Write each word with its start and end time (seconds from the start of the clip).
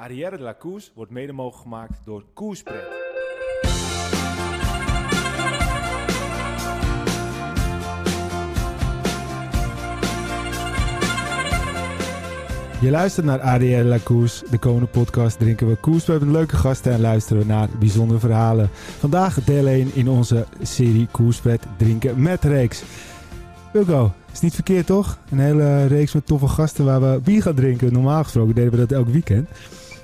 Arrière 0.00 0.36
de 0.36 0.42
la 0.42 0.56
wordt 0.94 1.10
mede 1.10 1.32
mogelijk 1.32 1.62
gemaakt 1.62 2.00
door 2.04 2.24
Koerspret. 2.34 2.86
Je 12.80 12.90
luistert 12.90 13.26
naar 13.26 13.40
ADR 13.40 13.64
La 13.64 13.98
Koers. 13.98 14.42
De 14.50 14.58
komende 14.58 14.86
podcast 14.86 15.38
drinken 15.38 15.68
we 15.68 15.76
koers. 15.76 16.06
We 16.06 16.10
hebben 16.12 16.30
leuke 16.30 16.56
gasten 16.56 16.92
en 16.92 17.00
luisteren 17.00 17.42
we 17.42 17.48
naar 17.48 17.68
bijzondere 17.78 18.20
verhalen. 18.20 18.68
Vandaag 18.98 19.44
deel 19.44 19.66
1 19.66 19.94
in 19.94 20.08
onze 20.08 20.46
serie 20.62 21.08
Koerspret 21.10 21.66
drinken 21.76 22.22
met 22.22 22.44
reeks. 22.44 22.82
Wilco, 23.72 24.12
is 24.32 24.40
niet 24.40 24.54
verkeerd 24.54 24.86
toch? 24.86 25.18
Een 25.30 25.38
hele 25.38 25.86
reeks 25.86 26.12
met 26.12 26.26
toffe 26.26 26.48
gasten 26.48 26.84
waar 26.84 27.00
we 27.00 27.20
bier 27.24 27.42
gaan 27.42 27.54
drinken. 27.54 27.92
Normaal 27.92 28.22
gesproken 28.22 28.54
deden 28.54 28.70
we 28.70 28.76
dat 28.76 28.92
elk 28.92 29.08
weekend. 29.08 29.48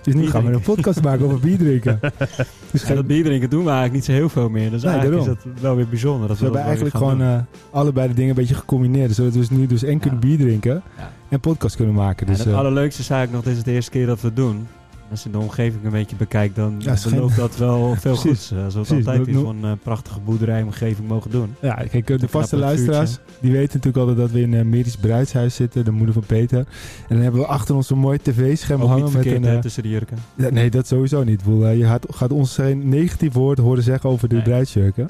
Dus 0.05 0.15
nu 0.15 0.27
gaan 0.27 0.45
we 0.45 0.53
een 0.53 0.61
podcast 0.61 1.03
maken 1.03 1.25
over 1.25 1.41
bier 1.41 1.59
drinken. 1.59 2.01
Dus 2.71 2.87
Ja, 2.87 2.95
dat 2.95 3.07
bier 3.07 3.25
drinken 3.25 3.51
doen 3.51 3.65
we 3.65 3.71
eigenlijk 3.71 3.95
niet 3.95 4.05
zo 4.05 4.13
heel 4.13 4.29
veel 4.29 4.49
meer. 4.49 4.71
Dus 4.71 4.83
Nee, 4.83 4.93
eigenlijk 4.93 5.23
daarom. 5.23 5.39
is 5.39 5.53
dat 5.53 5.63
wel 5.63 5.77
weer 5.77 5.89
bijzonder. 5.89 6.29
Dat 6.29 6.39
we 6.39 6.45
hebben 6.45 6.63
dat 6.63 6.73
wel 6.73 6.79
eigenlijk 6.81 7.21
gewoon 7.21 7.37
eh, 7.37 7.71
allebei 7.71 8.09
de 8.09 8.15
dingen 8.15 8.31
een 8.31 8.37
beetje 8.37 8.55
gecombineerd. 8.55 9.15
Zodat 9.15 9.33
we 9.33 9.39
dus 9.39 9.51
nu 9.51 9.67
dus 9.67 9.83
en 9.83 9.99
kunnen 9.99 10.21
bier 10.21 10.39
drinken 10.39 10.83
en 11.29 11.41
podcast 11.41 11.77
kunnen 11.77 11.95
maken. 11.95 12.27
Dus, 12.27 12.39
en 12.39 12.45
het 12.45 12.53
eh, 12.53 12.59
allerleukste 12.59 13.01
is 13.03 13.11
eigenlijk 13.11 13.45
nog, 13.45 13.55
dit 13.55 13.65
is 13.65 13.71
de 13.71 13.73
eerste 13.77 13.91
keer 13.91 14.07
dat 14.07 14.21
we 14.21 14.27
het 14.27 14.37
doen. 14.37 14.67
Als 15.15 15.23
je 15.23 15.31
de 15.31 15.39
omgeving 15.39 15.85
een 15.85 15.91
beetje 15.91 16.17
bekijkt, 16.17 16.57
dan 16.57 16.75
Ja, 16.79 16.97
belooft 17.11 17.37
dat 17.37 17.57
wel 17.57 17.95
veel 18.01 18.17
goeds. 18.17 18.51
Eh, 18.51 18.65
Als 18.65 18.73
we 18.75 18.79
het 18.81 18.89
Precies, 18.89 19.07
altijd 19.07 19.27
in 19.29 19.35
zo'n 19.35 19.65
eh, 19.65 19.73
prachtige 19.83 20.21
boerderijomgeving 20.21 21.09
mogen 21.09 21.31
doen. 21.31 21.55
Ja, 21.61 21.75
kijk, 21.75 22.11
eh, 22.11 22.19
de 22.19 22.29
vaste 22.29 22.57
luisteraars, 22.57 23.19
die 23.41 23.53
weten 23.53 23.77
natuurlijk 23.81 23.97
altijd 23.97 24.17
dat 24.17 24.31
we 24.31 24.41
in 24.41 24.53
een 24.53 24.69
medisch 24.69 24.97
bruidshuis 24.97 25.55
zitten, 25.55 25.85
de 25.85 25.91
moeder 25.91 26.15
van 26.15 26.25
Peter. 26.27 26.59
En 26.59 26.67
dan 27.09 27.19
hebben 27.19 27.41
we 27.41 27.47
achter 27.47 27.75
ons 27.75 27.91
een 27.91 27.99
mooi 27.99 28.19
tv-scherm 28.23 28.81
hangen 28.81 29.13
met 29.13 29.27
een... 29.27 29.45
eh, 29.45 29.59
tussen 29.59 29.83
de 29.83 29.89
jurken. 29.89 30.19
ja, 30.37 30.51
nee, 30.51 30.71
dat 30.71 30.87
sowieso 30.87 31.25
niet. 31.25 31.39
Ik 31.41 31.45
bedoel, 31.45 31.69
je 31.69 31.85
gaat, 31.85 32.07
gaat 32.11 32.33
ons 32.33 32.55
geen 32.55 32.89
negatief 32.89 33.33
woord 33.33 33.59
horen 33.59 33.83
zeggen 33.83 34.11
over 34.11 34.29
de 34.29 34.35
Nee. 34.35 34.45
bruidsjurken. 34.45 35.09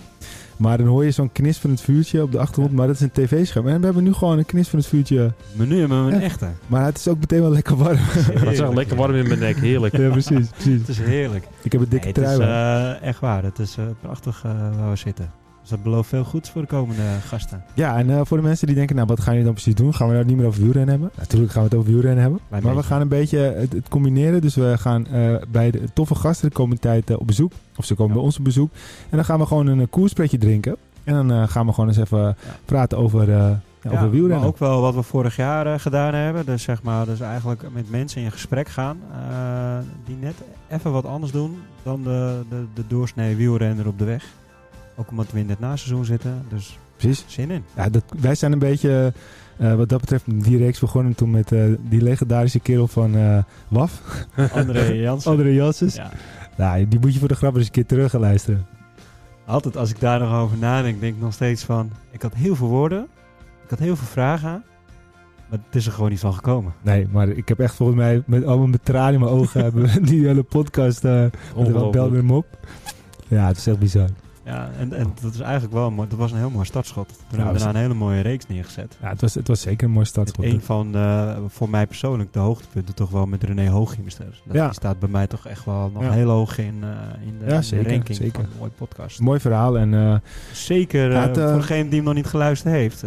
Maar 0.56 0.78
dan 0.78 0.86
hoor 0.86 1.04
je 1.04 1.10
zo'n 1.10 1.32
knisperend 1.32 1.80
vuurtje 1.80 2.22
op 2.22 2.32
de 2.32 2.38
achtergrond, 2.38 2.72
maar 2.72 2.86
dat 2.86 2.94
is 2.96 3.00
een 3.02 3.10
tv-scherm. 3.10 3.68
En 3.68 3.78
we 3.78 3.84
hebben 3.84 4.04
nu 4.04 4.12
gewoon 4.12 4.38
een 4.38 4.46
knisperend 4.46 4.86
vuurtje, 4.86 5.32
Menu 5.52 5.78
hebben 5.78 6.06
we 6.06 6.12
een 6.12 6.18
Ja. 6.18 6.24
echte. 6.24 6.48
maar 6.66 6.84
het 6.84 6.96
is 6.98 7.08
ook 7.08 7.18
meteen 7.18 7.40
wel 7.40 7.50
lekker 7.50 7.76
warm. 7.76 7.94
Maar 7.96 8.14
het 8.42 8.52
is 8.52 8.58
echt 8.60 8.74
lekker 8.74 8.96
warm 8.96 9.14
in 9.14 9.26
mijn 9.28 9.38
nek, 9.38 9.56
heerlijk. 9.56 9.96
ja, 9.96 10.08
precies, 10.10 10.48
precies. 10.48 10.78
Het 10.80 10.88
is 10.88 10.98
heerlijk. 11.00 11.46
Ik 11.62 11.72
heb 11.72 11.80
een 11.80 11.88
dikke 11.88 12.06
Nee, 12.06 12.14
het 12.14 12.32
is 12.32 12.36
trui 12.36 12.50
aan. 12.52 12.94
eh, 13.00 13.08
echt 13.08 13.20
waar. 13.20 13.42
Het 13.42 13.58
is 13.58 13.76
eh, 13.76 13.84
prachtig 14.00 14.42
eh, 14.44 14.50
waar 14.78 14.90
we 14.90 14.96
zitten. 14.96 15.30
Dus 15.64 15.72
dat 15.72 15.82
belooft 15.82 16.08
veel 16.08 16.24
goeds 16.24 16.50
voor 16.50 16.60
de 16.62 16.68
komende 16.68 17.02
gasten. 17.26 17.64
Ja, 17.74 17.96
en 17.96 18.10
eh, 18.10 18.20
voor 18.24 18.36
de 18.36 18.42
mensen 18.42 18.66
die 18.66 18.76
denken, 18.76 18.96
nou 18.96 19.08
wat 19.08 19.18
gaan 19.20 19.32
jullie 19.32 19.44
dan 19.44 19.54
precies 19.54 19.74
doen? 19.74 19.94
Gaan 19.94 20.08
we 20.08 20.14
nou 20.14 20.24
niet 20.26 20.36
meer 20.36 20.46
over 20.46 20.62
wielrennen 20.62 20.90
hebben? 20.90 21.10
Natuurlijk 21.18 21.52
gaan 21.52 21.62
we 21.62 21.68
het 21.68 21.78
over 21.78 21.90
wielrennen 21.92 22.22
hebben. 22.22 22.40
Maar 22.48 22.76
we 22.76 22.82
gaan 22.82 23.00
een 23.00 23.08
beetje 23.08 23.38
het, 23.38 23.72
het 23.72 23.88
combineren. 23.88 24.40
Dus 24.40 24.54
we 24.54 24.74
gaan 24.78 25.06
eh, 25.06 25.34
bij 25.48 25.70
de 25.70 25.82
toffe 25.94 26.14
gasten 26.14 26.48
de 26.48 26.54
komende 26.54 26.80
tijd 26.80 27.10
eh, 27.10 27.18
op 27.18 27.26
bezoek. 27.26 27.52
Of 27.76 27.84
ze 27.84 27.94
komen 27.94 28.08
Ja. 28.12 28.14
bij 28.18 28.24
ons 28.26 28.38
op 28.38 28.44
bezoek. 28.44 28.70
En 29.10 29.16
dan 29.16 29.24
gaan 29.24 29.38
we 29.38 29.46
gewoon 29.46 29.66
een 29.66 29.78
uh, 29.78 29.86
koerspretje 29.90 30.38
drinken. 30.38 30.76
En 31.04 31.14
dan 31.14 31.32
eh, 31.32 31.48
gaan 31.48 31.66
we 31.66 31.72
gewoon 31.72 31.88
eens 31.88 31.98
even 31.98 32.36
praten 32.64 32.98
over, 32.98 33.20
eh 33.30 33.36
ja, 33.36 33.90
Ja, 33.90 33.90
over 33.90 34.10
wielrennen. 34.10 34.38
Maar 34.38 34.48
ook 34.48 34.58
wel 34.58 34.80
wat 34.80 34.94
we 34.94 35.02
vorig 35.02 35.36
jaar 35.36 35.66
eh, 35.66 35.78
gedaan 35.78 36.14
hebben. 36.14 36.46
Dus 36.46 36.62
zeg 36.62 36.82
maar, 36.82 37.04
dus 37.06 37.20
eigenlijk 37.20 37.62
met 37.72 37.90
mensen 37.90 38.22
in 38.22 38.30
gesprek 38.32 38.68
gaan 38.68 38.98
eh, 39.12 39.78
die 40.04 40.16
net 40.20 40.34
even 40.70 40.92
wat 40.92 41.04
anders 41.04 41.32
doen 41.32 41.56
dan 41.82 42.02
de, 42.02 42.40
de, 42.48 42.64
de 42.74 42.82
doorsnee 42.88 43.36
wielrenner 43.36 43.86
op 43.86 43.98
de 43.98 44.04
weg. 44.04 44.24
Ook 44.96 45.10
omdat 45.10 45.32
we 45.32 45.38
in 45.38 45.48
het 45.48 45.60
naseizoen 45.60 46.04
zitten. 46.04 46.44
Dus 46.48 46.78
Precies. 46.96 47.24
zin 47.28 47.50
in. 47.50 47.64
Ja, 47.76 47.88
dat, 47.88 48.04
wij 48.20 48.34
zijn 48.34 48.52
een 48.52 48.58
beetje, 48.58 49.12
eh, 49.56 49.74
wat 49.74 49.88
dat 49.88 50.00
betreft, 50.00 50.24
die 50.26 50.58
reeks 50.58 50.80
begonnen 50.80 51.14
toen 51.14 51.30
met 51.30 51.52
eh, 51.52 51.64
die 51.88 52.02
legendarische 52.02 52.60
kerel 52.60 52.88
van 52.88 53.16
eh 53.16 53.38
WAF. 53.68 54.02
André 54.52 54.92
Jansen. 54.92 55.30
André 55.30 55.48
Janssens. 55.48 55.94
Ja. 55.94 56.10
Nou, 56.56 56.88
die 56.88 56.98
moet 57.00 57.12
je 57.12 57.18
voor 57.18 57.28
de 57.28 57.34
grap 57.34 57.56
eens 57.56 57.66
een 57.66 57.72
keer 57.72 57.86
terug 57.86 58.10
gaan 58.10 58.20
luisteren. 58.20 58.66
Altijd 59.46 59.76
als 59.76 59.90
ik 59.90 60.00
daar 60.00 60.18
nog 60.20 60.34
over 60.34 60.58
nadenk, 60.58 61.00
denk 61.00 61.14
ik 61.14 61.20
nog 61.22 61.32
steeds 61.32 61.64
van... 61.64 61.90
Ik 62.10 62.22
had 62.22 62.34
heel 62.34 62.56
veel 62.56 62.68
woorden. 62.68 63.06
Ik 63.64 63.70
had 63.70 63.78
heel 63.78 63.96
veel 63.96 64.06
vragen. 64.06 64.64
Maar 65.48 65.58
het 65.66 65.74
is 65.76 65.86
er 65.86 65.92
gewoon 65.92 66.10
niet 66.10 66.20
van 66.20 66.34
gekomen. 66.34 66.72
Nee, 66.82 67.06
maar 67.10 67.28
ik 67.28 67.48
heb 67.48 67.60
echt 67.60 67.74
volgens 67.74 67.98
mij 67.98 68.22
met 68.26 68.44
allemaal 68.44 68.66
met 68.66 68.84
tranen 68.84 69.14
in 69.14 69.20
mijn 69.20 69.32
ogen 69.32 69.62
hebben 69.64 69.82
we 69.86 70.00
die 70.00 70.26
hele 70.26 70.42
podcast 70.42 71.04
Ongelooflijk. 71.54 71.90
belde 71.92 72.16
hem 72.16 72.30
op. 72.30 72.46
Ja, 73.28 73.46
het 73.46 73.56
is 73.56 73.66
echt 73.66 73.78
bizar. 73.78 74.08
Ja, 74.44 74.70
en, 74.78 74.92
en 74.92 75.12
dat 75.22 75.34
is 75.34 75.40
eigenlijk 75.40 75.72
wel 75.72 75.86
een 75.86 75.92
mooi, 75.94 76.08
dat 76.08 76.18
was 76.18 76.32
een 76.32 76.38
heel 76.38 76.50
mooi 76.50 76.64
startschot. 76.64 77.08
Toen 77.08 77.38
hebben 77.38 77.52
we 77.52 77.58
daarna 77.58 77.74
een 77.78 77.82
hele 77.84 77.94
mooie 77.98 78.20
reeks 78.20 78.46
neergezet. 78.46 78.96
Ja, 79.02 79.08
het 79.08 79.20
was, 79.20 79.34
het 79.34 79.48
was 79.48 79.60
zeker 79.60 79.86
een 79.86 79.92
mooi 79.92 80.06
startschot. 80.06 80.44
Een 80.44 80.60
van, 80.60 80.94
eh, 80.94 81.36
voor 81.48 81.70
mij 81.70 81.86
persoonlijk, 81.86 82.32
de 82.32 82.38
hoogtepunten 82.38 82.94
toch 82.94 83.10
wel 83.10 83.26
met 83.26 83.42
René 83.44 83.68
Hooghiemster. 83.68 84.42
Dat 84.44 84.56
Ja. 84.56 84.64
die 84.64 84.74
staat 84.74 84.98
bij 84.98 85.08
mij 85.08 85.26
toch 85.26 85.46
echt 85.46 85.64
wel 85.64 85.90
nog 85.94 86.02
Ja. 86.02 86.10
heel 86.10 86.28
hoog 86.30 86.58
in, 86.58 86.64
eh, 86.82 87.26
in 87.26 87.38
de, 87.38 87.44
Ja, 87.44 87.50
in 87.50 87.56
de 87.56 87.62
zeker, 87.62 87.90
ranking 87.90 88.16
zeker. 88.16 88.32
van 88.34 88.42
een 88.44 88.58
mooie 88.58 88.70
podcast. 88.70 89.20
Mooi 89.20 89.40
verhaal 89.40 89.78
en 89.78 89.94
eh, 89.94 90.14
Zeker 90.52 91.20
het, 91.20 91.36
eh, 91.38 91.48
voor 91.50 91.60
degene 91.60 91.84
die 91.84 91.94
hem 91.96 92.04
nog 92.04 92.14
niet 92.14 92.26
geluisterd 92.26 92.74
heeft. 92.74 93.04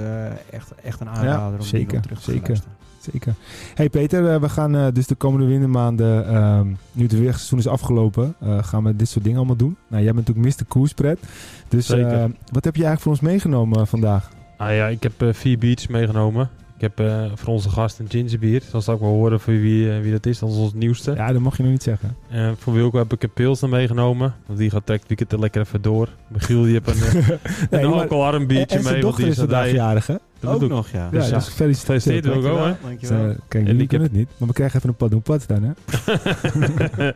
echt, 0.49 0.71
echt 0.83 0.99
een 0.99 1.09
aanrader 1.09 1.51
om 1.53 1.57
die 1.57 1.67
zeker, 1.67 1.93
nog 1.93 2.01
terug 2.03 2.19
te 2.19 2.31
zeker. 2.31 2.47
luisteren. 2.47 2.75
Zeker. 3.11 3.33
Hey 3.75 3.89
Peter, 3.89 4.33
eh, 4.33 4.39
we 4.41 4.49
gaan 4.49 4.75
eh, 4.75 4.85
dus 4.93 5.07
de 5.07 5.15
komende 5.15 5.45
wintermaanden, 5.45 6.27
ehm 6.27 6.67
nu 6.91 7.03
het 7.03 7.19
weerseizoen 7.19 7.59
is 7.59 7.67
afgelopen, 7.67 8.35
eh, 8.39 8.57
gaan 8.63 8.83
we 8.83 8.95
dit 8.95 9.09
soort 9.09 9.23
dingen 9.23 9.37
allemaal 9.39 9.55
doen. 9.57 9.77
Nou, 9.87 10.03
jij 10.03 10.13
bent 10.13 10.27
natuurlijk 10.27 10.59
Mr. 10.59 10.65
Koerspret. 10.65 11.19
Dus 11.67 11.85
Zeker. 11.85 12.11
eh, 12.11 12.23
wat 12.51 12.63
heb 12.65 12.75
je 12.75 12.83
eigenlijk 12.83 13.01
voor 13.01 13.11
ons 13.11 13.21
meegenomen 13.21 13.87
vandaag? 13.87 14.29
Ah 14.57 14.75
ja, 14.75 14.87
ik 14.87 15.03
heb 15.03 15.13
vier 15.35 15.57
biertjes 15.57 15.87
meegenomen. 15.89 16.49
Ik 16.79 16.83
heb 16.95 17.09
voor 17.35 17.53
onze 17.53 17.69
gast 17.69 17.99
een 17.99 18.09
gingerbier. 18.09 18.61
Dan 18.71 18.81
zal 18.81 18.93
ik 18.93 18.99
wel 18.99 19.09
horen 19.09 19.39
voor 19.39 19.53
wie, 19.53 19.91
wie 19.91 20.11
dat 20.11 20.25
is. 20.25 20.39
Dat 20.39 20.49
is 20.49 20.55
ons 20.55 20.73
nieuwste. 20.73 21.13
Ja, 21.15 21.31
dat 21.31 21.41
mag 21.41 21.57
je 21.57 21.63
nog 21.63 21.71
niet 21.71 21.83
zeggen. 21.83 22.15
En 22.29 22.55
voor 22.57 22.73
Wilco 22.73 22.97
heb 22.97 23.13
ik 23.13 23.23
een 23.23 23.33
pilsner 23.33 23.69
meegenomen. 23.69 24.33
Want 24.45 24.59
die 24.59 24.69
gaat 24.69 24.85
trekt 24.85 25.07
weekend 25.07 25.31
er 25.31 25.39
lekker 25.39 25.61
even 25.61 25.81
door. 25.81 26.09
Michiel 26.27 26.61
die 26.63 26.71
heeft 26.83 26.87
een, 26.87 27.23
Nee, 27.71 27.81
een 27.81 27.91
alcoholarm 27.93 28.47
biertje 28.47 28.77
en 28.77 28.81
zijn 28.81 28.93
mee. 28.93 29.03
Dochter 29.03 29.23
die 29.23 29.31
is 29.31 29.39
vandaag 29.39 29.71
jarig, 29.71 30.07
hè? 30.07 30.15
Dat 30.39 30.53
Ook 30.63 30.69
nog, 30.69 30.89
ja. 30.89 31.03
Ja, 31.03 31.09
Dus 31.09 31.29
ja, 31.29 31.35
dus 31.35 31.47
gefeliciteerd. 31.47 32.01
gefeliciteerd 32.03 32.43
Wilco. 32.43 32.63
hè. 32.63 32.71
Dus, 32.71 32.81
Dankjewel. 32.81 33.35
kijk, 33.47 33.65
jullie 33.65 33.81
ik 33.81 33.87
kunnen 33.87 34.07
het 34.07 34.15
niet, 34.17 34.29
maar 34.37 34.47
we 34.47 34.53
krijgen 34.53 34.77
even 34.77 34.89
een 34.89 34.95
pad 34.95 35.09
doen 35.11 35.21
pad 35.21 35.41
staan, 35.41 35.63
hè? 35.63 35.71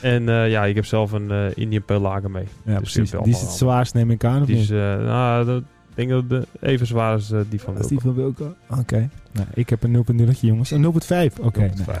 en 0.00 0.28
eh, 0.28 0.50
ja, 0.50 0.64
ik 0.64 0.74
heb 0.74 0.84
zelf 0.84 1.12
een 1.12 1.30
eh 1.30 1.44
Indian 1.54 1.84
Pale 1.84 2.00
Lager 2.00 2.30
mee. 2.30 2.44
Ja, 2.62 2.78
Dus 2.78 2.92
precies. 2.92 3.10
die 3.22 3.34
is 3.34 3.40
het 3.40 3.50
zwaarst, 3.50 3.94
neem 3.94 4.10
ik 4.10 4.24
aan, 4.24 4.40
of 4.40 4.46
Die 4.46 4.54
niet? 4.56 4.64
is, 4.64 4.70
eh, 4.70 4.76
nou, 4.96 5.44
dat- 5.44 5.62
ik 5.96 6.08
denk 6.08 6.28
dat 6.28 6.42
eh, 6.60 6.70
even 6.72 6.86
zwaar 6.86 7.16
is 7.16 7.26
die 7.48 7.60
van 7.60 7.74
Dat 7.74 7.84
is 7.84 7.88
Wilco. 7.88 7.88
die 7.88 8.00
van 8.00 8.14
Wilco. 8.14 8.54
Oké. 8.80 9.08
Nou, 9.32 9.46
ik 9.54 9.68
heb 9.70 9.82
een 9.82 9.90
0.0 9.90 10.40
jongens. 10.40 10.70
Een 10.70 10.82
0.5. 10.82 11.38
Oké. 11.40 11.60
0.5. 11.60 11.86
nou. 11.86 11.98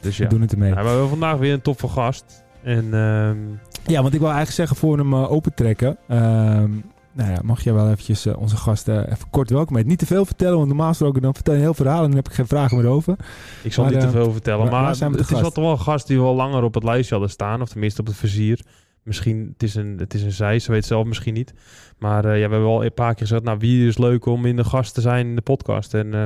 Dus 0.00 0.16
We 0.16 0.22
ja. 0.22 0.28
doen 0.28 0.40
het 0.40 0.52
ermee. 0.52 0.68
Ja, 0.68 0.74
maar 0.74 0.84
we 0.84 0.90
hebben 0.90 1.08
vandaag 1.08 1.36
weer 1.36 1.52
een 1.52 1.62
toffe 1.62 1.88
gast. 1.88 2.42
En 2.62 2.84
ehm, 2.94 3.36
Ja, 3.86 4.02
want 4.02 4.14
ik 4.14 4.18
wil 4.20 4.28
eigenlijk 4.28 4.50
zeggen, 4.50 4.76
voor 4.76 4.96
we 4.96 5.02
hem 5.02 5.12
uh, 5.12 5.30
opentrekken... 5.32 5.96
ehm, 6.08 6.70
nou 7.18 7.30
ja, 7.30 7.38
mag 7.42 7.62
jij 7.62 7.72
wel 7.72 7.86
eventjes 7.86 8.26
eh, 8.26 8.38
onze 8.38 8.56
gasten 8.56 9.12
even 9.12 9.30
kort 9.30 9.50
welkom 9.50 9.74
heten. 9.74 9.90
Niet 9.90 9.98
te 9.98 10.06
veel 10.06 10.24
vertellen, 10.24 10.56
want 10.56 10.68
normaal 10.68 10.88
gesproken 10.88 11.22
dan 11.22 11.34
vertel 11.34 11.54
je 11.54 11.60
heel 11.60 11.74
verhaal... 11.74 12.02
en 12.02 12.06
dan 12.06 12.16
heb 12.16 12.28
ik 12.28 12.34
geen 12.34 12.46
vragen 12.46 12.76
meer 12.76 12.86
over. 12.86 13.16
Ik 13.62 13.72
zal 13.72 13.84
Maar, 13.84 13.92
niet 13.92 14.02
te 14.02 14.06
eh, 14.06 14.12
veel 14.12 14.32
vertellen, 14.32 14.70
maar 14.70 14.88
het 14.88 15.20
is 15.20 15.26
gast? 15.26 15.40
wel 15.40 15.50
toch 15.50 15.64
wel 15.64 15.72
een 15.72 15.80
gast 15.80 16.06
die 16.06 16.18
we 16.18 16.24
al 16.24 16.34
langer 16.34 16.62
op 16.62 16.74
het 16.74 16.84
lijstje 16.84 17.14
hadden 17.14 17.30
staan. 17.30 17.60
Of 17.60 17.68
tenminste 17.68 18.00
op 18.00 18.06
het 18.06 18.16
vizier. 18.16 18.60
Misschien, 19.02 19.48
het 19.52 19.62
is 19.62 19.74
een, 19.74 19.96
het 19.98 20.14
is 20.14 20.22
een 20.22 20.32
zij, 20.32 20.58
ze 20.58 20.70
weet 20.70 20.84
zelf 20.84 21.06
misschien 21.06 21.34
niet. 21.34 21.54
Maar 21.98 22.24
eh, 22.24 22.30
ja, 22.30 22.34
we 22.34 22.40
hebben 22.40 22.62
wel 22.62 22.84
een 22.84 22.94
paar 22.94 23.14
keer 23.14 23.26
gezegd, 23.26 23.42
nou 23.42 23.58
wie 23.58 23.88
is 23.88 23.98
leuk 23.98 24.26
om 24.26 24.46
in 24.46 24.56
de 24.56 24.64
gast 24.64 24.94
te 24.94 25.00
zijn 25.00 25.26
in 25.26 25.34
de 25.34 25.42
podcast. 25.42 25.94
En 25.94 26.14
eh, 26.14 26.24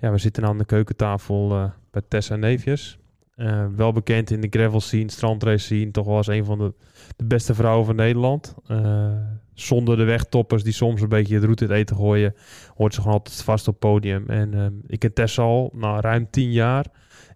ja, 0.00 0.10
we 0.10 0.18
zitten 0.18 0.44
aan 0.44 0.58
de 0.58 0.64
keukentafel 0.64 1.50
eh, 1.52 1.64
bij 1.90 2.02
Tessa 2.08 2.36
Neefjes. 2.36 2.98
Eh, 3.40 3.64
wel 3.76 3.92
bekend 3.92 4.30
in 4.30 4.40
de 4.40 4.46
gravel 4.50 4.80
scene, 4.80 5.10
strandrace 5.10 5.64
scene. 5.64 5.90
Toch 5.90 6.06
wel 6.06 6.16
als 6.16 6.26
een 6.26 6.44
van 6.44 6.58
de, 6.58 6.72
de 7.16 7.24
beste 7.24 7.54
vrouwen 7.54 7.86
van 7.86 7.96
Nederland. 7.96 8.54
Eh, 8.66 9.12
zonder 9.60 9.96
de 9.96 10.04
wegtoppers 10.04 10.62
die 10.62 10.72
soms 10.72 11.00
een 11.00 11.08
beetje 11.08 11.34
het 11.34 11.44
route 11.44 11.64
in 11.64 11.70
het 11.70 11.78
eten 11.78 11.96
gooien 11.96 12.34
hoort 12.74 12.94
ze 12.94 13.00
gewoon 13.00 13.16
altijd 13.16 13.42
vast 13.42 13.68
op 13.68 13.72
het 13.80 13.90
podium. 13.90 14.24
En 14.26 14.54
ehm, 14.54 14.72
ik 14.86 14.98
ken 14.98 15.12
Tessa 15.12 15.42
al 15.42 15.72
nou, 15.74 16.00
ruim 16.00 16.26
tien 16.30 16.52
jaar. 16.52 16.86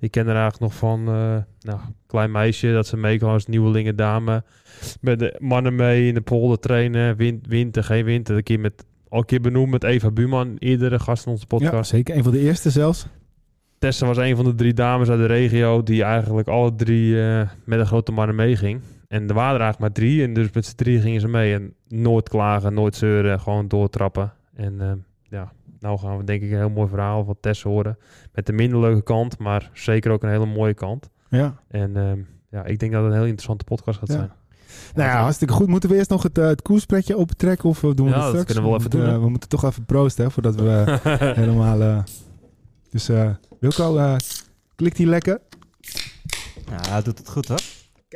Ik 0.01 0.11
ken 0.11 0.27
haar 0.27 0.37
eigenlijk 0.37 0.63
nog 0.63 0.75
van 0.75 1.09
eh 1.09 1.37
nou, 1.61 1.81
klein 2.07 2.31
meisje 2.31 2.73
dat 2.73 2.87
ze 2.87 2.97
meekwam 2.97 3.33
als 3.33 3.47
nieuwelinge 3.47 3.95
dame. 3.95 4.45
Met 5.01 5.19
de 5.19 5.37
mannen 5.39 5.75
mee 5.75 6.07
in 6.09 6.15
de 6.15 6.21
polder 6.21 6.59
trainen. 6.59 7.17
Win, 7.17 7.43
winter, 7.49 7.85
geen 7.85 8.05
winter. 8.05 8.37
Een 8.37 8.43
keer 8.43 8.61
met, 8.61 8.85
al 9.09 9.19
een 9.19 9.25
keer 9.25 9.41
benoemd 9.41 9.71
met 9.71 9.85
Eva 9.85 10.11
Buurman. 10.11 10.57
Eerdere 10.59 10.99
gast 10.99 11.27
in 11.27 11.33
onze 11.33 11.45
Ja, 11.49 11.57
podcast. 11.59 11.91
zeker. 11.91 12.17
Een 12.17 12.23
van 12.23 12.33
de 12.33 12.39
eerste 12.39 12.71
zelfs. 12.71 13.07
Tessa 13.79 14.07
was 14.07 14.17
een 14.17 14.37
van 14.37 14.45
de 14.45 14.55
drie 14.55 14.75
dames 14.75 15.09
uit 15.09 15.19
de 15.19 15.27
regio 15.27 15.83
die 15.83 16.03
eigenlijk 16.03 16.49
alle 16.49 16.75
drie 16.75 17.23
eh, 17.23 17.49
met 17.65 17.79
een 17.79 17.87
grote 17.87 18.13
mannen 18.13 18.37
meeging. 18.37 18.81
En 19.15 19.29
er 19.29 19.35
waren 19.35 19.55
er 19.55 19.61
eigenlijk 19.61 19.79
maar 19.81 19.93
drie. 20.05 20.23
En 20.23 20.35
dus 20.35 20.49
met 20.53 20.67
z'n 20.67 20.75
drie 20.77 21.01
gingen 21.01 21.21
ze 21.21 21.29
mee. 21.29 21.55
En 21.55 21.75
nooit 21.89 22.29
klagen, 22.29 22.75
nooit 22.75 22.95
zeuren, 22.97 23.41
gewoon 23.41 23.69
doortrappen. 23.69 24.33
En 24.55 24.81
eh, 24.81 24.93
ja, 25.29 25.53
nou 25.81 25.99
gaan 25.99 26.19
we 26.19 26.25
denk 26.25 26.43
ik 26.43 26.51
een 26.51 26.57
heel 26.59 26.71
mooi 26.71 26.89
verhaal 26.89 27.25
van 27.25 27.37
Tess 27.41 27.63
horen. 27.63 27.99
Met 28.33 28.47
de 28.47 28.53
minder 28.53 28.81
leuke 28.81 29.03
kant, 29.03 29.39
maar 29.39 29.71
zeker 29.73 30.11
ook 30.13 30.23
een 30.23 30.29
hele 30.31 30.47
mooie 30.47 30.75
kant. 30.75 31.11
Ja. 31.29 31.55
En 31.69 31.97
ehm, 31.97 32.19
ja, 32.51 32.65
ik 32.65 32.79
denk 32.79 32.93
dat 32.93 33.01
het 33.03 33.11
een 33.11 33.17
heel 33.19 33.27
interessante 33.27 33.65
podcast 33.65 33.99
gaat 33.99 34.09
Ja. 34.09 34.15
zijn. 34.15 34.31
Nou 34.95 35.09
ja, 35.09 35.23
hartstikke 35.23 35.55
goed. 35.55 35.69
Moeten 35.69 35.91
we 35.91 35.97
eerst 35.97 36.11
nog 36.11 36.23
het, 36.23 36.39
eh, 36.39 36.47
het 36.47 36.63
koerspretje 36.63 37.17
opentrekken 37.17 37.69
of 37.69 37.81
we 37.81 37.95
doen 37.95 38.07
we 38.07 38.13
Ja, 38.13 38.19
dat 38.19 38.25
dat 38.33 38.41
straks? 38.41 38.53
kunnen 38.53 38.63
we 38.65 38.71
wel 38.71 38.79
even 38.79 38.91
moeten, 38.91 39.11
doen, 39.11 39.19
eh, 39.19 39.25
we 39.25 39.31
moeten 39.31 39.49
toch 39.49 39.65
even 39.65 39.85
proosten, 39.85 40.25
hè, 40.25 40.31
voordat 40.31 40.55
we 40.55 40.99
eh, 41.03 41.21
helemaal... 41.43 41.81
eh, 41.81 42.03
dus 42.91 43.09
eh 43.09 43.31
Wilco, 43.61 43.97
eh, 43.97 44.17
klikt 44.77 44.97
die 44.97 45.07
lekker? 45.07 45.41
Ja, 46.83 47.01
doet 47.01 47.19
het 47.19 47.29
goed 47.29 47.49
hoor. 47.49 47.61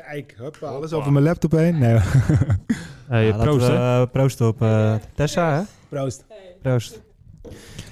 Kijk, 0.07 0.35
huppa, 0.39 0.67
alles 0.67 0.93
over 0.93 1.13
mijn 1.13 1.25
laptop 1.25 1.51
heen. 1.51 1.79
Nee, 1.79 1.99
Hey, 3.09 3.33
proost, 3.33 3.67
we, 3.67 3.73
hè? 3.73 4.03
eh, 4.03 4.11
proosten 4.11 4.47
op 4.47 4.63
eh, 4.63 4.95
Tessa, 5.15 5.59
hè? 5.59 5.63
proost. 5.89 6.27
Proost. 6.63 7.03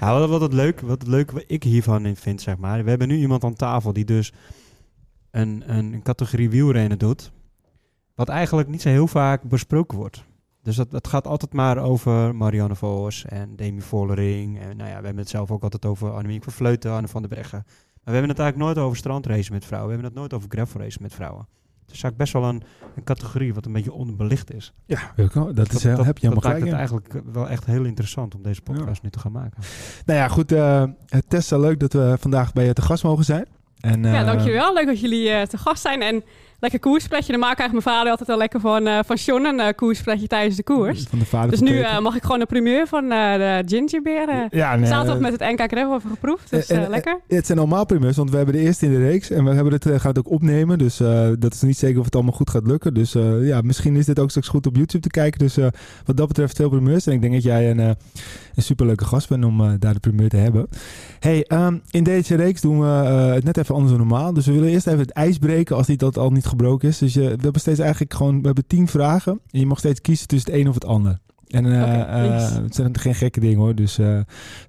Ja, 0.00 0.18
wat, 0.18 0.28
wat, 0.28 0.40
het 0.40 0.52
leuk, 0.52 0.80
wat 0.80 1.00
het 1.00 1.08
leuke 1.08 1.34
wat 1.34 1.44
ik 1.46 1.62
hiervan 1.62 2.06
in 2.06 2.16
vind, 2.16 2.40
zeg 2.40 2.56
maar. 2.56 2.84
We 2.84 2.88
hebben 2.90 3.08
nu 3.08 3.16
iemand 3.16 3.44
aan 3.44 3.54
tafel 3.54 3.92
die 3.92 4.04
dus 4.04 4.32
een, 5.30 5.62
een, 5.66 5.92
een 5.92 6.02
categorie 6.02 6.50
wielrennen 6.50 6.98
doet. 6.98 7.32
Wat 8.14 8.28
eigenlijk 8.28 8.68
niet 8.68 8.82
zo 8.82 8.88
heel 8.88 9.06
vaak 9.06 9.42
besproken 9.42 9.98
wordt. 9.98 10.24
Dus 10.62 10.76
dat, 10.76 10.90
dat 10.90 11.08
gaat 11.08 11.26
altijd 11.26 11.52
maar 11.52 11.78
over 11.78 12.34
Marianne 12.34 12.74
Vos 12.74 13.24
en 13.24 13.56
Demi 13.56 13.80
Vollering. 13.80 14.60
En 14.60 14.76
nou 14.76 14.90
ja, 14.90 14.98
we 14.98 15.04
hebben 15.04 15.22
het 15.22 15.28
zelf 15.28 15.50
ook 15.50 15.62
altijd 15.62 15.84
over 15.84 16.12
Annemiek 16.12 16.44
van 16.44 16.52
Vleuten, 16.52 16.92
Anne 16.92 17.08
van 17.08 17.22
der 17.22 17.30
Breggen. 17.30 17.62
Maar 17.64 18.14
we 18.14 18.20
hebben 18.20 18.30
het 18.30 18.38
eigenlijk 18.38 18.68
nooit 18.68 18.86
over 18.86 18.98
strandracen 18.98 19.52
met 19.52 19.64
vrouwen. 19.64 19.88
We 19.88 19.94
hebben 19.94 20.12
het 20.12 20.20
nooit 20.20 20.34
over 20.34 20.50
gravelracen 20.50 21.02
met 21.02 21.14
vrouwen. 21.14 21.48
Het 21.86 21.94
is 21.94 22.02
eigenlijk 22.02 22.16
best 22.16 22.32
wel 22.32 22.44
een, 22.44 22.62
een 22.96 23.04
categorie 23.04 23.54
wat 23.54 23.66
een 23.66 23.72
beetje 23.72 23.92
onderbelicht 23.92 24.54
is. 24.54 24.72
Ja, 24.86 24.98
Wilco, 25.16 25.52
dat, 25.52 25.72
is, 25.72 25.82
heel- 25.82 26.04
heb 26.04 26.18
je 26.18 26.28
helemaal 26.28 26.34
dat 26.34 26.44
gelijk 26.52 26.64
het 26.64 26.74
eigenlijk 26.74 27.22
wel 27.32 27.48
echt 27.48 27.64
heel 27.64 27.84
interessant 27.84 28.34
om 28.34 28.42
deze 28.42 28.62
podcast 28.62 29.02
nu 29.02 29.10
te 29.10 29.18
gaan 29.18 29.32
maken. 29.32 29.62
Nou 30.06 30.18
ja, 30.18 30.28
goed. 30.28 30.52
eh 30.52 30.82
Tessa, 31.28 31.58
leuk 31.58 31.80
dat 31.80 31.92
we 31.92 32.16
vandaag 32.20 32.52
bij 32.52 32.64
je 32.64 32.72
te 32.72 32.82
gast 32.82 33.02
mogen 33.04 33.24
zijn. 33.24 33.46
En, 33.80 34.02
Ja, 34.02 34.20
eh, 34.20 34.26
dankjewel. 34.26 34.74
Leuk 34.74 34.86
dat 34.86 35.00
jullie 35.00 35.28
eh, 35.30 35.42
te 35.46 35.58
gast 35.58 35.82
zijn. 35.82 36.02
En 36.02 36.24
lekker 36.70 36.90
koerspretje. 36.90 37.32
Daar 37.32 37.40
maakt 37.40 37.58
eigenlijk 37.58 37.86
mijn 37.86 37.96
vader 37.96 38.10
altijd 38.10 38.28
wel 38.28 38.38
lekker 38.38 38.60
van, 38.60 38.86
eh 38.86 38.98
van 39.06 39.16
John 39.16 39.44
een 39.44 39.74
koerspretje 39.74 40.26
tijdens 40.26 40.56
de 40.56 40.62
koers. 40.62 41.02
Van 41.08 41.18
de 41.18 41.24
vader 41.24 41.50
Dus 41.50 41.60
nu 41.60 41.80
eh, 41.80 41.98
mag 41.98 42.16
ik 42.16 42.22
gewoon 42.22 42.38
de 42.38 42.46
primeur 42.46 42.86
van 42.86 43.08
de 43.08 43.62
gingerbeer. 43.66 44.48
ja, 44.50 44.76
nee, 44.76 44.86
Zaterdag 44.86 45.18
met 45.18 45.32
het 45.32 45.40
NK 45.40 45.72
Gravel 45.72 45.94
even 45.96 46.10
geproefd. 46.10 46.50
Dus 46.50 46.68
lekker. 46.68 47.20
Het 47.28 47.46
zijn 47.46 47.58
allemaal 47.58 47.86
primeurs, 47.86 48.16
want 48.16 48.30
we 48.30 48.36
hebben 48.36 48.54
de 48.54 48.60
eerste 48.60 48.86
in 48.86 48.92
de 48.92 48.98
reeks 48.98 49.30
en 49.30 49.44
we 49.44 49.50
hebben 49.50 49.72
het, 49.72 49.84
gaan 49.84 50.10
het 50.10 50.18
ook 50.18 50.30
opnemen. 50.30 50.78
Dus 50.78 50.96
dat 51.38 51.54
is 51.54 51.62
niet 51.62 51.78
zeker 51.78 51.98
of 51.98 52.04
het 52.04 52.14
allemaal 52.14 52.32
goed 52.32 52.50
gaat 52.50 52.66
lukken. 52.66 52.94
Dus 52.94 53.12
ja, 53.40 53.60
misschien 53.60 53.96
is 53.96 54.06
dit 54.06 54.18
ook 54.18 54.28
straks 54.28 54.48
goed 54.48 54.66
op 54.66 54.76
YouTube 54.76 55.02
te 55.02 55.08
kijken. 55.08 55.38
Dus 55.38 55.56
wat 56.04 56.16
dat 56.16 56.28
betreft 56.28 56.56
veel 56.56 56.68
primeurs. 56.68 57.06
En 57.06 57.12
ik 57.12 57.20
denk 57.20 57.32
dat 57.32 57.42
jij 57.42 57.70
een, 57.70 57.78
een 57.78 57.96
superleuke 58.56 59.04
gast 59.04 59.28
bent 59.28 59.44
om 59.44 59.78
daar 59.78 59.94
de 59.94 60.00
primeur 60.00 60.28
te 60.28 60.36
hebben. 60.36 60.68
Hey, 61.18 61.44
ehm, 61.44 61.78
in 61.90 62.04
deze 62.04 62.34
reeks 62.34 62.60
doen 62.60 62.80
we 62.80 62.86
het 62.86 63.44
net 63.44 63.56
even 63.56 63.74
anders 63.74 63.92
dan 63.92 64.06
normaal. 64.06 64.32
Dus 64.32 64.46
we 64.46 64.52
willen 64.52 64.68
eerst 64.68 64.86
even 64.86 64.98
het 64.98 65.10
ijs 65.10 65.38
breken 65.38 65.76
als 65.76 65.86
die 65.86 65.96
dat 65.96 66.18
al 66.18 66.30
niet 66.30 66.46
gebroken 66.56 66.88
is. 66.88 66.98
Dus 66.98 67.14
je, 67.14 67.20
we 67.20 67.42
hebben 67.42 67.60
steeds 67.60 67.78
eigenlijk 67.78 68.14
gewoon, 68.14 68.40
we 68.40 68.46
hebben 68.46 68.66
tien 68.66 68.88
vragen. 68.88 69.40
En 69.50 69.60
je 69.60 69.66
mag 69.66 69.78
steeds 69.78 70.00
kiezen 70.00 70.26
tussen 70.26 70.50
het 70.50 70.60
een 70.60 70.68
of 70.68 70.74
het 70.74 70.84
ander. 70.84 71.18
En 71.46 71.66
eh, 71.66 72.00
eh, 72.00 72.54
het 72.62 72.74
zijn 72.74 72.98
geen 72.98 73.14
gekke 73.14 73.40
dingen 73.40 73.58
hoor. 73.58 73.74
Dus 73.74 73.98
eh, 73.98 74.18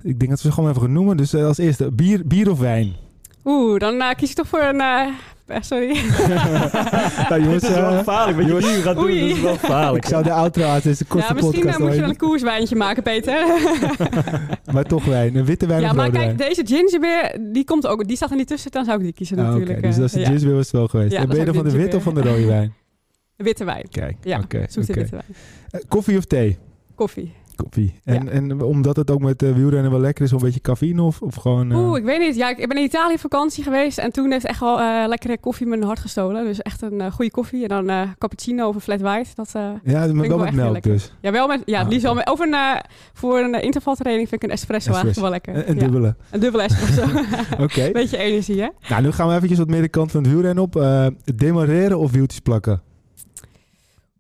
ik 0.02 0.20
denk 0.20 0.30
dat 0.30 0.42
we 0.42 0.48
ze 0.48 0.52
gewoon 0.52 0.70
even 0.70 0.82
gaan 0.82 0.92
noemen. 0.92 1.18
Dus 1.18 1.36
als 1.36 1.58
eerste, 1.58 1.92
bier, 1.92 2.28
bier 2.28 2.52
of 2.52 2.60
wijn? 2.60 2.96
Oeh, 3.46 3.80
dan 3.80 4.16
kies 4.16 4.30
ik 4.30 4.36
toch 4.36 4.48
voor 4.48 4.62
een... 4.62 4.82
eh, 5.48 5.56
eh, 5.56 5.62
sorry. 5.64 5.98
nou, 7.30 7.42
jongens, 7.44 7.62
Dit 7.62 7.70
is 7.72 7.76
wel 7.78 7.90
eh, 7.92 7.98
gevaarlijk. 7.98 8.38
Wat 8.52 8.64
je 8.64 8.70
nu 8.76 8.82
gaat 8.82 8.96
doen, 8.96 9.04
Oei. 9.04 9.20
dat 9.20 9.30
is 9.38 9.42
wel 9.42 9.54
ik 9.54 9.60
gevaarlijk. 9.60 10.06
zou 10.06 10.24
de 10.24 10.32
outro 10.32 10.64
uit 10.64 10.84
deze 10.84 11.06
kortste 11.06 11.34
ja, 11.34 11.40
misschien 11.40 11.62
podcast 11.62 11.80
eh, 11.80 11.86
moet 11.86 11.94
je 11.94 12.00
wel 12.02 12.10
wel 12.10 12.10
een 12.10 12.30
koerswijntje 12.30 12.76
maken, 12.76 13.04
Peter. 13.04 13.46
Maar 14.74 14.84
toch 14.84 15.06
wijn. 15.06 15.36
Een 15.36 15.46
witte 15.46 15.68
wijn 15.68 15.82
ja, 15.82 15.90
of 15.90 15.96
maar 15.96 16.10
kijk, 16.10 16.24
wijn? 16.38 16.50
deze 16.50 16.66
gingerbeer, 16.66 17.38
die 17.54 17.64
komt 17.64 17.88
ook... 17.88 18.08
Die 18.08 18.16
staat 18.16 18.30
er 18.32 18.36
niet 18.36 18.48
tussen, 18.48 18.72
dan 18.72 18.86
zou 18.86 18.98
ik 18.98 19.04
die 19.04 19.14
kiezen 19.14 19.38
Ah, 19.40 19.44
Oké, 19.44 19.52
natuurlijk. 19.52 19.82
dus 19.82 19.94
eh, 19.94 19.98
dat 20.00 20.06
is 20.06 20.12
de 20.14 20.20
ja. 20.20 20.26
gingerbeer 20.26 20.56
was 20.56 20.66
het 20.66 20.72
wel 20.76 20.88
geweest. 20.88 21.12
Ja, 21.12 21.20
en 21.20 21.28
ben 21.28 21.38
je 21.40 21.46
dan 21.46 21.54
van 21.56 21.64
de 21.64 21.72
witte 21.78 21.96
of 21.98 22.04
van 22.04 22.14
de 22.14 22.22
rode 22.22 22.46
wijn? 22.46 22.74
Witte 23.36 23.64
wijn. 23.66 23.86
Kijk, 23.92 24.16
Ja, 24.22 24.40
oké. 24.40 24.66
zoete 24.70 24.94
witte 24.94 25.12
wijn. 25.12 25.24
Eh, 25.72 25.80
Koffie 25.88 26.18
of 26.18 26.26
thee? 26.26 26.58
Koffie. 26.96 27.34
Koffie. 27.64 27.94
En, 28.04 28.30
en 28.30 28.62
omdat 28.62 28.96
het 28.96 29.12
ook 29.12 29.20
met 29.22 29.44
eh, 29.44 29.52
wielrennen 29.54 29.92
wel 29.92 30.00
lekker 30.00 30.24
is, 30.26 30.32
een 30.32 30.38
beetje 30.38 30.60
cafeïne 30.62 31.02
of, 31.02 31.22
of 31.22 31.36
gewoon... 31.36 31.72
eh, 31.72 31.78
Oeh, 31.78 31.98
ik 31.98 32.04
weet 32.04 32.20
niet. 32.20 32.36
Ja, 32.36 32.50
ik 32.50 32.58
ik 32.58 32.68
ben 32.68 32.78
in 32.78 32.84
Italië 32.84 33.18
vakantie 33.18 33.64
geweest 33.64 33.98
en 33.98 34.12
toen 34.12 34.32
heeft 34.32 34.46
echt 34.46 34.60
wel 34.60 34.80
eh, 34.80 35.08
lekkere 35.08 35.38
koffie 35.38 35.68
mijn 35.68 35.84
hart 35.84 36.00
gestolen. 36.00 36.46
Dus 36.46 36.62
echt 36.62 36.82
een 36.82 37.12
goede 37.12 37.32
koffie 37.32 37.68
en 37.68 37.86
dan 37.86 38.14
cappuccino 38.18 38.68
of 38.68 38.76
een 38.76 38.82
flat 38.82 39.02
white. 39.02 39.30
Dat, 39.36 39.52
ja, 39.54 39.72
maar 39.84 40.14
wel 40.14 40.28
wel 40.28 40.38
met 40.38 40.54
melk 40.54 40.74
lekker. 40.74 40.92
dus. 40.92 41.14
ja, 41.22 41.32
wel 41.32 41.48
met, 41.48 41.62
ja, 41.66 41.82
Ah, 41.82 41.88
liefst 41.90 42.14
met, 42.14 42.30
of 42.30 42.40
een, 42.40 42.56
voor 43.14 43.40
een 43.40 43.62
intervaltraining 43.62 44.30
vind 44.30 44.44
ik 44.44 44.50
een 44.50 44.56
espresso, 44.56 44.92
Espresso. 44.92 45.24
eigenlijk 45.26 45.46
wel 45.46 45.56
lekker. 45.56 45.70
Een, 45.70 45.70
een 45.70 45.76
Ja, 45.86 45.92
dubbele. 45.92 46.16
een 46.32 46.40
dubbele 46.40 46.64
espresso. 46.64 47.04
Oké. 47.64 47.90
Beetje 47.92 48.18
energie, 48.18 48.62
hè? 48.62 48.68
Nou, 48.90 49.02
nu 49.02 49.12
gaan 49.12 49.28
we 49.28 49.34
eventjes 49.36 49.58
wat 49.60 49.68
meer 49.68 49.82
de 49.82 49.88
kant 49.90 50.12
van 50.12 50.24
het 50.24 50.32
wielrennen 50.32 50.64
op. 50.64 50.86
Demareren 51.36 52.00
of 52.00 52.12
wieltjes 52.12 52.40
plakken? 52.40 52.82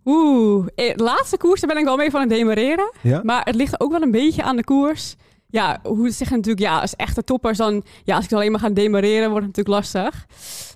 Oeh, 0.09 0.67
eh, 0.75 0.95
de 0.95 1.03
laatste 1.03 1.37
koers 1.37 1.61
daar 1.61 1.69
ben 1.69 1.79
ik 1.79 1.85
wel 1.85 1.97
mee 1.97 2.11
van 2.11 2.19
het 2.19 2.29
demareren. 2.29 2.91
Ja? 3.01 3.21
Maar 3.23 3.41
het 3.43 3.55
ligt 3.55 3.79
ook 3.79 3.91
wel 3.91 4.01
een 4.01 4.11
beetje 4.11 4.43
aan 4.43 4.55
de 4.55 4.63
koers. 4.63 5.15
Ja, 5.49 5.79
hoe 5.83 6.09
zeggen 6.09 6.35
natuurlijk, 6.35 6.65
ja, 6.65 6.79
als 6.79 6.95
echte 6.95 7.23
toppers 7.23 7.57
dan, 7.57 7.83
ja, 8.03 8.15
als 8.15 8.23
ik 8.23 8.29
dan 8.29 8.39
alleen 8.39 8.51
maar 8.51 8.59
ga 8.59 8.69
demareren, 8.69 9.29
wordt 9.29 9.45
het 9.45 9.55
natuurlijk 9.55 9.85
lastig. 9.85 10.25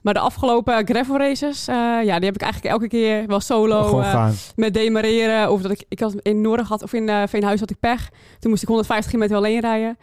Maar 0.04 0.14
de 0.14 0.20
afgelopen 0.20 0.88
gravel 0.88 1.18
races, 1.18 1.68
eh, 1.68 1.76
ja, 2.04 2.16
die 2.16 2.26
heb 2.26 2.36
ik 2.36 2.42
eigenlijk 2.42 2.74
elke 2.74 2.88
keer 2.88 3.28
wel 3.28 3.40
solo 3.40 4.00
eh, 4.00 4.30
met 4.56 4.74
demareren. 4.74 5.52
Of 5.52 5.62
dat 5.62 5.72
ik, 5.72 5.84
ik 5.88 6.00
had 6.00 6.16
in 6.22 6.42
Noorden 6.42 6.66
had, 6.66 6.84
of 6.84 6.94
in 6.94 7.10
eh 7.10 7.24
Veenhuis 7.28 7.60
had 7.60 7.70
ik 7.70 7.80
pech. 7.80 8.10
Toen 8.40 8.50
moest 8.50 8.62
ik 8.62 8.68
150 8.68 9.12
kilometer 9.12 9.38
alleen 9.38 9.60
rijden. 9.60 9.98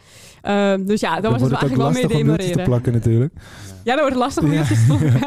Eh, 0.49 0.75
dus 0.87 1.01
ja, 1.01 1.21
dan 1.21 1.33
was 1.33 1.41
het 1.41 1.51
wordt 1.51 1.63
eigenlijk 1.63 1.77
wel 1.77 1.87
om 1.87 1.93
wieltjes 1.93 2.11
te 2.11 2.17
demareren. 2.25 2.65
plakken 2.65 2.93
natuurlijk. 2.93 3.33
Ja, 3.85 3.97
dan 3.97 4.11
wordt 4.11 4.15
het 4.15 4.25
lastig 4.25 4.43
om 4.45 4.53
Ja. 4.53 4.65
te 4.65 4.85
plakken. 4.87 5.13
En 5.13 5.21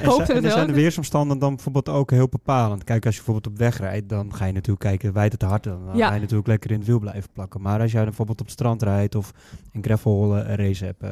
er 0.00 0.06
Hoop 0.06 0.16
zijn, 0.16 0.18
dat 0.18 0.18
het 0.18 0.36
en 0.36 0.42
wel 0.42 0.50
zijn 0.50 0.66
de 0.66 0.72
is. 0.72 0.78
weersomstanden 0.80 1.38
dan 1.38 1.54
bijvoorbeeld 1.54 1.88
ook 1.88 2.10
heel 2.10 2.28
bepalend. 2.28 2.84
Kijk, 2.84 3.06
als 3.06 3.16
je 3.16 3.22
bijvoorbeeld 3.24 3.54
op 3.54 3.58
weg 3.60 3.78
rijdt, 3.78 4.08
dan 4.08 4.34
ga 4.34 4.44
je 4.44 4.52
natuurlijk 4.52 4.80
kijken, 4.84 5.12
wijd 5.12 5.30
het 5.30 5.40
te 5.40 5.46
hard. 5.46 5.64
Dan 5.64 5.80
Ja. 5.94 6.08
ga 6.08 6.14
je 6.14 6.20
natuurlijk 6.20 6.48
lekker 6.48 6.70
in 6.70 6.78
het 6.78 6.86
wiel 6.86 6.98
blijven 6.98 7.30
plakken. 7.32 7.60
Maar 7.60 7.80
als 7.80 7.90
jij 7.90 7.98
dan 8.00 8.08
bijvoorbeeld 8.08 8.40
op 8.40 8.46
het 8.46 8.54
strand 8.54 8.82
rijdt 8.82 9.14
of 9.14 9.32
een 9.72 9.82
gravel 9.84 10.36
race 10.38 10.84
hebt, 10.84 11.02
eh, 11.02 11.10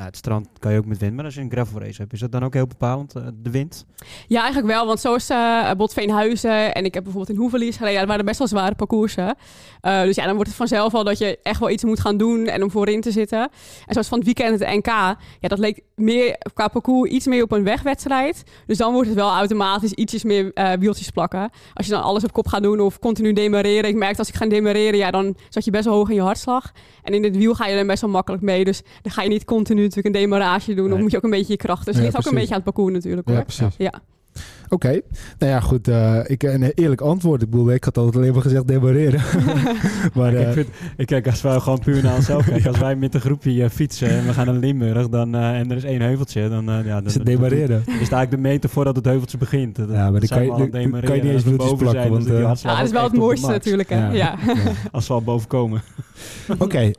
nou, 0.00 0.12
het 0.12 0.20
strand 0.20 0.48
kan 0.58 0.72
je 0.72 0.78
ook 0.78 0.86
met 0.86 0.98
wind, 0.98 1.14
maar 1.14 1.24
als 1.24 1.34
je 1.34 1.40
een 1.40 1.50
gravel 1.50 1.80
race 1.80 2.00
hebt, 2.00 2.12
is 2.12 2.20
dat 2.20 2.32
dan 2.32 2.44
ook 2.44 2.54
heel 2.54 2.66
bepalend, 2.66 3.14
eh, 3.14 3.22
de 3.34 3.50
wind? 3.50 3.84
Ja, 4.26 4.40
eigenlijk 4.42 4.72
wel. 4.72 4.86
Want 4.86 5.00
zoals 5.00 5.30
uh, 5.30 5.70
Botveenhuizen 5.72 6.74
en 6.74 6.84
ik 6.84 6.94
heb 6.94 7.02
bijvoorbeeld 7.02 7.36
in 7.36 7.42
Hoevelies 7.42 7.76
gereden. 7.76 7.92
Ja, 7.92 7.98
dat 8.00 8.08
waren 8.08 8.24
best 8.24 8.38
wel 8.38 8.48
zware 8.48 8.74
parcoursen. 8.74 9.36
Uh, 9.82 10.02
dus 10.02 10.16
ja, 10.16 10.24
dan 10.24 10.34
wordt 10.34 10.48
het 10.48 10.58
vanzelf 10.58 10.94
al 10.94 11.04
dat 11.04 11.18
je 11.18 11.38
echt 11.42 11.60
wel 11.60 11.70
iets 11.70 11.84
moet 11.84 12.00
gaan 12.00 12.16
doen 12.16 12.46
en 12.46 12.62
om 12.62 12.70
voorin 12.70 13.00
te 13.00 13.10
zitten. 13.10 13.40
En 13.40 13.92
zoals 13.92 14.08
van 14.08 14.18
het 14.18 14.26
weekend 14.26 14.60
het 14.60 14.68
NK, 14.68 14.86
ja, 14.86 15.16
dat 15.40 15.58
leek 15.58 15.80
meer 15.94 16.38
qua 16.54 16.68
parcours 16.68 17.10
iets 17.10 17.26
meer 17.26 17.42
op 17.42 17.52
een 17.52 17.64
wegwedstrijd. 17.64 18.44
Dus 18.66 18.78
dan 18.78 18.92
wordt 18.92 19.08
het 19.08 19.16
wel 19.16 19.30
automatisch 19.30 19.92
ietsjes 19.92 20.24
meer 20.24 20.50
uh, 20.54 20.72
wieltjes 20.72 21.10
plakken. 21.10 21.50
Als 21.74 21.86
je 21.86 21.92
dan 21.92 22.02
alles 22.02 22.24
op 22.24 22.32
kop 22.32 22.46
gaat 22.46 22.62
doen 22.62 22.80
of 22.80 22.98
continu 22.98 23.32
demareren. 23.32 23.90
Ik 23.90 23.96
merkte 23.96 24.18
als 24.18 24.28
ik 24.28 24.34
ga 24.34 24.46
demareren, 24.46 24.98
ja, 24.98 25.10
dan 25.10 25.36
zat 25.48 25.64
je 25.64 25.70
best 25.70 25.84
wel 25.84 25.94
hoog 25.94 26.08
in 26.08 26.14
je 26.14 26.22
hartslag. 26.22 26.72
En 27.02 27.14
in 27.14 27.24
het 27.24 27.36
wiel 27.36 27.54
ga 27.54 27.66
je 27.66 27.76
dan 27.76 27.86
best 27.86 28.00
wel 28.00 28.10
makkelijk 28.10 28.42
mee. 28.42 28.64
Dus 28.64 28.82
dan 29.02 29.12
ga 29.12 29.22
je 29.22 29.28
niet 29.28 29.44
continu 29.44 29.88
natuurlijk 29.94 30.14
een 30.14 30.22
demarage 30.22 30.74
doen. 30.74 30.88
Dan 30.90 31.00
moet 31.00 31.10
je 31.10 31.16
ook 31.16 31.22
een 31.22 31.30
beetje 31.30 31.52
je 31.52 31.58
kracht. 31.58 31.84
Dus 31.84 31.94
het 31.94 32.04
ligt 32.04 32.16
ook 32.16 32.26
een 32.26 32.34
beetje 32.34 32.54
aan 32.54 32.60
het 32.60 32.64
parcours 32.64 32.92
natuurlijk 32.92 33.28
hoor. 33.28 33.36
Ja, 33.36 33.42
precies. 33.42 33.74
Ja. 33.78 34.02
Oké. 34.70 35.00
Nou 35.38 35.52
ja, 35.52 35.60
goed. 35.60 35.88
eh, 35.88 36.18
ik, 36.26 36.42
een 36.42 36.62
eerlijk 36.62 37.00
antwoord. 37.00 37.42
Ik 37.42 37.50
bedoel, 37.50 37.72
ik 37.72 37.84
had 37.84 37.96
altijd 37.98 38.16
alleen 38.16 38.32
maar 38.32 38.42
gezegd 38.42 38.68
demareren. 38.68 39.20
maar 40.14 40.32
Kijk, 40.32 40.34
eh, 40.42 40.48
ik, 40.48 40.52
vind, 40.52 40.68
ik 40.96 41.06
kijk, 41.06 41.26
als 41.26 41.42
wij 41.42 41.60
gewoon 41.60 41.78
puur 41.78 42.02
naar 42.02 42.14
onszelf 42.14 42.44
kijken, 42.44 42.68
als 42.68 42.78
wij 42.78 42.96
met 42.96 43.14
een 43.14 43.20
groepje 43.20 43.62
eh, 43.64 43.70
fietsen 43.70 44.08
en 44.08 44.26
we 44.26 44.32
gaan 44.32 44.46
naar 44.46 44.54
Limburg 44.54 45.08
dan, 45.08 45.34
eh, 45.34 45.58
en 45.58 45.70
er 45.70 45.76
is 45.76 45.84
één 45.84 46.00
heuveltje, 46.00 46.48
dan, 46.48 46.68
eh, 46.70 46.84
ja, 46.84 46.94
dan, 46.94 47.04
is 47.06 47.14
het 47.14 47.26
demareren. 47.26 47.68
dan 47.68 47.78
is 47.78 47.84
het 47.86 47.96
eigenlijk 48.12 48.30
de 48.30 48.36
meter 48.48 48.70
voordat 48.70 48.96
het 48.96 49.04
heuveltje 49.04 49.38
begint. 49.38 49.76
Dan, 49.76 49.90
Ja, 49.92 50.10
maar 50.10 50.20
dan 50.20 50.28
kan 50.28 50.42
je- 50.44 50.50
al 50.50 50.54
aan 50.54 50.60
het 50.60 50.72
dan 50.72 51.00
kan 51.00 51.16
je 51.16 51.22
niet 51.22 51.32
eens 51.32 51.44
boven 51.44 51.76
plakken, 51.76 52.00
zijn, 52.00 52.10
want, 52.12 52.26
eh, 52.26 52.40
Ja, 52.62 52.76
dat 52.76 52.86
is 52.86 52.92
wel 52.92 53.02
het 53.04 53.12
mooiste 53.16 53.46
natuurlijk. 53.50 53.88
Hè? 53.88 54.06
Ja. 54.06 54.12
Ja. 54.12 54.36
Als 54.92 55.06
we 55.08 55.12
al 55.14 55.22
boven 55.22 55.48
komen. 55.48 55.82
Oké, 56.58 56.78
eh, 56.78 56.90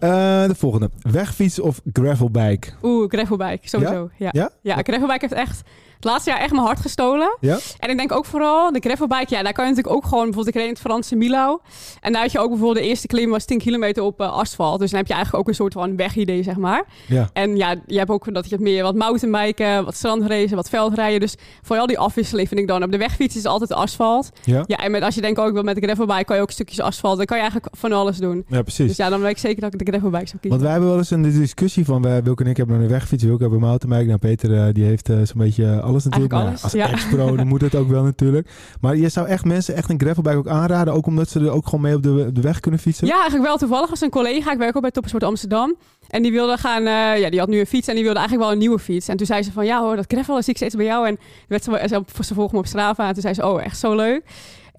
de 0.47 0.55
volgende. 0.57 0.89
Wegfiets 1.11 1.59
of 1.59 1.81
gravelbike? 1.93 2.67
Oeh, 2.83 3.09
gravelbike, 3.09 3.69
sowieso. 3.69 4.09
Ja? 4.17 4.29
Ja? 4.31 4.49
Ja, 4.61 4.75
gravelbike 4.83 5.19
heeft 5.19 5.33
echt 5.33 5.61
het 6.01 6.11
laatste 6.11 6.29
jaar 6.29 6.39
echt 6.39 6.51
mijn 6.51 6.65
hart 6.65 6.79
gestolen. 6.79 7.37
Ja? 7.39 7.57
En 7.79 7.89
ik 7.89 7.97
denk 7.97 8.11
ook 8.11 8.25
vooral, 8.25 8.71
de 8.71 8.79
gravelbike, 8.79 9.35
ja, 9.35 9.43
daar 9.43 9.53
kan 9.53 9.65
je 9.65 9.69
natuurlijk 9.69 9.95
ook 9.95 10.03
gewoon, 10.03 10.23
bijvoorbeeld 10.23 10.55
ik 10.55 10.61
reed 10.61 10.63
in 10.63 10.73
het 10.73 10.81
Franse 10.81 11.15
Milau. 11.15 11.59
En 12.01 12.13
daar 12.13 12.21
had 12.21 12.31
je 12.31 12.39
ook 12.39 12.49
bijvoorbeeld 12.49 12.83
de 12.83 12.89
eerste 12.89 13.07
klim 13.07 13.29
was 13.29 13.45
10 13.45 13.57
kilometer 13.57 14.03
op 14.03 14.21
eh, 14.21 14.31
asfalt. 14.31 14.79
Dus 14.79 14.89
dan 14.89 14.99
heb 14.99 15.07
je 15.07 15.13
eigenlijk 15.13 15.43
ook 15.43 15.49
een 15.49 15.55
soort 15.55 15.73
van 15.73 15.95
wegidee, 15.95 16.43
zeg 16.43 16.55
maar. 16.55 16.83
Ja. 17.07 17.29
En 17.33 17.57
ja, 17.57 17.75
je 17.85 17.97
hebt 17.97 18.09
ook 18.09 18.33
dat 18.33 18.49
je 18.49 18.57
meer 18.59 18.83
wat 18.83 18.95
mountainbiken, 18.95 19.85
wat 19.85 19.95
strandracen, 19.95 20.55
wat 20.55 20.69
veldrijden. 20.69 21.19
Dus 21.19 21.35
vooral 21.61 21.87
die 21.87 21.99
afwisseling 21.99 22.47
vind 22.47 22.59
ik 22.59 22.67
dan. 22.67 22.83
Op 22.83 22.91
de 22.91 22.97
wegfiets 22.97 23.35
is 23.35 23.45
altijd 23.45 23.73
asfalt. 23.73 24.29
Ja? 24.43 24.63
Ja, 24.67 24.77
en 24.77 24.91
met, 24.91 25.03
als 25.03 25.15
je 25.15 25.21
denkt 25.21 25.39
ook 25.39 25.53
wel 25.53 25.63
met 25.63 25.75
de 25.75 25.81
gravelbike 25.81 26.23
kan 26.23 26.35
je 26.35 26.41
ook 26.41 26.51
stukjes 26.51 26.79
asfalt. 26.79 27.17
Dan 27.17 27.25
kan 27.25 27.37
je 27.37 27.43
eigenlijk 27.43 27.75
van 27.77 27.91
alles 27.91 28.17
doen. 28.17 28.45
Ja, 28.47 28.61
precies. 28.61 28.87
Dus 28.87 28.97
ja, 28.97 29.09
dan 29.09 29.21
weet 29.21 29.31
ik 29.31 29.37
zeker 29.37 29.61
dat 29.61 29.73
ik 29.73 29.85
de 29.85 29.91
gravelbike 29.91 30.27
zou 30.27 30.41
kiezen. 30.41 30.49
Want 30.49 30.61
wij 30.61 30.71
hebben 30.71 30.89
wel 30.89 30.97
eens 30.97 31.11
een 31.11 31.39
discussie 31.39 31.85
van, 31.85 32.01
wij, 32.01 32.23
Wilke 32.23 32.43
en 32.43 32.49
ik 32.49 32.57
hebben 32.57 32.81
een 32.81 32.87
wegfiets, 32.87 33.23
Wilke 33.23 33.41
hebben 33.41 33.61
een 33.61 33.67
mountainbike. 33.67 34.07
Nou, 34.07 34.19
Peter 34.19 34.67
eh, 34.67 34.73
die 34.73 34.83
heeft 34.83 35.09
eh, 35.09 35.15
zo'n 35.15 35.37
beetje 35.37 35.81
alles 35.91 36.03
natuurlijk. 36.03 36.33
Maar 36.33 36.45
alles, 36.45 36.63
als 36.63 36.71
ja. 36.71 36.89
ex-pro 36.89 37.35
dan 37.35 37.47
moet 37.47 37.61
het 37.61 37.75
ook 37.75 37.87
wel 37.87 38.03
natuurlijk. 38.03 38.49
Maar 38.81 38.95
je 38.95 39.09
zou 39.09 39.27
echt 39.27 39.45
mensen 39.45 39.75
echt 39.75 39.89
een 39.89 39.99
gravelbike 39.99 40.37
ook 40.37 40.47
aanraden, 40.47 40.93
ook 40.93 41.05
omdat 41.05 41.29
ze 41.29 41.39
er 41.39 41.51
ook 41.51 41.65
gewoon 41.65 41.81
mee 41.81 41.95
op 41.95 42.03
de, 42.03 42.29
de 42.33 42.41
weg 42.41 42.59
kunnen 42.59 42.79
fietsen? 42.79 43.07
Ja, 43.07 43.13
eigenlijk 43.13 43.43
wel. 43.43 43.57
Toevallig 43.57 43.89
was 43.89 44.01
een 44.01 44.09
collega, 44.09 44.51
ik 44.51 44.57
werk 44.57 44.75
ook 44.75 44.81
bij 44.81 44.91
Topsport 44.91 45.23
Amsterdam. 45.23 45.75
En 46.07 46.21
die 46.21 46.31
wilde 46.31 46.57
gaan, 46.57 46.85
eh, 46.85 47.19
ja, 47.19 47.29
die 47.29 47.39
had 47.39 47.49
nu 47.49 47.59
een 47.59 47.67
fiets 47.67 47.87
en 47.87 47.95
die 47.95 48.03
wilde 48.03 48.19
eigenlijk 48.19 48.47
wel 48.47 48.57
een 48.57 48.63
nieuwe 48.63 48.79
fiets. 48.79 49.07
En 49.07 49.17
toen 49.17 49.25
zei 49.25 49.43
ze 49.43 49.51
van, 49.51 49.65
ja 49.65 49.81
hoor, 49.81 49.95
dat 49.95 50.05
gravel 50.07 50.41
zie 50.41 50.49
ik 50.49 50.57
steeds 50.57 50.75
bij 50.75 50.85
jou. 50.85 51.07
En 51.07 51.19
werd 51.47 51.63
ze, 51.63 51.85
ze, 51.87 52.23
ze 52.23 52.33
volgde 52.33 52.53
me 52.53 52.59
op 52.59 52.67
Strava 52.67 53.07
en 53.07 53.13
toen 53.13 53.21
zei 53.21 53.33
ze, 53.33 53.47
oh, 53.47 53.63
echt 53.63 53.77
zo 53.77 53.95
leuk. 53.95 54.23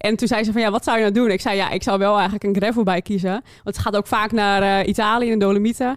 En 0.03 0.15
toen 0.15 0.27
zei 0.27 0.43
ze 0.43 0.51
van, 0.51 0.61
ja, 0.61 0.71
wat 0.71 0.83
zou 0.83 0.97
je 0.97 1.03
nou 1.03 1.13
doen? 1.15 1.29
Ik 1.31 1.41
zei, 1.41 1.55
ja, 1.55 1.69
ik 1.69 1.83
zou 1.83 1.99
wel 1.99 2.13
eigenlijk 2.13 2.43
een 2.43 2.55
gravelbike 2.55 3.01
kiezen. 3.01 3.31
Want 3.31 3.75
het 3.75 3.77
gaat 3.77 3.95
ook 3.95 4.07
vaak 4.07 4.31
naar 4.31 4.61
eh, 4.81 4.87
Italië 4.87 5.25
in 5.31 5.39
de 5.39 5.45
Dolomieten. 5.45 5.87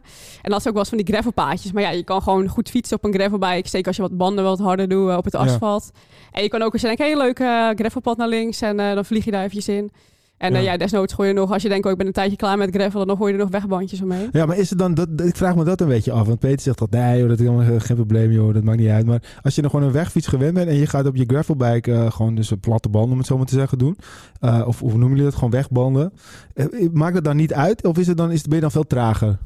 En 0.42 0.50
dat 0.50 0.58
is 0.60 0.66
ook 0.66 0.72
wel 0.72 0.80
eens 0.82 0.88
van 0.88 0.98
die 0.98 1.06
gravelpaadjes. 1.06 1.72
Maar 1.72 1.82
ja, 1.82 1.90
je 1.90 2.04
kan 2.04 2.22
gewoon 2.22 2.48
goed 2.48 2.70
fietsen 2.70 2.96
op 2.96 3.04
een 3.04 3.14
gravelbike. 3.14 3.68
Zeker 3.68 3.86
als 3.86 3.96
je 3.96 4.02
wat 4.02 4.16
banden 4.16 4.44
wat 4.44 4.58
harder 4.58 4.88
doet 4.88 5.10
eh, 5.10 5.16
op 5.16 5.24
het 5.24 5.32
Ja. 5.32 5.38
asfalt. 5.38 5.90
En 6.32 6.42
je 6.42 6.48
kan 6.48 6.62
ook 6.62 6.72
je 6.76 6.80
denkt, 6.80 6.98
hey, 7.00 7.16
leuk 7.16 7.38
eh, 7.38 7.68
gravelpad 7.74 8.16
naar 8.16 8.28
links. 8.28 8.60
En 8.60 8.76
dan 8.76 9.04
vlieg 9.04 9.24
je 9.24 9.30
daar 9.30 9.42
eventjes 9.44 9.68
in. 9.68 9.90
En 10.38 10.52
Ja. 10.52 10.58
ja. 10.58 10.64
ja, 10.64 10.76
desnoods 10.76 11.12
gooi 11.14 11.28
je 11.28 11.34
nog, 11.34 11.52
als 11.52 11.62
je 11.62 11.68
denkt, 11.68 11.86
oh, 11.86 11.92
ik 11.92 11.98
ben 11.98 12.06
een 12.06 12.12
tijdje 12.12 12.36
klaar 12.36 12.58
met 12.58 12.74
gravel, 12.74 13.06
dan 13.06 13.16
gooi 13.16 13.32
je 13.32 13.38
er 13.38 13.44
nog 13.44 13.52
wegbandjes 13.52 14.02
omheen. 14.02 14.28
Ja, 14.32 14.46
maar 14.46 14.58
is 14.58 14.70
het 14.70 14.78
dan, 14.78 14.94
dat, 14.94 15.08
ik 15.24 15.36
vraag 15.36 15.56
me 15.56 15.64
dat 15.64 15.80
een 15.80 15.88
beetje 15.88 16.12
af. 16.12 16.26
Want 16.26 16.38
Peter 16.38 16.60
zegt 16.60 16.78
dat, 16.78 16.90
nee 16.90 17.18
joh, 17.18 17.28
dat 17.28 17.40
is 17.40 17.46
helemaal 17.46 17.80
geen 17.80 17.96
probleem 17.96 18.30
joh, 18.30 18.54
dat 18.54 18.62
maakt 18.62 18.78
niet 18.78 18.88
uit. 18.88 19.06
Maar 19.06 19.22
als 19.42 19.54
je 19.54 19.62
nog 19.62 19.70
gewoon 19.70 19.86
een 19.86 19.92
wegfiets 19.92 20.26
gewend 20.26 20.54
bent 20.54 20.68
en 20.68 20.74
je 20.74 20.86
gaat 20.86 21.06
op 21.06 21.16
je 21.16 21.24
gravelbike 21.26 21.92
eh, 21.92 22.10
gewoon 22.10 22.34
dus 22.34 22.50
een 22.50 22.60
platte 22.60 22.88
band, 22.88 23.10
om 23.10 23.18
het 23.18 23.26
zo 23.26 23.36
maar 23.36 23.46
te 23.46 23.54
zeggen, 23.54 23.78
doen. 23.78 23.96
Eh, 24.40 24.64
of, 24.66 24.82
of 24.82 24.90
noemen 24.90 25.08
jullie 25.08 25.24
dat 25.24 25.34
gewoon 25.34 25.50
wegbanden. 25.50 26.12
Eh, 26.54 26.66
maakt 26.92 27.14
dat 27.14 27.24
dan 27.24 27.36
niet 27.36 27.54
uit? 27.54 27.84
Of 27.84 27.98
is 27.98 28.06
het 28.06 28.16
dan, 28.16 28.30
is 28.30 28.38
het, 28.38 28.46
ben 28.46 28.54
je 28.54 28.62
dan 28.62 28.70
veel 28.70 28.86
trager? 28.86 29.38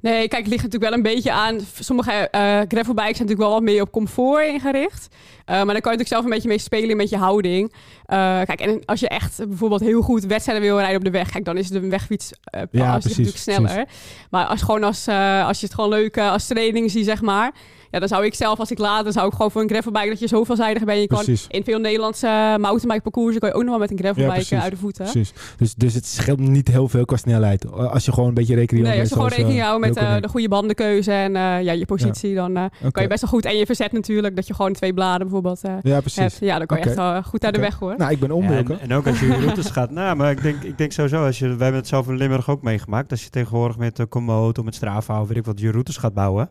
Nee, 0.00 0.28
kijk, 0.28 0.42
het 0.42 0.50
ligt 0.50 0.62
natuurlijk 0.62 0.90
wel 0.90 0.92
een 0.92 1.14
beetje 1.14 1.32
aan. 1.32 1.58
Sommige 1.78 2.10
eh 2.10 2.40
gravelbikes 2.68 3.16
zijn 3.16 3.28
natuurlijk 3.28 3.38
wel 3.38 3.50
wat 3.50 3.62
meer 3.62 3.82
op 3.82 3.90
comfort 3.90 4.46
ingericht. 4.46 5.08
Eh, 5.44 5.54
maar 5.54 5.54
dan 5.54 5.66
kan 5.66 5.92
je 5.92 5.98
natuurlijk 5.98 6.08
zelf 6.08 6.24
een 6.24 6.30
beetje 6.30 6.48
mee 6.48 6.58
spelen 6.58 6.96
met 6.96 7.08
je 7.08 7.16
houding. 7.16 7.72
Eh, 8.04 8.40
kijk, 8.42 8.60
en 8.60 8.84
als 8.84 9.00
je 9.00 9.08
echt 9.08 9.48
bijvoorbeeld 9.48 9.80
heel 9.80 10.02
goed 10.02 10.24
wedstrijden 10.24 10.64
wil 10.64 10.78
rijden 10.78 10.96
op 10.96 11.04
de 11.04 11.10
weg, 11.10 11.30
kijk, 11.30 11.44
dan 11.44 11.56
is 11.56 11.70
een 11.70 11.90
wegfiets 11.90 12.32
Ja, 12.70 12.98
precies, 12.98 13.16
natuurlijk 13.16 13.36
sneller. 13.36 13.86
Maar 14.30 14.46
als, 14.46 14.62
gewoon 14.62 14.84
als, 14.84 15.08
als 15.46 15.60
je 15.60 15.66
het 15.66 15.74
gewoon 15.74 15.90
leuk 15.90 16.18
als 16.18 16.46
training 16.46 16.90
ziet, 16.90 17.04
zeg 17.04 17.20
maar. 17.22 17.52
Ja, 17.90 17.98
dan 17.98 18.08
zou 18.08 18.24
ik 18.24 18.34
zelf, 18.34 18.58
als 18.58 18.70
ik 18.70 18.78
laat, 18.78 19.04
dan 19.04 19.12
zou 19.12 19.26
ik 19.26 19.32
gewoon 19.32 19.50
voor 19.50 19.62
een 19.62 19.68
gravelbike 19.68 20.08
dat 20.08 20.18
je 20.18 20.26
zo 20.26 20.44
veelzijdig 20.44 20.84
bent. 20.84 21.00
Je 21.00 21.06
kan 21.06 21.24
Precies. 21.24 21.46
in 21.48 21.64
veel 21.64 21.78
Nederlandse 21.78 22.26
uh, 22.26 22.32
mountainbike 22.56 23.00
parcoursen 23.00 23.40
kan 23.40 23.48
je 23.48 23.54
ook 23.54 23.62
nog 23.62 23.70
wel 23.70 23.78
met 23.78 23.90
een 23.90 23.98
gravelbike 23.98 24.54
eh, 24.56 24.62
uit 24.62 24.70
de 24.70 24.76
voeten. 24.78 25.04
Precies. 25.04 25.32
Dus, 25.56 25.74
dus 25.74 25.94
het 25.94 26.06
scheelt 26.06 26.38
niet 26.38 26.68
heel 26.68 26.88
veel 26.88 27.04
qua 27.04 27.16
snelheid. 27.16 27.72
Als 27.72 28.04
je 28.04 28.12
gewoon 28.12 28.28
een 28.28 28.34
beetje 28.34 28.54
rekening 28.54 28.86
Nee, 28.86 28.96
houdt 28.96 29.10
als 29.14 29.18
je 29.18 29.24
met 29.24 29.34
gewoon 29.34 29.46
rekening 29.48 29.60
eh, 29.60 29.68
houdt 29.68 29.86
met 29.86 30.16
eh, 30.16 30.22
de 30.22 30.28
goede 30.28 30.48
bandenkeuze 30.48 31.12
en 31.12 31.36
eh, 31.36 31.62
ja, 31.62 31.72
je 31.72 31.86
positie, 31.86 32.34
dan 32.34 32.56
eh, 32.56 32.64
kan 32.90 33.02
je 33.02 33.08
best 33.08 33.20
wel 33.20 33.30
goed. 33.30 33.44
En 33.44 33.56
je 33.56 33.66
verzet 33.66 33.92
natuurlijk, 33.92 34.36
dat 34.36 34.46
je 34.46 34.54
gewoon 34.54 34.72
twee 34.72 34.94
bladen 34.94 35.20
bijvoorbeeld 35.20 35.62
eh, 35.64 35.72
Ja, 35.82 36.00
precies. 36.00 36.16
hebt. 36.18 36.36
Ja, 36.40 36.58
dan 36.58 36.66
kan 36.66 36.78
je 36.78 36.84
echt 36.84 36.94
wel 36.94 37.22
goed 37.22 37.42
naar 37.42 37.52
de 37.52 37.60
weg 37.60 37.78
hoor. 37.78 37.94
Nou, 37.96 38.10
ik 38.12 38.18
ben 38.20 38.28
Wilco. 38.28 38.72
en, 38.72 38.80
en 38.80 38.92
ook 38.94 39.06
als 39.06 39.20
je 39.20 39.26
routes 39.40 39.70
gaat. 39.70 39.90
Nou, 39.90 40.16
maar 40.16 40.30
ik 40.30 40.42
denk, 40.42 40.62
ik 40.62 40.78
denk 40.78 40.92
sowieso, 40.92 41.24
als 41.24 41.38
je, 41.38 41.44
wij 41.46 41.56
hebben 41.56 41.74
het 41.80 41.86
zelf 41.88 42.08
in 42.08 42.16
Limburg 42.16 42.50
ook 42.50 42.62
meegemaakt. 42.62 43.10
Als 43.10 43.22
je 43.24 43.30
tegenwoordig 43.30 43.76
met 43.78 43.96
de 43.96 44.06
Komoot 44.06 44.58
of 44.58 44.64
met 44.64 44.74
Strava 44.74 45.20
of 45.20 45.28
weet 45.28 45.36
ik 45.36 45.44
wat, 45.44 45.60
je 45.60 45.70
routes 45.70 45.96
gaat 45.96 46.14
bouwen. 46.14 46.50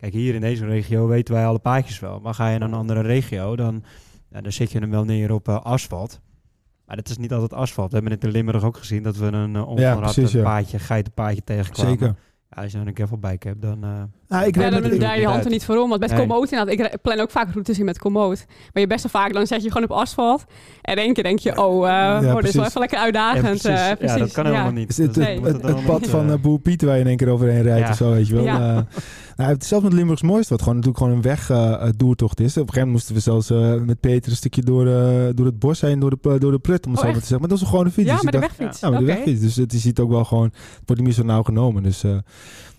Kijk, 0.00 0.12
hier 0.12 0.34
in 0.34 0.40
deze 0.40 0.66
regio 0.66 1.06
weten 1.06 1.34
wij 1.34 1.46
alle 1.46 1.58
paadjes 1.58 1.98
wel. 2.00 2.20
Maar 2.20 2.34
ga 2.34 2.48
je 2.48 2.58
naar 2.58 2.68
een 2.68 2.74
andere 2.74 3.00
regio, 3.00 3.56
dan, 3.56 3.82
ja, 4.30 4.40
dan 4.40 4.52
zet 4.52 4.72
je 4.72 4.78
hem 4.78 4.90
wel 4.90 5.04
neer 5.04 5.32
op 5.32 5.48
eh, 5.48 5.60
asfalt. 5.62 6.20
Maar 6.86 6.96
dat 6.96 7.08
is 7.08 7.16
niet 7.18 7.32
altijd 7.32 7.52
asfalt. 7.54 7.88
We 7.88 7.94
hebben 7.94 8.12
het 8.12 8.24
in 8.24 8.30
Limburg 8.30 8.64
ook 8.64 8.76
gezien 8.76 9.02
dat 9.02 9.16
we 9.16 9.26
een 9.26 9.54
uh, 9.54 9.68
onverrad 9.68 10.00
precies, 10.00 10.32
ja. 10.32 10.42
paadje, 10.42 10.78
geitenpaadje 10.78 11.44
tegenkwamen. 11.44 11.90
Zeker. 11.98 12.14
Ja, 12.56 12.62
als 12.62 12.72
je 12.72 12.78
dan 12.78 12.86
een 12.86 12.94
gravelbike 12.94 13.48
hebt, 13.48 13.62
dan... 13.62 13.84
eh, 13.84 13.90
Ah, 14.38 14.46
ik 14.46 14.54
Ja, 14.56 14.70
dan 14.70 14.98
daar 14.98 15.20
je 15.20 15.26
hand 15.26 15.44
er 15.44 15.50
niet 15.50 15.64
voor 15.64 15.76
om. 15.76 15.88
Want 15.88 16.00
met 16.00 16.10
Nee. 16.10 16.18
Komoot 16.18 16.50
inderdaad, 16.52 16.92
ik 16.92 17.00
plan 17.02 17.20
ook 17.20 17.30
vaak 17.30 17.52
routes 17.52 17.78
in 17.78 17.84
met 17.84 17.98
Komoot. 17.98 18.44
Maar 18.72 18.82
je 18.82 18.86
best 18.86 19.02
wel 19.12 19.22
vaak, 19.22 19.32
dan 19.32 19.46
zet 19.46 19.62
je 19.62 19.68
gewoon 19.72 19.90
op 19.90 19.96
asfalt. 19.96 20.44
En 20.82 20.96
in 20.96 21.02
één 21.02 21.12
keer 21.14 21.22
denk 21.24 21.38
je, 21.38 21.56
oh, 21.64 21.88
eh 21.88 22.26
oh 22.28 22.34
dit 22.36 22.44
is 22.48 22.54
wel 22.54 22.64
even 22.64 22.80
lekker 22.80 22.98
uitdagend. 22.98 23.62
ja, 23.62 23.94
precies. 23.94 23.98
eh, 23.98 24.06
ja, 24.08 24.18
dat 24.18 24.32
kan 24.32 24.46
helemaal 24.46 24.72
niet. 24.72 24.88
Is 24.88 24.96
het, 24.96 25.12
pad 25.86 26.00
niet, 26.00 26.10
van 26.10 26.26
eh, 26.26 26.32
uh, 26.32 26.40
Boer 26.40 26.60
Piet 26.60 26.82
waar 26.82 26.94
je 26.94 27.00
in 27.00 27.06
één 27.06 27.16
keer 27.16 27.28
overheen 27.28 27.62
rijdt 27.62 27.84
Ja. 27.84 27.90
of 27.90 27.96
zo, 27.96 28.10
weet 28.10 28.28
je 28.28 28.34
wel. 28.42 28.86
Nou, 29.40 29.56
zelfs 29.58 29.84
met 29.84 29.92
Limburgs 29.92 30.22
Mooiste, 30.22 30.50
wat 30.52 30.62
gewoon 30.62 30.76
natuurlijk 30.76 31.02
gewoon 31.04 31.16
een 31.16 31.22
weg 31.22 31.50
eh, 31.50 31.72
eh, 31.72 31.88
is. 31.88 31.88
Op 31.88 32.36
een 32.36 32.44
gegeven 32.44 32.62
moment 32.64 32.90
moesten 32.90 33.14
we 33.14 33.20
zelfs 33.20 33.50
eh, 33.50 33.74
met 33.74 34.00
Peter 34.00 34.30
een 34.30 34.36
stukje 34.36 34.62
door, 34.62 34.86
eh, 34.86 35.28
door 35.34 35.46
het 35.46 35.58
bos 35.58 35.80
heen, 35.80 35.98
door 35.98 36.10
de, 36.10 36.38
door 36.38 36.52
de 36.52 36.58
prut, 36.58 36.86
om 36.86 36.92
het 36.92 37.00
Oh, 37.00 37.06
zo 37.06 37.12
maar 37.12 37.20
te 37.20 37.26
zeggen. 37.26 37.40
Maar 37.40 37.48
dat 37.48 37.60
was 37.60 37.68
gewoon 37.68 37.84
een 37.84 37.92
fiets. 37.92 38.08
Ja, 38.08 38.14
Dus 38.14 38.24
met 38.24 38.34
ik 38.34 38.40
de 38.40 38.46
dacht, 38.46 38.58
wegfiets. 38.58 38.80
Ja, 38.80 38.90
de 38.90 39.04
wegfiets. 39.04 39.40
Dus 39.40 39.56
het, 39.56 39.72
je 39.72 39.78
ziet 39.78 39.98
ook 39.98 40.10
wel 40.10 40.24
gewoon, 40.24 40.44
het 40.44 40.82
wordt 40.86 40.96
niet 40.96 41.02
meer 41.02 41.12
zo 41.12 41.22
nauw 41.22 41.42
genomen. 41.42 41.82
Dus 41.82 42.04
eh, 42.04 42.10
nou 42.10 42.22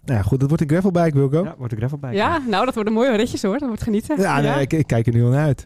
ja, 0.03 0.21
goed, 0.21 0.39
dat 0.39 0.47
wordt 0.47 0.63
een 0.63 0.69
gravelbike, 0.69 1.17
Wilco. 1.17 1.43
Ja, 1.43 1.55
wordt 1.57 1.71
een 1.73 1.79
gravelbike. 1.79 2.15
Ja, 2.15 2.41
nou, 2.47 2.65
dat 2.65 2.75
worden 2.75 2.93
mooie 2.93 3.15
ritjes 3.15 3.41
hoor. 3.41 3.57
Dat 3.57 3.67
wordt 3.67 3.83
genieten. 3.83 4.19
Ja, 4.21 4.39
nee, 4.39 4.61
Ik, 4.61 4.73
ik 4.73 4.87
kijk 4.87 5.07
er 5.07 5.13
nu 5.13 5.23
al 5.23 5.29
naar 5.29 5.45
uit. 5.45 5.65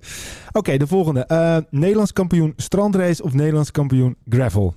Oké, 0.52 0.78
de 0.78 0.88
volgende. 0.88 1.26
Eh, 1.26 1.58
Nederlands 1.70 2.14
kampioen 2.14 2.54
strandrace 2.56 3.24
of 3.24 3.34
Nederlands 3.34 3.72
kampioen 3.72 4.16
gravel? 4.30 4.74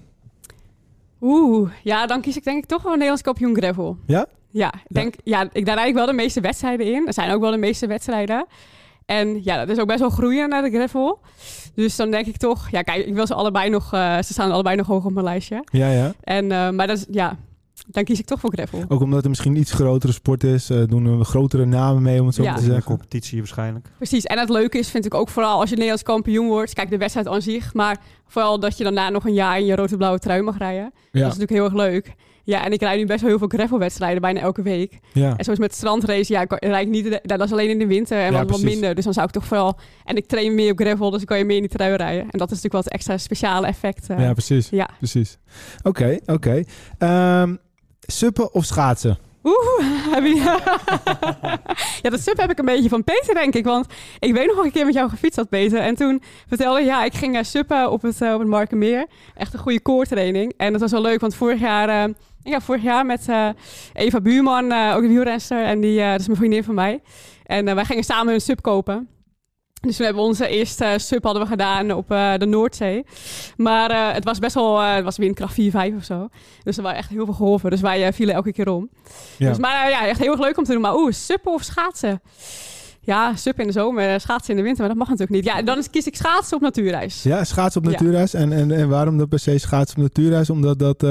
Oeh, 1.21 1.71
ja, 1.83 2.07
dan 2.07 2.21
kies 2.21 2.37
ik 2.37 2.45
denk 2.45 2.63
ik 2.63 2.67
toch 2.69 2.83
wel 2.83 2.93
een 2.93 2.99
Nederlands 2.99 3.23
kampioen 3.23 3.57
gravel. 3.57 3.97
Ja? 4.07 4.27
Ja, 4.59 4.73
ik 4.75 4.95
denk, 4.95 5.15
ja. 5.25 5.49
ik, 5.53 5.67
daar 5.67 5.87
ik 5.89 5.95
wel 5.95 6.07
de 6.07 6.13
meeste 6.13 6.41
wedstrijden 6.41 6.87
in. 6.87 7.07
Er 7.07 7.13
zijn 7.13 7.31
ook 7.31 7.41
wel 7.41 7.51
de 7.51 7.57
meeste 7.57 7.87
wedstrijden. 7.87 8.47
En 9.07 9.45
ja, 9.45 9.57
dat 9.65 9.69
is 9.69 9.79
ook 9.79 9.87
best 9.87 10.01
wel 10.01 10.11
groeien 10.11 10.49
naar 10.49 10.63
de 10.63 10.71
gravel. 10.71 11.21
Dus 11.75 11.97
dan 11.97 12.11
denk 12.11 12.27
ik 12.27 12.37
toch, 12.37 12.69
ja, 12.71 12.83
kijk, 12.83 13.07
ik 13.07 13.15
wil 13.15 13.27
ze 13.27 13.35
allebei 13.35 13.71
nog, 13.71 13.93
eh, 13.93 14.17
ze 14.17 14.33
staan 14.33 14.51
allebei 14.51 14.77
nog 14.77 14.87
hoog 14.87 15.05
op 15.05 15.13
mijn 15.13 15.25
lijstje. 15.25 15.65
Ja, 15.73 15.91
ja. 15.91 16.13
En, 16.21 16.53
eh, 16.53 16.71
maar 16.71 16.87
dat 16.87 16.97
is, 16.97 17.07
ja, 17.11 17.37
dan 17.87 18.05
kies 18.05 18.19
ik 18.19 18.27
toch 18.27 18.41
voor 18.41 18.53
gravel. 18.53 18.85
Ook 18.89 19.01
omdat 19.01 19.19
het 19.19 19.29
misschien 19.29 19.53
een 19.55 19.61
iets 19.61 19.73
grotere 19.73 20.13
sport 20.13 20.45
is. 20.45 20.71
eh, 20.71 20.83
doen 20.87 21.19
we 21.19 21.25
grotere 21.25 21.65
namen 21.65 22.03
mee, 22.03 22.21
om 22.21 22.27
het 22.27 22.35
zo 22.35 22.43
Ja. 22.43 22.55
te 22.55 22.63
zeggen. 22.63 22.83
competitie 22.85 23.39
waarschijnlijk. 23.39 23.89
Precies. 23.97 24.25
En 24.25 24.39
het 24.39 24.49
leuke 24.49 24.79
is, 24.79 24.91
vind 24.91 25.05
ik 25.05 25.15
ook 25.15 25.29
vooral 25.29 25.61
als 25.61 25.69
je 25.69 25.75
Nederlands 25.75 26.03
kampioen 26.05 26.47
wordt. 26.47 26.75
Kijk, 26.75 26.91
de 26.91 26.99
wedstrijd 26.99 27.29
aan 27.29 27.43
zich. 27.43 27.75
Maar 27.75 27.97
vooral 28.27 28.61
dat 28.61 28.77
je 28.79 28.85
daarna 28.85 29.11
nog 29.11 29.25
een 29.27 29.35
jaar 29.35 29.59
in 29.59 29.65
je 29.67 29.77
rode-blauwe 29.77 30.19
trui 30.19 30.43
mag 30.43 30.59
rijden. 30.59 30.83
Ja, 30.83 30.91
Dat 31.21 31.33
is 31.33 31.39
natuurlijk 31.39 31.51
heel 31.51 31.65
erg 31.65 31.75
leuk. 31.75 32.15
Ja, 32.49 32.65
en 32.65 32.73
ik 32.73 32.81
rijd 32.81 32.99
nu 32.99 33.07
best 33.07 33.21
wel 33.21 33.29
heel 33.31 33.39
veel 33.39 33.49
gravelwedstrijden, 33.49 34.21
bijna 34.21 34.41
elke 34.41 34.63
week. 34.63 34.99
ja. 35.13 35.35
En 35.37 35.45
zoals 35.45 35.59
met 35.59 35.75
strandrace, 35.75 36.33
ja, 36.33 36.41
ik 36.41 36.57
rijd 36.65 36.87
ik 36.87 36.93
niet, 36.93 37.05
de- 37.05 37.21
dat 37.23 37.41
is 37.41 37.53
alleen 37.53 37.69
in 37.71 37.79
de 37.79 37.87
winter 37.87 38.19
en 38.19 38.33
Ja, 38.33 38.39
wat, 38.39 38.51
wat 38.51 38.61
minder. 38.63 38.95
Dus 38.95 39.05
dan 39.05 39.13
zou 39.13 39.27
ik 39.27 39.33
toch 39.33 39.45
vooral... 39.47 39.79
En 40.05 40.17
ik 40.17 40.27
train 40.27 40.55
meer 40.55 40.73
op 40.73 40.79
gravel, 40.81 41.09
dus 41.11 41.19
dan 41.19 41.27
kan 41.27 41.39
je 41.39 41.45
meer 41.45 41.57
in 41.57 41.63
die 41.63 41.71
trui 41.71 41.95
rijden. 41.97 42.23
En 42.23 42.39
dat 42.39 42.51
is 42.51 42.57
natuurlijk 42.63 42.85
het 42.85 42.93
extra 42.93 43.19
speciale 43.19 43.67
effect. 43.67 44.11
eh. 44.11 44.19
ja, 44.21 44.33
precies. 44.33 44.69
ja. 44.71 44.89
precies. 44.99 45.39
Oké, 45.83 46.19
oké. 46.27 46.63
Ehm, 46.99 47.55
suppen 48.01 48.55
of 48.55 48.65
schaatsen? 48.65 49.19
Oeh, 49.43 49.87
heb 50.15 50.25
je... 50.25 50.35
ja, 52.03 52.11
dat 52.11 52.21
sub 52.21 52.37
heb 52.41 52.51
ik 52.51 52.59
een 52.59 52.65
beetje 52.65 52.89
van 52.89 53.05
Peter, 53.05 53.35
denk 53.35 53.55
ik. 53.55 53.65
Want 53.65 53.87
ik 54.19 54.33
weet 54.33 54.47
nog 54.47 54.65
een 54.65 54.73
keer 54.73 54.85
met 54.85 54.95
jou 54.95 55.09
gefietst 55.09 55.37
had, 55.39 55.49
Peter. 55.49 55.79
En 55.81 55.95
toen 55.95 56.23
vertelde 56.49 56.81
ja, 56.81 57.05
ik 57.05 57.15
ging 57.15 57.37
uh, 57.37 57.43
suppen 57.43 57.91
op 57.91 58.03
het, 58.03 58.21
op 58.23 58.39
het 58.39 58.49
Markenmeer. 58.49 59.07
Echt 59.35 59.53
een 59.53 59.59
goede 59.59 59.81
koortraining. 59.81 60.53
En 60.57 60.73
dat 60.73 60.81
was 60.81 60.91
wel 60.91 61.01
leuk, 61.03 61.21
want 61.21 61.35
vorig 61.35 61.61
jaar... 61.61 62.09
Uh, 62.09 62.15
ja, 62.43 62.61
vorig 62.61 62.83
jaar 62.83 63.07
met 63.07 63.29
uh, 63.29 63.49
Eva 63.93 64.21
Buurman, 64.21 64.65
uh, 64.65 64.93
ook 64.97 65.03
een 65.03 65.09
wielrenster. 65.09 65.65
En 65.65 65.81
die, 65.81 66.01
uh, 66.01 66.11
dat 66.11 66.21
is 66.21 66.27
mijn 66.27 66.39
vriendin 66.39 66.65
van 66.65 66.75
mij. 66.75 67.01
En 67.45 67.75
wij 67.75 67.85
gingen 67.85 68.05
samen 68.05 68.35
een 68.35 68.41
sub 68.41 68.63
kopen. 68.63 69.09
Dus 69.81 69.97
toen 69.97 70.05
hebben 70.05 70.23
we 70.23 70.29
onze 70.29 70.49
eerste 70.49 70.95
sub 70.97 71.25
hadden 71.25 71.43
we 71.43 71.49
gedaan 71.49 71.93
op 71.93 72.09
de 72.09 72.47
Noordzee. 72.47 73.05
Maar 73.57 74.15
het 74.15 74.25
was 74.25 74.39
best 74.39 74.55
wel, 74.55 74.81
het 74.81 75.05
was 75.05 75.17
windkracht 75.17 75.55
4, 75.55 75.71
5 75.71 75.97
of 75.97 76.05
zo. 76.05 76.29
Dus 76.63 76.77
er 76.77 76.83
waren 76.83 76.99
echt 76.99 77.09
heel 77.09 77.25
veel 77.25 77.35
golven. 77.35 77.71
Dus 77.71 77.81
wij 77.81 78.13
vielen 78.13 78.35
elke 78.35 78.53
keer 78.53 78.69
om. 78.69 78.91
Ja. 79.37 79.49
Dus, 79.49 79.59
maar 79.59 79.91
ja, 79.91 80.07
echt 80.07 80.21
heel 80.21 80.31
erg 80.31 80.41
leuk 80.41 80.59
om 80.59 80.65
te 80.65 80.73
doen. 80.73 80.81
Maar 80.81 80.97
oeh, 80.97 81.13
suppen 81.13 81.53
of 81.53 81.63
schaatsen? 81.63 82.21
Ja, 83.01 83.37
suppen 83.37 83.63
in 83.63 83.67
de 83.67 83.79
zomer, 83.79 84.21
schaatsen 84.21 84.51
in 84.51 84.57
de 84.57 84.63
winter. 84.63 84.81
Maar 84.81 84.89
dat 84.89 84.99
mag 84.99 85.09
natuurlijk 85.09 85.37
niet. 85.37 85.55
Ja, 85.55 85.63
dan 85.63 85.79
is, 85.79 85.91
kies 85.91 86.07
ik 86.07 86.17
schaatsen 86.17 86.57
op 86.57 86.63
natuurreis. 86.63 87.23
Ja, 87.23 87.45
schaatsen 87.45 87.81
op 87.81 87.91
natuurreis. 87.91 88.33
Ja. 88.33 88.39
En, 88.39 88.53
en, 88.53 88.71
en 88.71 88.89
waarom 88.89 89.19
dat 89.19 89.29
per 89.29 89.39
se 89.39 89.59
schaatsen 89.59 89.97
op 89.97 90.03
natuurreis? 90.03 90.51
Omdat 90.51 90.79
dat... 90.79 91.03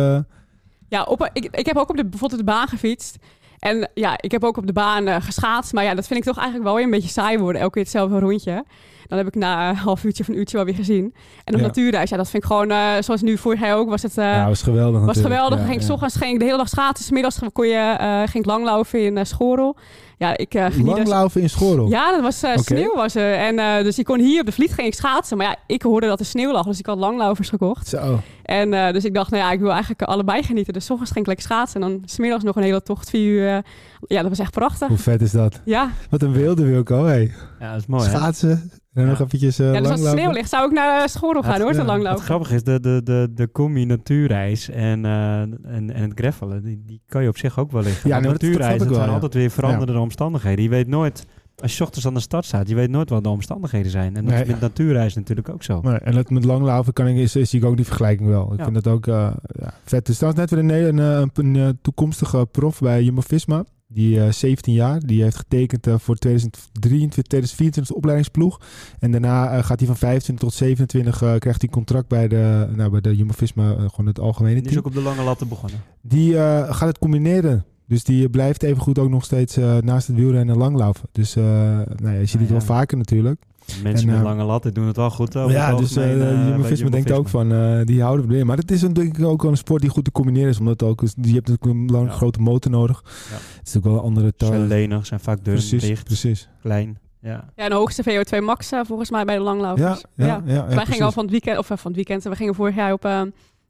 Ja, 0.90 1.04
op, 1.04 1.30
ik, 1.34 1.48
ik 1.52 1.66
heb 1.66 1.78
ook 1.78 1.90
op 1.90 1.98
de, 1.98 2.06
bijvoorbeeld 2.06 2.40
de 2.40 2.52
baan 2.52 2.68
gefietst. 2.68 3.18
En 3.60 3.90
ja, 3.94 4.14
ik 4.18 4.32
heb 4.32 4.44
ook 4.44 4.58
op 4.58 4.68
de 4.68 4.74
baan 4.74 5.08
uh, 5.08 5.16
geschaatst. 5.20 5.74
Maar 5.74 5.84
ja, 5.84 5.96
dat 5.96 6.08
vind 6.08 6.20
ik 6.20 6.26
toch 6.26 6.36
eigenlijk 6.36 6.66
wel 6.66 6.76
weer 6.76 6.84
een 6.84 6.92
beetje 6.92 7.10
saai 7.10 7.38
worden. 7.38 7.62
Elke 7.62 7.74
keer 7.74 7.84
hetzelfde 7.84 8.20
rondje. 8.20 8.66
Dan 9.08 9.18
heb 9.18 9.28
ik 9.28 9.36
na 9.36 9.70
een 9.70 9.76
half 9.76 10.04
uurtje 10.04 10.24
of 10.24 10.30
een 10.30 10.38
uurtje 10.38 10.58
wel 10.58 10.66
weer 10.66 10.76
gezien. 10.76 11.14
En 11.44 11.54
op 11.54 11.60
ja. 11.60 11.66
natuurreis, 11.66 12.10
ja, 12.10 12.18
dat 12.18 12.30
vind 12.30 12.44
ik 12.44 12.50
gewoon... 12.50 12.72
Uh, 12.72 12.92
zoals 13.00 13.22
nu 13.22 13.38
vorig 13.38 13.60
jaar 13.60 13.76
ook, 13.76 13.90
was 13.90 14.02
het... 14.02 14.18
Uh, 14.18 14.26
ja, 14.26 14.48
was 14.48 14.62
geweldig 14.62 15.06
Was 15.06 15.16
natuurlijk. 15.16 15.34
geweldig. 15.34 15.60
Ja, 15.60 15.66
ging 15.66 15.82
ik 15.82 15.88
ja. 15.88 15.94
ochtends 15.94 16.16
ging 16.16 16.34
ik 16.34 16.40
de 16.40 16.46
hele 16.46 16.58
dag 16.58 16.70
schaatsen. 16.70 17.06
Smiddags 17.06 17.40
kon 17.54 17.68
je, 17.68 17.96
ging 18.30 18.44
ik 18.44 18.46
langlaufen 18.46 19.00
in 19.00 19.26
Schorel. 19.26 19.76
Ja, 20.18 20.38
ik 20.38 20.56
uh, 20.56 20.66
Langlaufen 20.84 21.42
in 21.42 21.50
Schorel? 21.50 21.90
Ja, 21.90 22.12
dat 22.12 22.22
was 22.22 22.44
uh, 22.44 22.50
okay. 22.50 22.64
sneeuw 22.64 22.96
was 22.96 23.16
er. 23.16 23.34
En 23.34 23.60
uh, 23.60 23.84
dus 23.84 24.00
ik 24.00 24.06
kon 24.06 24.20
hier 24.20 24.40
op 24.40 24.46
de 24.46 24.52
Vliet 24.52 24.74
ging 24.74 24.88
ik 24.88 24.94
schaatsen. 24.94 25.38
Maar 25.38 25.46
ja, 25.46 25.56
ik 25.68 25.82
hoorde 25.82 26.08
dat 26.08 26.20
er 26.20 26.26
sneeuw 26.26 26.52
lag. 26.52 26.66
Dus 26.66 26.80
ik 26.80 26.86
had 26.86 26.98
langlaufers 26.98 27.50
gekocht. 27.50 27.88
Zo. 27.88 28.20
En 28.44 28.74
uh, 28.74 28.92
dus 28.92 29.06
ik 29.06 29.14
dacht, 29.14 29.32
nou 29.32 29.44
ja, 29.44 29.52
ik 29.52 29.60
wil 29.60 29.70
eigenlijk 29.70 30.02
allebei 30.02 30.44
genieten. 30.44 30.74
Dus 30.74 30.90
ochtends 30.90 31.12
ging 31.12 31.22
ik 31.22 31.28
lekker 31.28 31.46
schaatsen. 31.46 31.82
En 31.82 31.90
dan 31.90 32.02
smiddags 32.06 32.44
nog 32.44 32.56
een 32.56 32.64
hele 32.64 32.84
tocht, 32.84 33.10
vier 33.10 33.32
uur. 33.32 33.64
ja, 34.02 34.22
dat 34.22 34.30
was 34.30 34.40
echt 34.40 34.52
prachtig. 34.52 34.88
Hoe 34.88 34.98
vet 34.98 35.22
is 35.22 35.32
dat? 35.32 35.62
Ja. 35.66 35.92
Wat 36.10 36.22
een 36.22 36.32
wilde 36.32 36.66
Wilco, 36.66 37.06
hey. 37.06 37.32
Ja, 37.60 37.72
dat 37.72 37.82
is 37.82 37.88
mooi, 37.88 38.04
Schaatsen. 38.04 38.72
En 38.98 39.04
Ja. 39.04 39.10
nog 39.10 39.20
eventjes 39.22 39.60
uh, 39.60 39.74
Ja, 39.74 39.80
dus 39.80 39.90
als 39.90 40.00
het 40.00 40.10
sneeuw 40.10 40.32
ligt, 40.32 40.50
zou 40.50 40.66
ik 40.68 40.72
naar 40.72 41.02
uh, 41.02 41.08
Schorel 41.08 41.42
gaan, 41.42 41.52
Het- 41.54 41.62
hoor, 41.62 41.72
te 41.72 41.76
ja, 41.78 41.84
Het 41.84 41.92
langlopen. 41.92 42.24
grappige 42.24 42.56
is, 42.56 42.64
de, 42.64 42.80
de, 42.80 43.02
de, 43.04 43.30
de 43.34 43.52
combi 43.52 43.86
natuurreis 43.86 44.70
en, 44.70 45.06
eh, 45.06 45.40
en, 45.42 45.60
en 45.94 46.02
het 46.04 46.12
greffelen, 46.16 46.64
die, 46.64 46.82
die 46.86 47.02
kan 47.08 47.24
je 47.24 47.30
op 47.30 47.38
zich 47.38 47.60
ook 47.60 47.72
wel 47.72 47.82
liggen. 47.84 48.10
Ja, 48.10 48.20
natuurreis, 48.20 48.78
dat 48.78 48.88
wel, 48.88 48.96
zijn 48.96 49.08
ja. 49.08 49.14
altijd 49.14 49.34
weer 49.34 49.50
veranderende 49.52 50.00
omstandigheden. 50.02 50.64
Je 50.64 50.70
weet 50.70 50.88
nooit, 50.88 51.26
als 51.56 51.72
je 51.72 51.78
's 51.78 51.82
ochtends 51.82 52.08
aan 52.08 52.14
de 52.14 52.20
start 52.20 52.46
staat, 52.46 52.70
je 52.70 52.76
weet 52.76 52.90
nooit 52.90 53.10
wat 53.10 53.24
de 53.24 53.30
omstandigheden 53.30 53.92
zijn. 53.92 54.16
En 54.16 54.24
dat 54.26 54.34
Nee. 54.34 54.42
is 54.44 54.48
met 54.48 54.60
natuurreis 54.60 55.16
natuurlijk 55.16 55.50
ook 55.50 55.64
zo. 55.64 55.82
Nee, 55.82 55.98
en 55.98 56.14
dat 56.14 56.30
met 56.30 56.46
langlaufen 56.46 56.94
kan 56.94 57.08
ik, 57.08 57.16
is, 57.18 57.36
is 57.36 57.50
zie 57.50 57.60
ik 57.60 57.66
ook 57.66 57.76
die 57.76 57.86
vergelijking 57.86 58.30
wel. 58.30 58.52
Ik 58.54 58.58
Ja. 58.58 58.64
vind 58.64 58.76
dat 58.84 58.88
ook 58.88 59.08
uh, 59.08 59.16
ja, 59.62 59.74
vet. 59.84 60.06
Dus 60.06 60.18
trouwens 60.18 60.52
net 60.52 60.60
weer 60.66 60.78
een, 60.78 60.98
een, 60.98 60.98
een, 61.22 61.30
een, 61.34 61.56
een 61.56 61.80
toekomstige 61.82 62.48
prof 62.52 62.80
bij 62.80 63.04
Jumbo-Visma. 63.04 63.64
Die 63.98 64.22
eh 64.22 64.32
17 64.32 64.74
jaar. 64.74 65.00
Die 65.00 65.24
heeft 65.24 65.36
getekend 65.36 65.88
eh, 65.88 65.94
voor 65.98 66.16
2023, 66.16 67.24
2024 67.24 67.96
opleidingsploeg. 67.96 68.60
En 69.00 69.12
daarna 69.12 69.52
eh, 69.52 69.64
gaat 69.64 69.80
hij 69.80 69.88
van 69.88 69.98
25 69.98 70.48
tot 70.50 70.58
27 70.58 71.22
eh, 71.22 71.36
krijgt 71.38 71.62
hij 71.62 71.70
contract 71.70 72.08
bij 72.08 72.28
de, 72.28 72.68
nou, 72.76 72.90
bij 72.92 73.02
de 73.02 73.16
Jumbo-Visma, 73.16 73.70
eh, 73.72 73.76
gewoon 73.90 74.06
het 74.06 74.20
algemene 74.20 74.56
Die 74.56 74.64
is 74.64 74.70
team. 74.70 74.80
ook 74.80 74.86
op 74.86 74.94
de 74.94 75.02
lange 75.02 75.24
latten 75.24 75.48
begonnen. 75.48 75.80
Die 76.02 76.38
eh, 76.38 76.74
gaat 76.76 76.88
het 76.88 77.00
combineren. 77.00 77.66
Dus 77.88 78.04
die 78.04 78.30
blijft 78.30 78.64
even 78.64 78.82
goed 78.82 79.00
ook 79.00 79.10
nog 79.10 79.26
steeds 79.26 79.58
eh, 79.58 79.78
naast 79.78 80.08
het 80.08 80.16
wielrennen 80.16 80.58
langlopen. 80.58 81.02
Dus 81.12 81.34
nou 81.36 81.86
ja, 82.04 82.12
je 82.12 82.26
ziet 82.26 82.40
het 82.40 82.50
Ja, 82.50 82.56
wel 82.56 82.62
vaker 82.66 82.98
natuurlijk. 82.98 83.42
Mensen 83.84 84.08
En, 84.08 84.14
met 84.14 84.24
eh, 84.24 84.30
lange 84.30 84.44
latten 84.44 84.74
doen 84.74 84.88
het 84.88 84.96
wel 84.96 85.10
goed. 85.10 85.36
over 85.36 85.52
ja, 85.52 85.76
dus 85.76 85.98
uh, 85.98 86.12
eh, 86.12 86.18
bij 86.20 86.48
Jumbo-Visma 86.50 86.90
denkt 86.90 87.12
ook 87.12 87.30
van, 87.30 87.52
uh, 87.52 87.86
die 87.86 88.02
houden 88.02 88.28
we 88.28 88.34
erin. 88.34 88.46
Maar 88.46 88.58
het 88.58 88.72
is 88.72 88.82
een, 88.82 88.94
denk 88.94 89.18
ik 89.18 89.26
ook 89.26 89.42
wel 89.42 89.52
een 89.52 89.58
sport 89.58 89.82
die 89.82 89.90
goed 89.90 90.04
te 90.04 90.12
combineren 90.12 90.50
is. 90.50 90.60
Omdat 90.60 90.84
ook, 90.84 91.02
je 91.02 91.34
hebt 91.34 91.48
natuurlijk 91.48 91.66
een 91.66 91.86
lange 91.92 92.06
Ja. 92.08 92.12
grote 92.12 92.40
motor 92.42 92.72
nodig. 92.72 93.04
Ja. 93.06 93.36
Het 93.58 93.68
is 93.68 93.78
ook 93.78 93.84
wel 93.84 93.94
een 93.94 94.00
andere 94.00 94.34
Ze 94.38 94.46
zijn 94.46 94.60
taal. 94.60 94.68
lenig, 94.68 95.06
zijn 95.06 95.20
vaak 95.20 95.44
dun, 95.44 95.54
Precies, 95.54 96.04
precies. 96.04 96.50
klein. 96.62 96.98
Ja. 97.22 97.46
Ja, 97.56 97.70
de 97.70 97.76
hoogste 97.76 98.04
VO2 98.04 98.44
max 98.44 98.72
eh, 98.72 98.80
volgens 98.86 99.10
mij 99.10 99.26
bij 99.26 99.36
de 99.36 99.42
Ja, 99.42 99.48
langlaufers. 99.48 100.04
ja, 100.16 100.26
ja. 100.26 100.42
ja, 100.46 100.68
wij 100.68 100.86
gingen 100.86 101.06
al 101.06 101.12
van 101.12 101.24
het 101.24 101.32
weekend, 101.32 101.58
of 101.58 101.70
eh, 101.70 101.78
van 101.78 101.92
het 101.92 101.96
weekend, 101.96 102.24
we 102.24 102.36
gingen 102.36 102.56
vorig 102.56 102.76
jaar 102.76 102.94
op 102.94 103.06
eh 103.06 103.22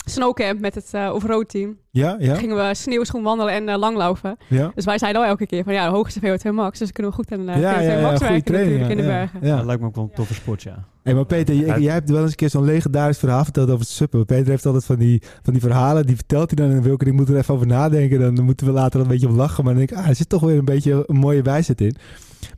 snowcamp 0.09 0.59
met 0.59 0.75
het 0.75 0.91
uh, 0.95 1.09
overroad 1.13 1.49
team. 1.49 1.77
Ja, 1.91 2.15
ja, 2.19 2.35
gingen 2.35 2.55
we 2.55 2.75
sneeuwschoen 2.75 3.23
wandelen 3.23 3.53
en 3.53 3.67
uh, 3.67 3.77
langlopen. 3.77 4.37
ja. 4.47 4.71
Dus 4.75 4.85
wij 4.85 4.97
zeiden 4.97 5.21
al 5.21 5.27
elke 5.27 5.45
keer 5.45 5.63
van 5.63 5.73
ja, 5.73 5.85
de 5.85 5.91
hoogste 5.95 6.19
VO2 6.19 6.49
max. 6.53 6.79
Dus 6.79 6.91
kunnen 6.91 7.11
we 7.11 7.17
goed 7.17 7.31
aan 7.31 7.45
de 7.45 7.51
Ja, 7.51 7.79
VO2 7.79 7.83
ja, 7.83 7.91
ja, 7.91 8.01
max 8.01 8.19
werken 8.19 8.43
training, 8.43 8.79
natuurlijk 8.79 8.99
in 8.99 9.05
de 9.05 9.11
ja, 9.11 9.17
bergen. 9.19 9.39
Ja. 9.47 9.55
Dat 9.55 9.65
lijkt 9.65 9.81
me 9.81 9.87
ook 9.87 9.95
wel 9.95 10.03
een 10.03 10.15
toffe 10.15 10.33
sport, 10.33 10.63
ja. 10.63 10.83
Hey, 11.03 11.13
maar 11.15 11.25
Peter, 11.25 11.55
jij, 11.55 11.65
Ja. 11.65 11.77
jij 11.79 11.93
hebt 11.93 12.09
wel 12.09 12.21
eens 12.21 12.29
een 12.29 12.35
keer 12.35 12.49
zo'n 12.49 12.63
legendarisch 12.65 13.17
verhaal 13.17 13.43
verteld 13.43 13.67
over 13.67 13.79
het 13.79 13.89
suppen. 13.89 14.25
Peter 14.25 14.47
heeft 14.49 14.65
altijd 14.65 14.85
van 14.85 14.95
die, 14.95 15.21
van 15.43 15.53
die 15.53 15.61
verhalen, 15.61 16.05
die 16.05 16.15
vertelt 16.15 16.51
hij 16.57 16.67
dan. 16.67 16.75
En 16.75 16.81
Wilke, 16.83 17.05
ik 17.05 17.13
moet 17.13 17.29
er 17.29 17.37
even 17.37 17.53
over 17.53 17.67
nadenken. 17.67 18.35
Dan 18.35 18.45
moeten 18.45 18.65
we 18.65 18.71
later 18.73 18.99
een 19.01 19.07
beetje 19.07 19.27
op 19.27 19.35
lachen. 19.35 19.63
Maar 19.63 19.73
dan 19.75 19.85
denk 19.85 19.99
ik, 19.99 20.05
ah, 20.05 20.09
er 20.09 20.15
zit 20.15 20.29
toch 20.29 20.41
weer 20.41 20.57
een 20.57 20.65
beetje 20.65 21.03
een 21.07 21.15
mooie 21.15 21.41
wijsheid 21.41 21.81
in. 21.81 21.95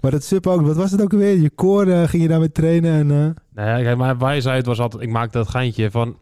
Maar 0.02 0.12
dat 0.12 0.24
suppen 0.24 0.52
ook, 0.52 0.62
wat 0.62 0.76
was 0.76 0.92
het 0.92 1.02
ook 1.02 1.12
alweer? 1.14 1.38
Je 1.40 1.50
koor 1.50 1.88
eh, 1.88 2.04
ging 2.08 2.22
je 2.24 2.28
daarmee 2.30 2.52
trainen 2.52 2.92
en... 2.94 3.12
eh, 3.12 3.18
Nou 3.64 3.78
ja, 3.78 3.84
kijk, 3.84 3.98
mijn 3.98 4.18
wijsheid 4.20 4.66
was 4.66 4.80
altijd... 4.80 5.02
Ik 5.04 5.10
maakte 5.10 5.38
dat 5.38 5.50
geintje 5.50 5.92
van... 5.92 6.16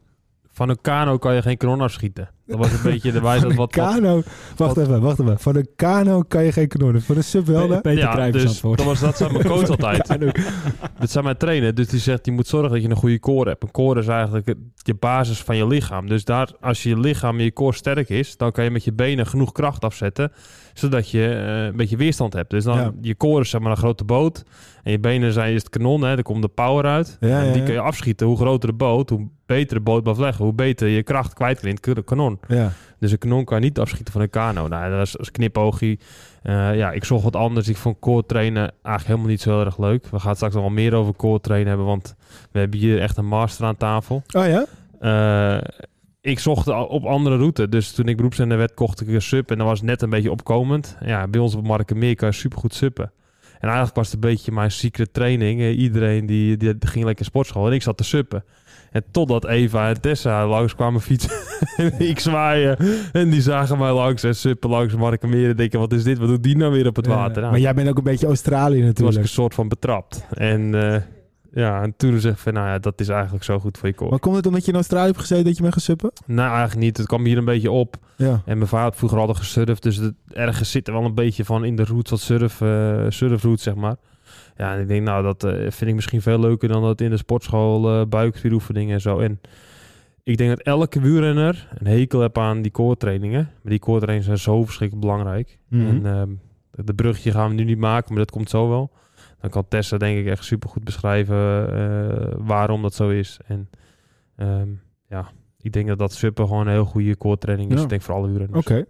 Van 0.57 0.69
een 0.69 0.81
kano 0.81 1.17
kan 1.17 1.35
je 1.35 1.41
geen 1.41 1.57
kanon 1.57 1.81
afschieten. 1.81 2.29
Dat 2.45 2.57
was 2.57 2.71
een 2.71 2.81
beetje 2.91 3.11
de 3.11 3.19
van 3.19 3.33
een 3.35 3.41
wat... 3.41 3.55
wat 3.55 3.71
kano... 3.71 4.21
Wacht 4.55 4.77
even, 4.77 5.01
wacht 5.01 5.19
even. 5.19 5.39
Van 5.39 5.55
een 5.55 5.69
kano 5.75 6.21
kan 6.21 6.43
je 6.43 6.51
geen 6.51 6.67
kanonnen. 6.67 7.01
Van 7.01 7.15
een 7.15 7.23
sub 7.23 7.45
wel, 7.45 7.69
hè? 7.69 7.81
Peter 7.81 7.99
ja, 7.99 8.31
dus 8.31 8.45
antwoord. 8.45 8.77
dat, 8.77 8.87
was, 8.87 8.99
dat 8.99 9.17
zei 9.17 9.31
mijn 9.31 9.47
coach 9.53 9.69
altijd. 9.69 10.07
Dat 10.99 11.09
zijn 11.09 11.23
mijn 11.23 11.37
trainer. 11.37 11.75
Dus 11.75 11.87
die 11.87 11.99
zegt, 11.99 12.25
je 12.25 12.31
moet 12.31 12.47
zorgen 12.47 12.71
dat 12.71 12.81
je 12.81 12.89
een 12.89 12.95
goede 12.95 13.19
core 13.19 13.49
hebt. 13.49 13.63
Een 13.63 13.71
core 13.71 13.99
is 13.99 14.07
eigenlijk 14.07 14.55
je 14.75 14.93
basis 14.93 15.41
van 15.41 15.57
je 15.57 15.67
lichaam. 15.67 16.07
Dus 16.07 16.25
daar, 16.25 16.51
als 16.61 16.83
je 16.83 16.99
lichaam, 16.99 17.39
je 17.39 17.53
core 17.53 17.75
sterk 17.75 18.09
is, 18.09 18.37
dan 18.37 18.51
kan 18.51 18.63
je 18.63 18.71
met 18.71 18.83
je 18.83 18.93
benen 18.93 19.27
genoeg 19.27 19.51
kracht 19.51 19.83
afzetten, 19.83 20.31
zodat 20.77 21.09
je 21.09 21.29
eh, 21.35 21.65
een 21.65 21.75
beetje 21.75 21.97
weerstand 21.97 22.33
hebt. 22.33 22.49
Dus 22.49 22.63
dan, 22.63 22.77
Ja. 22.77 22.91
je 23.01 23.17
core 23.17 23.41
is 23.41 23.49
zeg 23.49 23.61
maar 23.61 23.71
een 23.71 23.77
grote 23.77 24.03
boot. 24.03 24.43
En 24.83 24.91
je 24.91 24.99
benen 24.99 25.33
zijn 25.33 25.53
is 25.53 25.59
het 25.63 25.69
kanon, 25.69 26.01
hè. 26.01 26.13
Daar 26.13 26.23
komt 26.23 26.41
de 26.41 26.47
power 26.47 26.85
uit. 26.85 27.17
Ja, 27.19 27.43
en 27.43 27.53
die 27.53 27.63
kun 27.63 27.73
je 27.73 27.79
afschieten. 27.79 28.27
Hoe 28.27 28.37
groter 28.37 28.69
de 28.69 28.75
boot, 28.75 29.09
hoe 29.09 29.27
beter 29.45 29.77
de 29.77 29.83
boot 29.83 30.01
blijft 30.03 30.19
leggen. 30.21 30.43
Hoe 30.45 30.53
beter 30.53 30.87
je 30.87 31.03
kracht 31.03 31.33
kwijt 31.33 31.59
kan 31.59 31.69
in 31.69 31.77
het 31.83 32.03
kanon. 32.03 32.39
Ja. 32.47 32.71
Dus 32.99 33.11
een 33.11 33.17
kanon 33.17 33.45
kan 33.45 33.57
je 33.59 33.63
niet 33.63 33.79
afschieten 33.79 34.13
van 34.13 34.21
een 34.21 34.29
kano. 34.29 34.67
Nou, 34.67 34.91
dat 34.91 35.07
is, 35.07 35.15
is 35.15 35.31
knipoogie. 35.31 35.99
Eh, 36.43 36.75
ja, 36.75 36.91
ik 36.91 37.03
zocht 37.03 37.23
wat 37.23 37.35
anders. 37.35 37.67
Ik 37.67 37.77
vond 37.77 37.99
core 37.99 38.25
trainen 38.25 38.61
eigenlijk 38.61 39.05
helemaal 39.05 39.27
niet 39.27 39.41
zo 39.41 39.49
heel 39.57 39.65
erg 39.65 39.77
leuk. 39.77 40.07
We 40.07 40.19
gaan 40.19 40.35
straks 40.35 40.53
nog 40.53 40.63
wel 40.63 40.71
meer 40.71 40.93
over 40.93 41.15
core 41.15 41.39
trainen 41.39 41.67
hebben, 41.67 41.85
want 41.85 42.15
we 42.51 42.59
hebben 42.59 42.79
hier 42.79 43.01
echt 43.01 43.17
een 43.17 43.25
master 43.27 43.65
aan 43.65 43.77
tafel. 43.77 44.23
Oh 44.35 44.45
ja? 44.47 44.65
Eh, 44.99 45.63
ik 46.27 46.39
zocht 46.39 46.67
al 46.67 46.85
op 46.85 47.05
andere 47.05 47.37
route. 47.37 47.69
Dus 47.69 47.91
toen 47.91 48.07
ik 48.07 48.15
beroepszender 48.17 48.57
werd, 48.57 48.73
kocht 48.73 49.01
ik 49.01 49.07
een 49.07 49.21
sub. 49.21 49.51
En 49.51 49.57
dat 49.57 49.67
was 49.67 49.81
net 49.81 50.01
een 50.01 50.09
beetje 50.09 50.31
opkomend. 50.31 50.97
Ja, 51.05 51.27
bij 51.27 51.41
ons 51.41 51.55
op 51.55 51.67
Markenmeer 51.67 52.15
kan 52.15 52.27
je 52.27 52.33
supergoed 52.33 52.73
suppen. 52.73 53.11
En 53.59 53.67
eigenlijk 53.67 53.95
was 53.95 54.05
het 54.05 54.13
een 54.15 54.29
beetje 54.29 54.51
mijn 54.51 54.71
secret 54.71 55.13
training. 55.13 55.59
Eh, 55.59 55.79
Iedereen 55.79 56.25
die, 56.25 56.57
die 56.57 56.75
ging 56.79 57.05
lekker 57.05 57.25
sportschool 57.25 57.67
en 57.67 57.73
ik 57.73 57.81
zat 57.81 57.97
te 57.97 58.03
suppen. 58.03 58.43
En 58.91 59.03
totdat 59.11 59.45
Eva 59.45 59.89
en 59.89 60.01
Tessa 60.01 60.47
langs 60.47 60.75
kwamen 60.75 61.01
fietsen. 61.01 61.31
en 61.77 61.99
ik 61.99 62.19
zwaaien. 62.19 62.77
En 63.11 63.29
die 63.29 63.41
zagen 63.41 63.77
mij 63.77 63.91
langs 63.91 64.23
en 64.23 64.35
suppen 64.35 64.69
langs 64.69 64.95
Markenmeer. 64.95 65.49
En 65.49 65.55
denken, 65.55 65.79
wat 65.79 65.93
is 65.93 66.03
dit? 66.03 66.17
Wat 66.17 66.27
doet 66.27 66.43
die 66.43 66.57
nou 66.57 66.71
weer 66.71 66.87
op 66.87 66.95
het 66.95 67.07
water? 67.07 67.39
Nou, 67.39 67.51
Maar 67.51 67.61
jij 67.61 67.73
bent 67.73 67.89
ook 67.89 67.97
een 67.97 68.03
beetje 68.03 68.27
Australië 68.27 68.75
toen 68.75 68.81
was 68.81 68.89
ik 68.89 68.97
natuurlijk. 68.97 69.23
een 69.23 69.29
soort 69.33 69.53
van 69.53 69.67
betrapt. 69.67 70.25
En 70.33 70.93
eh, 70.93 71.01
ja, 71.51 71.81
en 71.81 71.93
toen 71.97 72.19
zeg 72.19 72.31
ik 72.31 72.37
van, 72.37 72.53
nou 72.53 72.67
ja, 72.67 72.79
dat 72.79 72.99
is 72.99 73.07
eigenlijk 73.09 73.43
zo 73.43 73.59
goed 73.59 73.77
voor 73.77 73.87
je 73.87 73.95
core. 73.95 74.09
Maar 74.09 74.19
komt 74.19 74.35
het 74.35 74.45
omdat 74.45 74.65
je 74.65 74.71
in 74.71 74.77
Australië 74.77 75.05
hebt 75.05 75.19
gezeten 75.19 75.45
dat 75.45 75.55
je 75.55 75.61
bent 75.61 75.73
gaan 75.73 75.81
suppen? 75.81 76.11
Nou, 76.25 76.49
eigenlijk 76.49 76.79
niet. 76.79 76.97
Het 76.97 77.07
kwam 77.07 77.25
hier 77.25 77.37
een 77.37 77.45
beetje 77.45 77.71
op. 77.71 77.95
Ja. 78.15 78.41
En 78.45 78.57
mijn 78.57 78.69
vader 78.69 78.85
had 78.85 78.95
vroeger 78.95 79.19
altijd 79.19 79.37
gesurfd. 79.37 79.83
Dus 79.83 79.95
het, 79.95 80.13
ergens 80.27 80.71
zit 80.71 80.87
er 80.87 80.93
wel 80.93 81.03
een 81.03 81.15
beetje 81.15 81.45
van 81.45 81.65
in 81.65 81.75
de 81.75 81.85
roots 81.85 82.11
wat 82.11 82.19
surf, 82.19 82.61
eh 82.61 83.05
surfroute, 83.09 83.61
zeg 83.61 83.75
maar. 83.75 83.95
Ja, 84.57 84.73
en 84.73 84.81
ik 84.81 84.87
denk, 84.87 85.03
nou, 85.03 85.23
dat 85.23 85.43
eh, 85.43 85.51
vind 85.59 85.89
ik 85.89 85.95
misschien 85.95 86.21
veel 86.21 86.39
leuker 86.39 86.69
dan 86.69 86.81
dat 86.81 87.01
in 87.01 87.09
de 87.09 87.17
sportschool 87.17 87.89
eh 87.89 88.05
buikspieroefeningen 88.05 88.93
en 88.93 89.01
zo. 89.01 89.19
En 89.19 89.39
ik 90.23 90.37
denk 90.37 90.49
dat 90.49 90.61
elke 90.61 90.99
wielrenner 90.99 91.67
een 91.77 91.87
hekel 91.87 92.21
heeft 92.21 92.37
aan 92.37 92.61
die 92.61 92.71
core 92.71 92.97
trainingen. 92.97 93.49
Maar 93.61 93.71
die 93.71 93.79
core 93.79 93.99
trainingen 93.99 94.25
zijn 94.25 94.37
zo 94.37 94.63
verschrikkelijk 94.63 95.07
belangrijk. 95.07 95.57
Mhm. 95.67 95.87
En 95.87 96.05
ehm, 96.05 96.29
de 96.85 96.93
bruggetje 96.93 97.31
gaan 97.31 97.49
we 97.49 97.55
nu 97.55 97.63
niet 97.63 97.77
maken, 97.77 98.13
maar 98.13 98.23
dat 98.23 98.31
komt 98.31 98.49
zo 98.49 98.69
wel. 98.69 98.91
Dan 99.51 99.61
kan 99.61 99.69
Tessa 99.69 99.97
denk 99.97 100.19
ik 100.19 100.25
echt 100.25 100.43
supergoed 100.43 100.83
beschrijven 100.83 101.37
eh, 101.73 102.33
waarom 102.37 102.81
dat 102.81 102.93
zo 102.93 103.09
is. 103.09 103.39
En 103.45 103.69
ehm, 104.35 104.69
ja, 105.07 105.29
ik 105.61 105.73
denk 105.73 105.87
dat 105.87 105.99
dat 105.99 106.13
suppen 106.13 106.47
gewoon 106.47 106.67
een 106.67 106.73
heel 106.73 106.85
goede 106.85 107.17
core 107.17 107.37
training 107.37 107.71
is. 107.71 107.77
Ja. 107.77 107.83
Ik 107.83 107.89
denk 107.89 108.01
voor 108.01 108.15
alle 108.15 108.27
wielrenners. 108.27 108.65
Oké. 108.65 108.85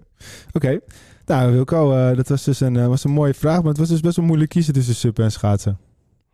Oké. 0.52 0.80
Nou, 1.26 1.52
Wilco, 1.52 1.94
eh, 1.94 2.16
dat 2.16 2.28
was 2.28 2.44
dus 2.44 2.60
een, 2.60 2.76
eh, 2.76 2.88
was 2.88 3.04
een 3.04 3.12
mooie 3.12 3.34
vraag. 3.34 3.60
Maar 3.60 3.70
het 3.70 3.78
was 3.78 3.90
dus 3.90 4.00
best 4.00 4.16
wel 4.16 4.26
moeilijk 4.26 4.50
kiezen 4.50 4.74
tussen 4.74 4.96
suppen 4.96 5.24
en 5.24 5.32
schaatsen. 5.32 5.80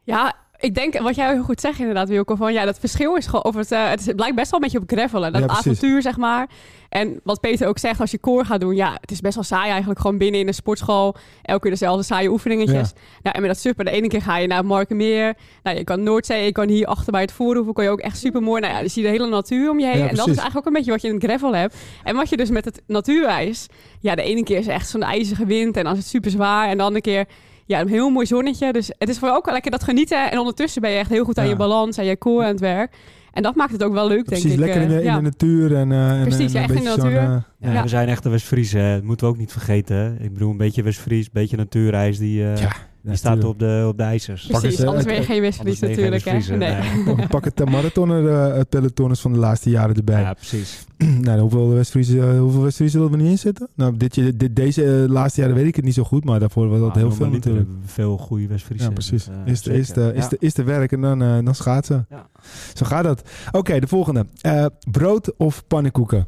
Ja, 0.03 0.36
ik 0.63 0.76
denk 0.76 0.99
wat 0.99 1.15
jij 1.15 1.34
heel 1.34 1.43
goed 1.43 1.62
zegt 1.62 1.80
inderdaad, 1.80 2.10
Wilco, 2.10 2.36
van 2.36 2.54
ja, 2.54 2.65
dat 2.65 2.80
verschil 2.80 3.15
is 3.15 3.26
gewoon, 3.26 3.43
of 3.43 3.56
het, 3.56 3.71
eh, 3.71 3.89
het, 3.89 4.15
blijkt 4.15 4.36
best 4.36 4.52
wel 4.52 4.60
een 4.60 4.65
beetje 4.65 4.82
op 4.82 4.89
gravelen. 4.89 5.34
Dat 5.34 5.41
Ja, 5.41 5.47
avontuur, 5.47 6.02
zeg 6.02 6.17
maar. 6.17 6.47
En 6.89 7.19
wat 7.23 7.39
Peter 7.39 7.67
ook 7.67 7.78
zegt, 7.78 7.99
als 7.99 8.12
je 8.12 8.19
core 8.19 8.45
gaat 8.45 8.60
doen, 8.60 8.76
ja, 8.76 8.97
het 9.02 9.12
is 9.12 9.21
best 9.21 9.36
wel 9.36 9.43
saai 9.43 9.69
eigenlijk 9.69 9.99
gewoon 9.99 10.17
binnen 10.17 10.39
in 10.39 10.47
een 10.47 10.54
sportschool. 10.54 11.15
Elke 11.41 11.62
keer 11.62 11.71
dezelfde 11.71 12.04
saaie 12.04 12.30
oefeningetjes. 12.30 12.93
Nou, 13.21 13.36
en 13.36 13.41
met 13.41 13.49
dat 13.49 13.60
suppen, 13.60 13.86
de 13.86 13.91
ene 13.91 14.08
keer 14.08 14.21
ga 14.21 14.38
je 14.38 14.47
naar 14.47 14.65
Markenmeer. 14.65 15.34
Nou, 15.63 15.78
je 15.78 15.84
kan 15.84 16.04
Noordzee, 16.04 16.45
je 16.45 16.52
kan 16.52 16.69
hier 16.69 16.86
achter 16.86 17.12
bij 17.12 17.21
het 17.21 17.32
Voorhoeven, 17.32 17.73
kan 17.73 17.84
je 17.84 17.89
ook 17.89 17.99
echt 17.99 18.17
super 18.17 18.41
mooi. 18.41 18.62
Nou 18.62 18.73
ja, 18.73 18.80
je 18.80 19.02
de 19.02 19.08
hele 19.08 19.28
natuur 19.28 19.69
om 19.69 19.80
je 19.80 19.86
heen. 19.86 19.97
Ja, 19.97 20.08
en 20.08 20.15
dat 20.15 20.28
is 20.28 20.38
eigenlijk 20.38 20.58
ook 20.58 20.65
een 20.65 20.73
beetje 20.73 20.91
wat 20.91 21.02
je 21.02 21.08
in 21.08 21.13
het 21.13 21.23
gravel 21.23 21.56
hebt. 21.56 21.76
En 22.04 22.15
wat 22.15 22.30
je 22.30 22.38
dus 22.38 22.49
met 22.49 22.65
het 22.65 22.82
natuurijs, 22.88 23.67
ja, 23.99 24.15
de 24.15 24.23
ene 24.23 24.43
keer 24.43 24.58
is 24.58 24.67
echt 24.67 24.89
zo'n 24.89 25.04
ijzige 25.04 25.45
wind 25.45 25.78
en 25.78 25.84
dan 25.84 25.93
is 25.93 25.99
het 25.99 26.08
super 26.08 26.32
zwaar. 26.32 26.67
En 26.67 26.78
de 26.78 26.84
andere 26.84 27.02
keer 27.02 27.26
ja, 27.65 27.80
een 27.82 27.88
heel 27.88 28.10
mooi 28.10 28.26
zonnetje. 28.26 28.73
Dus 28.73 28.91
het 28.97 29.10
is 29.10 29.19
voor 29.19 29.30
ook 29.30 29.45
wel 29.45 29.54
lekker 29.54 29.71
dat 29.71 29.84
genieten. 29.84 30.32
En 30.32 30.39
ondertussen 30.39 30.82
ben 30.82 30.91
je 30.91 30.97
echt 30.97 31.10
heel 31.10 31.23
goed 31.23 31.38
aan 31.38 31.43
Ja. 31.45 31.49
je 31.52 31.56
balans 31.58 31.97
en 31.97 32.06
je 32.06 32.17
core 32.17 32.43
aan 32.45 32.52
het 32.52 32.60
werk. 32.60 32.95
En 33.34 33.43
dat 33.43 33.56
maakt 33.56 33.71
het 33.71 33.84
ook 33.84 33.93
wel 33.93 34.08
leuk, 34.08 34.15
denk 34.30 34.41
Precies, 34.41 34.52
ik. 34.54 34.60
lekker 34.60 34.82
in 34.82 34.88
de, 34.88 34.93
eh, 34.93 34.99
in 34.99 35.06
ja. 35.06 35.15
de 35.15 35.21
natuur. 35.21 35.76
En, 35.76 35.91
eh, 35.91 36.12
en, 36.19 36.21
Precies, 36.21 36.54
en 36.54 36.60
ja, 36.62 36.67
een 36.67 36.76
echt 36.76 36.78
in 36.78 36.84
de 36.84 36.89
natuur. 36.97 37.17
eh, 37.17 37.23
Ja, 37.60 37.71
Ja. 37.73 37.82
We 37.82 37.88
zijn 37.88 38.08
echte 38.08 38.30
West-Friese. 38.30 38.78
hè. 38.78 38.93
Dat 38.95 39.04
moeten 39.04 39.26
we 39.28 39.34
ook 39.34 39.39
niet 39.39 39.52
vergeten. 39.52 40.17
Ik 40.21 40.34
bedoel, 40.34 40.52
een 40.52 40.58
beetje 40.58 40.84
West-Fries, 40.84 41.26
een 41.26 41.30
beetje 41.34 41.58
natuurreis. 41.58 42.17
Die, 42.17 42.43
eh, 42.43 42.58
Ja, 42.58 42.69
die 43.03 43.15
staat 43.15 43.43
op 43.43 43.59
de, 43.59 43.85
op 43.87 43.97
de 43.97 44.03
ijzers. 44.03 44.45
Precies, 44.45 44.79
eh, 44.79 44.87
anders 44.87 45.05
ben 45.05 45.13
je 45.13 45.19
het- 45.19 45.29
geen 45.29 45.41
je 45.43 45.87
natuurlijk. 45.87 46.21
geen 46.21 46.41
Hè? 46.41 46.57
Nee. 46.57 47.15
nee. 47.15 47.27
Pak 47.35 47.45
het 47.45 47.61
uh, 47.61 47.67
marathoner, 47.67 48.29
eh, 48.29 48.57
het 48.57 48.69
peloton 48.69 49.11
is 49.11 49.19
van 49.19 49.33
de 49.33 49.39
laatste 49.39 49.69
jaren 49.69 49.95
erbij. 49.95 50.21
Ja, 50.21 50.33
precies. 50.33 50.85
nou, 51.21 51.39
hoeveel 51.39 51.69
West-Friese 51.69 52.15
uh, 52.17 52.39
hoeveel 52.39 52.61
West-Friese 52.61 52.91
zullen 52.97 53.11
we 53.11 53.17
niet 53.17 53.29
in 53.29 53.37
zitten? 53.37 53.67
Nou, 53.75 53.97
dit, 53.97 54.15
je- 54.15 54.35
dit, 54.37 54.55
deze 54.55 55.05
laatste 55.09 55.41
jaren 55.41 55.55
weet 55.55 55.65
ik 55.67 55.75
het 55.75 55.85
niet 55.85 55.93
zo 55.93 56.03
goed, 56.03 56.23
maar 56.25 56.39
daarvoor 56.39 56.67
was 56.69 56.79
dat 56.79 56.89
Ah, 56.89 56.95
heel 56.95 57.11
veel 57.11 57.29
natuurlijk. 57.29 57.69
Veel 57.85 58.17
goede 58.17 58.47
West-Friese. 58.47 58.83
Ja, 58.85 58.91
precies. 58.91 59.27
eerst, 59.45 59.67
eh, 59.67 59.75
eerst, 60.15 60.31
Ja. 60.31 60.37
eerst 60.39 60.55
de 60.55 60.63
werk 60.63 60.91
en 60.91 61.01
dan, 61.01 61.21
eh, 61.21 61.37
dan 61.43 61.55
schaatsen. 61.55 62.05
Ja. 62.09 62.27
Zo 62.73 62.85
gaat 62.85 63.03
dat. 63.03 63.21
Oké, 63.51 63.79
de 63.79 63.87
volgende. 63.87 64.25
Eh, 64.41 64.65
brood 64.91 65.33
of 65.37 65.63
pannenkoeken? 65.67 66.27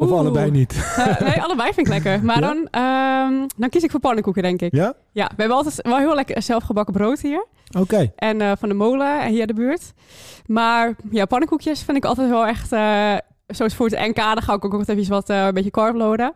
Of 0.00 0.08
Oeh. 0.10 0.18
allebei 0.18 0.50
niet? 0.50 0.72
Eh, 0.96 1.20
nee, 1.20 1.42
allebei 1.42 1.72
vind 1.72 1.86
ik 1.86 1.92
lekker. 1.92 2.24
Maar 2.24 2.40
Ja? 2.40 2.46
dan, 2.46 2.68
ehm, 2.70 3.46
dan 3.56 3.68
kies 3.68 3.82
ik 3.82 3.90
voor 3.90 4.00
pannenkoeken, 4.00 4.42
denk 4.42 4.60
ik. 4.62 4.74
Ja? 4.74 4.94
Ja, 5.12 5.26
we 5.26 5.34
hebben 5.36 5.56
altijd 5.56 5.82
wel 5.82 5.98
heel 5.98 6.14
lekker 6.14 6.42
zelfgebakken 6.42 6.94
brood 6.94 7.20
hier. 7.20 7.46
Oké. 7.78 8.12
En 8.16 8.40
eh, 8.40 8.52
van 8.58 8.68
de 8.68 8.74
molen 8.74 9.26
hier 9.28 9.40
in 9.40 9.46
de 9.46 9.54
buurt. 9.54 9.92
Maar 10.46 10.94
ja, 11.10 11.24
pannenkoekjes 11.24 11.82
vind 11.82 11.96
ik 11.96 12.04
altijd 12.04 12.28
wel 12.28 12.46
echt... 12.46 12.72
eh, 12.72 13.14
zoals 13.46 13.74
voor 13.74 13.86
het 13.88 13.98
NK, 14.08 14.16
dan 14.16 14.42
ga 14.42 14.52
ik 14.54 14.64
ook 14.64 14.72
altijd 14.74 14.98
even 14.98 15.10
wat, 15.12 15.28
een 15.28 15.54
beetje 15.54 15.70
carbloaden. 15.70 16.32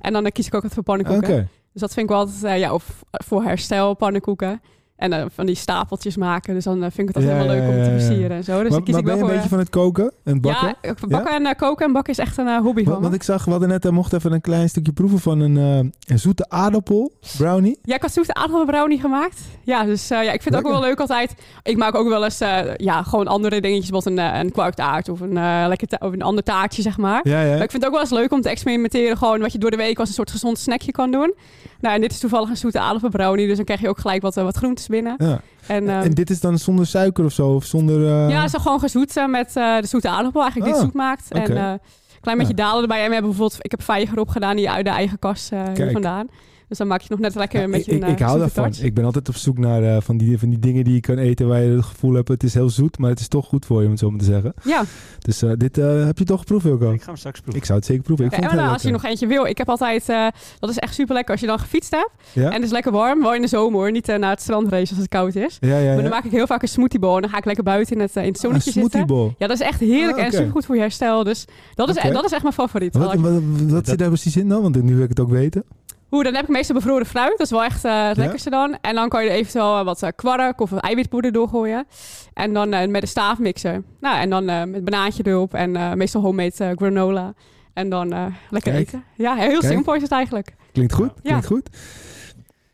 En 0.00 0.12
dan 0.12 0.30
kies 0.32 0.46
ik 0.46 0.54
ook 0.54 0.62
altijd 0.64 0.84
voor 0.84 0.94
Oké. 0.94 1.02
pannenkoeken. 1.04 1.48
Dus 1.72 1.80
dat 1.80 1.92
vind 1.94 2.06
ik 2.10 2.16
wel 2.16 2.24
altijd, 2.26 2.60
ja, 2.60 2.72
of 2.74 3.02
voor 3.10 3.42
herstel 3.42 3.94
pannenkoeken. 3.94 4.60
En 4.96 5.12
eh, 5.12 5.24
van 5.34 5.46
die 5.46 5.54
stapeltjes 5.54 6.16
maken. 6.16 6.54
Dus 6.54 6.64
dan 6.64 6.82
eh, 6.82 6.90
vind 6.92 7.08
ik 7.08 7.14
het 7.14 7.16
altijd 7.24 7.42
Ja, 7.42 7.46
wel 7.46 7.56
leuk 7.56 7.68
om 7.68 7.82
te 7.84 7.90
versieren 7.90 8.36
en 8.36 8.44
zo. 8.44 8.52
Dus 8.52 8.62
maar 8.62 8.70
dan 8.70 8.82
kies 8.82 8.90
maar 8.92 9.00
ik 9.00 9.06
ben 9.06 9.16
wel 9.16 9.24
je 9.26 9.30
een 9.30 9.34
beetje 9.34 9.48
van 9.48 9.58
het 9.58 9.70
koken 9.70 10.12
en 10.24 10.40
bakken? 10.40 10.66
Ja, 10.82 10.90
ik- 10.90 11.08
bakken 11.08 11.34
en 11.34 11.46
eh, 11.46 11.54
koken 11.56 11.86
en 11.86 11.92
bakken 11.92 12.12
is 12.12 12.18
echt 12.18 12.38
een 12.38 12.46
eh, 12.46 12.56
hobby 12.60 12.82
Want, 12.82 12.94
van 12.94 13.02
want 13.02 13.14
ik 13.14 13.22
zag, 13.22 13.44
we 13.44 13.50
hadden 13.50 13.68
net, 13.68 13.84
we 13.84 13.90
mochten 13.90 14.18
even 14.18 14.32
een 14.32 14.40
klein 14.40 14.68
stukje 14.68 14.92
proeven 14.92 15.18
van 15.18 15.40
een, 15.40 15.56
eh, 15.56 15.90
een 16.12 16.18
zoete 16.18 16.48
aardappel 16.48 17.12
brownie. 17.38 17.78
Ja, 17.82 17.94
ik 17.94 18.02
had 18.02 18.12
zoete 18.12 18.34
aardappelbrownie 18.34 19.00
gemaakt. 19.00 19.40
Ja, 19.62 19.84
dus 19.84 20.10
eh, 20.10 20.24
ja, 20.24 20.32
ik 20.32 20.42
vind 20.42 20.54
het 20.54 20.64
ook 20.64 20.70
wel 20.72 20.80
leuk 20.80 21.00
altijd. 21.00 21.34
Ik 21.62 21.76
maak 21.76 21.94
ook 21.94 22.08
wel 22.08 22.24
eens 22.24 22.40
eh, 22.40 22.58
ja, 22.76 23.02
gewoon 23.02 23.26
andere 23.26 23.60
dingetjes. 23.60 23.90
Bijvoorbeeld 23.90 24.26
een, 24.26 24.32
eh, 24.34 24.40
een 24.40 24.52
kwarktaart 24.52 25.08
of 25.08 25.20
een, 25.20 25.36
eh, 25.36 25.64
lekker 25.68 25.88
of 25.98 26.12
een 26.12 26.22
ander 26.22 26.44
taartje, 26.44 26.82
zeg 26.82 26.96
maar. 26.96 27.28
Ja, 27.28 27.40
ja. 27.40 27.52
Maar 27.54 27.62
ik 27.62 27.70
vind 27.70 27.72
het 27.72 27.84
ook 27.84 27.90
wel 27.92 28.00
eens 28.00 28.10
leuk 28.10 28.32
om 28.32 28.40
te 28.40 28.48
experimenteren. 28.48 29.16
Gewoon 29.16 29.40
wat 29.40 29.52
je 29.52 29.58
door 29.58 29.70
de 29.70 29.76
week 29.76 29.98
als 29.98 30.08
een 30.08 30.14
soort 30.14 30.30
gezond 30.30 30.58
snackje 30.58 30.92
kan 30.92 31.10
doen. 31.10 31.34
Nou, 31.80 31.94
en 31.94 32.00
dit 32.00 32.10
is 32.12 32.18
toevallig 32.18 32.48
een 32.48 32.56
zoete 32.56 32.80
aardappelbrownie. 32.80 33.46
Dus 33.46 33.56
dan 33.56 33.64
krijg 33.64 33.80
je 33.80 33.88
ook 33.88 33.98
gelijk 33.98 34.22
wat, 34.22 34.36
eh, 34.36 34.44
wat 34.44 34.56
groentes 34.56 34.85
binnen. 34.88 35.14
ja. 35.18 35.40
En, 35.66 35.88
ehm, 35.88 36.02
en 36.02 36.10
dit 36.10 36.30
is 36.30 36.40
dan 36.40 36.58
zonder 36.58 36.86
suiker 36.86 37.24
of 37.24 37.32
zo? 37.32 37.48
Of 37.54 37.64
zonder... 37.64 38.06
eh, 38.06 38.30
ja, 38.30 38.48
zo 38.48 38.58
gewoon 38.58 38.80
gezoet 38.80 39.14
met 39.28 39.56
eh, 39.56 39.80
de 39.80 39.86
zoete 39.86 40.08
aardappel. 40.08 40.40
Eigenlijk 40.42 40.72
die 40.72 40.80
Ah, 40.80 40.86
het 40.86 40.92
zoet 40.92 41.02
maakt. 41.02 41.30
En 41.32 41.56
eh, 41.56 41.70
een 41.70 41.80
klein 42.20 42.38
beetje 42.38 42.56
Ja. 42.56 42.62
dalen 42.64 42.82
erbij. 42.82 43.02
En 43.02 43.06
we 43.06 43.12
hebben 43.12 43.30
bijvoorbeeld... 43.30 43.64
Ik 43.64 43.70
heb 43.70 43.82
vijger 43.82 44.18
opgedaan 44.18 44.56
die 44.56 44.70
uit 44.70 44.84
de 44.84 44.90
eigen 44.90 45.18
kas 45.18 45.48
Kijk. 45.74 45.92
vandaan. 45.92 46.28
Dus 46.68 46.78
dan 46.78 46.86
maak 46.86 47.00
je 47.00 47.06
nog 47.10 47.18
net 47.18 47.34
lekker 47.34 47.58
Ja, 47.58 47.64
een 47.64 47.70
ik, 47.70 47.76
beetje 47.76 47.92
ik, 47.92 48.02
een 48.02 48.08
ik 48.08 48.20
eh, 48.20 48.26
hou 48.26 48.38
daarvan. 48.38 48.64
touch. 48.70 48.82
Ik 48.82 48.94
ben 48.94 49.04
altijd 49.04 49.28
op 49.28 49.36
zoek 49.36 49.58
naar 49.58 49.82
eh, 49.82 50.00
van, 50.00 50.16
die, 50.16 50.38
van 50.38 50.48
die 50.48 50.58
dingen 50.58 50.84
die 50.84 50.94
je 50.94 51.00
kan 51.00 51.18
eten 51.18 51.48
waar 51.48 51.62
je 51.62 51.70
het 51.76 51.84
gevoel 51.84 52.14
hebt, 52.14 52.28
het 52.28 52.42
is 52.42 52.54
heel 52.54 52.70
zoet, 52.70 52.98
maar 52.98 53.10
het 53.10 53.20
is 53.20 53.28
toch 53.28 53.46
goed 53.46 53.66
voor 53.66 53.78
je, 53.80 53.84
om 53.84 53.90
het 53.90 54.00
zo 54.00 54.10
maar 54.10 54.18
te 54.18 54.24
zeggen. 54.24 54.54
Ja, 54.64 54.82
Dus 55.18 55.42
eh, 55.42 55.50
dit 55.56 55.78
eh, 55.78 56.04
heb 56.04 56.18
je 56.18 56.24
toch 56.24 56.38
geproefd, 56.38 56.64
Wilco? 56.64 56.92
Ik 56.92 57.00
ga 57.00 57.06
hem 57.06 57.16
straks 57.16 57.40
proeven. 57.40 57.60
Ik 57.60 57.66
zou 57.66 57.78
het 57.78 57.86
zeker 57.88 58.02
proeven. 58.02 58.24
Ik 58.24 58.30
vond 58.30 58.42
en 58.42 58.48
het 58.48 58.56
dan, 58.58 58.66
heel 58.66 58.74
als 58.76 58.82
je 58.84 58.90
nog 58.92 59.04
eentje 59.04 59.26
wil. 59.26 59.46
Ik 59.46 59.58
heb 59.58 59.68
altijd... 59.68 60.08
eh, 60.08 60.26
dat 60.58 60.70
is 60.70 60.78
echt 60.78 60.94
super 60.94 61.14
lekker 61.14 61.32
als 61.32 61.40
je 61.40 61.46
dan 61.46 61.58
gefietst 61.58 61.90
hebt. 61.90 62.10
Ja? 62.32 62.46
En 62.46 62.52
het 62.52 62.62
is 62.62 62.70
lekker 62.70 62.92
warm. 62.92 63.20
Wel 63.22 63.34
in 63.34 63.40
de 63.40 63.48
zomer 63.48 63.78
hoor. 63.80 63.90
Niet 63.92 64.06
naar 64.06 64.30
het 64.30 64.40
strand 64.40 64.68
race 64.68 64.90
als 64.90 64.98
het 64.98 65.08
koud 65.08 65.34
is. 65.34 65.56
Ja, 65.60 65.68
ja, 65.68 65.74
Maar 65.86 65.94
ja. 65.96 66.00
dan 66.00 66.10
maak 66.10 66.24
ik 66.24 66.30
heel 66.30 66.46
vaak 66.46 66.62
een 66.62 66.68
smoothiebol. 66.68 67.14
En 67.14 67.20
dan 67.20 67.30
ga 67.30 67.36
ik 67.38 67.44
lekker 67.44 67.64
buiten 67.64 67.94
in 67.96 68.00
het, 68.02 68.16
in 68.16 68.22
het 68.22 68.28
een 68.34 68.36
zonnetje 68.36 68.70
zitten. 68.72 68.90
smoothiebol. 68.90 69.34
Ja, 69.38 69.46
dat 69.46 69.60
is 69.60 69.66
echt 69.66 69.80
heerlijk 69.80 70.18
Ah, 70.18 70.24
en 70.24 70.32
super 70.32 70.50
goed 70.50 70.64
voor 70.66 70.74
je 70.74 70.80
herstel. 70.80 71.24
Dus 71.24 71.44
dat 71.74 71.88
is, 71.88 71.96
Oké. 71.96 72.10
dat 72.12 72.24
is 72.24 72.32
echt 72.32 72.42
mijn 72.42 72.54
favoriet. 72.54 72.94
Wat, 72.96 73.14
wat, 73.14 73.42
wat 73.68 73.86
zit 73.86 73.98
daar 73.98 74.08
precies 74.08 74.36
in 74.36 74.48
dan? 74.48 74.62
Want 74.62 74.82
nu 74.82 74.94
wil 74.94 75.02
ik 75.02 75.08
het 75.08 75.20
ook 75.20 75.30
weten. 75.30 75.64
Hoe, 76.08 76.24
dan 76.24 76.34
heb 76.34 76.42
ik 76.42 76.48
meestal 76.48 76.74
bevroren 76.76 77.06
fruit. 77.06 77.30
Dat 77.30 77.40
is 77.40 77.50
wel 77.50 77.64
echt 77.64 77.84
eh, 77.84 78.06
het 78.06 78.16
Ja? 78.16 78.22
lekkerste 78.22 78.50
dan. 78.50 78.78
En 78.80 78.94
dan 78.94 79.08
kan 79.08 79.24
je 79.24 79.30
er 79.30 79.36
eventueel 79.36 79.84
wat 79.84 80.02
eh, 80.02 80.08
kwark 80.16 80.60
of 80.60 80.72
eiwitpoeder 80.72 81.32
doorgooien. 81.32 81.86
En 82.34 82.52
dan 82.52 82.72
eh, 82.72 82.88
met 82.88 83.02
een 83.02 83.08
staaf 83.08 83.38
mixen. 83.38 83.84
Nou, 84.00 84.18
en 84.18 84.30
dan 84.30 84.48
eh, 84.48 84.64
met 84.64 84.84
banaantje 84.84 85.22
erop. 85.26 85.54
En 85.54 85.76
eh, 85.76 85.92
meestal 85.92 86.22
homemade 86.22 86.64
eh, 86.64 86.70
granola. 86.76 87.34
En 87.72 87.88
dan 87.88 88.12
eh, 88.12 88.26
lekker 88.50 88.72
Kijk. 88.72 88.86
eten. 88.86 89.04
Ja, 89.16 89.34
heel 89.34 89.60
Kijk. 89.60 89.72
simpel 89.72 89.94
is 89.94 90.02
het 90.02 90.10
eigenlijk. 90.12 90.54
Klinkt 90.72 90.92
goed? 90.92 91.10
Ja. 91.14 91.20
Klinkt 91.22 91.46
goed? 91.46 91.68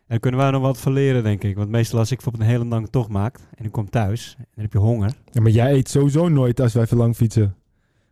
En 0.06 0.20
kunnen 0.20 0.40
wij 0.40 0.50
nog 0.50 0.62
wat 0.62 0.78
van 0.78 0.92
leren, 0.92 1.22
denk 1.22 1.42
ik. 1.42 1.56
Want 1.56 1.68
meestal 1.68 1.98
als 1.98 2.10
ik 2.10 2.16
bijvoorbeeld 2.16 2.44
een 2.50 2.56
hele 2.56 2.68
lange 2.68 2.90
tocht 2.90 3.08
maak 3.08 3.38
en 3.54 3.64
ik 3.64 3.72
kom 3.72 3.90
thuis 3.90 4.34
en 4.38 4.44
dan 4.54 4.64
heb 4.64 4.72
je 4.72 4.78
honger. 4.78 5.10
Ja, 5.30 5.40
maar 5.40 5.50
jij 5.50 5.72
eet 5.72 5.88
sowieso 5.90 6.28
nooit 6.28 6.60
als 6.60 6.72
wij 6.74 6.86
verlang 6.86 7.16
fietsen. 7.16 7.56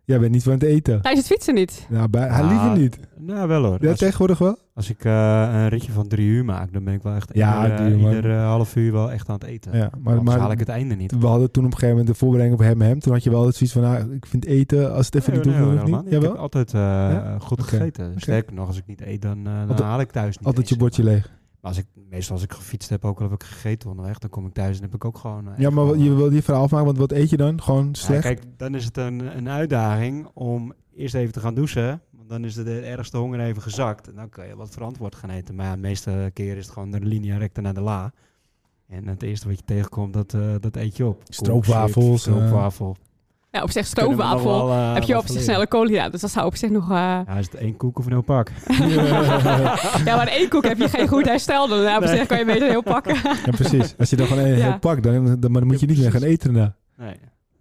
Jij 0.05 0.19
bent 0.21 0.33
niet 0.33 0.43
van 0.43 0.53
het 0.53 0.63
eten. 0.63 1.01
Tijdens 1.03 1.29
het 1.29 1.33
fietsen 1.37 1.55
niet. 1.55 1.87
Bij, 2.11 2.29
hij 2.29 2.43
Ah, 2.43 2.49
liever 2.51 2.79
niet. 2.79 2.99
Nou, 3.19 3.49
wel 3.49 3.65
hoor. 3.65 3.77
Ja, 3.81 3.89
Als, 3.91 3.99
tegenwoordig 3.99 4.39
wel? 4.39 4.59
als 4.75 4.91
ik 4.91 5.05
eh, 5.05 5.49
een 5.53 5.69
ritje 5.69 5.93
van 5.93 6.09
drie 6.09 6.27
uur 6.27 6.45
maak, 6.45 6.73
dan 6.73 6.85
ben 6.85 6.95
ik 6.95 7.03
wel 7.03 7.15
echt 7.15 7.31
Ja, 7.33 7.63
ieder, 7.63 7.79
eh, 7.81 7.87
uur, 7.93 7.99
ieder, 8.15 8.31
eh, 8.31 8.45
half 8.45 8.77
uur 8.77 8.93
wel 8.93 9.11
echt 9.11 9.29
aan 9.29 9.35
het 9.35 9.45
eten. 9.45 9.77
Ja, 9.77 9.91
maar, 10.03 10.17
Anders 10.19 10.37
haal 10.39 10.51
ik 10.53 10.59
het 10.59 10.69
einde 10.69 10.95
niet. 10.95 11.19
we 11.19 11.27
hadden 11.27 11.51
toen 11.51 11.65
op 11.65 11.71
een 11.73 11.79
gegeven 11.79 11.97
moment 11.97 12.07
de 12.15 12.19
voorbereiding 12.19 12.61
op 12.61 12.67
hem 12.67 12.81
hem. 12.81 12.99
Toen 13.01 13.13
had 13.13 13.23
je 13.25 13.31
wel 13.31 13.47
het 13.47 13.55
zoiets 13.57 13.75
van, 13.75 13.83
nou, 13.85 14.13
ik 14.15 14.27
vind 14.27 14.45
eten, 14.45 14.95
als 14.95 15.07
het 15.07 15.15
even 15.15 15.33
niet 15.33 15.45
Nee, 15.45 15.55
doet, 15.59 15.75
nee, 15.75 15.85
niet. 15.95 16.07
Ik 16.07 16.13
Jawel? 16.13 16.31
heb 16.31 16.39
altijd 16.39 16.75
eh, 16.75 16.81
Ja? 16.81 17.37
goed 17.39 17.63
gegeten. 17.63 18.13
Sterker 18.17 18.55
nog, 18.55 18.67
als 18.67 18.77
ik 18.79 18.87
niet 18.87 19.01
eet, 19.01 19.23
dan, 19.23 19.39
eh, 19.39 19.45
dan 19.45 19.61
Altijd- 19.69 19.81
haal 19.89 20.01
ik 20.01 20.11
thuis 20.11 20.37
niet 20.39 20.47
Altijd 20.47 20.69
je 20.69 20.77
bordje 20.77 21.03
leeg. 21.05 21.31
Maar. 21.61 21.71
Als 21.71 21.79
ik, 21.79 21.87
meestal 22.09 22.35
als 22.35 22.45
ik 22.45 22.53
gefietst 22.53 22.89
heb, 22.91 23.05
ook 23.05 23.17
al 23.21 23.23
heb 23.31 23.33
ik 23.43 23.47
gegeten 23.47 23.91
onderweg, 23.91 24.19
dan 24.19 24.31
kom 24.31 24.47
ik 24.47 24.53
thuis 24.53 24.77
en 24.77 24.83
heb 24.83 24.95
ik 24.95 25.05
ook 25.05 25.19
gewoon... 25.19 25.49
eh, 25.49 25.59
Ja, 25.59 25.71
maar 25.71 25.85
gewoon, 25.87 26.03
je 26.03 26.15
wil 26.15 26.31
die 26.31 26.43
verhaal 26.43 26.63
afmaken, 26.63 26.87
want 26.87 26.99
wat 26.99 27.13
eet 27.13 27.31
je 27.31 27.37
dan? 27.37 27.63
Gewoon 27.63 27.87
Ja, 27.87 27.95
slecht? 28.01 28.23
kijk, 28.23 28.43
dan 28.57 28.75
is 28.75 28.85
het 28.85 28.97
een, 28.97 29.37
een 29.37 29.49
uitdaging 29.49 30.29
om 30.35 30.73
eerst 30.95 31.15
even 31.15 31.33
te 31.33 31.41
gaan 31.41 31.55
douchen. 31.55 32.03
Want 32.11 32.29
dan 32.29 32.45
is 32.45 32.55
de, 32.55 32.63
de 32.65 32.81
ergste 32.81 33.17
honger 33.17 33.41
even 33.41 33.63
gezakt. 33.63 34.09
En 34.09 34.15
dan 34.15 34.29
kan 34.29 34.47
je 34.47 34.57
wat 34.57 34.71
verantwoord 34.71 35.15
gaan 35.15 35.31
eten. 35.31 35.55
Maar 35.55 35.67
ja, 35.67 35.75
de 35.75 35.81
meeste 35.81 36.31
keren 36.35 36.57
is 36.57 36.65
het 36.65 36.73
gewoon 36.73 36.91
de 36.91 37.01
linea 37.01 37.37
recta 37.39 37.61
naar 37.61 37.75
de 37.75 37.81
la. 37.81 38.13
En 38.87 39.07
het 39.07 39.23
eerste 39.23 39.49
wat 39.49 39.59
je 39.59 39.65
tegenkomt, 39.65 40.13
dat, 40.13 40.35
eh, 40.35 40.55
dat 40.61 40.77
eet 40.77 40.97
je 40.97 41.07
op. 41.07 41.23
Stroopwafels, 41.25 42.21
Stroopwafel. 42.21 42.97
Ja, 43.53 43.63
op 43.63 43.71
zich 43.71 43.83
we 43.83 43.89
stroopwafel. 43.89 44.67
wel, 44.67 44.71
eh, 44.71 44.95
heb 44.95 45.03
je 45.03 45.17
op 45.19 45.27
zich 45.27 45.43
snelle 45.43 45.67
koolhydraten. 45.67 46.11
Dus 46.13 46.21
dat 46.21 46.31
zou 46.31 46.47
op 46.47 46.57
zich 46.57 46.71
nog... 46.71 46.83
eh, 46.91 46.97
Ja, 46.97 47.27
is 47.39 47.45
het 47.47 47.55
één 47.55 47.77
koek 47.77 47.99
of 47.99 48.05
een 48.07 48.13
heel 48.13 48.23
pak? 48.23 48.51
Ja, 50.05 50.17
maar 50.17 50.27
één 50.29 50.49
koek 50.49 50.65
heb 50.65 50.79
je 50.79 50.89
geen 50.89 51.09
goed 51.09 51.27
herstel. 51.27 51.69
Dan 51.69 51.85
eh, 51.85 51.95
op 51.97 52.01
Nee. 52.05 52.17
zich 52.17 52.27
kan 52.27 52.39
je 52.39 52.45
beter 52.45 52.69
heel 52.69 52.83
pakken. 52.83 53.15
Ja, 53.25 53.51
precies. 53.51 53.95
Als 53.99 54.11
je 54.11 54.17
dan 54.17 54.27
gewoon 54.27 54.43
een 54.45 54.57
Ja. 54.57 54.71
heel 54.71 54.79
pak, 54.79 55.03
dan, 55.03 55.41
dan, 55.41 55.67
moet 55.67 55.81
je 55.81 55.87
niet 55.87 55.99
meer 55.99 56.11
gaan 56.11 56.23
eten 56.23 56.53
daarna. 56.55 56.75
Nee. 56.97 57.15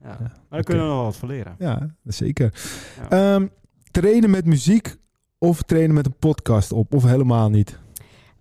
Ja. 0.04 0.18
Maar 0.20 0.32
daar 0.50 0.64
kunnen 0.64 0.84
we 0.84 0.90
nog 0.90 0.98
wel 1.00 1.06
wat 1.10 1.18
van 1.18 1.30
leren. 1.30 1.56
Ja, 1.60 1.90
zeker. 2.04 2.54
Ja. 3.10 3.34
Ehm, 3.34 3.48
trainen 3.92 4.30
met 4.30 4.46
muziek 4.46 4.96
of 5.38 5.62
trainen 5.62 5.96
met 5.96 6.06
een 6.06 6.16
podcast 6.20 6.72
op? 6.72 6.94
Of 6.94 7.04
helemaal 7.04 7.50
niet? 7.50 7.80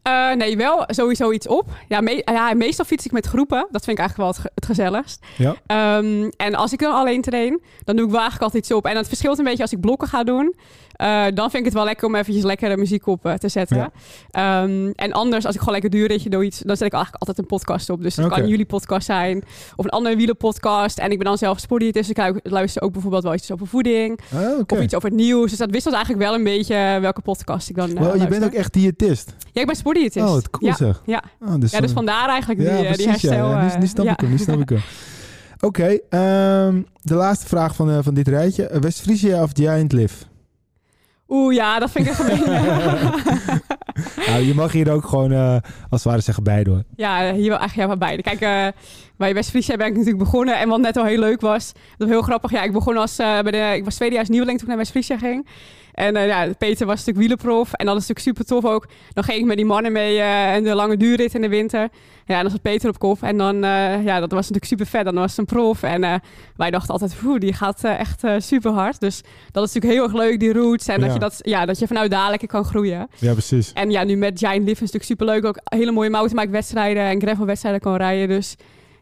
Eh, 0.09 0.37
nee, 0.37 0.57
wel 0.57 0.85
sowieso 0.87 1.33
iets 1.33 1.47
op. 1.47 1.67
Ja, 1.89 2.01
me- 2.01 2.23
ja, 2.25 2.55
meestal 2.55 2.85
fiets 2.85 3.05
ik 3.07 3.13
met 3.13 3.27
groepen. 3.27 3.67
Dat 3.71 3.85
vind 3.85 3.99
ik 3.99 4.05
eigenlijk 4.05 4.17
wel 4.17 4.27
het, 4.27 4.39
ge- 4.39 4.51
het 4.55 4.67
gezelligst. 4.67 5.25
Ja. 5.37 5.55
Ehm, 5.67 6.29
en 6.37 6.55
als 6.55 6.73
ik 6.73 6.79
dan 6.79 6.95
alleen 6.95 7.21
train, 7.23 7.61
dan 7.85 7.97
doe 7.97 8.05
ik 8.05 8.11
wel 8.11 8.21
eigenlijk 8.21 8.43
altijd 8.53 8.63
iets 8.65 8.73
op. 8.73 8.87
En 8.87 8.97
het 8.97 9.09
verschilt 9.09 9.39
een 9.39 9.45
beetje 9.45 9.63
als 9.63 9.73
ik 9.73 9.81
blokken 9.81 10.09
ga 10.09 10.25
doen. 10.25 10.55
Eh, 10.99 11.25
dan 11.35 11.51
vind 11.51 11.55
ik 11.55 11.65
het 11.65 11.75
wel 11.75 11.85
lekker 11.85 12.07
om 12.07 12.15
eventjes 12.15 12.45
lekkere 12.45 12.77
muziek 12.77 13.07
op 13.07 13.27
eh, 13.27 13.35
te 13.35 13.49
zetten. 13.49 13.77
Ja. 13.77 13.91
Ehm, 14.31 14.91
en 14.95 15.13
anders, 15.13 15.45
als 15.45 15.55
ik 15.55 15.59
gewoon 15.61 15.75
lekker 15.75 15.91
duurritje 15.91 16.31
doe 16.31 16.45
iets, 16.45 16.59
dan 16.59 16.77
zet 16.77 16.87
ik 16.87 16.93
eigenlijk 16.93 17.23
altijd 17.23 17.39
een 17.39 17.57
podcast 17.57 17.91
op. 17.91 18.03
Dus 18.03 18.17
het 18.17 18.25
Oké. 18.27 18.35
kan 18.35 18.49
jullie 18.49 18.65
podcast 18.65 19.07
zijn 19.07 19.43
of 19.77 19.85
een 19.85 19.91
andere 19.91 20.17
wielenpodcast. 20.17 20.99
En 20.99 21.11
ik 21.11 21.17
ben 21.19 21.27
dan 21.27 21.39
zelf 21.39 21.59
sportdiëtist, 21.59 22.15
dus 22.15 22.27
ik 22.27 22.33
lu- 22.35 22.51
luister 22.51 22.83
ook 22.83 22.93
bijvoorbeeld 22.93 23.23
wel 23.23 23.35
iets 23.35 23.53
over 23.53 23.67
voeding. 23.67 24.21
Ah. 24.35 24.41
Of 24.67 24.81
iets 24.81 24.95
over 24.95 25.09
het 25.09 25.19
nieuws. 25.19 25.51
Dus 25.51 25.59
dat 25.59 25.71
wisselt 25.71 25.95
eigenlijk 25.95 26.25
wel 26.25 26.35
een 26.35 26.45
beetje 26.45 26.99
welke 27.01 27.21
podcast 27.21 27.69
ik 27.69 27.77
dan 27.77 27.97
eh, 27.97 28.03
Wel, 28.03 28.17
je 28.17 28.27
bent 28.27 28.45
ook 28.45 28.53
echt 28.53 28.73
diëtist. 28.73 29.35
Ja, 29.53 29.61
ik 29.61 29.67
ben 29.67 29.77
sportdiëtist. 29.77 30.27
Oh, 30.27 30.33
wat 30.33 30.51
cool 30.51 30.71
ja. 30.71 30.77
zeg. 30.77 31.03
Ja. 31.07 31.23
Oh, 31.41 31.55
dus 31.59 31.71
Ja, 31.71 31.81
dus 31.81 31.93
vandaar 31.93 32.29
eigenlijk 32.29 32.61
die, 32.61 32.69
eh, 32.69 32.93
die 32.95 33.09
herstel. 33.09 33.51
Ja, 33.51 33.63
nu, 33.65 33.77
nu 33.77 33.83
eh, 33.83 33.89
snap 33.89 34.07
ik 34.07 34.21
hem, 34.21 34.31
nu 34.31 34.39
snap 34.39 34.61
ik 34.61 34.69
hem. 34.69 34.81
Oké, 35.61 35.99
ehm, 36.09 36.83
de 37.03 37.15
laatste 37.15 37.47
vraag 37.47 37.75
van, 37.75 37.91
eh, 37.91 37.99
van 38.03 38.15
dit 38.15 38.29
rijtje. 38.29 38.67
Eh, 38.67 38.81
West-Friesia 38.81 39.43
of 39.43 39.51
Giant 39.53 39.93
Live? 39.93 40.15
Oeh, 41.29 41.55
ja, 41.55 41.79
dat 41.79 41.91
vind 41.91 42.07
ik 42.07 42.11
echt 42.11 42.21
een 42.21 42.27
beetje... 42.27 42.51
nou, 44.31 44.43
je 44.43 44.55
mag 44.55 44.73
hier 44.73 44.93
ook 44.93 45.05
gewoon, 45.05 45.33
eh, 45.33 45.53
als 45.91 46.03
het 46.03 46.03
ware 46.03 46.21
zeggen, 46.21 46.65
door. 46.65 46.83
Ja, 46.97 47.33
hier 47.33 47.49
wel 47.49 47.59
eigenlijk 47.59 47.75
ja, 47.75 47.87
maar 47.87 47.99
beide. 47.99 48.23
Kijk, 48.23 48.41
eh, 48.41 48.67
bij 49.17 49.35
West-Friesia 49.35 49.77
ben 49.77 49.87
ik 49.87 49.93
natuurlijk 49.93 50.19
begonnen. 50.19 50.59
En 50.59 50.69
wat 50.69 50.81
net 50.81 50.97
al 50.97 51.05
heel 51.05 51.19
leuk 51.19 51.41
was, 51.41 51.73
dat 51.73 51.83
was 51.99 52.09
heel 52.09 52.23
grappig. 52.23 52.51
Ja, 52.51 52.63
ik 52.63 52.73
begon 52.73 52.97
als, 52.97 53.19
eh, 53.19 53.41
bij 53.41 53.51
de, 53.53 53.73
ik 53.77 53.85
was 53.85 53.95
tweedejaars 53.95 54.29
nieuweling 54.29 54.59
toen 54.59 54.69
ik 54.69 54.75
naar 54.75 54.83
West-Friesia 54.83 55.19
ging. 55.19 55.47
En 55.99 56.17
eh, 56.17 56.27
ja, 56.27 56.47
Peter 56.59 56.87
was 56.87 56.99
natuurlijk 57.05 57.19
wielerprof. 57.19 57.73
En 57.73 57.87
dat 57.87 57.97
is 57.97 58.07
natuurlijk 58.09 58.27
super 58.39 58.45
tof 58.45 58.73
ook. 58.73 58.87
Dan 59.13 59.25
ging 59.25 59.39
ik 59.39 59.45
met 59.45 59.57
die 59.57 59.67
mannen 59.67 59.93
mee 59.93 60.19
eh, 60.19 60.55
en 60.55 60.65
de 60.65 60.75
lange 60.75 60.97
duurrit 60.97 61.35
in 61.35 61.41
de 61.41 61.49
winter. 61.49 61.89
Ja, 62.27 62.37
en 62.37 62.43
dan 62.43 62.51
zat 62.51 62.63
Peter 62.63 62.89
op 62.89 62.99
kop. 62.99 63.23
En 63.23 63.37
dan, 63.37 63.65
eh, 63.65 64.05
ja, 64.05 64.21
dat 64.21 64.31
was 64.31 64.41
natuurlijk 64.51 64.65
super 64.65 64.87
vet. 64.87 65.05
Dan 65.05 65.15
was 65.15 65.31
het 65.31 65.39
een 65.39 65.45
prof. 65.57 65.83
En 65.83 66.05
eh, 66.05 66.15
wij 66.57 66.71
dachten 66.71 66.93
altijd, 66.93 67.15
oeh, 67.25 67.39
die 67.41 67.53
gaat 67.53 67.85
eh, 67.85 67.99
echt 67.99 68.25
eh, 68.25 68.35
super 68.39 68.71
hard. 68.73 69.01
Dus 69.01 69.21
dat 69.53 69.67
is 69.69 69.75
natuurlijk 69.75 69.93
heel 70.01 70.03
erg 70.03 70.13
leuk, 70.29 70.41
die 70.41 70.53
routes. 70.53 70.87
En 70.89 71.01
Ja. 71.01 71.05
dat, 71.05 71.13
je 71.15 71.19
dat, 71.21 71.39
ja, 71.43 71.67
dat 71.67 71.79
je 71.79 71.87
vanuit 71.87 72.11
daar 72.11 72.31
lekker 72.31 72.49
kan 72.49 72.65
groeien. 72.65 73.09
Ja, 73.19 73.33
precies. 73.33 73.73
En 73.73 73.91
ja, 73.91 74.05
nu 74.05 74.17
met 74.17 74.39
Giant 74.39 74.59
Live 74.59 74.71
is 74.71 74.79
natuurlijk 74.93 75.05
superleuk. 75.05 75.45
Ook 75.45 75.59
hele 75.65 75.91
mooie 75.93 76.11
mountainbike 76.11 76.53
wedstrijden 76.53 77.03
en 77.03 77.21
gravel 77.21 77.47
wedstrijden 77.47 77.81
kan 77.81 77.97
rijden. 77.97 78.29
Dus 78.29 78.57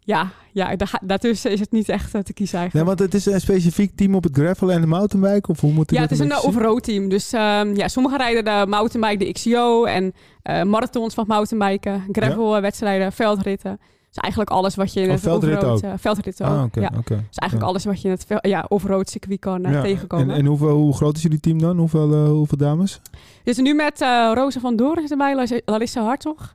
ja, 0.06 0.30
ja 0.52 0.76
daartussen 1.02 1.50
is 1.50 1.60
het 1.60 1.72
niet 1.72 1.88
echt 1.88 2.14
eh, 2.14 2.20
te 2.20 2.32
kiezen 2.32 2.54
Nee, 2.58 2.62
eigenlijk. 2.70 2.98
want 2.98 3.12
het 3.12 3.20
is 3.20 3.26
een 3.34 3.40
specifiek 3.40 3.96
team 3.96 4.14
op 4.14 4.24
het 4.24 4.36
gravel 4.36 4.72
en 4.72 4.80
de 4.80 4.86
mountainbike? 4.86 5.50
Of 5.50 5.60
hoe 5.60 5.72
moet 5.72 5.90
ja, 5.90 6.00
het 6.00 6.10
is 6.10 6.18
een 6.18 6.26
uh, 6.26 6.38
zien? 6.38 6.48
off-road 6.48 6.82
team. 6.82 7.08
Dus 7.08 7.32
ehm, 7.32 7.74
ja, 7.74 7.88
sommigen 7.88 8.18
rijden 8.18 8.44
de 8.44 8.64
mountainbike, 8.68 9.24
de 9.24 9.32
XCO 9.32 9.84
en 9.84 10.12
eh, 10.42 10.62
marathons 10.62 11.14
van 11.14 11.24
mountainbiken, 11.28 12.04
gravel 12.12 12.56
eh, 12.56 12.60
wedstrijden, 12.62 13.12
veldritten. 13.12 13.78
Dus 14.08 14.24
eigenlijk 14.24 14.50
alles 14.50 14.74
wat 14.74 14.92
je 14.92 15.00
in 15.00 15.06
Oh, 15.06 15.14
het 15.14 15.26
off-road... 15.26 15.64
ook? 15.64 15.80
eh, 15.80 15.92
veldritten 15.96 16.46
ook, 16.46 16.76
Ah, 16.76 16.82
ja. 16.82 16.90
Dus 17.06 17.36
eigenlijk 17.38 17.70
alles 17.70 17.84
wat 17.84 18.02
je 18.02 18.08
in 18.08 18.14
het 18.20 18.26
ja, 18.40 18.64
off-road 18.68 19.10
circuit 19.10 19.38
kan 19.38 19.64
eh, 19.64 19.72
Ja. 19.72 19.82
tegenkomen. 19.82 20.30
En, 20.30 20.36
en 20.40 20.46
hoeveel, 20.46 20.76
hoe 20.76 20.94
groot 20.94 21.16
is 21.16 21.22
jullie 21.22 21.40
team 21.40 21.58
dan? 21.60 21.78
Hoeveel, 21.78 22.12
eh, 22.12 22.28
hoeveel 22.28 22.58
dames? 22.58 23.00
Dus 23.44 23.56
nu 23.56 23.74
met 23.74 24.00
eh 24.00 24.30
Rosa 24.34 24.60
van 24.60 24.76
Doorn 24.76 25.02
is 25.02 25.10
erbij, 25.10 25.60
Larissa 25.64 26.02
Hartog. 26.02 26.54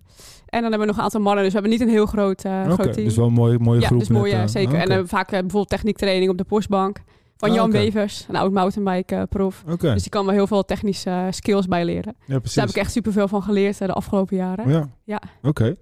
En 0.52 0.62
dan 0.62 0.70
hebben 0.72 0.80
we 0.80 0.86
nog 0.86 0.98
een 0.98 1.04
aantal 1.04 1.22
mannen. 1.22 1.44
Dus 1.44 1.54
we 1.54 1.60
hebben 1.60 1.78
niet 1.80 1.88
een 1.88 1.94
heel 1.96 2.06
groot, 2.06 2.44
eh 2.44 2.52
Oké, 2.66 2.74
groot 2.74 2.94
team. 2.94 3.06
dus 3.08 3.16
wel 3.16 3.28
een 3.28 3.34
mooie, 3.34 3.60
mooie 3.60 3.80
ja, 3.80 3.86
groep. 3.88 4.00
dus 4.00 4.10
mooi, 4.10 4.32
met, 4.32 4.42
eh, 4.42 4.48
zeker. 4.48 4.76
ah, 4.76 4.82
En 4.82 4.90
eh, 4.90 5.00
vaak 5.06 5.30
bijvoorbeeld 5.30 5.70
techniektraining 5.70 6.32
op 6.32 6.38
de 6.38 6.44
postbank. 6.44 6.98
Van 7.38 7.50
Ah, 7.50 7.56
Jan 7.56 7.66
oké. 7.68 7.78
Wevers, 7.78 8.26
een 8.30 8.36
oud 8.36 8.52
mountainbike 8.52 9.26
prof. 9.30 9.64
Oké, 9.70 9.94
Dus 9.94 10.02
die 10.02 10.12
kan 10.12 10.26
me 10.26 10.32
heel 10.32 10.48
veel 10.48 10.64
technische 10.66 11.28
skills 11.30 11.68
bijleren. 11.68 12.14
ja, 12.18 12.26
precies. 12.26 12.44
Dus 12.44 12.54
daar 12.54 12.66
heb 12.66 12.76
ik 12.76 12.82
echt 12.82 12.92
superveel 12.92 13.28
van 13.28 13.44
geleerd 13.44 13.78
de 13.78 13.94
afgelopen 13.94 14.38
jaren. 14.38 14.70
Ja. 14.70 14.90
Ja. 15.04 15.22
Oké. 15.44 15.76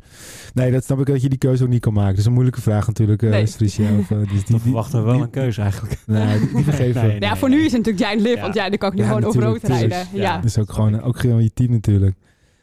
Nee, 0.54 0.72
dat 0.72 0.84
snap 0.84 1.00
ik 1.00 1.06
dat 1.06 1.22
je 1.22 1.30
die 1.30 1.38
keuze 1.38 1.64
ook 1.64 1.70
niet 1.70 1.82
kan 1.82 1.94
maken. 1.94 2.10
Dat 2.10 2.20
is 2.20 2.26
een 2.26 2.32
moeilijke 2.34 2.62
vraag 2.62 2.88
natuurlijk, 2.88 3.22
eh 3.24 3.30
Nee. 3.30 3.40
West-Friesia. 3.42 3.90
Of, 4.00 4.08
dus 4.08 4.28
die, 4.30 4.44
die, 4.46 4.60
verwachten 4.60 5.00
we 5.00 5.06
wel 5.06 5.14
die- 5.14 5.24
een 5.24 5.30
keuze 5.30 5.62
eigenlijk. 5.62 5.98
Nee, 6.06 6.40
die, 6.40 6.54
die 6.54 6.64
vergeven. 6.64 7.08
Nee, 7.08 7.20
ja, 7.20 7.38
voor 7.38 7.50
nu 7.50 7.58
is 7.58 7.72
het 7.72 7.86
natuurlijk 7.86 8.06
Giant 8.06 8.22
Live, 8.22 8.36
Ja. 8.36 8.42
want 8.42 8.54
ja, 8.54 8.70
dan 8.70 8.78
kan 8.78 8.90
ik 8.90 8.96
nu 8.96 9.02
Ja, 9.02 9.08
gewoon 9.08 9.22
natuurlijk, 9.24 9.52
over 9.56 9.68
rood 9.70 9.80
rijden. 9.80 10.08
Ja. 10.14 10.22
Ja. 10.22 10.36
Dat 10.36 10.46
is 10.46 10.58
ook 10.58 10.72
gewoon, 10.72 11.02
ook 11.02 11.20
gewoon 11.20 11.44
je 11.44 11.54
team 11.54 11.72
natuurlijk. 11.72 12.16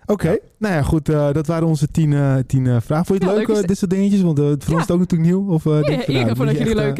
Oké, 0.06 0.38
nou 0.58 0.74
ja, 0.74 0.82
goed. 0.82 1.08
eh, 1.08 1.32
dat 1.32 1.46
waren 1.46 1.66
onze 1.68 1.86
tien, 1.90 2.12
eh, 2.12 2.34
tien 2.46 2.66
eh, 2.66 2.76
vragen. 2.80 3.06
Vond 3.06 3.22
je 3.22 3.28
het 3.28 3.38
Ja, 3.48 3.54
leuk, 3.54 3.66
dit 3.68 3.78
soort 3.78 3.90
dingetjes? 3.90 4.22
Want 4.22 4.38
voor 4.38 4.48
ons 4.48 4.64
is 4.66 4.72
het 4.80 4.90
ook 4.90 4.98
natuurlijk 4.98 5.30
nieuw. 5.30 5.48
Of, 5.48 5.66
eh, 5.66 5.72
denk 5.72 5.86
je 5.86 5.92
ik 5.92 6.06
nou, 6.06 6.24
vond 6.26 6.38
moet 6.38 6.46
dat 6.46 6.56
jullie 6.58 6.74
leuk, 6.74 6.96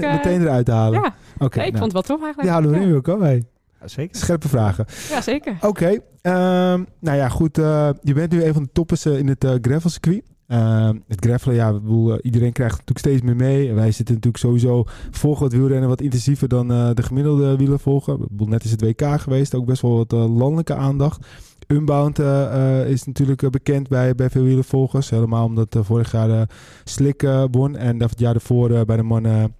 meteen, 0.00 0.40
eruit 0.42 0.68
halen. 0.68 1.00
Ja, 1.02 1.14
nee, 1.38 1.48
ik 1.48 1.54
nou, 1.56 1.70
vond 1.70 1.82
het 1.82 1.92
wel 1.92 2.02
tof 2.02 2.22
eigenlijk. 2.24 2.40
die 2.40 2.50
houden 2.50 2.70
we 2.70 2.76
erin, 2.76 2.90
Wilco. 2.90 3.20
Hey, 3.20 3.44
Ja, 3.80 3.88
zeker. 3.88 4.16
scherpe 4.16 4.48
vragen. 4.48 4.84
Ja, 5.10 5.20
zeker. 5.20 5.56
Oké, 5.60 5.98
ehm, 6.22 6.82
nou 7.00 7.16
ja, 7.16 7.28
goed. 7.28 7.58
eh, 7.58 7.88
je 8.02 8.14
bent 8.14 8.32
nu 8.32 8.44
een 8.44 8.52
van 8.52 8.62
de 8.62 8.68
toppers 8.72 9.06
in 9.06 9.28
het 9.28 9.44
eh 9.44 9.52
gravelcircuit. 9.60 10.22
Ehm, 10.46 10.96
het 11.08 11.24
gravelen, 11.24 11.56
ja, 11.56 11.68
ik 11.68 11.82
bedoel, 11.82 12.20
iedereen 12.20 12.52
krijgt 12.52 12.72
natuurlijk 12.72 12.98
steeds 12.98 13.22
meer 13.22 13.36
mee. 13.36 13.72
Wij 13.72 13.92
zitten 13.92 14.14
natuurlijk 14.14 14.42
sowieso 14.44 14.84
volgen 15.10 15.42
wat 15.42 15.52
wielrennen 15.52 15.88
wat 15.88 16.00
intensiever 16.00 16.48
dan 16.48 16.70
eh, 16.72 16.90
de 16.94 17.02
gemiddelde 17.02 17.56
wieler 17.56 17.78
volgen. 17.78 18.14
Ik 18.14 18.28
bedoel, 18.28 18.46
net 18.48 18.64
is 18.64 18.70
het 18.70 18.80
WK 18.82 19.20
geweest, 19.20 19.54
ook 19.54 19.66
best 19.66 19.82
wel 19.82 19.96
wat 19.96 20.12
landelijke 20.12 20.74
aandacht. 20.74 21.26
Unbound 21.66 22.18
eh, 22.18 22.80
eh, 22.80 22.90
is 22.90 23.04
natuurlijk 23.04 23.42
eh, 23.42 23.50
bekend 23.50 23.88
bij, 23.88 24.14
bij 24.14 24.30
veel 24.30 24.42
wielervolgers. 24.42 25.10
Helemaal 25.10 25.44
omdat 25.44 25.76
vorig 25.80 26.12
jaar 26.12 26.48
Slik 26.84 27.22
won 27.50 27.76
en 27.76 27.98
dat 27.98 28.18
jaar 28.18 28.34
ervoor 28.34 28.84
bij 28.84 28.96
de 28.96 29.02
mannen 29.02 29.54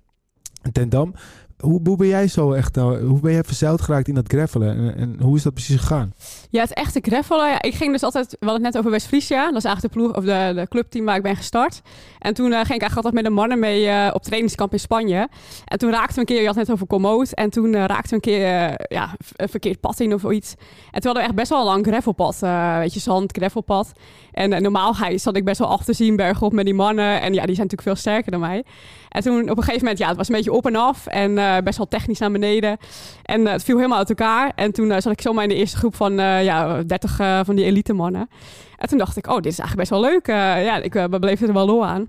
ten 0.73 0.89
Dam. 0.89 1.15
Hoe, 1.61 1.81
hoe 1.85 1.97
ben 1.97 2.07
jij 2.07 2.29
zo 2.29 2.53
echt, 2.53 2.75
nou, 2.75 3.05
hoe 3.05 3.21
ben 3.21 3.33
jij 3.33 3.45
verzeild 3.45 3.81
geraakt 3.81 4.09
in 4.09 4.15
dat 4.15 4.29
gravelen? 4.29 4.77
En, 4.77 4.97
en 4.97 5.17
hoe 5.21 5.37
is 5.37 5.43
dat 5.43 5.55
precies 5.55 5.77
gegaan? 5.77 6.15
Ja, 6.51 6.63
het 6.63 6.73
echte 6.73 7.01
gravelen. 7.03 7.49
Ja, 7.49 7.63
ik 7.63 7.75
ging 7.75 7.93
dus 7.93 8.03
altijd, 8.03 8.31
we 8.31 8.47
hadden 8.47 8.65
het 8.65 8.73
net 8.73 8.79
over 8.79 8.91
West-Friesia. 8.91 9.45
Dat 9.47 9.57
is 9.57 9.65
eigenlijk 9.65 9.95
de 9.95 10.01
ploeg 10.01 10.17
of 10.17 10.25
de, 10.25 10.53
de 10.55 10.67
clubteam 10.69 11.05
waar 11.05 11.17
ik 11.17 11.23
ben 11.23 11.37
gestart. 11.37 11.83
En 12.19 12.35
toen 12.35 12.53
eh, 12.53 12.53
ging 12.53 12.75
ik 12.75 12.81
eigenlijk 12.81 12.95
altijd 12.95 13.15
met 13.15 13.25
de 13.25 13.31
mannen 13.31 13.59
mee 13.59 13.89
eh, 13.89 14.15
op 14.15 14.23
trainingskamp 14.23 14.73
in 14.73 14.81
Spanje. 14.81 15.29
En 15.65 15.79
toen 15.79 15.91
raakten 15.91 16.15
we 16.15 16.21
een 16.21 16.27
keer, 16.27 16.41
je 16.41 16.47
had 16.47 16.55
het 16.55 16.67
net 16.67 16.75
over 16.75 16.87
Komoot. 16.87 17.33
En 17.33 17.51
toen 17.51 17.75
eh, 17.75 17.85
raakten 17.85 18.09
we 18.09 18.15
een 18.15 18.21
keer 18.21 18.45
ja, 18.93 19.15
een 19.37 19.49
verkeerd 19.49 19.81
pad 19.81 20.01
in 20.01 20.15
of 20.15 20.31
iets. 20.31 20.55
En 20.91 21.01
toen 21.01 21.15
hadden 21.15 21.23
we 21.23 21.29
echt 21.29 21.35
best 21.35 21.49
wel 21.49 21.59
een 21.59 21.65
lang 21.65 21.87
gravelpad. 21.87 22.39
weet 22.79 22.95
je, 22.95 23.01
zand, 23.01 23.37
gravelpad. 23.37 23.93
En 24.37 24.53
eh, 24.53 24.61
normaal 24.61 24.95
ga 24.95 25.07
je- 25.09 25.19
zat 25.19 25.37
ik 25.37 25.45
best 25.45 25.59
wel 25.59 25.69
achter 25.69 25.95
zien 25.95 26.17
bergop 26.17 26.53
met 26.53 26.65
die 26.65 26.75
mannen. 26.75 27.21
En 27.21 27.35
ja, 27.35 27.47
die 27.47 27.55
zijn 27.55 27.69
natuurlijk 27.69 27.83
veel 27.83 27.95
sterker 27.95 28.31
dan 28.31 28.41
mij. 28.41 28.65
En 29.09 29.23
toen 29.23 29.51
op 29.51 29.57
een 29.57 29.63
gegeven 29.63 29.81
moment, 29.81 29.99
ja, 29.99 30.09
het 30.09 30.17
was 30.17 30.29
een 30.29 30.35
beetje 30.35 30.53
op 30.53 30.67
en 30.67 30.77
af. 30.77 31.07
En 31.07 31.39
eh, 31.39 31.57
best 31.65 31.77
wel 31.79 31.89
technisch 31.89 32.19
naar 32.19 32.31
beneden. 32.31 32.77
En 33.23 33.47
eh, 33.47 33.53
het 33.53 33.65
viel 33.65 33.77
helemaal 33.77 33.99
uit 33.99 34.09
elkaar. 34.09 34.53
En 34.55 34.73
toen 34.73 35.01
zat 35.01 35.13
ik 35.13 35.21
zomaar 35.21 35.43
in 35.43 35.49
de 35.49 35.55
eerste 35.55 35.77
groep 35.77 35.95
van 35.95 36.13
ja, 36.15 36.83
30 36.83 37.19
eh, 37.19 37.41
van 37.45 37.57
die 37.57 37.65
elite 37.65 37.93
mannen. 37.93 38.29
En 38.77 38.89
toen 38.89 38.99
dacht 38.99 39.17
ik, 39.17 39.27
oh, 39.27 39.37
dit 39.37 39.53
is 39.53 39.59
eigenlijk 39.59 39.89
best 39.89 40.01
wel 40.03 40.11
leuk. 40.11 40.27
Ja, 40.67 40.77
ik 40.77 41.11
beleefde 41.11 41.47
er 41.47 41.53
wel 41.53 41.67
lol 41.67 41.87
aan. 41.87 42.09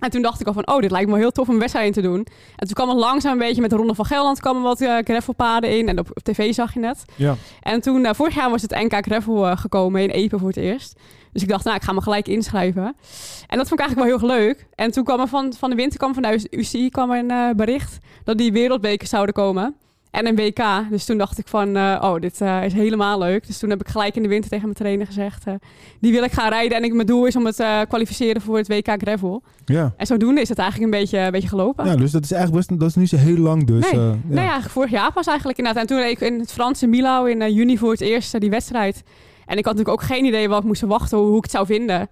En 0.00 0.10
toen 0.10 0.22
dacht 0.22 0.40
ik 0.40 0.46
al 0.46 0.52
van, 0.52 0.68
oh, 0.68 0.80
dit 0.80 0.90
lijkt 0.90 1.10
me 1.10 1.16
heel 1.16 1.30
tof 1.30 1.48
om 1.48 1.54
een 1.54 1.60
wedstrijd 1.60 1.86
in 1.86 1.92
te 1.92 2.08
doen. 2.08 2.26
En 2.56 2.66
toen 2.66 2.74
kwam 2.74 2.88
het 2.88 2.98
langzaam 2.98 3.32
een 3.32 3.38
beetje 3.38 3.60
met 3.60 3.70
de 3.70 3.76
Ronde 3.76 3.94
van 3.94 4.04
Gelderland 4.04 4.40
kwamen 4.40 4.62
wat 4.62 4.80
uh, 4.80 4.98
gravelpaden 5.04 5.78
in. 5.78 5.88
En 5.88 5.98
op, 5.98 6.08
op, 6.10 6.22
tv 6.22 6.54
zag 6.54 6.74
je 6.74 6.86
het. 6.86 7.04
Ja. 7.16 7.34
En 7.60 7.80
toen, 7.80 8.04
uh, 8.04 8.10
vorig 8.12 8.34
jaar 8.34 8.50
was 8.50 8.62
het 8.62 8.70
NK 8.70 9.06
Gravel 9.06 9.46
uh, 9.46 9.56
gekomen 9.56 10.02
in 10.02 10.10
Epe 10.10 10.38
voor 10.38 10.48
het 10.48 10.56
eerst. 10.56 10.98
Dus 11.32 11.42
ik 11.42 11.48
dacht, 11.48 11.64
nou, 11.64 11.76
ik 11.76 11.82
ga 11.82 11.92
me 11.92 12.00
gelijk 12.00 12.28
inschrijven. 12.28 12.94
En 13.46 13.58
dat 13.58 13.68
vond 13.68 13.80
ik 13.80 13.86
eigenlijk 13.86 14.10
wel 14.10 14.18
heel 14.18 14.28
erg 14.28 14.38
leuk. 14.38 14.66
En 14.74 14.90
toen 14.90 15.04
kwam 15.04 15.20
er 15.20 15.28
van, 15.28 15.52
van 15.52 15.70
de 15.70 15.76
winter, 15.76 15.98
kwam 15.98 16.14
van 16.14 16.22
de 16.22 16.46
UCI, 16.50 16.88
kwam 16.88 17.10
er 17.10 17.18
een 17.18 17.30
uh, 17.30 17.50
bericht 17.56 17.98
dat 18.24 18.38
die 18.38 18.52
wereldweken 18.52 19.08
zouden 19.08 19.34
komen. 19.34 19.74
En 20.10 20.26
een 20.26 20.36
WK. 20.36 20.90
Dus 20.90 21.04
toen 21.04 21.18
dacht 21.18 21.38
ik 21.38 21.48
van, 21.48 21.76
uh, 21.76 21.98
oh, 22.00 22.20
dit 22.20 22.40
uh, 22.40 22.64
is 22.64 22.72
helemaal 22.72 23.18
leuk. 23.18 23.46
Dus 23.46 23.58
toen 23.58 23.70
heb 23.70 23.80
ik 23.80 23.88
gelijk 23.88 24.16
in 24.16 24.22
de 24.22 24.28
winter 24.28 24.50
tegen 24.50 24.64
mijn 24.64 24.76
trainer 24.76 25.06
gezegd... 25.06 25.44
Die 26.00 26.12
wil 26.12 26.22
ik 26.22 26.32
gaan 26.32 26.48
rijden. 26.48 26.76
En 26.76 26.84
ik, 26.84 26.94
mijn 26.94 27.06
doel 27.06 27.26
is 27.26 27.36
om 27.36 27.46
het 27.46 27.64
kwalificeren 27.88 28.42
voor 28.42 28.56
het 28.56 28.68
WK 28.68 28.88
Gravel. 28.96 29.42
Ja. 29.64 29.94
En 29.96 30.06
zodoende 30.06 30.40
is 30.40 30.48
het 30.48 30.58
eigenlijk 30.58 30.92
een 30.92 31.00
beetje, 31.00 31.18
een 31.18 31.30
beetje 31.30 31.48
gelopen. 31.48 31.86
Ja, 31.86 31.96
dus 31.96 32.10
dat 32.10 32.24
is 32.24 32.32
eigenlijk 32.32 32.66
best, 32.66 32.80
dat 32.80 32.88
is 32.88 32.94
nu 32.94 33.06
zo 33.06 33.16
heel 33.16 33.36
lang 33.36 33.66
dus. 33.66 33.90
Nee, 33.90 34.00
ja. 34.00 34.16
nee 34.24 34.38
eigenlijk 34.38 34.70
vorig 34.70 34.90
jaar 34.90 35.12
pas 35.12 35.26
eigenlijk 35.26 35.58
inderdaad. 35.58 35.82
En 35.82 35.88
toen 35.88 35.98
reed 35.98 36.10
ik 36.10 36.20
in 36.20 36.38
het 36.38 36.52
Franse 36.52 36.86
Milau 36.86 37.30
in 37.30 37.52
juni 37.52 37.78
voor 37.78 37.90
het 37.90 38.00
eerst 38.00 38.40
die 38.40 38.50
wedstrijd... 38.50 39.02
En 39.50 39.58
ik 39.58 39.64
had 39.64 39.76
natuurlijk 39.76 40.02
ook 40.02 40.08
geen 40.08 40.24
idee 40.24 40.48
wat 40.48 40.58
ik 40.58 40.66
moest 40.66 40.82
wachten, 40.82 41.18
hoe, 41.18 41.26
hoe 41.26 41.36
ik 41.36 41.42
het 41.42 41.50
zou 41.50 41.66
vinden. 41.66 42.08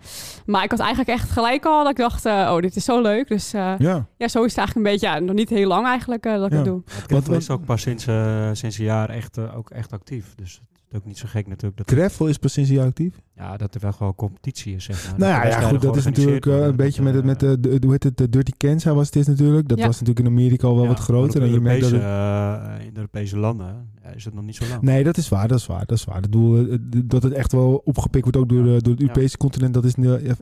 Maar 0.47 0.65
ik 0.65 0.71
had 0.71 0.81
eigenlijk 0.81 1.11
echt 1.11 1.31
gelijk 1.31 1.65
al 1.65 1.83
dat 1.83 1.91
ik 1.91 1.97
dacht, 1.97 2.27
uh, 2.27 2.51
oh, 2.55 2.61
dit 2.61 2.77
is 2.77 2.85
zo 2.85 3.01
leuk. 3.01 3.29
Dus 3.29 3.55
uh, 3.55 3.75
ja. 3.79 4.07
ja, 4.17 4.29
zo 4.29 4.45
is 4.45 4.51
het 4.51 4.59
eigenlijk 4.59 4.75
een 4.75 4.93
beetje, 4.93 5.07
ja, 5.07 5.19
nog 5.19 5.35
niet 5.35 5.49
heel 5.49 5.69
lang 5.69 5.87
eigenlijk 5.87 6.27
uh, 6.27 6.33
dat 6.33 6.47
ik 6.47 6.51
ja. 6.51 6.57
het 6.57 6.67
doe. 6.67 6.83
Het 7.03 7.11
wat, 7.11 7.29
is 7.29 7.51
ook 7.51 7.65
pas 7.65 7.83
sinds, 7.83 8.07
uh, 8.07 8.49
sinds 8.53 8.79
een 8.79 8.85
jaar 8.85 9.11
echt, 9.11 9.39
ook 9.39 9.71
echt 9.71 9.93
actief. 9.93 10.35
Dus 10.35 10.61
het 10.89 11.01
ook 11.01 11.07
niet 11.07 11.19
zo 11.19 11.27
gek 11.29 11.47
natuurlijk. 11.47 11.77
Dat 11.77 11.91
Gravel 11.91 12.27
is 12.27 12.39
pas 12.39 12.53
sinds 12.53 12.71
een 12.71 12.77
jaar 12.77 12.87
actief? 12.87 13.21
Ja, 13.37 13.57
dat 13.57 13.75
er 13.75 13.81
wel 13.81 13.93
gewoon 13.93 14.15
competitie 14.15 14.75
is, 14.75 14.85
zeg 14.85 15.05
maar. 15.05 15.19
Nou 15.19 15.33
ja, 15.33 15.47
ja 15.47 15.69
goed, 15.69 15.83
dat 15.83 15.97
is 15.97 16.05
natuurlijk 16.05 16.47
uh, 16.47 16.65
een 16.65 16.77
beetje 16.77 17.03
met, 17.03 17.15
het, 17.15 17.25
met 17.25 17.41
de, 17.41 17.61
de, 17.61 17.79
hoe 17.81 17.91
heet 17.91 18.03
het, 18.03 18.17
de 18.17 18.29
Dirty 18.29 18.53
Kansas 18.57 18.95
was 18.95 19.07
het 19.07 19.17
is 19.17 19.27
natuurlijk. 19.27 19.69
Dat 19.69 19.79
ja. 19.79 19.87
was 19.87 20.01
natuurlijk 20.01 20.27
in 20.27 20.33
Amerika 20.33 20.67
al 20.67 20.75
wel 20.75 20.83
ja, 20.83 20.89
wat 20.89 20.99
groter. 20.99 21.43
En 21.43 21.51
je 21.51 21.61
merkt 21.61 21.81
dat 21.81 21.91
het... 21.91 22.01
uh, 22.01 22.87
in 22.87 22.93
de 22.93 22.97
Europese 22.97 23.39
landen 23.39 23.91
is 24.15 24.25
het 24.25 24.35
nog 24.35 24.45
niet 24.45 24.57
zo 24.57 24.65
lang. 24.69 24.83
Nee, 24.83 25.05
dat 25.05 25.17
is 25.17 25.29
waar, 25.29 25.49
dat 25.49 25.59
is 25.59 25.67
waar, 25.67 25.87
dat 25.87 25.99
is 25.99 26.05
waar. 26.05 26.21
Het 26.21 26.33
doel, 26.33 26.79
dat 27.05 27.23
het 27.23 27.33
echt 27.33 27.53
wel 27.53 27.83
opgepikt 27.85 28.25
wordt 28.25 28.39
ook 28.39 28.49
door, 28.49 28.67
ja. 28.67 28.79
door 28.79 28.93
het 28.93 29.01
Europese 29.01 29.37
continent, 29.37 29.75
dat 29.75 29.85
is 29.85 29.95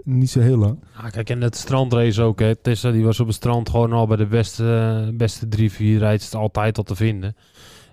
niet 0.05 0.31
zo 0.31 0.41
heel 0.41 0.57
lang. 0.57 0.79
Ah, 0.97 1.11
kijk, 1.11 1.31
en 1.31 1.41
het 1.41 1.57
strandrace 1.57 2.23
ook, 2.23 2.39
hè. 2.41 2.57
Tessa 2.57 2.91
die 2.91 3.05
was 3.05 3.21
op 3.21 3.27
het 3.27 3.37
strand 3.37 3.69
gewoon 3.69 3.93
al 3.93 4.07
bij 4.07 4.17
de 4.17 4.27
beste, 4.27 5.11
beste 5.15 5.49
drie, 5.49 5.73
vier 5.73 5.99
rijders 5.99 6.35
altijd 6.35 6.79
al 6.79 6.85
te 6.85 6.97
vinden. 6.97 7.37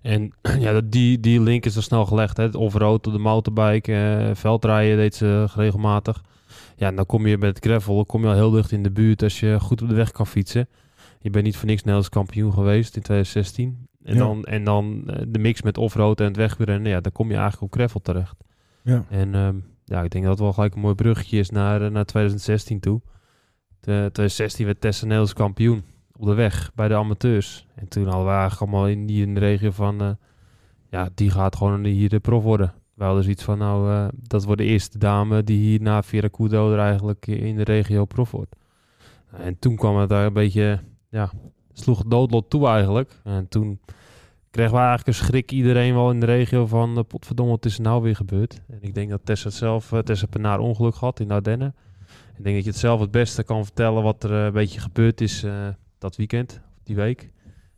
En 0.04 0.34
ja, 0.60 0.82
die, 0.82 1.20
die 1.20 1.42
link 1.42 1.66
is 1.66 1.76
er 1.76 1.84
snel 1.84 2.06
gelegd. 2.06 2.38
Hè. 2.38 2.48
Offroad, 2.48 3.04
de 3.04 3.18
motorbike, 3.18 3.92
uh, 3.92 4.36
veldrijden 4.36 4.98
deed 4.98 5.16
ze 5.16 5.46
regelmatig. 5.56 6.24
Ja, 6.76 6.88
en 6.88 6.96
dan 6.96 7.06
kom 7.06 7.28
je 7.28 7.38
met 7.38 7.60
gravel 7.60 8.06
kom 8.06 8.22
je 8.22 8.28
al 8.28 8.34
heel 8.34 8.52
dicht 8.52 8.72
in 8.72 8.84
de 8.84 8.92
buurt 8.92 9.24
als 9.24 9.40
je 9.40 9.60
goed 9.60 9.82
op 9.82 9.90
de 9.90 9.96
weg 9.96 10.12
kan 10.12 10.28
fietsen. 10.28 10.68
Je 11.20 11.30
bent 11.30 11.46
niet 11.46 11.58
voor 11.58 11.66
niks 11.66 11.80
Nederlands 11.80 12.10
kampioen 12.10 12.54
geweest 12.54 12.96
in 12.96 13.02
2016. 13.02 13.88
En, 14.04 14.14
ja. 14.14 14.20
dan, 14.20 14.44
en 14.44 14.64
dan 14.64 15.04
uh, 15.08 15.16
de 15.28 15.40
mix 15.40 15.62
met 15.62 15.78
offroad 15.78 16.20
en 16.20 16.26
het 16.26 16.36
wegrennen, 16.36 16.92
ja, 16.92 17.02
dan 17.02 17.12
kom 17.12 17.28
je 17.30 17.34
eigenlijk 17.34 17.64
op 17.64 17.74
gravel 17.74 18.02
terecht. 18.02 18.36
Ja. 18.82 19.06
En 19.10 19.36
um, 19.36 19.64
ja, 19.86 20.02
ik 20.02 20.12
denk 20.12 20.24
dat 20.24 20.34
het 20.34 20.42
wel 20.42 20.54
gelijk 20.54 20.76
een 20.76 20.82
mooi 20.82 20.96
bruggetje 20.96 21.40
is 21.40 21.50
naar, 21.50 21.82
uh, 21.82 21.90
naar 21.90 22.06
2016 22.06 22.80
toe. 22.80 23.02
De, 23.80 24.10
2016 24.12 24.66
werd 24.66 24.82
Tessa 24.82 25.04
Nederlands 25.04 25.34
kampioen 25.34 25.84
op 26.18 26.26
de 26.26 26.34
weg 26.34 26.72
bij 26.76 26.88
de 26.88 26.96
amateurs. 26.96 27.68
En 27.76 27.88
toen 27.88 28.06
hadden 28.06 28.26
we 28.26 28.32
eigenlijk 28.32 28.62
allemaal 28.62 28.88
in, 28.88 29.06
die 29.06 29.26
in 29.26 29.34
de 29.34 29.40
regio 29.40 29.72
van... 29.72 30.02
Uh, 30.02 30.10
ja, 30.90 31.10
die 31.16 31.30
gaat 31.30 31.56
gewoon 31.56 31.86
hier 31.86 32.10
de 32.10 32.20
prof 32.20 32.44
worden. 32.44 32.74
We 32.94 33.04
hadden 33.04 33.24
zoiets 33.24 33.44
van, 33.44 33.58
nou, 33.58 33.90
uh, 33.90 34.08
dat 34.28 34.44
wordt 34.44 34.62
de 34.62 34.68
eerste 34.68 34.98
dame... 34.98 35.44
die 35.44 35.58
hier 35.58 35.82
na 35.82 36.04
Veracudo 36.04 36.72
er 36.72 36.80
eigenlijk 36.80 37.28
in 37.28 37.56
de 37.56 37.64
regio 37.64 38.06
prof 38.06 38.32
wordt. 38.32 38.56
En 39.32 39.60
toen 39.60 39.76
kwam 39.76 39.98
het 39.98 40.10
daar 40.10 40.26
een 40.26 40.34
beetje... 40.34 40.80
Ja, 41.10 41.32
sloeg 41.74 42.04
doodlot 42.04 42.50
toe 42.50 42.68
eigenlijk. 42.68 43.20
En 43.24 43.48
toen 43.48 43.80
kregen 44.52 44.72
we 44.72 44.78
eigenlijk 44.78 45.08
een 45.08 45.26
schrik 45.26 45.52
iedereen 45.52 45.94
wel 45.94 46.12
in 46.12 46.20
de 46.20 46.26
regio 46.26 46.66
van... 46.66 46.98
Uh, 46.98 47.04
potverdomme, 47.08 47.52
wat 47.52 47.66
is 47.66 47.76
er 47.76 47.84
nou 47.84 48.02
weer 48.02 48.16
gebeurd? 48.16 48.62
En 48.68 48.78
ik 48.82 48.94
denk 48.94 49.10
dat 49.10 49.22
Tessa 49.24 49.48
het 49.48 49.58
zelf... 49.58 49.92
Uh, 49.92 50.00
Tessa 50.00 50.26
Penaar 50.26 50.60
ongeluk 50.60 50.96
gehad 50.96 51.20
in 51.20 51.28
de 51.28 51.34
Ardennen. 51.34 51.76
Ik 52.38 52.44
denk 52.44 52.56
dat 52.56 52.64
je 52.64 52.70
het 52.70 52.80
zelf 52.80 53.00
het 53.00 53.12
beste 53.12 53.44
kan 53.44 53.64
vertellen... 53.64 54.04
wat 54.04 54.24
er 54.24 54.32
een 54.32 54.54
beetje 54.54 54.80
gebeurd 54.80 55.22
is 55.22 55.46
dat 56.04 56.16
weekend, 56.16 56.62
die 56.84 56.96
week. 56.96 57.32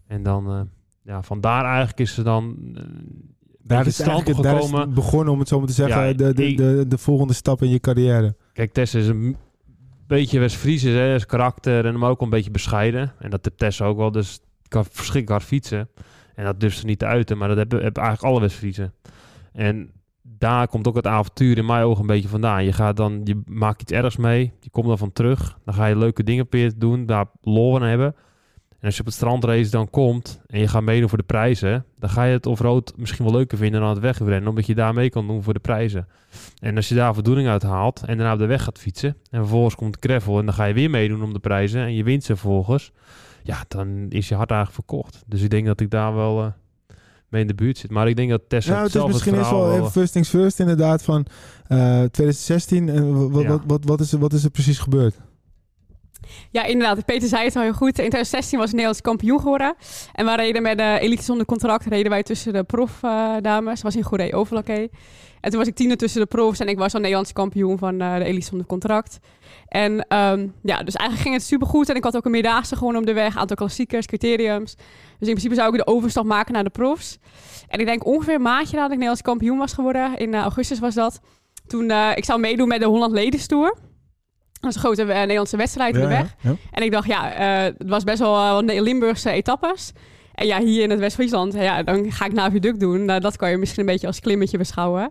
En 0.08 0.24
dan, 0.24 0.52
uh, 0.52 0.62
ja, 1.02 1.22
vandaar 1.22 1.66
eigenlijk 1.66 2.00
is 2.00 2.14
ze 2.14 2.24
dan. 2.24 2.58
Uh, 2.60 2.84
daar 3.62 3.88
is 3.88 4.00
eigenlijk 4.00 4.42
daar 4.42 4.58
is 4.58 4.72
het 4.72 4.94
begonnen, 4.94 5.34
om 5.34 5.40
het 5.40 5.48
zo 5.48 5.58
maar 5.58 5.68
te 5.68 5.74
zeggen, 5.74 6.08
ja, 6.08 6.14
de, 6.14 6.34
de, 6.34 6.48
ik, 6.48 6.58
de, 6.58 6.86
de, 6.88 6.98
volgende 6.98 7.34
stap 7.34 7.62
in 7.62 7.70
je 7.70 7.80
carrière. 7.80 8.36
Kijk, 8.54 8.74
Tess 8.74 8.96
is 8.96 9.08
een 9.08 9.38
beetje 10.08 10.40
West-Fries, 10.40 10.84
is 10.84 11.26
karakter 11.26 11.86
en 11.86 12.00
maar 12.00 12.10
ook 12.10 12.22
een 12.22 12.30
beetje 12.30 12.52
bescheiden. 12.52 13.14
En 13.20 13.30
dat 13.30 13.46
heeft 13.46 13.58
Tess 13.58 13.82
ook 13.82 13.98
wel, 13.98 14.12
dus 14.12 14.40
kan 14.68 14.86
verschrikkelijk 14.86 15.30
hard 15.30 15.44
fietsen. 15.44 15.90
En 16.36 16.46
dat 16.46 16.60
durft 16.60 16.78
ze 16.78 16.86
niet 16.86 17.00
te 17.00 17.06
uiten, 17.06 17.38
maar 17.38 17.48
dat 17.48 17.58
hebben, 17.58 17.84
hebben 17.84 18.04
eigenlijk 18.04 18.34
alle 18.34 18.42
West-Friesen. 18.42 18.94
En 19.54 19.92
daar 20.28 20.68
komt 20.68 20.88
ook 20.88 20.96
het 20.96 21.08
avontuur 21.08 21.58
in 21.58 21.66
mijn 21.66 21.84
ogen 21.84 22.02
een 22.02 22.08
beetje 22.08 22.28
vandaan. 22.28 22.64
Je 22.64 22.74
gaat 22.74 22.98
dan, 22.98 23.22
je 23.24 23.42
maakt 23.46 23.82
iets 23.82 23.92
ergs 23.92 24.18
mee, 24.18 24.54
je 24.60 24.70
komt 24.70 24.88
dan 24.88 24.98
van 24.98 25.14
terug, 25.14 25.58
dan 25.66 25.74
ga 25.74 25.86
je 25.86 25.98
leuke 25.98 26.24
dingen 26.24 26.48
doen, 26.78 27.06
daar 27.06 27.26
lol 27.42 27.76
aan 27.76 27.88
hebben. 27.88 28.16
En 28.80 28.92
als 28.92 28.94
je 29.00 29.00
op 29.00 29.06
het 29.06 29.16
strandrace 29.16 29.72
dan 29.72 29.90
komt 29.90 30.42
en 30.48 30.60
je 30.60 30.68
gaat 30.68 30.84
meedoen 30.84 31.10
voor 31.10 31.18
de 31.18 31.24
prijzen, 31.24 31.86
dan 32.00 32.10
ga 32.10 32.24
je 32.24 32.34
het 32.34 32.46
offroad 32.46 32.94
misschien 32.98 33.26
wel 33.26 33.34
leuker 33.34 33.58
vinden 33.58 33.82
dan 33.82 33.90
het 33.90 34.00
wegrennen, 34.00 34.50
omdat 34.50 34.66
je 34.66 34.76
daar 34.76 34.94
mee 34.94 35.10
kan 35.10 35.28
doen 35.28 35.44
voor 35.44 35.54
de 35.54 35.60
prijzen. 35.60 36.08
En 36.60 36.76
als 36.76 36.90
je 36.90 36.96
daar 36.96 37.14
voldoening 37.14 37.48
uit 37.48 37.64
haalt 37.64 38.04
en 38.06 38.18
daarna 38.18 38.34
op 38.34 38.40
de 38.40 38.46
weg 38.46 38.64
gaat 38.64 38.80
fietsen 38.80 39.18
en 39.30 39.40
vervolgens 39.40 39.76
komt 39.76 39.98
gravel 40.00 40.40
en 40.40 40.46
dan 40.46 40.54
ga 40.54 40.66
je 40.66 40.74
weer 40.74 40.90
meedoen 40.90 41.24
om 41.24 41.34
de 41.34 41.40
prijzen 41.40 41.82
en 41.82 41.94
je 41.94 42.04
wint 42.04 42.24
ze 42.24 42.36
vervolgens, 42.36 42.92
ja, 43.44 43.66
dan 43.68 44.06
is 44.10 44.28
je 44.28 44.36
hart 44.36 44.52
eigenlijk 44.52 44.86
verkocht. 44.86 45.24
Dus 45.28 45.42
ik 45.42 45.50
denk 45.50 45.66
dat 45.66 45.80
ik 45.80 45.90
daar 45.90 46.16
wel... 46.16 46.44
Uh, 46.44 46.48
mee 47.36 47.42
in 47.42 47.56
de 47.56 47.64
buurt 47.64 47.78
zit. 47.78 47.92
Maar 47.92 48.08
ik 48.08 48.16
denk 48.16 48.30
dat 48.30 48.42
Tessa 48.48 48.70
nou, 48.70 48.84
het 48.84 48.88
is 48.88 48.94
zelf 49.00 49.12
misschien 49.12 49.34
het 49.34 49.46
is 49.46 49.52
wel 49.52 49.74
even 49.74 49.92
first 49.92 50.12
things 50.14 50.30
first 50.30 50.60
inderdaad 50.60 51.04
van 51.04 51.26
uh, 51.70 51.78
2016. 51.78 52.90
En 52.90 53.30
wat, 53.32 53.42
Ja. 53.42 53.48
wat, 53.50 53.62
wat, 53.68 53.84
wat, 53.86 54.00
is 54.00 54.12
er, 54.12 54.20
wat 54.20 54.34
is 54.34 54.44
er 54.44 54.50
precies 54.50 54.80
gebeurd? 54.80 55.16
Ja, 56.52 56.64
inderdaad. 56.64 57.06
Peter 57.06 57.28
zei 57.28 57.44
het 57.44 57.56
al 57.56 57.62
heel 57.62 57.74
goed. 57.74 57.88
In 57.88 57.94
2016 57.94 58.60
was 58.60 58.70
Nederlands 58.70 59.02
kampioen 59.02 59.40
geworden. 59.40 59.76
En 60.14 60.26
we 60.26 60.36
reden 60.36 60.62
met 60.62 60.78
de 60.78 60.98
elite 61.00 61.24
zonder 61.24 61.46
contract 61.46 61.86
reden 61.86 62.10
wij 62.12 62.24
tussen 62.24 62.54
de 62.54 62.64
profdames. 62.64 63.74
Dat 63.74 63.82
was 63.82 63.96
in 63.96 64.04
Goeree 64.04 64.34
Overlakkee. 64.36 64.90
En 65.46 65.52
toen 65.52 65.60
was 65.60 65.70
ik 65.70 65.76
tiende 65.76 65.96
tussen 65.96 66.22
de 66.22 66.28
profs 66.28 66.60
en 66.60 66.68
ik 66.68 66.78
was 66.78 66.94
al 66.94 67.00
Nederlands 67.00 67.34
kampioen 67.34 67.78
van 67.78 68.02
uh, 68.02 68.16
de 68.16 68.24
elite 68.24 68.46
zonder 68.46 68.68
contract. 68.68 69.20
En 69.68 69.92
um, 69.92 70.54
ja, 70.62 70.84
dus 70.84 70.96
eigenlijk 70.96 71.22
ging 71.22 71.34
het 71.34 71.44
supergoed. 71.44 71.90
En 71.90 71.96
ik 71.96 72.04
had 72.04 72.16
ook 72.16 72.26
een 72.26 72.32
meerdaagse 72.32 72.76
gewoon 72.76 72.96
op 72.96 73.06
de 73.06 73.14
weg. 73.14 73.38
Aantal 73.38 73.56
klassiekers, 73.56 74.06
criteriums. 74.06 74.76
Dus 75.20 75.28
in 75.28 75.34
principe 75.34 75.56
zou 75.56 75.72
ik 75.72 75.78
de 75.78 75.88
overstap 75.88 76.26
maken 76.26 76.54
naar 76.54 76.64
de 76.64 76.70
profs. 76.70 77.18
En 77.68 77.80
ik 77.80 77.86
denk 77.86 78.06
ongeveer 78.06 78.36
een 78.36 78.42
maandje 78.42 78.76
nadat 78.76 78.92
ik 78.92 78.98
Nederlands 78.98 79.22
kampioen 79.22 79.58
was 79.58 79.74
geworden. 79.74 80.18
In 80.18 80.34
uh, 80.34 80.40
augustus 80.40 80.80
was 80.80 80.94
dat. 80.94 81.20
Toen, 81.68 81.90
eh, 81.90 82.12
ik 82.16 82.26
zou 82.26 82.40
meedoen 82.40 82.68
met 82.68 82.80
de 82.80 82.86
Holland 82.86 83.14
Ladies 83.14 83.48
Tour. 83.48 83.78
Dat 84.60 84.70
is 84.70 84.76
een 84.76 84.82
grote 84.82 85.02
eh, 85.02 85.20
Nederlandse 85.20 85.58
wedstrijd 85.58 85.96
in 85.96 86.02
de 86.02 86.08
weg. 86.08 86.36
ja. 86.42 86.56
En 86.72 86.84
ik 86.84 86.92
dacht, 86.92 87.08
ja, 87.08 87.34
eh, 87.34 87.74
het 87.78 87.90
was 87.90 88.04
best 88.04 88.20
wel 88.20 88.36
eh, 88.36 88.52
wat 88.52 88.64
Limburgse 88.64 89.30
etappes. 89.30 89.92
En 90.36 90.48
ja, 90.48 90.60
hier 90.60 90.84
in 90.84 90.90
het 90.90 91.00
West-Friesland, 91.00 91.54
ja, 91.54 91.84
dan 91.84 92.12
ga 92.12 92.26
ik 92.26 92.34
Naviaduct 92.34 92.80
doen. 92.80 93.06
Nou, 93.06 93.20
dat 93.20 93.36
kan 93.36 93.50
je 93.50 93.58
misschien 93.58 93.80
een 93.80 93.86
beetje 93.86 94.08
als 94.08 94.20
klimmetje 94.20 94.58
beschouwen. 94.58 95.10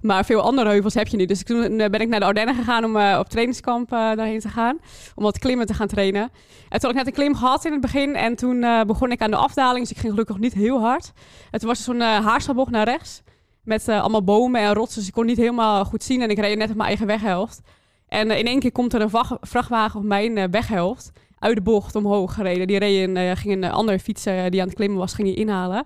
Maar 0.00 0.24
veel 0.24 0.40
andere 0.40 0.68
heuvels 0.68 0.94
heb 0.94 1.06
je 1.06 1.16
niet. 1.16 1.28
Dus 1.28 1.42
toen 1.42 1.80
eh, 1.80 1.90
ben 1.90 2.00
ik 2.00 2.08
naar 2.08 2.20
de 2.20 2.26
Ardennen 2.26 2.54
gegaan 2.54 2.84
om 2.84 2.96
eh, 2.96 3.18
op 3.18 3.28
trainingskamp 3.28 3.92
eh, 3.92 3.98
daarheen 3.98 4.40
te 4.40 4.48
gaan. 4.48 4.78
Om 5.14 5.22
wat 5.22 5.38
klimmen 5.38 5.66
te 5.66 5.74
gaan 5.74 5.86
trainen. 5.86 6.22
En 6.68 6.80
toen 6.80 6.80
had 6.80 6.90
ik 6.90 6.96
net 6.96 7.06
een 7.06 7.12
klim 7.12 7.34
gehad 7.34 7.64
in 7.64 7.72
het 7.72 7.80
begin. 7.80 8.16
En 8.16 8.34
toen 8.36 8.66
begon 8.86 9.12
ik 9.12 9.20
aan 9.20 9.30
de 9.30 9.36
afdaling. 9.36 9.80
Dus 9.80 9.90
ik 9.90 9.98
ging 9.98 10.12
gelukkig 10.12 10.38
niet 10.38 10.54
heel 10.54 10.80
hard. 10.80 11.12
Toen 11.50 11.68
was 11.68 11.78
er 11.78 11.84
zo'n 11.84 12.00
haarselbocht 12.00 12.70
naar 12.70 12.84
rechts. 12.84 13.22
Met 13.62 13.88
allemaal 13.88 14.24
bomen 14.24 14.60
en 14.60 14.74
rotsen. 14.74 14.98
Dus 14.98 15.08
ik 15.08 15.14
kon 15.14 15.26
niet 15.26 15.36
helemaal 15.36 15.84
goed 15.84 16.02
zien. 16.02 16.22
En 16.22 16.30
ik 16.30 16.38
reed 16.38 16.58
net 16.58 16.70
op 16.70 16.76
mijn 16.76 16.88
eigen 16.88 17.06
weghelft. 17.06 17.60
En 18.08 18.30
in 18.30 18.46
één 18.46 18.60
keer 18.60 18.72
komt 18.72 18.94
er 18.94 19.00
een 19.00 19.10
vrachtwagen 19.40 20.00
op 20.00 20.06
mijn 20.06 20.50
weghelft 20.50 21.12
uit 21.38 21.56
de 21.56 21.62
bocht 21.62 21.94
omhoog 21.94 22.34
gereden. 22.34 22.66
Die 22.66 22.78
reed 22.78 23.08
een, 23.08 23.16
eh, 23.16 23.30
ging 23.36 23.52
een 23.52 23.70
andere 23.70 23.98
fiets 23.98 24.26
eh, 24.26 24.42
die 24.48 24.60
aan 24.60 24.66
het 24.66 24.76
klimmen 24.76 24.98
was, 24.98 25.14
ging 25.14 25.28
hij 25.28 25.36
inhalen. 25.36 25.84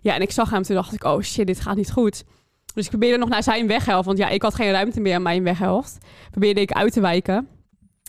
Ja, 0.00 0.14
en 0.14 0.20
ik 0.20 0.30
zag 0.30 0.50
hem 0.50 0.62
toen 0.62 0.74
dacht 0.74 0.92
ik, 0.92 1.04
oh 1.04 1.20
shit, 1.20 1.46
dit 1.46 1.60
gaat 1.60 1.76
niet 1.76 1.92
goed. 1.92 2.24
Dus 2.74 2.84
ik 2.84 2.90
probeerde 2.90 3.18
nog 3.18 3.28
naar 3.28 3.42
zijn 3.42 3.66
weghelft, 3.66 4.06
want 4.06 4.18
ja, 4.18 4.28
ik 4.28 4.42
had 4.42 4.54
geen 4.54 4.70
ruimte 4.70 5.00
meer 5.00 5.14
aan 5.14 5.22
mijn 5.22 5.44
weghelft. 5.44 5.98
Probeerde 6.30 6.60
ik 6.60 6.72
uit 6.72 6.92
te 6.92 7.00
wijken. 7.00 7.48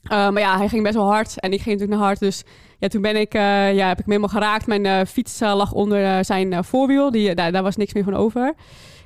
Uh, 0.04 0.10
maar 0.10 0.40
ja, 0.40 0.58
hij 0.58 0.68
ging 0.68 0.84
best 0.84 0.96
wel 0.96 1.12
hard 1.12 1.40
en 1.40 1.52
ik 1.52 1.62
ging 1.62 1.66
natuurlijk 1.66 2.00
naar 2.00 2.08
hard. 2.08 2.20
Dus 2.20 2.44
ja, 2.80 2.88
toen 2.88 3.02
ben 3.02 3.16
ik, 3.16 3.34
ja, 3.34 3.88
heb 3.88 4.00
ik 4.00 4.06
hem 4.06 4.14
helemaal 4.14 4.30
geraakt. 4.30 4.68
Mijn 4.68 5.08
fiets 5.08 5.40
lag 5.40 5.72
onder 5.72 6.26
zijn 6.26 6.64
voorwiel. 6.64 7.12
Die, 7.12 7.36
daar, 7.36 7.52
daar 7.52 7.64
was 7.64 7.76
niks 7.76 7.94
meer 7.94 8.04
van 8.04 8.16
over. 8.16 8.54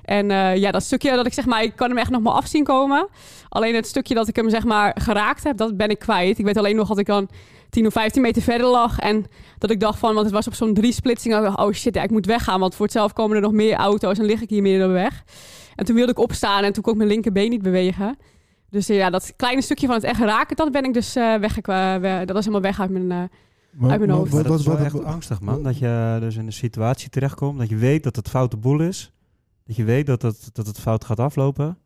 En 0.04 0.30
ja, 0.60 0.72
dat 0.72 0.84
stukje 0.84 1.16
dat 1.16 1.26
ik 1.26 1.34
zeg 1.34 1.46
maar, 1.46 1.64
ik 1.64 1.76
kan 1.76 1.90
hem 1.90 1.98
echt 1.98 2.10
nog 2.10 2.22
maar 2.22 2.34
afzien 2.34 2.64
komen. 2.64 3.08
Alleen 3.50 3.76
het 3.76 3.88
stukje 3.88 4.14
dat 4.14 4.28
ik 4.28 4.36
hem 4.36 4.50
zeg 4.50 4.64
maar 4.64 4.96
geraakt 5.02 5.44
heb, 5.44 5.58
dat 5.58 5.78
ben 5.78 5.90
ik 5.90 6.00
kwijt. 6.00 6.40
Ik 6.40 6.46
weet 6.46 6.58
alleen 6.58 6.76
nog 6.76 6.88
dat 6.88 6.98
ik 6.98 7.06
dan 7.06 7.30
10 7.70 7.86
of 7.86 7.94
15 7.94 8.22
meter 8.22 8.42
verder 8.42 8.68
lag. 8.68 9.00
En 9.00 9.26
dat 9.58 9.70
ik 9.70 9.80
dacht 9.80 10.00
van, 10.00 10.14
want 10.14 10.26
het 10.26 10.36
was 10.36 10.48
op 10.48 10.54
zo'n 10.54 10.74
drie 10.74 10.92
splitsing. 10.92 11.36
Ik 11.36 11.42
dacht, 11.42 11.58
oh 11.58 11.72
shit, 11.72 11.96
ja, 11.96 12.04
ik 12.04 12.12
moet 12.12 12.26
weggaan. 12.26 12.60
Want 12.60 12.76
voor 12.76 12.86
hetzelfde 12.86 13.14
komen 13.14 13.36
er 13.36 13.42
nog 13.42 13.52
meer 13.52 13.76
auto's 13.76 14.18
en 14.18 14.26
lig 14.26 14.42
ik 14.42 14.50
hier 14.50 14.62
midden 14.62 14.82
op 14.82 14.88
de 14.88 14.94
weg. 14.94 15.24
En 15.76 15.86
toen 15.86 15.96
wilde 15.96 16.12
ik 16.12 16.20
opstaan 16.20 16.64
en 16.64 16.74
toen 16.74 16.84
kon 16.84 16.92
ik 16.92 16.98
mijn 16.98 17.10
linkerbeen 17.10 17.50
niet 17.50 17.62
bewegen. 17.62 18.18
Dus 18.70 18.88
ja, 18.88 19.10
dat 19.10 19.34
kleine 19.36 19.62
stukje 19.62 19.86
van 19.86 19.96
het 19.96 20.04
echt 20.04 20.20
raken, 20.20 20.56
dat 20.56 20.72
ben 20.72 20.84
ik 20.84 20.94
dus 20.94 21.16
uh, 21.16 21.36
weg. 21.36 21.62
dat 21.62 22.38
is 22.38 22.46
helemaal 22.46 22.62
weg 22.62 22.80
uit 22.80 22.90
mijn, 22.90 23.04
uh, 23.04 23.10
maar, 23.72 23.92
uit 23.92 24.00
mijn 24.00 24.12
hoofd. 24.12 24.34
Maar, 24.34 24.44
dat 24.44 24.60
is 24.60 24.66
wel 24.66 24.78
echt 24.78 25.04
angstig, 25.04 25.42
man. 25.42 25.64
Dat 25.64 25.78
je 25.78 26.18
dus 26.20 26.36
in 26.36 26.46
een 26.46 26.54
situatie 26.54 27.10
terechtkomt, 27.10 27.60
dat 27.60 27.70
je 27.70 27.76
weet 27.76 28.04
dat 28.04 28.16
het 28.16 28.30
foute 28.30 28.58
boel 28.58 28.82
is. 28.82 29.12
Dat 29.66 29.76
je 29.76 29.84
weet 29.84 30.06
dat 30.06 30.22
het, 30.22 30.50
dat 30.54 30.68
het 30.68 30.80
fout 30.80 31.06
gaat 31.06 31.20
aflopen. 31.20 31.78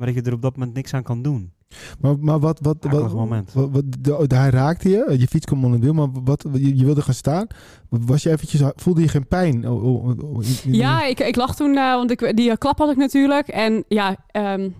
Maar 0.00 0.08
dat 0.08 0.24
je 0.24 0.30
er 0.30 0.36
op 0.36 0.42
dat 0.42 0.56
moment 0.56 0.74
niks 0.74 0.94
aan 0.94 1.02
kan 1.02 1.22
doen. 1.22 1.52
Maar, 2.00 2.18
maar 2.18 2.38
wat, 2.38 2.58
wat, 2.62 2.76
wat, 2.80 3.12
moment. 3.12 3.52
wat, 3.52 3.70
wat 3.70 3.84
de, 3.98 4.26
de, 4.26 4.36
hij 4.36 4.50
raakte 4.50 4.88
je, 4.88 5.16
je 5.18 5.26
fiets 5.26 5.46
kwam 5.46 5.64
onder 5.64 5.80
wiel, 5.80 5.92
maar 5.92 6.08
wat, 6.24 6.44
je, 6.52 6.76
je, 6.76 6.84
wilde 6.84 7.02
gaan 7.02 7.14
staan. 7.14 7.46
Was 7.88 8.22
je 8.22 8.30
eventjes, 8.30 8.62
voelde 8.74 9.00
je 9.00 9.08
geen 9.08 9.28
pijn? 9.28 9.68
Oh, 9.68 9.84
oh, 9.84 10.34
oh, 10.34 10.42
ja, 10.64 11.04
ik, 11.04 11.20
ik 11.20 11.36
lag 11.36 11.56
toen, 11.56 11.74
uh, 11.74 11.94
want 11.94 12.10
ik, 12.10 12.36
die 12.36 12.58
klap 12.58 12.78
had 12.78 12.90
ik 12.90 12.96
natuurlijk. 12.96 13.48
En 13.48 13.84
ja, 13.88 14.16
um, 14.32 14.74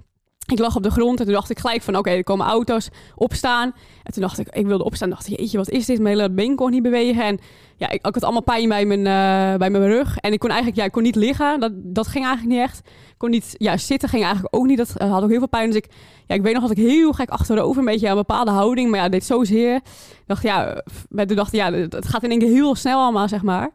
ik 0.50 0.58
lag 0.58 0.76
op 0.76 0.82
de 0.82 0.90
grond 0.90 1.18
en 1.18 1.24
toen 1.24 1.34
dacht 1.34 1.50
ik 1.50 1.58
gelijk 1.58 1.82
van, 1.82 1.96
oké, 1.96 2.10
er 2.10 2.24
komen 2.24 2.46
auto's 2.46 2.88
opstaan. 3.14 3.72
En 4.02 4.12
toen 4.12 4.22
dacht 4.22 4.38
ik, 4.38 4.48
ik 4.48 4.66
wilde 4.66 4.84
opstaan. 4.84 5.10
dacht 5.10 5.28
ik, 5.28 5.38
jeetje, 5.38 5.56
wat 5.56 5.70
is 5.70 5.86
dit? 5.86 6.00
Mijn 6.00 6.16
hele 6.16 6.30
been 6.30 6.56
kon 6.56 6.70
niet 6.70 6.82
bewegen. 6.82 7.24
En 7.24 7.38
ja, 7.76 7.90
ik, 7.90 7.98
had 8.02 8.22
allemaal 8.22 8.42
pijn 8.42 8.68
bij 8.68 8.84
mijn, 8.84 8.98
uh, 8.98 9.58
bij 9.58 9.70
mijn 9.70 9.86
rug. 9.86 10.16
En 10.16 10.32
ik 10.32 10.38
kon 10.38 10.48
eigenlijk, 10.48 10.78
ja, 10.78 10.84
ik 10.84 10.92
kon 10.92 11.02
niet 11.02 11.14
liggen. 11.14 11.60
Dat, 11.60 11.72
dat 11.74 12.06
ging 12.06 12.24
eigenlijk 12.24 12.56
niet 12.56 12.68
echt. 12.68 12.78
Ik 12.78 13.14
kon 13.18 13.30
niet, 13.30 13.54
ja, 13.58 13.76
zitten 13.76 14.08
ging 14.08 14.24
eigenlijk 14.24 14.56
ook 14.56 14.66
niet. 14.66 14.78
Dat 14.78 14.94
had 14.98 15.22
ook 15.22 15.30
heel 15.30 15.38
veel 15.38 15.48
pijn. 15.48 15.66
Dus 15.66 15.76
ik, 15.76 15.86
ja, 16.26 16.34
ik 16.34 16.42
weet 16.42 16.52
nog 16.52 16.62
dat 16.62 16.70
ik 16.70 16.76
heel 16.76 17.12
gek 17.12 17.28
achterover, 17.28 17.78
een 17.78 17.84
beetje 17.84 18.08
een 18.08 18.14
bepaalde 18.14 18.50
houding. 18.50 18.88
Maar 18.88 18.98
ja, 18.98 19.02
het 19.02 19.12
deed 19.12 19.24
zo 19.24 19.44
zeer. 19.44 19.74
Ik 19.74 20.26
dacht, 20.26 20.42
ja, 20.42 20.82
maar 21.08 21.26
toen 21.26 21.36
dacht 21.36 21.52
ja, 21.52 21.72
het 21.72 22.08
gaat 22.08 22.22
in 22.22 22.30
één 22.30 22.38
keer 22.38 22.48
heel 22.48 22.74
snel 22.74 23.02
allemaal, 23.02 23.28
zeg 23.28 23.42
maar. 23.42 23.70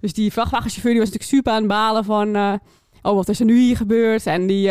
Dus 0.00 0.12
die 0.12 0.32
vrachtwagenchauffeur, 0.32 0.92
die 0.92 1.00
was 1.00 1.10
natuurlijk 1.10 1.36
super 1.36 1.52
aan 1.52 1.58
het 1.58 1.68
balen 1.68 2.04
van, 2.04 2.36
uh, 2.36 2.52
oh, 3.02 3.14
wat 3.14 3.28
is 3.28 3.40
er 3.40 3.46
nu 3.46 3.58
hier 3.58 3.76
gebeurd? 3.76 4.26
En 4.26 4.46
die 4.46 4.70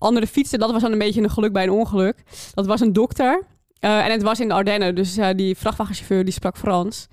andere 0.00 0.26
fietsen, 0.26 0.58
dat 0.58 0.70
was 0.72 0.82
dan 0.82 0.92
een 0.92 0.98
beetje 0.98 1.22
een 1.22 1.30
geluk 1.30 1.52
bij 1.52 1.62
een 1.62 1.70
ongeluk. 1.70 2.22
Dat 2.54 2.66
was 2.66 2.80
een 2.80 2.92
dokter. 2.92 3.42
Uh, 3.84 4.04
en 4.04 4.10
het 4.10 4.22
was 4.22 4.40
in 4.40 4.48
de 4.48 4.54
Ardennen, 4.54 4.94
dus 4.94 5.18
uh, 5.18 5.28
die 5.36 5.56
vrachtwagenchauffeur 5.56 6.24
die 6.24 6.32
sprak 6.32 6.56
Frans. 6.56 7.06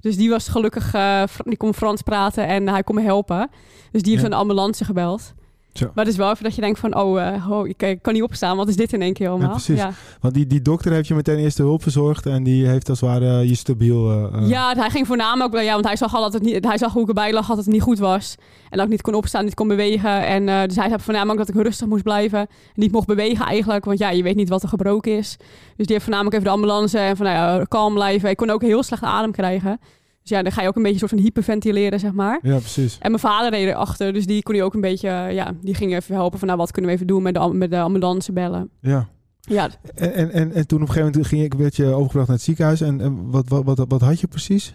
Dus 0.00 0.16
die 0.16 0.30
was 0.30 0.48
gelukkig, 0.48 0.94
uh, 0.94 1.22
die 1.44 1.56
kon 1.56 1.74
Frans 1.74 2.02
praten 2.02 2.46
en 2.46 2.68
hij 2.68 2.82
kon 2.82 2.94
me 2.94 3.02
helpen. 3.02 3.50
Dus 3.92 4.02
die 4.02 4.10
heeft 4.10 4.24
Ja. 4.24 4.30
een 4.30 4.38
ambulance 4.38 4.84
gebeld. 4.84 5.32
Zo. 5.76 5.90
Maar 5.94 6.04
het 6.04 6.12
is 6.12 6.18
wel 6.18 6.30
even 6.30 6.44
dat 6.44 6.54
je 6.54 6.60
denkt 6.60 6.78
van, 6.78 6.96
oh, 6.96 7.50
oh 7.50 7.68
ik, 7.68 7.82
ik 7.82 8.02
kan 8.02 8.12
niet 8.12 8.22
opstaan, 8.22 8.56
wat 8.56 8.68
is 8.68 8.76
dit 8.76 8.92
in 8.92 9.02
één 9.02 9.12
keer 9.12 9.28
allemaal? 9.28 9.46
Ja, 9.48 9.52
precies. 9.54 9.78
Ja. 9.78 9.92
Want 10.20 10.34
die, 10.34 10.46
die 10.46 10.62
dokter 10.62 10.92
heeft 10.92 11.08
je 11.08 11.14
meteen 11.14 11.38
eerste 11.38 11.62
hulp 11.62 11.82
verzorgd 11.82 12.26
en 12.26 12.42
die 12.42 12.66
heeft 12.66 12.88
als 12.88 13.00
het 13.00 13.10
ware 13.10 13.48
je 13.48 13.54
stabiel... 13.54 14.10
eh, 14.10 14.42
eh, 14.42 14.48
Ja, 14.48 14.74
hij 14.76 14.90
ging 14.90 15.06
voornamelijk, 15.06 15.60
ja, 15.62 15.72
want 15.72 15.84
hij 15.84 15.96
zag 15.96 16.14
al 16.14 16.22
dat 16.22 16.32
het 16.32 16.42
niet, 16.42 16.64
hij 16.64 16.78
zag 16.78 16.92
hoe 16.92 17.02
ik 17.02 17.08
erbij 17.08 17.32
lag, 17.32 17.46
dat 17.46 17.56
het 17.56 17.66
niet 17.66 17.82
goed 17.82 17.98
was. 17.98 18.34
En 18.70 18.76
dat 18.76 18.86
ik 18.86 18.92
niet 18.92 19.02
kon 19.02 19.14
opstaan, 19.14 19.44
niet 19.44 19.54
kon 19.54 19.68
bewegen. 19.68 20.26
En 20.26 20.48
eh, 20.48 20.62
dus 20.66 20.76
hij 20.76 20.88
zei 20.88 21.00
voornamelijk 21.00 21.38
dat 21.38 21.48
ik 21.48 21.62
rustig 21.62 21.86
moest 21.86 22.02
blijven. 22.02 22.46
Niet 22.74 22.92
mocht 22.92 23.06
bewegen 23.06 23.46
eigenlijk, 23.46 23.84
want 23.84 23.98
ja, 23.98 24.10
je 24.10 24.22
weet 24.22 24.36
niet 24.36 24.48
wat 24.48 24.62
er 24.62 24.68
gebroken 24.68 25.16
is. 25.16 25.36
Dus 25.76 25.86
die 25.86 25.94
heeft 25.94 26.02
voornamelijk 26.02 26.34
even 26.36 26.46
de 26.46 26.54
ambulance 26.54 26.98
en 26.98 27.16
van, 27.16 27.26
nou 27.26 27.58
ja, 27.58 27.64
kalm 27.64 27.94
blijven. 27.94 28.30
Ik 28.30 28.36
kon 28.36 28.50
ook 28.50 28.62
heel 28.62 28.82
slecht 28.82 29.02
adem 29.02 29.32
krijgen. 29.32 29.80
Dus 30.26 30.36
ja, 30.36 30.42
dan 30.42 30.52
ga 30.52 30.62
je 30.62 30.68
ook 30.68 30.76
een 30.76 30.82
beetje 30.82 30.98
soort 30.98 31.10
van 31.10 31.20
hyperventileren, 31.20 32.00
zeg 32.00 32.12
maar. 32.12 32.38
ja, 32.42 32.58
precies. 32.58 32.98
En 33.00 33.10
mijn 33.10 33.22
vader 33.22 33.50
reed 33.50 33.68
erachter, 33.68 34.12
dus 34.12 34.26
die 34.26 34.42
kon 34.42 34.54
hij 34.54 34.64
ook 34.64 34.74
een 34.74 34.80
beetje, 34.80 35.08
ja, 35.08 35.52
die 35.60 35.74
ging 35.74 35.94
even 35.94 36.14
helpen 36.14 36.38
van, 36.38 36.48
nou, 36.48 36.60
wat 36.60 36.70
kunnen 36.70 36.90
we 36.90 36.96
even 36.96 37.06
doen 37.06 37.22
met 37.22 37.34
de, 37.34 37.48
met 37.52 37.70
de 37.70 37.80
ambulance 37.80 38.32
bellen. 38.32 38.70
Ja. 38.80 39.08
Ja, 39.40 39.68
En, 39.94 40.14
en, 40.14 40.30
en, 40.30 40.52
en 40.52 40.66
toen 40.66 40.82
op 40.82 40.88
een 40.88 40.92
gegeven 40.92 41.12
moment 41.12 41.26
ging 41.26 41.42
ik, 41.42 41.54
werd 41.54 41.76
je 41.76 41.84
overgebracht 41.84 42.26
naar 42.26 42.36
het 42.36 42.44
ziekenhuis. 42.44 42.80
En, 42.80 43.00
en 43.00 43.30
wat, 43.30 43.48
wat, 43.48 43.64
wat, 43.64 43.84
wat 43.88 44.00
had 44.00 44.20
je 44.20 44.26
precies? 44.26 44.74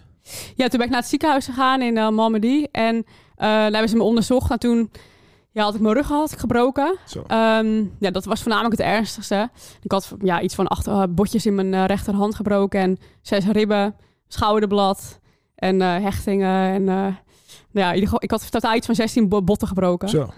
Ja, 0.54 0.68
toen 0.68 0.78
ben 0.78 0.86
ik 0.86 0.90
naar 0.90 1.00
het 1.00 1.08
ziekenhuis 1.08 1.44
gegaan 1.44 1.82
in 1.82 1.96
uh, 1.96 2.08
Malmedy. 2.08 2.66
En 2.70 2.96
eh, 2.96 3.04
daar 3.36 3.70
hebben 3.70 3.88
ze 3.88 3.96
me 3.96 4.02
onderzocht. 4.02 4.50
En 4.50 4.58
toen 4.58 4.90
ja, 5.50 5.62
had 5.62 5.74
ik 5.74 5.80
mijn 5.80 5.94
rug 5.94 6.08
had 6.08 6.32
ik 6.32 6.38
gebroken. 6.38 6.96
Zo. 7.06 7.24
Ehm, 7.26 7.84
ja, 7.98 8.10
dat 8.10 8.24
was 8.24 8.42
voornamelijk 8.42 8.76
het 8.76 8.86
ernstigste. 8.86 9.50
Ik 9.82 9.92
had 9.92 10.14
ja, 10.20 10.40
iets 10.40 10.54
van 10.54 10.66
acht 10.66 10.86
eh, 10.86 11.02
botjes 11.10 11.46
in 11.46 11.54
mijn 11.54 11.86
rechterhand 11.86 12.34
gebroken. 12.34 12.80
En 12.80 12.98
zes 13.20 13.46
ribben, 13.46 13.94
schouderblad 14.28 15.20
en 15.62 15.80
eh, 15.82 16.02
hechtingen. 16.02 16.72
En 16.72 16.88
eh, 16.88 17.14
ja, 17.70 17.88
in 17.88 17.94
ieder 17.94 18.08
geval, 18.08 18.22
ik 18.22 18.30
had 18.30 18.50
totaal 18.50 18.74
iets 18.74 18.86
van 18.86 18.94
16 18.94 19.28
bo- 19.28 19.42
botten 19.42 19.68
gebroken. 19.68 20.08
Zo. 20.08 20.28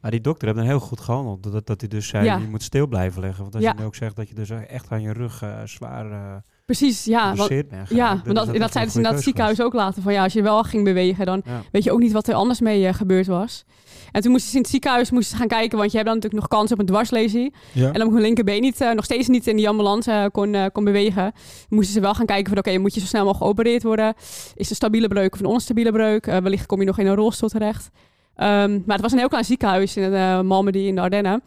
Maar 0.00 0.10
die 0.10 0.20
dokter 0.20 0.46
heeft 0.46 0.58
dan 0.58 0.68
heel 0.68 0.80
goed 0.80 1.00
gehandeld. 1.00 1.52
Dat, 1.52 1.66
dat 1.66 1.80
hij 1.80 1.88
dus 1.88 2.08
zei, 2.08 2.24
Ja. 2.24 2.36
je 2.36 2.48
moet 2.48 2.62
stil 2.62 2.86
blijven 2.86 3.20
liggen. 3.22 3.42
Want 3.42 3.54
als 3.54 3.64
Ja. 3.64 3.72
je 3.72 3.78
nu 3.80 3.84
ook 3.86 3.94
zegt 3.94 4.16
dat 4.16 4.28
je 4.28 4.34
dus 4.34 4.50
echt 4.50 4.90
aan 4.90 5.02
je 5.02 5.12
rug 5.12 5.42
eh, 5.42 5.62
zwaar 5.64 6.10
eh 6.10 6.36
Precies, 6.64 7.04
ja. 7.04 7.34
Want, 7.34 7.48
bent 7.48 7.88
ja, 7.88 8.08
want 8.24 8.36
dat, 8.36 8.56
dat, 8.56 8.72
zeiden 8.72 8.92
ze 8.92 8.98
een 8.98 9.04
in 9.04 9.10
dat 9.12 9.22
ziekenhuis 9.22 9.60
ook 9.60 9.72
later. 9.72 10.02
Van 10.02 10.12
ja, 10.12 10.22
als 10.22 10.32
je 10.32 10.42
wel 10.42 10.62
ging 10.62 10.84
bewegen, 10.84 11.26
dan. 11.26 11.42
Ja. 11.44 11.60
weet 11.72 11.84
je 11.84 11.92
ook 11.92 11.98
niet 12.00 12.12
wat 12.12 12.28
er 12.28 12.34
anders 12.34 12.60
mee 12.60 12.92
gebeurd 12.92 13.26
was. 13.26 13.64
En 14.12 14.22
toen 14.22 14.30
moesten 14.30 14.50
ze 14.50 14.56
in 14.56 14.62
het 14.62 14.70
ziekenhuis 14.70 15.10
moesten 15.10 15.30
ze 15.30 15.36
gaan 15.36 15.58
kijken, 15.58 15.78
want 15.78 15.90
je 15.90 15.96
hebt 15.96 16.08
dan 16.08 16.18
natuurlijk 16.18 16.42
nog 16.42 16.58
kans 16.58 16.72
op 16.72 16.78
een 16.78 16.86
dwarslesie. 16.86 17.52
Ja. 17.72 17.92
En 17.92 17.98
dan 17.98 18.10
mijn 18.10 18.22
linkerbeen 18.22 18.60
niet, 18.60 18.80
eh, 18.80 18.92
nog 18.92 19.04
steeds 19.04 19.28
niet 19.28 19.46
in 19.46 19.56
die 19.56 19.68
ambulance 19.68 20.10
eh, 20.10 20.24
kon, 20.32 20.54
eh, 20.54 20.66
kon 20.72 20.84
bewegen. 20.84 21.32
Moesten 21.68 21.94
ze 21.94 22.00
wel 22.00 22.14
gaan 22.14 22.26
kijken 22.26 22.48
van 22.48 22.58
oké, 22.58 22.78
moet 22.78 22.94
je 22.94 23.00
zo 23.00 23.06
snel 23.06 23.24
mogelijk 23.24 23.44
geopereerd 23.44 23.82
worden? 23.82 24.14
Is 24.16 24.54
het 24.54 24.70
een 24.70 24.76
stabiele 24.76 25.08
breuk 25.08 25.32
of 25.32 25.40
een 25.40 25.46
onstabiele 25.46 25.92
breuk? 25.92 26.24
Wellicht 26.24 26.66
kom 26.66 26.80
je 26.80 26.86
nog 26.86 26.98
in 26.98 27.06
een 27.06 27.14
rolstoel 27.14 27.48
terecht. 27.48 27.90
Ehm, 28.34 28.72
maar 28.72 28.94
het 28.94 29.00
was 29.00 29.12
een 29.12 29.18
heel 29.18 29.28
klein 29.28 29.44
ziekenhuis 29.44 29.96
in 29.96 30.12
uh, 30.12 30.40
Malmedy 30.40 30.78
in 30.78 30.94
de 30.94 31.00
Ardennen. 31.00 31.42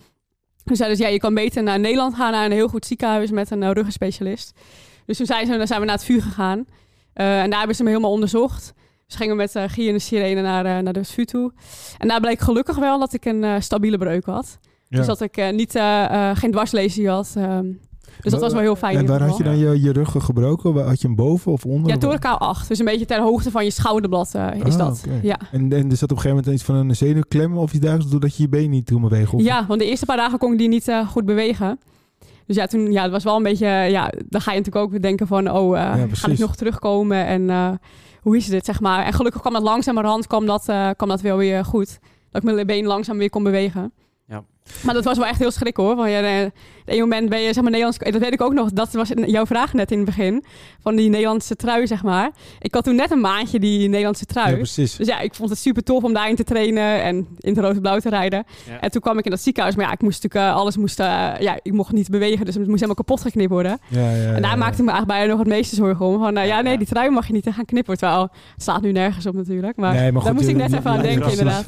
Dus 0.63 0.77
zeiden 0.77 0.97
ze, 0.97 1.03
ja, 1.03 1.09
je 1.09 1.19
kan 1.19 1.33
beter 1.33 1.63
naar 1.63 1.79
Nederland 1.79 2.15
gaan, 2.15 2.31
naar 2.31 2.45
een 2.45 2.51
heel 2.51 2.67
goed 2.67 2.85
ziekenhuis 2.85 3.31
met 3.31 3.51
een 3.51 3.61
uh, 3.61 3.71
ruggenspecialist. 3.71 4.53
Dus 5.05 5.17
toen 5.17 5.25
zijn, 5.25 5.45
ze, 5.45 5.57
dan 5.57 5.67
zijn 5.67 5.79
we 5.79 5.85
naar 5.85 5.95
het 5.95 6.05
vuur 6.05 6.21
gegaan. 6.21 6.65
En 7.13 7.49
daar 7.49 7.57
hebben 7.57 7.75
ze 7.75 7.83
me 7.83 7.89
helemaal 7.89 8.11
onderzocht. 8.11 8.73
Dus 9.05 9.15
gingen 9.15 9.35
we 9.35 9.41
met 9.41 9.55
uh, 9.55 9.63
Guy 9.67 9.87
en 9.87 9.93
de 9.93 9.99
sirene 9.99 10.41
naar, 10.41 10.65
uh, 10.65 10.77
naar 10.77 10.93
de 10.93 11.03
vuur 11.03 11.25
toe. 11.25 11.51
En 11.97 12.07
daar 12.07 12.19
bleek 12.19 12.39
gelukkig 12.39 12.77
wel 12.77 12.99
dat 12.99 13.13
ik 13.13 13.25
een 13.25 13.43
uh, 13.43 13.55
stabiele 13.59 13.97
breuk 13.97 14.25
had. 14.25 14.59
Ja. 14.87 14.97
Dus 14.97 15.07
dat 15.07 15.21
ik 15.21 15.51
niet, 15.51 15.71
geen 16.33 16.51
dwarslesie 16.51 17.09
had. 17.09 17.33
Um, 17.37 17.79
dus 18.21 18.31
dat 18.31 18.41
was 18.41 18.53
wel 18.53 18.61
heel 18.61 18.75
fijn. 18.75 18.97
En 18.97 19.05
waar 19.05 19.21
had 19.21 19.37
je 19.37 19.43
dan 19.43 19.57
je, 19.57 19.81
je 19.81 19.91
ruggen 19.91 20.21
gebroken? 20.21 20.85
Had 20.87 21.01
je 21.01 21.07
hem 21.07 21.15
boven 21.15 21.51
of 21.51 21.65
onder? 21.65 21.91
Ja, 21.91 21.97
thoracaal 21.97 22.37
8. 22.37 22.67
Dus 22.67 22.79
een 22.79 22.85
beetje 22.85 23.05
ter 23.05 23.21
hoogte 23.21 23.51
van 23.51 23.63
je 23.63 23.71
schouderblad 23.71 24.33
uh, 24.35 24.47
is 24.63 24.73
Ah, 24.73 24.77
dat. 24.77 25.03
Ja. 25.21 25.39
En, 25.51 25.73
en 25.73 25.91
er 25.91 25.97
zat 25.97 26.11
op 26.11 26.17
een 26.17 26.21
gegeven 26.21 26.29
moment 26.29 26.47
iets 26.47 26.63
van 26.63 26.75
een 26.75 26.95
zenuwklem 26.95 27.57
of 27.57 27.71
iets 27.71 27.79
dergelijks, 27.79 28.11
doordat 28.11 28.35
je 28.35 28.43
je 28.43 28.49
been 28.49 28.69
niet 28.69 28.91
kon 28.91 29.01
bewegen? 29.01 29.37
Of... 29.37 29.43
ja, 29.43 29.65
want 29.67 29.79
de 29.79 29.85
eerste 29.85 30.05
paar 30.05 30.17
dagen 30.17 30.37
kon 30.37 30.51
ik 30.51 30.57
die 30.57 30.67
niet 30.67 30.87
uh, 30.87 31.07
goed 31.07 31.25
bewegen. 31.25 31.79
Dus 32.45 32.55
ja, 32.55 32.65
toen 32.65 32.91
ja, 32.91 33.03
het 33.03 33.11
was 33.11 33.23
wel 33.23 33.35
een 33.35 33.43
beetje, 33.43 33.67
ja, 33.67 34.11
dan 34.29 34.41
ga 34.41 34.51
je 34.51 34.57
natuurlijk 34.57 34.85
ook 34.85 34.91
weer 34.91 35.01
denken 35.01 35.27
van, 35.27 35.51
oh, 35.51 35.75
uh, 35.75 35.81
Ja, 35.81 36.07
ga 36.11 36.27
ik 36.27 36.39
nog 36.39 36.55
terugkomen 36.55 37.25
en 37.25 37.49
hoe 38.25 38.37
is 38.37 38.45
dit, 38.45 38.65
zeg 38.65 38.79
maar. 38.79 39.05
En 39.05 39.13
gelukkig 39.13 39.41
kwam 39.41 39.53
dat 39.53 39.61
langzamerhand, 39.61 40.27
kwam 40.27 40.45
dat, 40.45 40.69
uh, 40.69 40.89
kwam 40.95 41.09
dat 41.09 41.21
wel 41.21 41.37
weer 41.37 41.65
goed. 41.65 41.99
Dat 42.31 42.43
ik 42.43 42.53
mijn 42.53 42.67
been 42.67 42.85
langzaam 42.85 43.17
weer 43.17 43.29
kon 43.29 43.43
bewegen. 43.43 43.93
Ja. 44.27 44.43
Maar 44.83 44.93
dat 44.93 45.03
was 45.03 45.17
wel 45.17 45.27
echt 45.27 45.39
heel 45.39 45.51
schrik 45.51 45.77
hoor. 45.77 46.09
Ja, 46.09 46.21
eh, 46.21 46.45
op 46.45 46.91
een 46.93 46.99
moment 46.99 47.29
ben 47.29 47.39
je 47.39 47.45
zeg 47.45 47.63
maar 47.63 47.71
Nederlands. 47.71 47.97
Dat 47.97 48.17
weet 48.21 48.33
ik 48.33 48.41
ook 48.41 48.53
nog. 48.53 48.71
Dat 48.71 48.91
was 48.93 49.09
jouw 49.25 49.45
vraag 49.45 49.73
net 49.73 49.91
in 49.91 49.97
het 49.97 50.05
begin. 50.05 50.43
Van 50.81 50.95
die 50.95 51.09
Nederlandse 51.09 51.55
trui, 51.55 51.87
zeg 51.87 52.03
maar. 52.03 52.31
Ik 52.59 52.73
had 52.73 52.83
toen 52.83 52.95
net 52.95 53.11
een 53.11 53.19
maandje 53.21 53.59
die 53.59 53.89
Nederlandse 53.89 54.25
trui. 54.25 54.49
Ja, 54.49 54.55
precies. 54.55 54.95
Dus 54.95 55.07
ja, 55.07 55.19
ik 55.19 55.35
vond 55.35 55.49
het 55.49 55.59
super 55.59 55.83
tof 55.83 56.03
om 56.03 56.13
daarin 56.13 56.35
te 56.35 56.43
trainen 56.43 57.03
en 57.03 57.15
in 57.39 57.53
het 57.53 57.57
rood 57.57 57.75
en 57.75 57.81
blauw 57.81 57.99
te 57.99 58.09
rijden. 58.09 58.43
Ja. 58.67 58.79
En 58.79 58.91
toen 58.91 59.01
kwam 59.01 59.17
ik 59.17 59.25
in 59.25 59.31
dat 59.31 59.41
ziekenhuis. 59.41 59.75
Maar 59.75 59.85
ja, 59.85 59.91
ik 59.91 60.01
moest 60.01 60.23
natuurlijk 60.23 60.51
eh, 60.53 60.59
alles 60.61 60.77
moest, 60.77 60.99
eh, 60.99 61.31
ja, 61.39 61.59
ik 61.61 61.73
mocht 61.73 61.91
niet 61.91 62.09
bewegen, 62.09 62.45
dus 62.45 62.55
het 62.55 62.63
moest 62.67 62.73
helemaal 62.81 62.95
kapot 62.95 63.21
geknipt 63.21 63.49
worden. 63.49 63.79
Ja, 63.87 64.09
ja, 64.15 64.33
en 64.33 64.41
daar 64.41 64.57
maakte 64.57 64.79
ik 64.79 64.85
me 64.85 64.91
eigenlijk 64.91 65.07
bijna 65.07 65.25
nog 65.25 65.39
het 65.39 65.47
meeste 65.47 65.75
zorgen 65.75 66.05
om. 66.05 66.19
Van, 66.19 66.37
eh, 66.37 66.47
ja, 66.47 66.61
nee, 66.61 66.77
die 66.77 66.87
trui 66.87 67.09
mag 67.09 67.27
je 67.27 67.33
niet 67.33 67.47
gaan 67.51 67.65
knippen. 67.65 67.97
Terwijl 67.97 68.21
het 68.21 68.61
staat 68.61 68.81
nu 68.81 68.91
nergens 68.91 69.25
op 69.25 69.35
natuurlijk. 69.35 69.77
Maar, 69.77 69.93
Nee, 69.93 70.11
maar 70.11 70.23
daar 70.23 70.31
goed, 70.31 70.33
moest 70.33 70.47
ik 70.47 70.55
net 70.55 70.73
even 70.73 70.91
aan 70.91 71.01
denken, 71.01 71.29
inderdaad. 71.29 71.65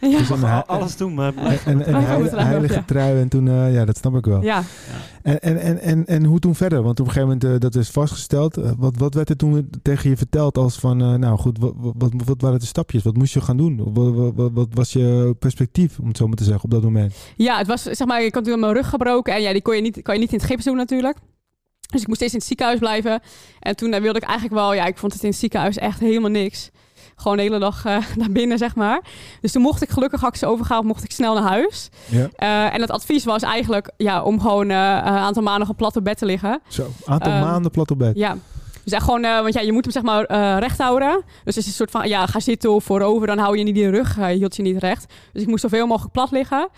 Ja. 0.00 0.18
Dus 0.18 0.30
Alles 0.66 0.96
doen, 0.96 1.14
maar... 1.14 1.32
En, 1.36 1.84
en, 1.86 1.94
en 1.94 2.31
Heilige 2.40 2.74
ja. 2.74 2.82
trui 2.86 3.20
en 3.20 3.28
toen, 3.28 3.48
eh, 3.48 3.74
ja, 3.74 3.84
dat 3.84 3.96
snap 3.96 4.16
ik 4.16 4.24
wel. 4.24 4.42
ja. 4.42 4.62
En, 5.22 5.42
en, 5.42 5.60
en, 5.60 5.80
en, 5.80 6.06
en 6.06 6.24
hoe 6.24 6.38
toen 6.38 6.54
verder? 6.54 6.82
Want 6.82 7.00
op 7.00 7.06
een 7.06 7.12
gegeven 7.12 7.38
moment, 7.38 7.54
eh, 7.54 7.60
dat 7.60 7.74
is 7.74 7.88
vastgesteld. 7.88 8.56
Eh, 8.56 8.70
wat, 8.78 8.96
wat 8.96 9.14
werd 9.14 9.28
er 9.28 9.36
toen 9.36 9.70
tegen 9.82 10.10
je 10.10 10.16
verteld 10.16 10.58
als 10.58 10.78
van, 10.78 10.96
nou 10.96 11.38
goed, 11.38 11.58
wat, 11.58 11.74
wat, 11.76 12.12
wat 12.24 12.40
waren 12.40 12.58
de 12.58 12.66
stapjes? 12.66 13.02
Wat 13.02 13.16
moest 13.16 13.34
je 13.34 13.40
gaan 13.40 13.56
doen? 13.56 13.92
Wat, 13.92 14.14
wat, 14.14 14.32
wat, 14.34 14.50
wat 14.54 14.68
was 14.70 14.92
je 14.92 15.34
perspectief, 15.38 15.98
om 15.98 16.08
het 16.08 16.16
zo 16.16 16.26
maar 16.26 16.36
te 16.36 16.44
zeggen, 16.44 16.64
op 16.64 16.70
dat 16.70 16.82
moment? 16.82 17.14
Ja, 17.36 17.58
het 17.58 17.66
was 17.66 17.82
zeg 17.82 18.06
maar, 18.06 18.22
ik 18.22 18.34
had 18.34 18.44
toen 18.44 18.60
mijn 18.60 18.72
rug 18.72 18.88
gebroken 18.88 19.34
en 19.34 19.42
ja, 19.42 19.52
die 19.52 19.62
kon 19.62 19.76
je 19.76 19.82
niet, 19.82 20.02
kan 20.02 20.14
je 20.14 20.20
niet 20.20 20.32
in 20.32 20.38
het 20.38 20.46
gips 20.46 20.64
doen 20.64 20.76
natuurlijk. 20.76 21.16
Dus 21.92 22.00
ik 22.00 22.06
moest 22.06 22.18
steeds 22.18 22.32
in 22.32 22.38
het 22.38 22.48
ziekenhuis 22.48 22.78
blijven. 22.78 23.20
En 23.60 23.76
toen 23.76 23.90
wilde 23.90 24.18
ik 24.18 24.24
eigenlijk 24.24 24.54
wel, 24.54 24.74
ja, 24.74 24.86
ik 24.86 24.98
vond 24.98 25.12
het 25.12 25.22
in 25.22 25.28
het 25.28 25.38
ziekenhuis 25.38 25.76
echt 25.76 26.00
helemaal 26.00 26.30
niks. 26.30 26.70
Gewoon 27.22 27.36
de 27.36 27.42
hele 27.42 27.58
dag 27.58 27.84
eh, 27.84 27.96
naar 28.16 28.30
binnen, 28.30 28.58
zeg 28.58 28.74
maar. 28.74 29.00
Dus 29.40 29.52
toen 29.52 29.62
mocht 29.62 29.82
ik 29.82 29.90
gelukkig, 29.90 30.20
had 30.20 30.38
ze 30.38 30.46
overgehaald, 30.46 30.84
mocht 30.84 31.04
ik 31.04 31.12
snel 31.12 31.34
naar 31.34 31.42
huis. 31.42 31.88
Ja, 32.08 32.28
Eh, 32.36 32.74
en 32.74 32.80
het 32.80 32.90
advies 32.90 33.24
was 33.24 33.42
eigenlijk 33.42 33.90
ja, 33.96 34.22
om 34.22 34.40
gewoon 34.40 34.70
eh, 34.70 34.76
een 34.76 35.06
aantal 35.06 35.42
maanden 35.42 35.68
op 35.68 35.76
plat 35.76 35.96
op 35.96 36.04
bed 36.04 36.18
te 36.18 36.26
liggen. 36.26 36.60
zo. 36.68 36.90
Aantal 37.04 37.32
Ehm, 37.32 37.40
maanden 37.40 37.70
plat 37.70 37.90
op 37.90 37.98
bed. 37.98 38.16
Ja. 38.16 38.36
Dus 38.84 38.92
echt 38.92 39.04
gewoon, 39.04 39.20
want 39.22 39.54
ja, 39.54 39.60
je 39.60 39.72
moet 39.72 39.84
hem 39.84 39.92
zeg 39.92 40.02
maar 40.02 40.24
recht 40.58 40.78
houden. 40.78 41.22
Dus 41.44 41.54
het 41.54 41.56
is 41.56 41.66
een 41.66 41.72
soort 41.72 41.90
van, 41.90 42.08
ja, 42.08 42.26
ga 42.26 42.40
zitten 42.40 42.70
of 42.72 42.84
voorover, 42.84 43.26
dan 43.26 43.38
hou 43.38 43.58
je 43.58 43.64
niet 43.64 43.74
die 43.74 43.90
rug, 43.90 44.18
eh, 44.18 44.26
hield 44.26 44.56
je 44.56 44.62
niet 44.62 44.78
recht. 44.78 45.12
Dus 45.32 45.42
ik 45.42 45.48
moest 45.48 45.62
zoveel 45.62 45.86
mogelijk 45.86 46.12
plat 46.12 46.30
liggen. 46.30 46.68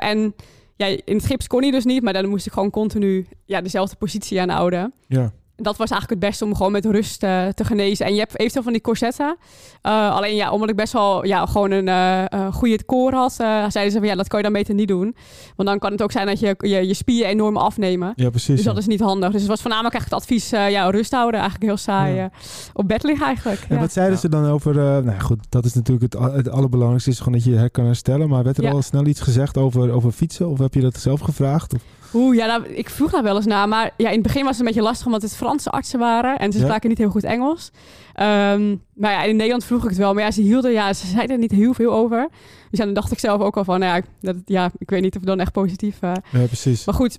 En 0.00 0.34
ja, 0.76 0.86
in 0.86 1.16
het 1.16 1.26
gips 1.26 1.46
kon 1.46 1.62
hij 1.62 1.70
dus 1.70 1.84
niet, 1.84 2.02
maar 2.02 2.12
dan 2.12 2.28
moest 2.28 2.46
ik 2.46 2.52
gewoon 2.52 2.70
continu 2.70 3.26
ja, 3.44 3.60
dezelfde 3.60 3.96
positie 3.96 4.40
aanhouden. 4.40 4.92
Ja. 5.08 5.32
Dat 5.56 5.76
was 5.76 5.90
eigenlijk 5.90 6.20
het 6.20 6.30
beste 6.30 6.44
om 6.44 6.54
gewoon 6.54 6.72
met 6.72 6.84
rust 6.84 7.22
eh, 7.22 7.46
te 7.46 7.64
genezen. 7.64 8.06
En 8.06 8.12
je 8.12 8.18
hebt 8.18 8.38
eventueel 8.38 8.62
van 8.62 8.72
die 8.72 8.82
corsetten. 8.82 9.36
Eh, 9.82 10.14
alleen 10.14 10.34
ja, 10.34 10.50
omdat 10.50 10.68
ik 10.68 10.76
best 10.76 10.92
wel 10.92 11.24
ja, 11.24 11.46
gewoon 11.46 11.70
een 11.70 11.88
eh, 11.88 12.54
goede 12.54 12.84
koor 12.84 13.12
had, 13.12 13.32
zeiden 13.32 13.90
ze 13.90 13.98
van 13.98 14.06
ja, 14.06 14.14
dat 14.14 14.28
kan 14.28 14.38
je 14.38 14.44
dan 14.44 14.52
beter 14.52 14.74
niet 14.74 14.88
doen. 14.88 15.16
Want 15.56 15.68
dan 15.68 15.78
kan 15.78 15.92
het 15.92 16.02
ook 16.02 16.12
zijn 16.12 16.26
dat 16.26 16.40
je 16.40 16.54
je, 16.58 16.86
je 16.86 16.94
spieren 16.94 17.30
enorm 17.30 17.56
afnemen. 17.56 18.12
Ja, 18.16 18.30
precies. 18.30 18.54
Dus 18.54 18.64
ja. 18.64 18.70
dat 18.70 18.78
is 18.78 18.86
niet 18.86 19.00
handig. 19.00 19.30
Dus 19.30 19.40
het 19.40 19.50
was 19.50 19.60
voornamelijk 19.60 19.94
eigenlijk 19.94 20.22
het 20.22 20.32
advies, 20.32 20.50
ja, 20.72 20.90
rust 20.90 21.12
houden. 21.12 21.40
Eigenlijk 21.40 21.70
heel 21.70 21.80
saai 21.80 22.14
Ja. 22.14 22.30
op 22.72 22.88
bed 22.88 23.02
liggen 23.02 23.26
eigenlijk. 23.26 23.60
En 23.68 23.74
ja. 23.74 23.80
wat 23.80 23.92
zeiden 23.92 24.18
ze 24.18 24.28
dan 24.28 24.46
over... 24.46 24.74
nou 24.74 25.20
goed, 25.20 25.38
dat 25.48 25.64
is 25.64 25.74
natuurlijk 25.74 26.12
het, 26.12 26.32
het 26.34 26.48
allerbelangrijkste. 26.48 27.10
Is 27.10 27.18
gewoon 27.18 27.32
dat 27.34 27.44
je 27.44 27.54
her 27.54 27.70
kan 27.70 27.84
herstellen. 27.84 28.28
Maar 28.28 28.44
werd 28.44 28.58
er 28.58 28.72
al 28.72 28.82
snel 28.82 29.06
iets 29.06 29.20
gezegd 29.20 29.56
over, 29.56 29.90
over 29.90 30.12
fietsen? 30.12 30.48
Of 30.48 30.58
heb 30.58 30.74
je 30.74 30.80
dat 30.80 30.96
zelf 30.96 31.20
gevraagd? 31.20 31.74
Of, 31.74 31.80
Oeh, 32.14 32.36
ja, 32.36 32.46
nou, 32.46 32.66
ik 32.66 32.90
vroeg 32.90 33.10
daar 33.10 33.22
wel 33.22 33.36
eens 33.36 33.46
naar. 33.46 33.68
Maar 33.68 33.90
ja, 33.96 34.08
in 34.08 34.14
het 34.14 34.22
begin 34.22 34.42
was 34.42 34.50
het 34.50 34.60
een 34.60 34.66
beetje 34.66 34.82
lastig, 34.82 35.06
omdat 35.06 35.22
het 35.22 35.36
Franse 35.36 35.70
artsen 35.70 35.98
waren. 35.98 36.38
En 36.38 36.52
ze 36.52 36.58
Ja. 36.58 36.64
spraken 36.64 36.88
niet 36.88 36.98
heel 36.98 37.10
goed 37.10 37.24
Engels. 37.24 37.70
Ehm, 38.14 38.76
maar 38.94 39.12
ja, 39.12 39.22
in 39.22 39.36
Nederland 39.36 39.64
vroeg 39.64 39.82
ik 39.82 39.88
het 39.88 39.98
wel. 39.98 40.14
Maar 40.14 40.22
ja, 40.22 40.30
ze 40.30 40.40
hielden, 40.40 40.72
ja, 40.72 40.92
ze 40.92 41.06
zeiden 41.06 41.30
er 41.34 41.40
niet 41.42 41.50
heel 41.50 41.74
veel 41.74 41.92
over. 41.92 42.28
Dus 42.70 42.78
ja, 42.78 42.84
dan 42.84 42.94
dacht 42.94 43.12
ik 43.12 43.18
zelf 43.18 43.40
ook 43.40 43.56
al 43.56 43.64
van, 43.64 43.80
nou 43.80 43.96
ja, 43.96 44.02
dat, 44.20 44.36
ja, 44.44 44.70
ik 44.78 44.90
weet 44.90 45.02
niet 45.02 45.14
of 45.14 45.20
het 45.20 45.28
dan 45.28 45.40
echt 45.40 45.52
positief... 45.52 45.96
eh, 46.00 46.12
ja, 46.32 46.46
precies. 46.46 46.84
Maar 46.84 46.94
goed, 46.94 47.18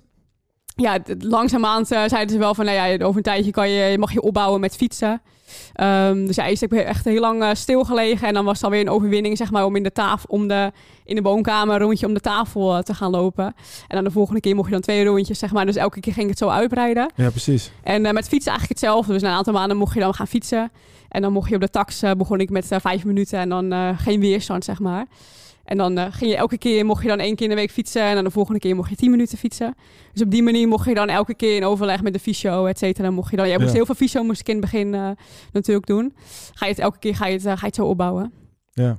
ja, 0.76 0.98
langzaamaan 1.18 1.84
eh, 1.88 2.02
zeiden 2.06 2.30
ze 2.30 2.38
wel 2.38 2.54
van, 2.54 2.64
nou 2.64 2.76
ja, 2.76 3.04
over 3.04 3.16
een 3.16 3.22
tijdje 3.22 3.50
kan 3.50 3.70
je, 3.70 3.98
mag 3.98 4.12
je 4.12 4.20
opbouwen 4.22 4.60
met 4.60 4.76
fietsen. 4.76 5.20
Ehm, 5.72 6.26
dus 6.26 6.36
ja, 6.36 6.48
eerst 6.48 6.60
heb 6.60 6.72
ik 6.72 6.78
echt 6.78 7.04
heel 7.04 7.20
lang 7.20 7.42
eh, 7.42 7.50
stilgelegen 7.52 8.28
en 8.28 8.34
dan 8.34 8.44
was 8.44 8.54
het 8.54 8.64
alweer 8.64 8.80
een 8.80 8.90
overwinning, 8.90 9.36
zeg 9.36 9.50
maar, 9.50 9.64
om 9.64 9.76
in 9.76 9.82
de 9.82 9.92
tafel, 9.92 10.28
om 10.28 10.48
de, 10.48 10.72
in 11.04 11.14
de 11.14 11.22
woonkamer 11.22 11.74
een 11.74 11.80
rondje 11.80 12.06
om 12.06 12.14
de 12.14 12.20
tafel 12.20 12.76
eh, 12.76 12.82
te 12.82 12.94
gaan 12.94 13.10
lopen. 13.10 13.44
En 13.88 13.94
dan 13.94 14.04
de 14.04 14.10
volgende 14.10 14.40
keer 14.40 14.54
mocht 14.54 14.66
je 14.66 14.72
dan 14.72 14.82
twee 14.82 15.04
rondjes, 15.04 15.38
zeg 15.38 15.52
maar. 15.52 15.66
Dus 15.66 15.76
elke 15.76 16.00
keer 16.00 16.12
ging 16.12 16.24
ik 16.24 16.30
het 16.30 16.38
zo 16.38 16.48
uitbreiden. 16.48 17.10
Ja, 17.14 17.30
precies. 17.30 17.70
En 17.82 18.06
eh, 18.06 18.12
met 18.12 18.28
fietsen 18.28 18.50
eigenlijk 18.52 18.80
hetzelfde. 18.80 19.12
Dus 19.12 19.22
na 19.22 19.28
een 19.30 19.36
aantal 19.36 19.52
maanden 19.52 19.76
mocht 19.76 19.94
je 19.94 20.00
dan 20.00 20.14
gaan 20.14 20.26
fietsen. 20.26 20.70
En 21.08 21.22
dan 21.22 21.32
mocht 21.32 21.48
je 21.48 21.54
op 21.54 21.60
de 21.60 21.70
tax, 21.70 22.02
begon 22.16 22.40
ik 22.40 22.50
met 22.50 22.66
vijf 22.68 23.04
minuten 23.04 23.38
en 23.38 23.48
dan 23.48 23.96
geen 23.98 24.20
weerstand, 24.20 24.64
zeg 24.64 24.78
maar. 24.78 25.06
En 25.68 25.76
dan 25.76 25.98
eh, 25.98 26.06
ging 26.10 26.30
je 26.30 26.36
elke 26.36 26.58
keer, 26.58 26.84
mocht 26.84 27.02
je 27.02 27.08
dan 27.08 27.18
één 27.18 27.34
keer 27.34 27.44
in 27.44 27.54
de 27.54 27.60
week 27.60 27.70
fietsen. 27.70 28.02
En 28.02 28.14
dan 28.14 28.24
de 28.24 28.30
volgende 28.30 28.58
keer 28.60 28.74
mocht 28.76 28.90
je 28.90 28.96
tien 28.96 29.10
minuten 29.10 29.38
fietsen. 29.38 29.74
Dus 30.12 30.22
op 30.22 30.30
die 30.30 30.42
manier 30.42 30.68
mocht 30.68 30.88
je 30.88 30.94
dan 30.94 31.08
elke 31.08 31.34
keer 31.34 31.56
in 31.56 31.64
overleg 31.64 32.02
met 32.02 32.12
de 32.12 32.18
fysio, 32.18 32.66
et 32.66 32.78
cetera. 32.78 33.10
Mocht 33.10 33.30
je 33.30 33.36
dan, 33.36 33.48
jij 33.48 33.56
moest 33.56 33.68
Ja. 33.68 33.74
heel 33.74 33.86
veel 33.86 33.94
fysio 33.94 34.22
moest 34.22 34.40
ik 34.40 34.48
in 34.48 34.52
het 34.56 34.62
begin 34.62 34.94
eh, 34.94 35.10
natuurlijk 35.52 35.86
doen. 35.86 36.14
Ga 36.54 36.66
je 36.66 36.72
het 36.72 36.80
elke 36.80 36.98
keer 36.98 37.14
ga 37.16 37.26
je 37.26 37.32
het, 37.32 37.44
eh, 37.44 37.52
ga 37.52 37.58
je 37.60 37.66
het 37.66 37.74
zo 37.74 37.84
opbouwen. 37.86 38.32
Ja. 38.72 38.98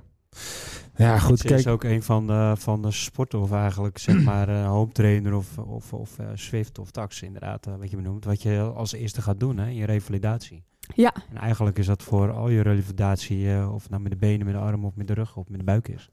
Ja, 0.95 1.19
goed. 1.19 1.41
Kijk, 1.43 1.59
is 1.59 1.67
ook 1.67 1.83
een 1.83 2.03
van 2.03 2.27
de, 2.27 2.53
van 2.57 2.81
de 2.81 2.91
sporten 2.91 3.39
of 3.41 3.51
eigenlijk 3.51 3.97
zeg 3.97 4.21
maar 4.29 4.49
een 4.49 4.65
home 4.65 4.91
trainer 4.91 5.35
of, 5.35 5.57
of, 5.57 5.93
of 5.93 6.19
eh, 6.19 6.25
Swift 6.33 6.79
of 6.79 6.91
tax 6.91 7.21
inderdaad, 7.21 7.67
wat 7.79 7.89
je 7.89 7.95
benoemt. 7.95 8.25
Wat 8.25 8.41
je 8.41 8.59
als 8.75 8.93
eerste 8.93 9.21
gaat 9.21 9.39
doen 9.39 9.57
hè, 9.57 9.67
in 9.67 9.75
je 9.75 9.85
revalidatie. 9.85 10.63
Ja. 10.95 11.13
En 11.29 11.37
eigenlijk 11.37 11.77
is 11.77 11.85
dat 11.85 12.03
voor 12.03 12.31
al 12.31 12.49
je 12.49 12.61
revalidatie, 12.61 13.51
eh, 13.53 13.73
of 13.73 13.81
het 13.81 13.91
nou 13.91 14.01
met 14.01 14.11
de 14.11 14.17
benen, 14.17 14.45
met 14.45 14.55
de 14.55 14.61
armen 14.61 14.87
of 14.87 14.95
met 14.95 15.07
de 15.07 15.13
rug 15.13 15.35
of 15.37 15.49
met 15.49 15.59
de 15.59 15.65
buik 15.65 15.87
is. 15.87 16.09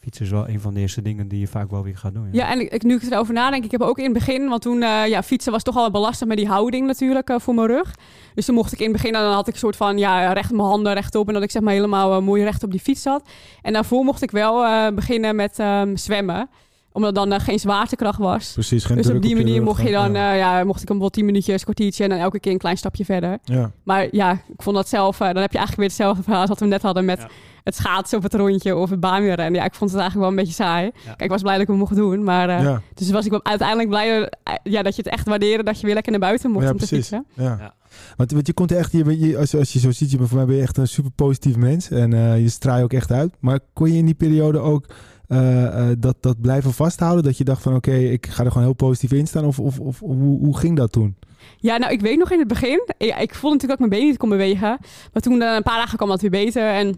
Fietsen 0.00 0.24
is 0.24 0.30
wel 0.30 0.48
een 0.48 0.60
van 0.60 0.74
de 0.74 0.80
eerste 0.80 1.02
dingen 1.02 1.28
die 1.28 1.40
je 1.40 1.46
vaak 1.46 1.70
wel 1.70 1.82
weer 1.82 1.96
gaat 1.96 2.14
doen. 2.14 2.28
Ja, 2.32 2.50
en 2.50 2.72
ik, 2.72 2.82
nu 2.82 2.94
ik 2.94 3.02
erover 3.02 3.34
nadenk, 3.34 3.64
ik 3.64 3.70
heb 3.70 3.80
ook 3.80 3.98
in 3.98 4.04
het 4.04 4.12
begin, 4.12 4.48
want 4.48 4.62
toen, 4.62 4.82
eh, 4.82 5.06
ja, 5.06 5.22
fietsen 5.22 5.52
was 5.52 5.62
toch 5.62 5.76
al 5.76 5.90
belastend 5.90 6.28
met 6.28 6.38
die 6.38 6.48
houding 6.48 6.86
natuurlijk 6.86 7.28
eh, 7.28 7.38
voor 7.38 7.54
mijn 7.54 7.66
rug. 7.66 7.94
Dus 8.34 8.44
toen 8.44 8.54
mocht 8.54 8.72
ik 8.72 8.78
in 8.78 8.84
het 8.84 8.92
begin, 8.92 9.12
dan 9.12 9.32
had 9.32 9.48
ik 9.48 9.52
een 9.52 9.58
soort 9.58 9.76
van, 9.76 9.98
ja, 9.98 10.32
recht 10.32 10.50
mijn 10.50 10.68
handen 10.68 10.94
rechtop 10.94 11.28
en 11.28 11.34
dat 11.34 11.42
ik 11.42 11.50
zeg 11.50 11.62
maar 11.62 11.72
helemaal 11.72 12.16
eh, 12.16 12.22
mooi 12.22 12.42
recht 12.44 12.62
op 12.62 12.70
die 12.70 12.80
fiets 12.80 13.02
zat. 13.02 13.28
En 13.62 13.72
daarvoor 13.72 14.04
mocht 14.04 14.22
ik 14.22 14.30
wel 14.30 14.92
beginnen 14.94 15.36
met 15.36 15.58
ehm, 15.58 15.96
zwemmen, 15.96 16.48
omdat 16.92 17.14
dan 17.14 17.32
eh, 17.32 17.40
geen 17.40 17.58
zwaartekracht 17.58 18.18
was. 18.18 18.52
precies. 18.52 18.84
Geen 18.84 18.96
Dus 18.96 19.04
druk 19.04 19.16
op 19.16 19.22
die 19.22 19.36
manier 19.36 19.62
mocht 19.62 19.82
je 19.82 19.90
dan, 19.90 20.12
Ja. 20.12 20.32
eh, 20.32 20.38
ja, 20.38 20.64
mocht 20.64 20.82
ik 20.82 20.88
hem 20.88 20.98
wel 20.98 21.08
10 21.10 21.24
minuutjes, 21.24 21.62
kwartiertje 21.64 22.04
en 22.04 22.10
dan 22.10 22.18
elke 22.18 22.40
keer 22.40 22.52
een 22.52 22.58
klein 22.58 22.76
stapje 22.76 23.04
verder. 23.04 23.38
ja. 23.44 23.70
Maar 23.84 24.08
ja, 24.10 24.32
ik 24.32 24.62
vond 24.62 24.76
dat 24.76 24.88
zelf, 24.88 25.20
eh, 25.20 25.26
dan 25.26 25.42
heb 25.42 25.52
je 25.52 25.58
eigenlijk 25.58 25.76
weer 25.76 25.86
hetzelfde 25.86 26.22
verhaal 26.22 26.40
als 26.40 26.48
wat 26.48 26.58
we 26.60 26.66
net 26.66 26.82
hadden 26.82 27.04
met 27.04 27.18
Ja. 27.18 27.28
het 27.64 27.74
schaatsen 27.76 28.16
op 28.18 28.22
het 28.24 28.34
rondje 28.34 28.76
of 28.76 28.90
het 28.90 29.00
baanwielrennen. 29.00 29.60
Ja, 29.60 29.64
ik 29.66 29.74
vond 29.74 29.90
het 29.90 30.00
eigenlijk 30.00 30.30
wel 30.30 30.38
een 30.38 30.44
beetje 30.46 30.62
saai. 30.64 30.84
Ja. 30.84 30.90
Kijk, 31.04 31.20
ik 31.20 31.30
was 31.30 31.40
blij 31.42 31.52
dat 31.52 31.62
ik 31.62 31.68
het 31.68 31.76
mocht 31.76 31.94
doen, 31.96 32.24
maar 32.24 32.48
eh, 32.48 32.62
ja. 32.62 32.82
dus 32.94 33.10
was 33.10 33.24
ik 33.24 33.30
wel 33.30 33.44
uiteindelijk 33.44 33.88
blij 33.88 34.30
ja, 34.62 34.82
dat 34.82 34.96
je 34.96 35.02
het 35.02 35.12
echt 35.12 35.26
waardeerde 35.26 35.62
dat 35.62 35.80
je 35.80 35.84
weer 35.86 35.94
lekker 35.94 36.12
naar 36.12 36.20
buiten 36.20 36.50
mocht 36.50 36.64
Ja, 36.64 36.70
om 36.70 36.78
te 36.78 36.86
precies. 36.86 37.08
fietsen. 37.08 37.26
Ja. 37.44 37.56
Ja. 37.60 37.74
Want, 38.16 38.32
want 38.32 38.46
je 38.46 38.52
komt 38.52 38.72
echt, 38.72 38.92
je, 38.92 39.18
je, 39.28 39.38
als, 39.38 39.54
als 39.56 39.72
je 39.72 39.78
zo 39.78 39.90
ziet, 39.90 40.10
je, 40.10 40.16
bent- 40.16 40.28
voor 40.28 40.38
mij 40.38 40.46
ben 40.46 40.56
je 40.56 40.62
echt 40.62 40.76
een 40.76 40.88
super 40.88 41.10
positief 41.10 41.56
mens. 41.56 41.90
En 41.90 42.12
eh, 42.12 42.40
je 42.40 42.48
straal 42.48 42.76
je 42.78 42.82
ook 42.84 42.92
echt 42.92 43.10
uit. 43.12 43.34
Maar 43.40 43.58
kon 43.72 43.92
je 43.92 43.98
in 43.98 44.04
die 44.04 44.14
periode 44.14 44.58
ook 44.58 44.86
dat, 45.98 46.16
dat 46.20 46.40
blijven 46.40 46.72
vasthouden? 46.72 47.24
Dat 47.24 47.38
je 47.38 47.44
dacht 47.44 47.62
van 47.62 47.74
oké, 47.74 47.94
ik 47.94 48.26
ga 48.26 48.44
er 48.44 48.50
gewoon 48.50 48.66
heel 48.66 48.74
positief 48.74 49.12
in 49.18 49.26
staan. 49.26 49.44
Of, 49.44 49.58
of, 49.58 49.80
of 49.80 49.98
hoe, 49.98 50.38
hoe 50.38 50.58
ging 50.58 50.76
dat 50.76 50.92
toen? 50.92 51.16
Ja, 51.56 51.76
nou, 51.76 51.92
ik 51.92 52.00
weet 52.00 52.18
nog 52.18 52.30
in 52.30 52.38
het 52.38 52.48
begin, 52.48 52.82
ik, 52.98 53.34
voelde 53.34 53.56
natuurlijk 53.56 53.60
dat 53.60 53.70
ik 53.70 53.78
mijn 53.78 53.90
benen 53.90 54.06
niet 54.06 54.16
kon 54.16 54.28
bewegen. 54.28 54.78
Maar 55.12 55.22
toen, 55.22 55.42
eh, 55.42 55.54
een 55.54 55.62
paar 55.62 55.78
dagen 55.78 55.96
kwam 55.96 56.08
dat 56.08 56.20
weer 56.20 56.30
beter. 56.30 56.68
En 56.70 56.96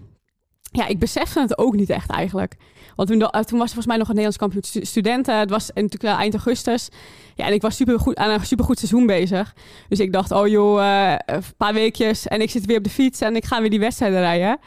ja, 0.62 0.86
ik 0.86 0.98
besefte 0.98 1.40
het 1.40 1.58
ook 1.58 1.74
niet 1.74 1.90
echt 1.90 2.10
eigenlijk. 2.10 2.56
Want 2.96 3.08
toen, 3.08 3.20
eh, 3.20 3.40
toen 3.40 3.58
was 3.58 3.68
er 3.68 3.74
volgens 3.74 3.86
mij 3.86 3.96
nog 3.96 4.08
een 4.08 4.14
Nederlands 4.14 4.36
kampioen 4.36 4.62
stu- 4.62 4.84
studenten. 4.84 5.38
Het 5.38 5.50
was 5.50 5.70
natuurlijk 5.74 6.02
eh, 6.02 6.18
eind 6.18 6.34
augustus. 6.34 6.88
Ja, 7.34 7.46
en 7.46 7.52
ik 7.52 7.62
was 7.62 7.76
super 7.76 8.00
goed, 8.00 8.16
aan 8.16 8.30
een 8.30 8.46
supergoed 8.46 8.78
seizoen 8.78 9.06
bezig. 9.06 9.54
Dus 9.88 9.98
ik 9.98 10.12
dacht, 10.12 10.30
oh 10.30 10.48
joh, 10.48 10.82
eh, 10.82 11.18
een 11.26 11.42
paar 11.56 11.74
weekjes 11.74 12.28
en 12.28 12.40
ik 12.40 12.50
zit 12.50 12.66
weer 12.66 12.78
op 12.78 12.84
de 12.84 12.90
fiets 12.90 13.20
en 13.20 13.36
ik 13.36 13.44
ga 13.44 13.60
weer 13.60 13.70
die 13.70 13.80
wedstrijden 13.80 14.20
rijden. 14.20 14.58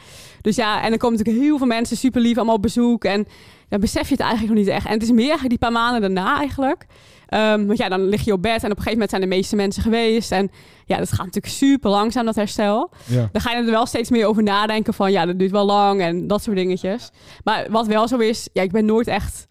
Dus 0.41 0.55
ja, 0.55 0.83
en 0.83 0.89
dan 0.89 0.97
komen 0.97 1.17
natuurlijk 1.17 1.45
heel 1.45 1.57
veel 1.57 1.67
mensen 1.67 1.97
super 1.97 2.21
lief 2.21 2.35
allemaal 2.35 2.55
op 2.55 2.61
bezoek. 2.61 3.03
En 3.03 3.27
dan 3.69 3.79
besef 3.79 4.07
je 4.07 4.13
het 4.13 4.19
eigenlijk 4.23 4.53
nog 4.53 4.63
niet 4.63 4.73
echt. 4.73 4.85
En 4.85 4.93
het 4.93 5.03
is 5.03 5.11
meer 5.11 5.19
eigenlijk 5.19 5.49
die 5.49 5.59
paar 5.59 5.71
maanden 5.71 6.01
daarna 6.01 6.37
eigenlijk. 6.37 6.85
Ehm, 7.27 7.65
want 7.65 7.77
ja, 7.77 7.89
dan 7.89 8.07
lig 8.07 8.25
je 8.25 8.33
op 8.33 8.41
bed 8.41 8.63
en 8.63 8.71
op 8.71 8.77
een 8.77 8.83
gegeven 8.83 8.91
moment 8.91 9.09
zijn 9.09 9.21
de 9.21 9.27
meeste 9.27 9.55
mensen 9.55 9.83
geweest. 9.83 10.31
En 10.31 10.51
ja, 10.85 10.97
dat 10.97 11.09
gaat 11.09 11.25
natuurlijk 11.25 11.53
super 11.53 11.89
langzaam, 11.89 12.25
dat 12.25 12.35
herstel. 12.35 12.91
Ja. 13.05 13.29
Dan 13.31 13.41
ga 13.41 13.51
je 13.51 13.57
er 13.57 13.71
wel 13.71 13.85
steeds 13.85 14.09
meer 14.09 14.27
over 14.27 14.43
nadenken 14.43 14.93
van 14.93 15.11
ja, 15.11 15.25
dat 15.25 15.39
duurt 15.39 15.51
wel 15.51 15.65
lang 15.65 16.01
en 16.01 16.27
dat 16.27 16.43
soort 16.43 16.55
dingetjes. 16.55 17.11
Maar 17.43 17.67
wat 17.69 17.87
wel 17.87 18.07
zo 18.07 18.17
is, 18.17 18.49
ja, 18.53 18.61
ik 18.61 18.71
ben 18.71 18.85
nooit 18.85 19.07
echt 19.07 19.47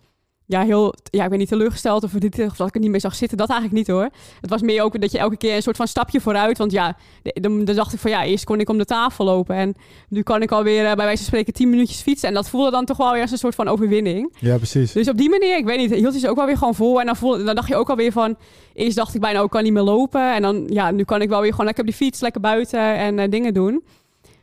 ja, 0.47 0.63
heel, 0.63 0.95
ja, 1.11 1.25
ik 1.25 1.31
ben 1.31 1.39
niet 1.39 1.49
teleurgesteld 1.49 2.05
of 2.05 2.11
dat 2.11 2.69
ik 2.69 2.75
er 2.75 2.81
niet 2.81 2.91
meer 2.91 3.01
zag 3.01 3.15
zitten. 3.15 3.39
Dat 3.39 3.51
eigenlijk 3.51 3.79
niet 3.79 3.97
hoor. 3.97 4.09
Het 4.41 4.51
was 4.51 4.63
meer 4.63 4.83
ook 4.83 5.01
dat 5.01 5.13
je 5.13 5.19
elke 5.19 5.37
keer 5.37 5.57
een 5.57 5.63
soort 5.63 5.77
van 5.77 5.89
stapje 5.89 6.21
vooruit. 6.21 6.59
Want 6.59 6.73
ja, 6.73 6.97
dan, 7.23 7.65
dan 7.65 7.75
dacht 7.75 7.93
ik 7.93 7.99
van 7.99 8.11
ja, 8.11 8.25
eerst 8.25 8.45
kon 8.45 8.61
ik 8.61 8.69
om 8.69 8.79
de 8.79 8.85
tafel 8.85 9.25
lopen. 9.25 9.57
En 9.57 9.75
nu 10.09 10.23
kan 10.23 10.43
ik 10.43 10.51
alweer 10.53 10.87
eh, 10.87 10.95
bij 10.95 11.05
wijze 11.05 11.17
van 11.17 11.27
spreken 11.27 11.53
10 11.53 11.71
minuutjes 11.71 12.01
fietsen. 12.01 12.29
En 12.29 12.35
dat 12.35 12.49
voelde 12.49 12.71
dan 12.71 12.85
toch 12.85 12.97
wel 12.97 13.13
weer 13.13 13.23
een 13.23 13.39
soort 13.39 13.55
van 13.55 13.69
overwinning. 13.69 14.35
ja, 14.39 14.57
precies. 14.57 14.93
Dus 14.93 15.09
op 15.09 15.17
die 15.17 15.31
manier, 15.31 15.57
ik 15.57 15.65
weet 15.65 15.79
niet, 15.79 15.91
hield 15.91 16.13
hij 16.13 16.21
ze 16.21 16.29
ook 16.29 16.37
wel 16.37 16.47
weer 16.47 16.59
gewoon 16.59 16.75
vol. 16.75 17.01
En 17.01 17.07
dan, 17.07 17.17
voelde, 17.17 17.45
dan 17.45 17.55
dacht 17.55 17.69
je 17.69 17.77
ook 17.77 17.91
alweer 17.91 18.13
van... 18.13 18.37
Eerst 18.75 18.97
dacht 18.97 19.15
ik 19.15 19.21
bijna, 19.21 19.41
ook 19.41 19.51
kan 19.51 19.63
niet 19.63 19.73
meer 19.73 19.83
lopen. 19.83 20.35
En 20.35 20.43
dan, 20.43 20.67
ja, 20.69 20.91
nu 20.91 21.05
kan 21.05 21.23
ik 21.23 21.29
wel 21.29 21.41
weer 21.41 21.51
gewoon 21.51 21.67
lekker 21.67 21.85
op 21.85 21.91
die 21.91 21.99
fiets, 21.99 22.21
lekker 22.21 22.41
buiten 22.41 22.81
en 22.81 23.19
eh, 23.19 23.31
dingen 23.31 23.55
doen. 23.55 23.83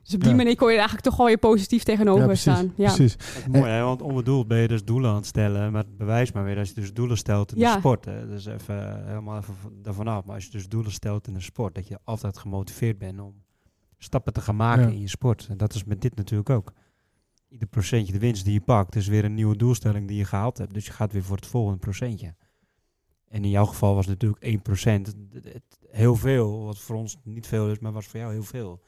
Dus 0.03 0.13
op 0.13 0.19
die 0.19 0.29
Ja. 0.29 0.35
manier 0.35 0.55
kon 0.55 0.67
je 0.67 0.73
er 0.73 0.79
eigenlijk 0.79 1.07
toch 1.07 1.17
wel 1.17 1.25
weer 1.27 1.37
positief 1.37 1.83
tegenover 1.83 2.19
ja, 2.21 2.25
precies, 2.25 2.41
staan. 2.53 2.73
Ja. 2.75 2.93
precies. 2.93 3.17
Dat 3.17 3.27
is 3.37 3.47
mooi, 3.47 3.71
hè? 3.71 3.81
want 3.83 4.01
onbedoeld 4.01 4.47
ben 4.47 4.57
je 4.57 4.67
dus 4.67 4.83
doelen 4.83 5.09
aan 5.09 5.15
het 5.15 5.25
stellen. 5.25 5.71
Maar 5.71 5.83
bewijs 5.97 6.31
maar 6.31 6.43
weer 6.43 6.55
dat 6.55 6.67
je 6.67 6.73
dus 6.73 6.93
doelen 6.93 7.17
stelt 7.17 7.51
in 7.53 7.59
Ja. 7.59 7.73
de 7.73 7.79
sport. 7.79 8.05
Hè? 8.05 8.27
Dus 8.27 8.45
even 8.45 8.99
eh, 8.99 9.05
helemaal 9.07 9.37
even 9.37 9.55
daarvan 9.81 10.07
af. 10.07 10.25
Maar 10.25 10.35
als 10.35 10.45
je 10.45 10.51
dus 10.51 10.67
doelen 10.67 10.91
stelt 10.91 11.27
in 11.27 11.33
de 11.33 11.41
sport, 11.41 11.75
dat 11.75 11.87
je 11.87 11.99
altijd 12.03 12.37
gemotiveerd 12.37 12.97
bent 12.97 13.19
om 13.19 13.33
stappen 13.97 14.33
te 14.33 14.41
gaan 14.41 14.55
maken 14.55 14.83
Ja. 14.87 14.89
in 14.93 14.99
je 14.99 15.07
sport. 15.09 15.47
En 15.49 15.57
dat 15.57 15.73
is 15.73 15.83
met 15.83 16.01
dit 16.01 16.15
natuurlijk 16.15 16.49
ook. 16.49 16.73
Ieder 17.49 17.67
procentje 17.67 18.13
de 18.13 18.19
winst 18.19 18.43
die 18.45 18.53
je 18.53 18.61
pakt, 18.61 18.95
is 18.95 19.07
weer 19.07 19.25
een 19.25 19.33
nieuwe 19.33 19.55
doelstelling 19.55 20.07
die 20.07 20.17
je 20.17 20.25
gehaald 20.25 20.57
hebt. 20.57 20.73
Dus 20.73 20.85
je 20.85 20.91
gaat 20.91 21.13
weer 21.13 21.23
voor 21.23 21.35
het 21.35 21.45
volgende 21.45 21.79
procentje. 21.79 22.35
En 23.27 23.43
in 23.43 23.49
jouw 23.49 23.65
geval 23.65 23.95
was 23.95 24.05
het 24.05 24.21
natuurlijk 24.21 24.43
1%. 24.43 25.07
Het- 25.07 25.53
het- 25.53 25.79
Heel 25.91 26.15
veel, 26.15 26.63
wat 26.63 26.79
voor 26.79 26.95
ons 26.95 27.17
niet 27.23 27.47
veel 27.47 27.69
is, 27.71 27.79
maar 27.79 27.91
was 27.91 28.05
voor 28.07 28.19
jou 28.19 28.31
heel 28.31 28.43
veel. 28.43 28.81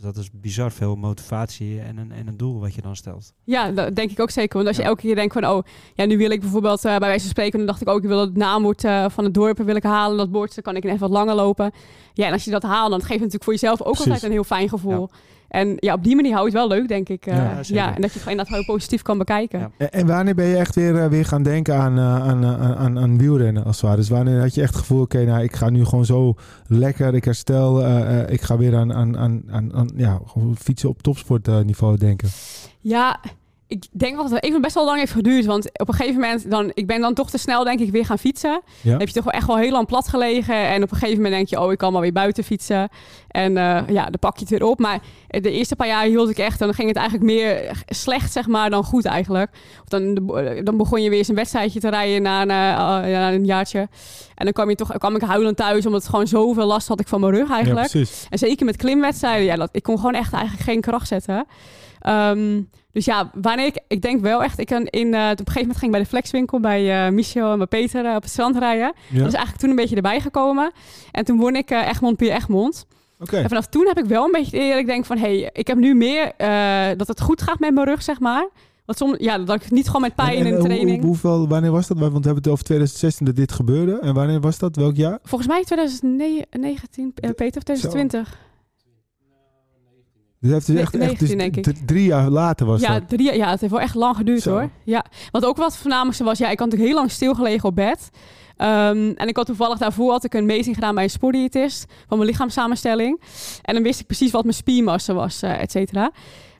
Dus 0.00 0.12
dat 0.14 0.22
is 0.22 0.30
bizar 0.32 0.72
veel 0.72 0.96
motivatie 0.96 1.80
en 1.80 1.96
een, 1.96 2.12
en 2.12 2.26
een 2.26 2.36
doel 2.36 2.60
wat 2.60 2.74
je 2.74 2.82
dan 2.82 2.96
stelt. 2.96 3.32
Ja, 3.44 3.70
dat 3.70 3.94
denk 3.96 4.10
ik 4.10 4.20
ook 4.20 4.30
zeker. 4.30 4.54
Want 4.56 4.66
als 4.66 4.76
je 4.76 4.82
Ja. 4.82 4.88
elke 4.88 5.00
keer 5.00 5.14
denkt 5.14 5.32
van, 5.32 5.46
oh, 5.46 5.62
ja, 5.94 6.04
nu 6.04 6.16
wil 6.18 6.30
ik 6.30 6.40
bijvoorbeeld 6.40 6.84
eh, 6.84 6.90
bij 6.90 7.08
wijze 7.08 7.20
van 7.20 7.30
spreken, 7.30 7.58
dan 7.58 7.66
dacht 7.66 7.80
ik 7.80 7.88
ook, 7.88 8.02
ik 8.02 8.08
wil 8.08 8.20
het 8.20 8.36
naamwoord 8.36 8.84
eh, 8.84 9.04
van 9.08 9.24
het 9.24 9.34
dorp 9.34 9.58
wil 9.58 9.76
ik 9.76 9.82
halen. 9.82 10.16
Dat 10.16 10.30
bord, 10.30 10.54
dan 10.54 10.62
kan 10.64 10.76
ik 10.76 10.84
even 10.84 10.98
wat 10.98 11.10
langer 11.10 11.34
lopen. 11.34 11.70
Ja, 12.14 12.26
en 12.26 12.32
als 12.32 12.44
je 12.44 12.50
dat 12.50 12.62
haalt, 12.62 12.90
dan 12.90 12.98
geeft 13.00 13.10
het 13.10 13.18
natuurlijk 13.18 13.44
voor 13.44 13.52
jezelf 13.52 13.80
ook 13.80 13.86
Precies. 13.86 14.04
altijd 14.06 14.22
een 14.24 14.30
heel 14.32 14.44
fijn 14.44 14.68
gevoel. 14.68 15.10
En 15.50 15.72
ja, 15.76 15.94
op 15.94 16.04
die 16.04 16.14
manier 16.14 16.32
hou 16.32 16.50
je 16.50 16.56
het 16.58 16.68
wel 16.68 16.78
leuk, 16.78 16.88
denk 16.88 17.08
ik. 17.08 17.26
eh, 17.26 17.36
Ja, 17.36 17.60
ja, 17.62 17.86
en 17.86 18.00
dat 18.00 18.12
je 18.12 18.18
het 18.18 18.22
gewoon 18.22 18.30
inderdaad 18.30 18.48
heel 18.54 18.64
positief 18.74 19.02
kan 19.02 19.18
bekijken. 19.18 19.58
Ja. 19.58 19.70
En, 19.78 19.90
en 19.92 20.06
wanneer 20.06 20.34
ben 20.34 20.46
je 20.46 20.56
echt 20.56 20.74
weer, 20.74 20.96
eh, 20.96 21.06
weer 21.06 21.24
gaan 21.24 21.42
denken 21.42 21.74
aan, 21.76 21.98
eh, 21.98 22.14
aan, 22.28 22.44
aan, 22.44 22.76
aan, 22.76 22.98
aan 22.98 23.18
wielrennen 23.18 23.64
als 23.64 23.76
het 23.76 23.84
ware? 23.84 23.96
Dus 23.96 24.08
wanneer 24.08 24.40
had 24.40 24.54
je 24.54 24.60
echt 24.62 24.70
het 24.72 24.80
gevoel, 24.80 25.00
oké, 25.00 25.24
nou 25.24 25.42
ik 25.42 25.56
ga 25.56 25.70
nu 25.70 25.84
gewoon 25.84 26.04
zo 26.04 26.34
lekker, 26.66 27.14
ik 27.14 27.24
herstel, 27.24 27.82
eh, 27.84 28.20
eh, 28.20 28.30
ik 28.32 28.40
ga 28.40 28.56
weer 28.56 28.76
aan, 28.76 28.92
aan, 28.94 29.18
aan, 29.18 29.42
aan, 29.50 29.74
aan 29.74 29.90
ja, 29.96 30.20
gewoon 30.26 30.56
fietsen 30.56 30.88
op 30.88 31.02
topsportniveau 31.02 31.96
denken. 31.96 32.28
Ja, 32.80 33.20
ik 33.70 33.84
denk 33.90 34.14
wel 34.14 34.22
dat 34.22 34.32
het 34.32 34.44
even 34.44 34.60
best 34.60 34.74
wel 34.74 34.84
lang 34.84 34.98
heeft 34.98 35.12
geduurd. 35.12 35.44
Want 35.44 35.80
op 35.80 35.88
een 35.88 35.94
gegeven 35.94 36.20
moment, 36.20 36.50
dan, 36.50 36.70
ik 36.74 36.86
ben 36.86 37.00
dan 37.00 37.14
toch 37.14 37.30
te 37.30 37.38
snel 37.38 37.64
denk 37.64 37.80
ik 37.80 37.90
weer 37.90 38.04
gaan 38.04 38.18
fietsen. 38.18 38.50
Ja. 38.50 38.90
Dan 38.90 38.98
heb 38.98 39.08
je 39.08 39.14
toch 39.14 39.24
wel 39.24 39.32
echt 39.32 39.46
wel 39.46 39.56
heel 39.56 39.70
lang 39.70 39.86
plat 39.86 40.08
gelegen. 40.08 40.54
En 40.54 40.82
op 40.82 40.90
een 40.90 40.96
gegeven 40.96 41.16
moment 41.16 41.34
denk 41.34 41.48
je, 41.48 41.60
oh, 41.60 41.72
ik 41.72 41.78
kan 41.78 41.92
maar 41.92 42.00
weer 42.00 42.12
buiten 42.12 42.44
fietsen. 42.44 42.88
En 43.28 43.56
eh, 43.56 43.82
ja, 43.88 44.04
dan 44.04 44.18
pak 44.20 44.34
je 44.34 44.40
het 44.40 44.50
weer 44.50 44.64
op. 44.64 44.78
Maar 44.78 45.00
de 45.26 45.50
eerste 45.50 45.76
paar 45.76 45.86
jaar 45.86 46.04
hield 46.04 46.30
ik 46.30 46.38
echt, 46.38 46.58
dan 46.58 46.74
ging 46.74 46.88
het 46.88 46.96
eigenlijk 46.96 47.26
meer 47.26 47.82
slecht, 47.86 48.32
zeg 48.32 48.46
maar, 48.46 48.70
dan 48.70 48.84
goed 48.84 49.04
eigenlijk. 49.04 49.50
Of 49.82 49.88
dan, 49.88 50.14
dan 50.64 50.76
begon 50.76 51.02
je 51.02 51.08
weer 51.08 51.18
eens 51.18 51.28
een 51.28 51.34
wedstrijdje 51.34 51.80
te 51.80 51.90
rijden 51.90 52.22
na 52.22 52.42
een, 52.42 52.50
eh, 52.50 53.12
na 53.12 53.32
een 53.32 53.44
jaartje. 53.44 53.88
En 54.34 54.44
dan 54.44 54.52
kwam, 54.52 54.68
je 54.68 54.74
toch, 54.74 54.98
kwam 54.98 55.16
ik 55.16 55.22
huilend 55.22 55.56
thuis, 55.56 55.86
omdat 55.86 56.00
het 56.00 56.10
gewoon 56.10 56.26
zoveel 56.26 56.66
last 56.66 56.88
had 56.88 57.00
ik 57.00 57.08
van 57.08 57.20
mijn 57.20 57.34
rug 57.34 57.50
eigenlijk. 57.50 57.92
En 58.30 58.38
zeker 58.38 58.66
met 58.66 58.76
klimwedstrijden, 58.76 59.44
ja, 59.44 59.56
dat, 59.56 59.68
ik 59.72 59.82
kon 59.82 59.96
gewoon 59.96 60.14
echt 60.14 60.32
eigenlijk 60.32 60.64
geen 60.64 60.80
kracht 60.80 61.08
zetten. 61.08 61.46
Ehm, 62.00 62.60
dus 62.92 63.04
ja, 63.04 63.30
wanneer 63.34 63.66
ik, 63.66 63.78
ik 63.88 64.02
denk 64.02 64.20
wel 64.20 64.42
echt, 64.42 64.58
ik 64.58 64.66
kan 64.66 64.86
in, 64.86 65.14
eh, 65.14 65.20
op 65.30 65.38
een 65.38 65.46
gegeven 65.46 65.60
moment 65.60 65.76
ging 65.78 65.82
ik 65.84 65.90
bij 65.90 66.00
de 66.00 66.06
flexwinkel 66.06 66.60
bij 66.60 67.06
eh, 67.06 67.12
Michel 67.12 67.52
en 67.52 67.58
bij 67.58 67.66
Peter 67.66 68.04
eh, 68.04 68.14
op 68.14 68.22
het 68.22 68.30
strand 68.30 68.56
rijden. 68.58 68.92
Ja. 69.08 69.18
Dat 69.18 69.26
is 69.26 69.32
eigenlijk 69.34 69.56
toen 69.56 69.70
een 69.70 69.76
beetje 69.76 69.96
erbij 69.96 70.20
gekomen. 70.20 70.72
En 71.12 71.24
toen 71.24 71.38
won 71.38 71.56
ik 71.56 71.70
Egmond 71.70 72.16
Pier 72.16 72.32
Egmond. 72.32 72.86
Oké. 73.20 73.36
En 73.36 73.48
vanaf 73.48 73.66
toen 73.66 73.86
heb 73.86 73.98
ik 73.98 74.04
wel 74.04 74.24
een 74.24 74.32
beetje 74.32 74.58
ik 74.58 74.86
denk 74.86 75.04
van, 75.04 75.18
hé, 75.18 75.38
hey, 75.40 75.50
ik 75.52 75.66
heb 75.66 75.78
nu 75.78 75.94
meer 75.94 76.32
dat 76.96 77.08
het 77.08 77.20
goed 77.20 77.42
gaat 77.42 77.58
met 77.58 77.74
mijn 77.74 77.86
rug, 77.86 78.02
zeg 78.02 78.20
maar. 78.20 78.48
Want 78.84 78.98
soms, 78.98 79.16
ja, 79.18 79.38
dat 79.38 79.62
ik 79.64 79.70
niet 79.70 79.86
gewoon 79.86 80.00
met 80.02 80.14
pijn 80.14 80.28
En- 80.30 80.36
en, 80.38 80.44
in 80.46 80.50
de 80.52 80.58
hoe- 80.58 80.68
training. 80.68 81.02
hoeveel, 81.02 81.48
wanneer 81.48 81.70
was 81.70 81.86
dat? 81.86 81.98
Want 81.98 82.12
we 82.12 82.16
hebben 82.16 82.42
het 82.42 82.48
over 82.52 82.64
2016 82.64 83.26
dat 83.26 83.36
dit 83.36 83.52
gebeurde. 83.52 83.98
En 83.98 84.14
wanneer 84.14 84.40
was 84.40 84.58
dat? 84.58 84.76
Welk 84.76 84.96
jaar? 84.96 85.18
Volgens 85.22 85.50
mij 85.50 85.64
2019, 85.64 87.12
eh, 87.14 87.30
Peter, 87.30 87.56
of 87.56 87.62
2020. 87.62 88.38
Dus 90.40 90.50
heeft 90.50 90.68
Nee, 90.68 90.78
echt, 90.78 90.94
echt 90.96 91.18
dus 91.18 91.28
19 91.34 91.38
denk 91.38 91.56
ik. 91.56 91.86
drie 91.86 92.04
jaar 92.04 92.30
later 92.30 92.66
was 92.66 92.80
Ja, 92.80 92.92
dat. 92.98 93.08
drie, 93.08 93.34
ja, 93.36 93.50
het 93.50 93.60
heeft 93.60 93.72
wel 93.72 93.80
echt 93.82 93.94
lang 93.94 94.16
geduurd 94.16 94.42
Zo. 94.42 94.50
hoor. 94.50 94.70
Ja. 94.84 95.04
Wat 95.30 95.44
ook 95.44 95.56
wat 95.56 95.66
het 95.72 95.80
voornamelijkste 95.80 96.24
was, 96.24 96.38
ja, 96.38 96.44
ik 96.50 96.58
had 96.58 96.66
natuurlijk 96.66 96.90
heel 96.90 96.98
lang 96.98 97.10
stilgelegen 97.10 97.68
op 97.68 97.74
bed. 97.74 98.10
Ehm, 98.56 99.12
en 99.16 99.28
ik 99.28 99.36
had 99.36 99.46
toevallig 99.46 99.78
daarvoor 99.78 100.10
had 100.10 100.24
ik 100.24 100.34
een 100.34 100.46
meting 100.46 100.74
gedaan 100.74 100.94
bij 100.94 101.04
een 101.04 101.10
sportdiëtist 101.10 101.84
van 102.08 102.18
mijn 102.18 102.30
lichaamssamenstelling. 102.30 103.20
En 103.62 103.74
dan 103.74 103.82
wist 103.82 104.00
ik 104.00 104.06
precies 104.06 104.30
wat 104.30 104.42
mijn 104.42 104.54
spiermassa 104.54 105.12
was, 105.14 105.42
eh 105.42 105.60
et 105.60 105.70
cetera. 105.70 106.10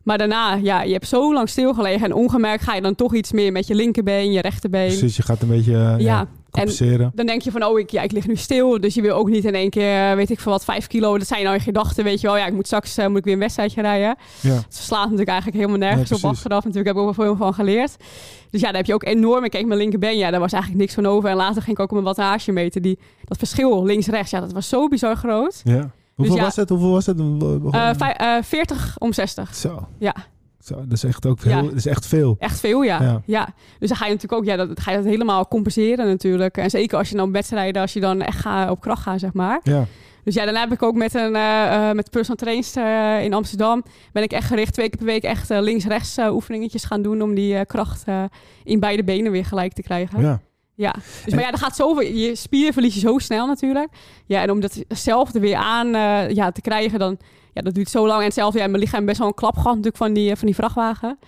Maar 0.03 0.19
daarna, 0.19 0.55
ja, 0.55 0.83
je 0.83 0.93
hebt 0.93 1.09
zo 1.09 1.33
lang 1.33 1.49
stilgelegen 1.49 2.05
en 2.05 2.13
ongemerkt 2.15 2.63
ga 2.63 2.75
je 2.75 2.81
dan 2.81 2.95
toch 2.95 3.15
iets 3.15 3.33
meer 3.33 3.53
met 3.53 3.67
je 3.67 3.75
linkerbeen, 3.75 4.33
je 4.33 4.41
rechterbeen. 4.41 4.87
Precies, 4.87 5.17
je 5.17 5.23
gaat 5.23 5.43
een 5.43 5.49
beetje 5.49 5.73
eh, 5.73 5.79
ja, 5.79 5.97
ja, 5.99 6.27
en 6.51 7.11
dan 7.15 7.27
denk 7.27 7.43
je 7.43 7.51
van, 7.51 7.65
oh, 7.65 7.79
ik, 7.79 7.91
ja, 7.91 8.03
ik 8.03 8.13
lig 8.13 8.27
nu 8.27 8.37
stil. 8.37 8.81
Dus 8.81 8.95
je 8.95 9.03
wil 9.03 9.15
ook 9.17 9.29
niet 9.29 9.45
in 9.45 9.55
één 9.55 9.71
keer, 9.71 10.17
weet 10.17 10.31
ik 10.31 10.41
veel 10.41 10.53
wat, 10.53 10.65
vijf 10.65 10.87
kilo. 10.87 11.19
Dat 11.19 11.27
zijn 11.27 11.43
nou 11.45 11.55
je 11.57 11.63
gedachten, 11.63 12.05
weet 12.05 12.21
je 12.21 12.27
wel. 12.27 12.37
Ja, 12.37 12.47
ik 12.47 12.53
moet 12.53 12.67
straks 12.67 12.97
eh, 12.97 13.07
moet 13.07 13.19
ik 13.19 13.25
weer 13.25 13.33
een 13.33 13.39
wedstrijdje 13.41 13.81
rijden. 13.81 14.17
Ja. 14.41 14.55
Het 14.55 14.65
slaat 14.75 15.03
natuurlijk 15.03 15.29
eigenlijk 15.29 15.59
helemaal 15.59 15.89
nergens 15.89 16.11
Nee, 16.11 16.19
op 16.19 16.25
achteraf. 16.25 16.65
Natuurlijk 16.65 16.87
heb 16.87 16.97
ik 16.97 17.09
ook 17.09 17.17
wel 17.17 17.27
veel 17.27 17.37
van 17.37 17.55
geleerd. 17.55 17.97
Dus 18.51 18.61
ja, 18.61 18.67
daar 18.67 18.77
heb 18.77 18.87
je 18.87 18.95
ook 18.95 19.05
enorm... 19.05 19.45
Ik 19.45 19.51
keek 19.51 19.67
mijn 19.67 19.79
linkerbeen, 19.79 20.19
ja, 20.19 20.31
daar 20.31 20.41
was 20.41 20.53
eigenlijk 20.53 20.83
niks 20.83 20.95
van 20.95 21.07
over. 21.07 21.31
En 21.31 21.37
later 21.37 21.63
ging 21.63 21.77
ik 21.77 21.83
ook 21.83 21.89
op 21.89 22.03
mijn 22.03 22.05
wattage 22.05 22.53
meten. 22.53 22.83
Die, 22.83 22.99
dat 23.25 23.39
verschil 23.39 23.85
links-rechts, 23.85 24.31
ja, 24.31 24.41
dat 24.41 24.53
was 24.53 24.69
zo 24.69 24.89
bizar 24.89 25.17
groot. 25.17 25.61
ja. 25.65 25.91
Hoeveel 26.15 26.37
ja. 26.37 26.43
was 26.43 26.57
het? 26.57 26.69
Hoeveel 26.69 26.91
was 26.91 27.07
het? 27.07 27.19
Eh 27.71 27.91
vij- 27.97 28.17
eh, 28.17 28.43
40 28.43 28.97
om 28.99 29.13
60. 29.13 29.55
Zo. 29.55 29.89
Ja. 29.99 30.15
Zo, 30.65 30.75
dat 30.75 30.93
is 30.93 31.05
echt 31.05 31.27
ook 31.27 31.39
veel. 31.39 31.51
Ja. 31.51 31.63
Dat 31.63 31.73
is 31.73 31.87
echt 31.87 32.07
veel. 32.07 32.37
Echt 32.39 32.61
veel, 32.61 32.83
ja. 32.83 33.03
Ja. 33.03 33.23
ja. 33.25 33.49
Dus 33.79 33.89
dan 33.89 33.99
ga 33.99 34.07
je 34.07 34.13
natuurlijk 34.13 34.43
ook... 34.43 34.49
Ja, 34.49 34.57
dat, 34.57 34.81
ga 34.81 34.91
je 34.91 34.97
dat 34.97 35.07
helemaal 35.07 35.49
compenseren 35.49 36.07
natuurlijk. 36.07 36.57
En 36.57 36.71
zeker 36.71 36.99
als 36.99 37.09
je 37.09 37.17
dan 37.17 37.33
wedstrijden... 37.33 37.83
Als 37.83 37.93
je 37.93 38.01
dan 38.01 38.21
echt 38.21 38.39
gaat, 38.41 38.71
op 38.71 38.81
kracht 38.81 39.03
gaat, 39.03 39.21
zeg 39.21 39.33
maar. 39.33 39.61
Ja. 39.63 39.87
Dus 40.25 40.35
ja, 40.35 40.45
daarna 40.45 40.61
heb 40.61 40.73
ik 40.73 40.83
ook 40.83 40.95
met 40.95 41.15
een 41.15 41.37
eh, 41.37 41.89
eh, 41.89 41.95
met 41.95 42.11
personal 42.11 42.37
trainers 42.37 42.77
eh, 42.77 43.25
in 43.25 43.35
Amsterdam 43.35 43.85
ben 44.13 44.23
ik 44.23 44.33
echt 44.33 44.47
gericht 44.47 44.73
twee 44.73 44.89
keer 44.89 44.99
per 44.99 45.07
week 45.07 45.23
echt 45.23 45.49
links-rechts 45.49 46.19
oefeningetjes 46.19 46.85
gaan 46.85 47.03
doen 47.03 47.23
om 47.23 47.35
die 47.35 47.67
kracht 47.67 48.05
in 48.65 48.81
beide 48.81 49.05
benen 49.05 49.33
weer 49.33 49.45
gelijk 49.45 49.73
te 49.73 49.83
krijgen. 49.83 50.21
Ja. 50.21 50.41
Ja. 50.81 50.95
Dus 51.25 51.35
maar 51.35 51.43
ja, 51.45 51.51
dan 51.51 51.59
gaat 51.59 51.77
zoveel, 51.77 52.07
je 52.13 52.35
spieren 52.37 52.73
verlies 52.73 52.95
je 52.95 53.01
zo 53.01 53.19
snel 53.19 53.47
natuurlijk. 53.47 53.89
Ja, 54.27 54.43
en 54.43 54.51
om 54.51 54.61
dat 54.61 54.83
zelf 54.89 55.35
er 55.35 55.41
weer 55.41 55.57
aan 55.57 55.95
eh, 55.95 56.31
ja, 56.35 56.51
te 56.53 56.61
krijgen, 56.61 56.99
dan 56.99 57.19
ja, 57.53 57.63
dat 57.63 57.75
duurt 57.75 57.89
zo 57.91 58.07
lang. 58.07 58.19
En 58.19 58.25
hetzelfde, 58.25 58.59
ja, 58.59 58.67
mijn 58.67 58.83
lichaam 58.83 59.05
best 59.05 59.19
wel 59.19 59.27
een 59.27 59.35
klap 59.35 59.55
gehad 59.55 59.69
natuurlijk 59.71 59.97
van 59.97 60.13
die, 60.13 60.31
eh, 60.31 60.37
van 60.37 60.47
die 60.47 60.55
vrachtwagen. 60.55 61.19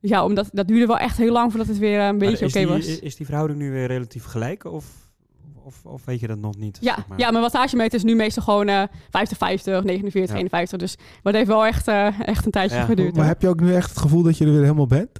Dus 0.00 0.10
ja, 0.10 0.24
omdat, 0.24 0.48
dat 0.52 0.68
duurde 0.68 0.86
wel 0.86 0.98
echt 0.98 1.16
heel 1.16 1.32
lang 1.32 1.50
voordat 1.50 1.68
het 1.68 1.78
weer 1.78 2.00
eh, 2.00 2.06
een 2.06 2.18
beetje 2.18 2.46
oké 2.46 2.58
die- 2.58 2.66
was. 2.66 3.00
Is 3.00 3.16
die 3.16 3.26
verhouding 3.26 3.58
nu 3.58 3.70
weer 3.70 3.86
relatief 3.86 4.24
gelijk? 4.24 4.64
Of, 4.64 4.84
of, 5.64 5.84
of 5.84 6.04
weet 6.04 6.20
je 6.20 6.26
dat 6.26 6.38
nog 6.38 6.56
niet? 6.56 6.78
Ja, 6.80 6.94
zeg 6.94 7.06
maar? 7.06 7.18
ja, 7.18 7.30
mijn 7.30 7.42
wattagemeter 7.42 7.94
is 7.98 8.04
nu 8.04 8.14
meestal 8.14 8.42
gewoon 8.42 8.68
eh 8.68 8.82
50, 9.10 9.36
50, 9.38 9.82
49, 9.84 10.30
Ja. 10.34 10.36
51. 10.42 10.78
Dus, 10.78 10.96
maar 10.96 11.32
het 11.32 11.34
heeft 11.34 11.48
wel 11.48 11.66
echt, 11.66 11.88
echt 12.26 12.44
een 12.44 12.50
tijdje 12.50 12.76
Ja. 12.76 12.84
geduurd. 12.84 13.16
Maar 13.16 13.26
heb 13.26 13.42
je 13.42 13.48
ook 13.48 13.60
nu 13.60 13.74
echt 13.74 13.88
het 13.88 13.98
gevoel 13.98 14.22
dat 14.22 14.38
je 14.38 14.44
er 14.44 14.52
weer 14.52 14.62
helemaal 14.62 14.86
bent? 14.86 15.18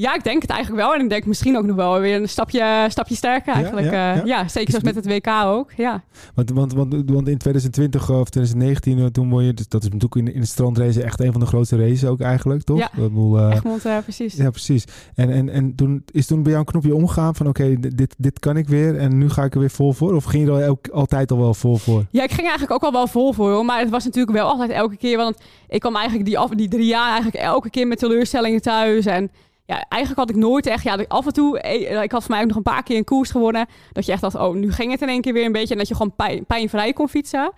Ja, 0.00 0.14
ik 0.14 0.24
denk 0.24 0.42
het 0.42 0.50
eigenlijk 0.50 0.82
wel. 0.82 0.94
En 0.94 1.00
ik 1.00 1.08
denk 1.08 1.26
misschien 1.26 1.56
ook 1.56 1.64
nog 1.64 1.76
wel 1.76 2.00
weer 2.00 2.20
een 2.20 2.28
stapje, 2.28 2.86
stapje 2.88 3.14
sterker 3.14 3.52
eigenlijk. 3.54 3.86
ja, 3.86 3.92
Ja, 3.92 4.14
ja. 4.14 4.22
ja. 4.24 4.48
zeker 4.48 4.70
zoals 4.70 4.84
met 4.84 4.94
het 4.94 5.06
WK 5.06 5.28
ook. 5.44 5.72
Ja, 5.76 6.02
Want, 6.34 6.50
want, 6.50 6.72
want, 6.72 6.92
want 6.92 7.28
in 7.28 7.38
2020 7.38 8.10
of 8.10 8.28
2019, 8.28 8.98
eh, 8.98 9.04
toen 9.06 9.30
won 9.30 9.44
je, 9.44 9.54
dus 9.54 9.68
dat 9.68 9.82
is 9.82 9.88
natuurlijk 9.88 10.14
in, 10.28 10.34
in 10.34 10.40
de 10.40 10.46
strandrace 10.46 11.02
echt 11.02 11.20
een 11.20 11.32
van 11.32 11.40
de 11.40 11.46
grootste 11.46 11.76
races 11.76 12.04
ook 12.04 12.20
eigenlijk, 12.20 12.62
toch? 12.62 12.78
Ja. 12.78 12.90
Bedoel, 12.94 13.38
eh, 13.38 13.54
Egmond, 13.54 13.84
eh, 13.84 13.98
precies. 13.98 14.34
ja, 14.34 14.50
precies. 14.50 14.84
En, 15.14 15.30
en, 15.30 15.48
en 15.48 15.74
toen 15.74 16.02
is 16.12 16.26
toen 16.26 16.42
bij 16.42 16.52
jou 16.52 16.64
een 16.64 16.72
knopje 16.72 16.94
omgegaan 16.94 17.34
van 17.34 17.48
oké, 17.48 17.76
dit, 17.80 18.14
dit 18.18 18.38
kan 18.38 18.56
ik 18.56 18.68
weer 18.68 18.96
en 18.96 19.18
nu 19.18 19.30
ga 19.30 19.44
ik 19.44 19.54
er 19.54 19.60
weer 19.60 19.70
vol 19.70 19.92
voor? 19.92 20.14
Of 20.14 20.24
ging 20.24 20.46
je 20.46 20.52
er 20.52 20.62
elk, 20.62 20.88
altijd 20.88 21.30
al 21.30 21.38
wel 21.38 21.54
vol 21.54 21.76
voor? 21.76 22.04
Ja, 22.10 22.22
ik 22.22 22.32
ging 22.32 22.48
eigenlijk 22.48 22.72
ook 22.72 22.82
al 22.82 22.92
wel 22.92 23.06
vol 23.06 23.32
voor, 23.32 23.50
hoor. 23.50 23.64
maar 23.64 23.80
het 23.80 23.90
was 23.90 24.04
natuurlijk 24.04 24.36
wel 24.36 24.48
altijd 24.48 24.70
elke 24.70 24.96
keer, 24.96 25.16
want 25.16 25.38
ik 25.68 25.80
kwam 25.80 25.94
eigenlijk 25.96 26.26
die, 26.26 26.38
af, 26.38 26.50
die 26.50 26.68
drie 26.68 26.86
jaar 26.86 27.10
eigenlijk 27.12 27.36
elke 27.36 27.70
keer 27.70 27.86
met 27.86 27.98
teleurstellingen 27.98 28.62
thuis 28.62 29.06
en 29.06 29.30
ja, 29.68 29.84
eigenlijk 29.88 30.20
had 30.20 30.30
ik 30.30 30.42
nooit 30.42 30.66
echt, 30.66 30.82
ja, 30.82 31.04
af 31.08 31.26
en 31.26 31.32
toe, 31.32 31.60
eh, 31.60 32.02
ik 32.02 32.12
had 32.12 32.22
voor 32.22 32.30
mij 32.30 32.40
ook 32.40 32.48
nog 32.48 32.56
een 32.56 32.62
paar 32.62 32.82
keer 32.82 32.96
een 32.96 33.04
koers 33.04 33.30
gewonnen, 33.30 33.66
dat 33.92 34.06
je 34.06 34.12
echt 34.12 34.20
dacht, 34.20 34.34
oh, 34.34 34.54
nu 34.54 34.72
ging 34.72 34.90
het 34.90 35.02
in 35.02 35.08
één 35.08 35.20
keer 35.20 35.32
weer 35.32 35.44
een 35.44 35.52
beetje 35.52 35.72
en 35.72 35.78
dat 35.78 35.88
je 35.88 35.94
gewoon 35.94 36.14
pijn, 36.16 36.46
pijnvrij 36.46 36.92
kon 36.92 37.08
fietsen. 37.08 37.52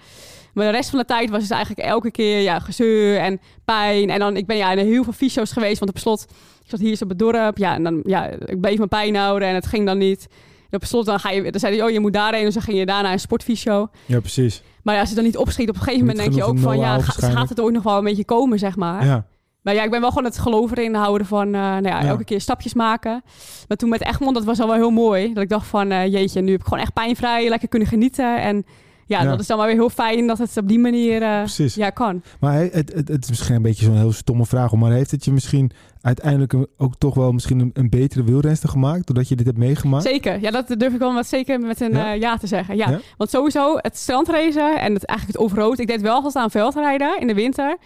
Maar 0.54 0.64
de 0.64 0.70
rest 0.70 0.90
van 0.90 0.98
de 0.98 1.04
tijd 1.04 1.30
was 1.30 1.42
het 1.42 1.50
eigenlijk 1.50 1.88
elke 1.88 2.10
keer 2.10 2.40
ja, 2.40 2.58
gezeur 2.58 3.18
en 3.18 3.40
pijn. 3.64 4.10
En 4.10 4.18
dan, 4.18 4.36
ik 4.36 4.46
ben 4.46 4.56
ja, 4.56 4.72
in 4.72 4.86
heel 4.86 5.04
veel 5.04 5.12
fysio's 5.12 5.52
geweest, 5.52 5.78
want 5.78 5.90
op 5.90 5.98
slot, 5.98 6.26
ik 6.62 6.70
zat 6.70 6.80
hier 6.80 6.90
eens 6.90 7.02
op 7.02 7.08
het 7.08 7.18
dorp, 7.18 7.58
ja, 7.58 7.74
en 7.74 7.82
dan, 7.82 8.00
ja, 8.04 8.26
ik 8.26 8.60
bleef 8.60 8.76
mijn 8.76 8.88
pijn 8.88 9.16
houden 9.16 9.48
en 9.48 9.54
het 9.54 9.66
ging 9.66 9.86
dan 9.86 9.98
niet. 9.98 10.26
En 10.70 10.76
op 10.78 10.84
slot 10.84 11.06
dan 11.06 11.20
ga 11.20 11.30
je, 11.30 11.50
dan 11.50 11.60
zei 11.60 11.76
hij, 11.76 11.84
oh, 11.84 11.90
je 11.90 12.00
moet 12.00 12.12
daarheen, 12.12 12.44
dus 12.44 12.54
dan 12.54 12.62
ging 12.62 12.78
je 12.78 12.86
daarna 12.86 13.12
een 13.12 13.20
sportfysio. 13.20 13.88
Ja, 14.06 14.20
precies. 14.20 14.62
Maar 14.82 14.94
ja, 14.94 15.00
als 15.00 15.08
het 15.08 15.18
dan 15.18 15.26
niet 15.26 15.36
opschiet, 15.36 15.68
op 15.68 15.74
een 15.74 15.82
gegeven 15.82 16.06
moment 16.06 16.18
denk 16.18 16.34
je 16.34 16.44
ook 16.44 16.58
van, 16.58 16.78
ja, 16.78 17.00
gaat 17.00 17.48
het 17.48 17.60
ooit 17.60 17.74
nog 17.74 17.82
wel 17.82 17.98
een 17.98 18.04
beetje 18.04 18.24
komen, 18.24 18.58
zeg 18.58 18.76
maar. 18.76 19.04
Ja. 19.04 19.26
Maar 19.62 19.74
ja, 19.74 19.82
ik 19.82 19.90
ben 19.90 20.00
wel 20.00 20.08
gewoon 20.08 20.24
het 20.24 20.38
geloof 20.38 20.70
erin 20.70 20.94
houden 20.94 21.26
van, 21.26 21.46
eh, 21.46 21.52
nou 21.60 21.82
ja, 21.88 22.00
Ja. 22.02 22.08
elke 22.08 22.24
keer 22.24 22.40
stapjes 22.40 22.74
maken. 22.74 23.22
Maar 23.68 23.76
toen 23.76 23.88
met 23.88 24.04
Egmond, 24.04 24.34
dat 24.34 24.44
was 24.44 24.60
al 24.60 24.66
wel 24.66 24.76
heel 24.76 24.90
mooi. 24.90 25.32
Dat 25.32 25.42
ik 25.42 25.48
dacht 25.48 25.66
van, 25.66 25.90
eh, 25.90 26.12
jeetje, 26.12 26.40
nu 26.40 26.50
heb 26.50 26.60
ik 26.60 26.66
gewoon 26.66 26.82
echt 26.82 26.92
pijnvrij, 26.92 27.48
lekker 27.48 27.68
kunnen 27.68 27.88
genieten. 27.88 28.40
En 28.40 28.64
ja, 29.10 29.24
dat 29.24 29.40
is 29.40 29.46
dan 29.46 29.58
maar 29.58 29.66
weer 29.66 29.76
heel 29.76 29.90
fijn 29.90 30.26
dat 30.26 30.38
het 30.38 30.56
op 30.56 30.68
die 30.68 30.78
manier 30.78 31.22
eh, 31.22 31.66
ja, 31.74 31.90
kan. 31.90 32.22
Maar 32.40 32.54
he- 32.54 32.68
het, 32.72 32.92
het, 32.94 33.08
het 33.08 33.22
is 33.22 33.28
misschien 33.28 33.54
een 33.54 33.62
beetje 33.62 33.84
zo'n 33.84 33.96
heel 33.96 34.12
stomme 34.12 34.46
vraag, 34.46 34.72
maar 34.72 34.92
heeft 34.92 35.10
het 35.10 35.24
je 35.24 35.32
misschien 35.32 35.70
uiteindelijk 36.02 36.54
ook 36.76 36.94
toch 36.98 37.14
wel 37.14 37.32
misschien 37.32 37.60
een, 37.60 37.70
een 37.72 37.88
betere 37.88 38.24
wielrenster 38.24 38.68
gemaakt, 38.68 39.06
doordat 39.06 39.28
je 39.28 39.36
dit 39.36 39.46
hebt 39.46 39.58
meegemaakt? 39.58 40.04
Zeker, 40.04 40.40
ja, 40.40 40.50
dat 40.50 40.74
durf 40.78 40.92
ik 40.92 40.98
wel 40.98 41.12
met, 41.12 41.26
zeker 41.26 41.60
met 41.60 41.80
een 41.80 41.92
Ja? 41.92 42.12
ja 42.12 42.36
te 42.36 42.46
zeggen. 42.46 42.76
Ja. 42.76 43.00
Want 43.16 43.30
sowieso 43.30 43.76
het 43.76 43.96
strandracen 43.96 44.80
en 44.80 44.94
het, 44.94 45.04
eigenlijk 45.04 45.38
het 45.38 45.46
offroad. 45.48 45.78
Ik 45.78 45.86
deed 45.86 46.00
wel 46.00 46.30
aan 46.32 46.50
veldrijden 46.50 47.20
in 47.20 47.26
de 47.26 47.34
winter. 47.34 47.76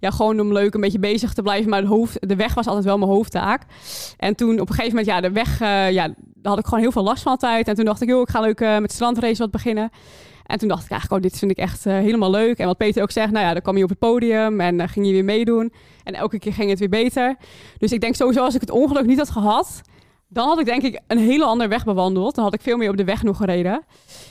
Ja, 0.00 0.10
gewoon 0.10 0.40
om 0.40 0.52
leuk 0.52 0.74
een 0.74 0.80
beetje 0.80 0.98
bezig 0.98 1.32
te 1.32 1.42
blijven. 1.42 1.70
Maar 1.70 1.80
de, 1.80 1.86
hoofd, 1.86 2.28
de 2.28 2.36
weg 2.36 2.54
was 2.54 2.66
altijd 2.66 2.84
wel 2.84 2.98
mijn 2.98 3.10
hoofdtaak. 3.10 3.62
En 4.16 4.34
toen 4.34 4.60
op 4.60 4.68
een 4.68 4.74
gegeven 4.74 4.96
moment, 4.96 5.06
ja, 5.06 5.20
de 5.20 5.30
weg, 5.32 5.60
eh, 5.60 5.90
ja, 5.90 6.06
daar 6.06 6.16
had 6.52 6.58
ik 6.58 6.64
gewoon 6.64 6.80
heel 6.80 6.92
veel 6.92 7.02
last 7.02 7.22
van 7.22 7.32
altijd. 7.32 7.68
En 7.68 7.74
toen 7.74 7.84
dacht 7.84 8.02
ik, 8.02 8.08
joh, 8.08 8.20
ik 8.20 8.28
ga 8.28 8.40
leuk 8.40 8.60
eh, 8.60 8.78
met 8.78 8.92
strandrace 8.92 9.38
wat 9.38 9.50
beginnen. 9.50 9.90
En 10.48 10.58
toen 10.58 10.68
dacht 10.68 10.84
ik 10.84 10.90
eigenlijk, 10.90 11.22
oh, 11.24 11.30
dit 11.30 11.38
vind 11.38 11.50
ik 11.50 11.56
echt 11.56 11.86
eh, 11.86 11.92
helemaal 11.92 12.30
leuk. 12.30 12.58
En 12.58 12.66
wat 12.66 12.76
Peter 12.76 13.02
ook 13.02 13.10
zegt, 13.10 13.32
nou 13.32 13.46
ja, 13.46 13.52
dan 13.52 13.62
kwam 13.62 13.76
je 13.76 13.82
op 13.82 13.88
het 13.88 13.98
podium 13.98 14.60
en 14.60 14.80
eh, 14.80 14.88
ging 14.88 15.06
je 15.06 15.12
weer 15.12 15.24
meedoen. 15.24 15.72
En 16.04 16.14
elke 16.14 16.38
keer 16.38 16.52
ging 16.52 16.70
het 16.70 16.78
weer 16.78 16.88
beter. 16.88 17.36
Dus 17.78 17.92
ik 17.92 18.00
denk 18.00 18.14
sowieso, 18.14 18.42
als 18.44 18.54
ik 18.54 18.60
het 18.60 18.70
ongeluk 18.70 19.06
niet 19.06 19.18
had 19.18 19.30
gehad, 19.30 19.80
dan 20.28 20.48
had 20.48 20.58
ik 20.60 20.64
denk 20.66 20.82
ik 20.82 21.00
een 21.06 21.18
hele 21.18 21.44
andere 21.44 21.68
weg 21.68 21.84
bewandeld. 21.84 22.34
Dan 22.34 22.44
had 22.44 22.54
ik 22.54 22.60
veel 22.60 22.76
meer 22.76 22.90
op 22.90 22.96
de 22.96 23.04
weg 23.04 23.22
nog 23.22 23.36
gereden. 23.36 23.82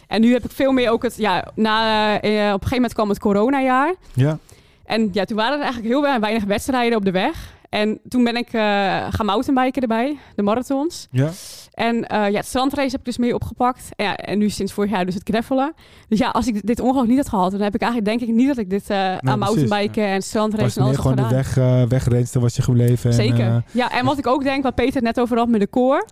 En 0.07 0.21
nu 0.21 0.33
heb 0.33 0.43
ik 0.43 0.51
veel 0.51 0.71
meer 0.71 0.89
ook 0.91 1.03
het, 1.03 1.15
ja, 1.17 1.47
na, 1.55 2.11
eh, 2.21 2.29
op 2.31 2.33
een 2.33 2.51
gegeven 2.51 2.75
moment 2.75 2.93
kwam 2.93 3.09
het 3.09 3.19
coronajaar. 3.19 3.93
Ja, 4.13 4.37
En 4.85 5.09
ja, 5.11 5.25
toen 5.25 5.37
waren 5.37 5.57
er 5.57 5.63
eigenlijk 5.63 5.93
heel 5.93 6.01
we- 6.01 6.19
weinig 6.19 6.43
wedstrijden 6.43 6.97
op 6.97 7.05
de 7.05 7.11
weg. 7.11 7.55
En 7.69 7.99
toen 8.07 8.23
ben 8.23 8.35
ik 8.35 8.47
eh, 8.53 8.61
gaan 9.09 9.25
mountainbiken 9.25 9.81
erbij, 9.81 10.17
de 10.35 10.41
marathons. 10.43 11.07
ja. 11.11 11.29
En 11.77 12.07
eh, 12.07 12.29
ja, 12.29 12.37
het 12.37 12.45
strandrace 12.45 12.89
heb 12.89 12.99
ik 12.99 13.05
dus 13.05 13.17
mee 13.17 13.33
opgepakt. 13.33 13.89
En, 13.95 14.05
ja, 14.05 14.15
en 14.15 14.37
nu 14.37 14.49
sinds 14.49 14.73
vorig 14.73 14.91
jaar 14.91 15.05
dus 15.05 15.13
het 15.13 15.29
gravelen. 15.29 15.73
Dus 16.07 16.19
ja, 16.19 16.29
als 16.29 16.47
ik 16.47 16.65
dit 16.65 16.79
ongeluk 16.79 17.07
niet 17.07 17.17
had 17.17 17.29
gehad, 17.29 17.51
dan 17.51 17.61
heb 17.61 17.75
ik 17.75 17.81
eigenlijk 17.81 18.19
denk 18.19 18.29
ik 18.29 18.35
niet 18.35 18.47
dat 18.47 18.57
ik 18.57 18.69
dit 18.69 18.89
eh, 18.89 19.17
aan 19.17 19.39
mountainbiken 19.39 20.05
en 20.05 20.21
strandrace 20.21 20.79
en 20.79 20.85
alles 20.85 20.95
had 20.97 21.05
gewoon 21.05 21.29
de 21.29 21.35
weg, 21.35 21.57
uh, 21.57 22.41
was 22.41 22.55
je 22.55 22.61
gebleven? 22.61 23.09
En, 23.09 23.15
Zeker. 23.15 23.47
eh, 23.47 23.57
Ja, 23.71 23.91
en 23.91 24.05
wat 24.05 24.17
ik 24.17 24.27
ook 24.27 24.43
denk, 24.43 24.63
wat 24.63 24.75
Peter 24.75 25.01
net 25.01 25.19
over 25.19 25.37
had 25.37 25.47
met 25.47 25.59
de 25.59 25.67
koor. 25.67 26.05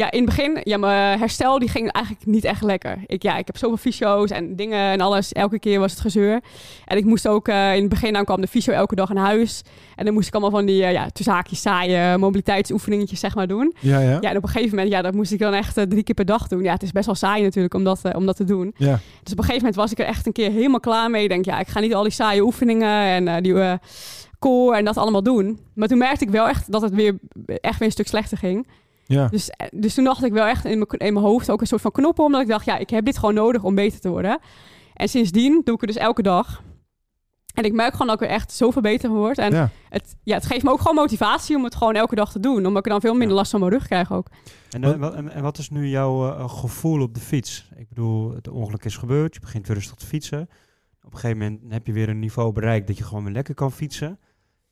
Ja, 0.00 0.10
in 0.10 0.26
het 0.26 0.36
begin, 0.36 0.60
ja, 0.64 0.76
mijn 0.76 1.18
herstel 1.18 1.58
die 1.58 1.68
ging 1.68 1.92
eigenlijk 1.92 2.26
niet 2.26 2.44
echt 2.44 2.62
lekker. 2.62 2.98
Ik, 3.06 3.22
ja, 3.22 3.36
ik 3.36 3.46
heb 3.46 3.56
zoveel 3.56 3.76
fysio's 3.76 4.30
en 4.30 4.56
dingen 4.56 4.90
en 4.90 5.00
alles. 5.00 5.32
Elke 5.32 5.58
keer 5.58 5.80
was 5.80 5.90
het 5.90 6.00
gezeur. 6.00 6.40
En 6.84 6.96
ik 6.96 7.04
moest 7.04 7.28
ook, 7.28 7.48
eh, 7.48 7.74
in 7.74 7.80
het 7.80 7.88
begin 7.88 8.12
dan 8.12 8.24
kwam 8.24 8.40
de 8.40 8.46
fysio 8.46 8.72
elke 8.72 8.94
dag 8.94 9.12
naar 9.12 9.24
huis. 9.24 9.62
En 9.96 10.04
dan 10.04 10.14
moest 10.14 10.26
ik 10.26 10.32
allemaal 10.32 10.50
van 10.50 10.66
die, 10.66 10.84
eh, 10.84 10.92
ja, 10.92 11.08
tussen 11.08 11.34
haakjes 11.34 11.60
saaie 11.60 12.18
mobiliteitsoefeningetjes 12.18 13.20
zeg 13.20 13.34
maar 13.34 13.46
doen. 13.46 13.74
ja, 13.80 14.00
ja. 14.00 14.18
Ja, 14.20 14.30
en 14.30 14.36
op 14.36 14.42
een 14.42 14.48
gegeven 14.48 14.74
moment, 14.74 14.92
ja, 14.92 15.02
dat 15.02 15.14
moest 15.14 15.32
ik 15.32 15.38
dan 15.38 15.52
echt 15.52 15.76
eh, 15.76 15.84
drie 15.84 16.02
keer 16.02 16.14
per 16.14 16.24
dag 16.24 16.48
doen. 16.48 16.62
Ja, 16.62 16.72
het 16.72 16.82
is 16.82 16.92
best 16.92 17.06
wel 17.06 17.14
saai 17.14 17.42
natuurlijk 17.42 17.74
om 17.74 17.84
dat, 17.84 18.14
om 18.14 18.26
dat 18.26 18.36
te 18.36 18.44
doen. 18.44 18.74
Ja. 18.76 18.98
Dus 19.22 19.32
op 19.32 19.38
een 19.38 19.44
gegeven 19.44 19.56
moment 19.56 19.74
was 19.74 19.92
ik 19.92 19.98
er 19.98 20.06
echt 20.06 20.26
een 20.26 20.32
keer 20.32 20.50
helemaal 20.50 20.80
klaar 20.80 21.10
mee. 21.10 21.22
Ik 21.22 21.28
denk, 21.28 21.44
ja, 21.44 21.60
ik 21.60 21.68
ga 21.68 21.80
niet 21.80 21.94
al 21.94 22.02
die 22.02 22.12
saaie 22.12 22.42
oefeningen 22.42 23.28
en 23.28 23.42
die 23.42 23.78
core 24.38 24.76
en 24.76 24.84
dat 24.84 24.96
allemaal 24.96 25.22
doen. 25.22 25.58
Maar 25.74 25.88
toen 25.88 25.98
merkte 25.98 26.24
ik 26.24 26.30
wel 26.30 26.48
echt 26.48 26.72
dat 26.72 26.82
het 26.82 26.94
weer 26.94 27.18
echt 27.46 27.78
weer 27.78 27.88
een 27.88 27.92
stuk 27.92 28.08
slechter 28.08 28.38
ging. 28.38 28.66
Ja. 29.10 29.28
Dus, 29.28 29.50
eh, 29.50 29.66
dus 29.72 29.94
toen 29.94 30.04
dacht 30.04 30.24
ik 30.24 30.32
wel 30.32 30.46
echt 30.46 30.64
in 30.64 30.78
mijn, 30.78 30.88
in 30.88 31.12
mijn 31.12 31.24
hoofd 31.26 31.50
ook 31.50 31.60
een 31.60 31.66
soort 31.66 31.80
van 31.80 31.90
knoppen. 31.92 32.24
Omdat 32.24 32.40
ik 32.40 32.48
dacht, 32.48 32.64
ja, 32.64 32.76
ik 32.78 32.90
heb 32.90 33.04
dit 33.04 33.18
gewoon 33.18 33.34
nodig 33.34 33.64
om 33.64 33.74
beter 33.74 34.00
te 34.00 34.08
worden. 34.08 34.38
En 34.94 35.08
sindsdien 35.08 35.60
doe 35.64 35.74
ik 35.74 35.80
het 35.80 35.90
dus 35.90 35.98
elke 36.02 36.22
dag. 36.22 36.62
En 37.54 37.64
ik 37.64 37.72
merk 37.72 37.92
gewoon 37.92 38.06
dat 38.06 38.20
ik 38.20 38.28
er 38.28 38.34
echt 38.34 38.52
zoveel 38.52 38.82
beter 38.82 39.08
van 39.08 39.18
word. 39.18 39.38
En 39.38 39.52
ja. 39.52 39.70
het, 39.88 40.16
ja, 40.22 40.34
het 40.34 40.46
geeft 40.46 40.64
me 40.64 40.70
ook 40.70 40.78
gewoon 40.80 40.94
motivatie 40.94 41.56
om 41.56 41.64
het 41.64 41.74
gewoon 41.74 41.94
elke 41.94 42.14
dag 42.14 42.32
te 42.32 42.40
doen. 42.40 42.66
Omdat 42.66 42.86
ik 42.86 42.92
dan 42.92 43.00
veel 43.00 43.12
minder 43.12 43.28
Ja. 43.30 43.34
last 43.34 43.50
van 43.50 43.60
mijn 43.60 43.72
rug 43.72 43.86
krijg 43.86 44.12
ook. 44.12 44.26
En, 44.70 44.84
eh, 44.84 44.96
wat- 44.96 45.14
en, 45.14 45.30
en 45.32 45.42
wat 45.42 45.58
is 45.58 45.70
nu 45.70 45.88
jouw 45.88 46.32
eh, 46.32 46.48
gevoel 46.48 47.02
op 47.02 47.14
de 47.14 47.20
fiets? 47.20 47.68
Ik 47.76 47.88
bedoel, 47.88 48.34
het 48.34 48.48
ongeluk 48.48 48.84
is 48.84 48.96
gebeurd, 48.96 49.34
je 49.34 49.40
begint 49.40 49.66
weer 49.66 49.76
rustig 49.76 49.94
te 49.96 50.06
fietsen. 50.06 50.48
Op 51.04 51.12
een 51.12 51.18
gegeven 51.18 51.38
moment 51.38 51.72
heb 51.72 51.86
je 51.86 51.92
weer 51.92 52.08
een 52.08 52.18
niveau 52.18 52.52
bereikt 52.52 52.86
dat 52.86 52.98
je 52.98 53.04
gewoon 53.04 53.24
weer 53.24 53.32
lekker 53.32 53.54
kan 53.54 53.72
fietsen. 53.72 54.18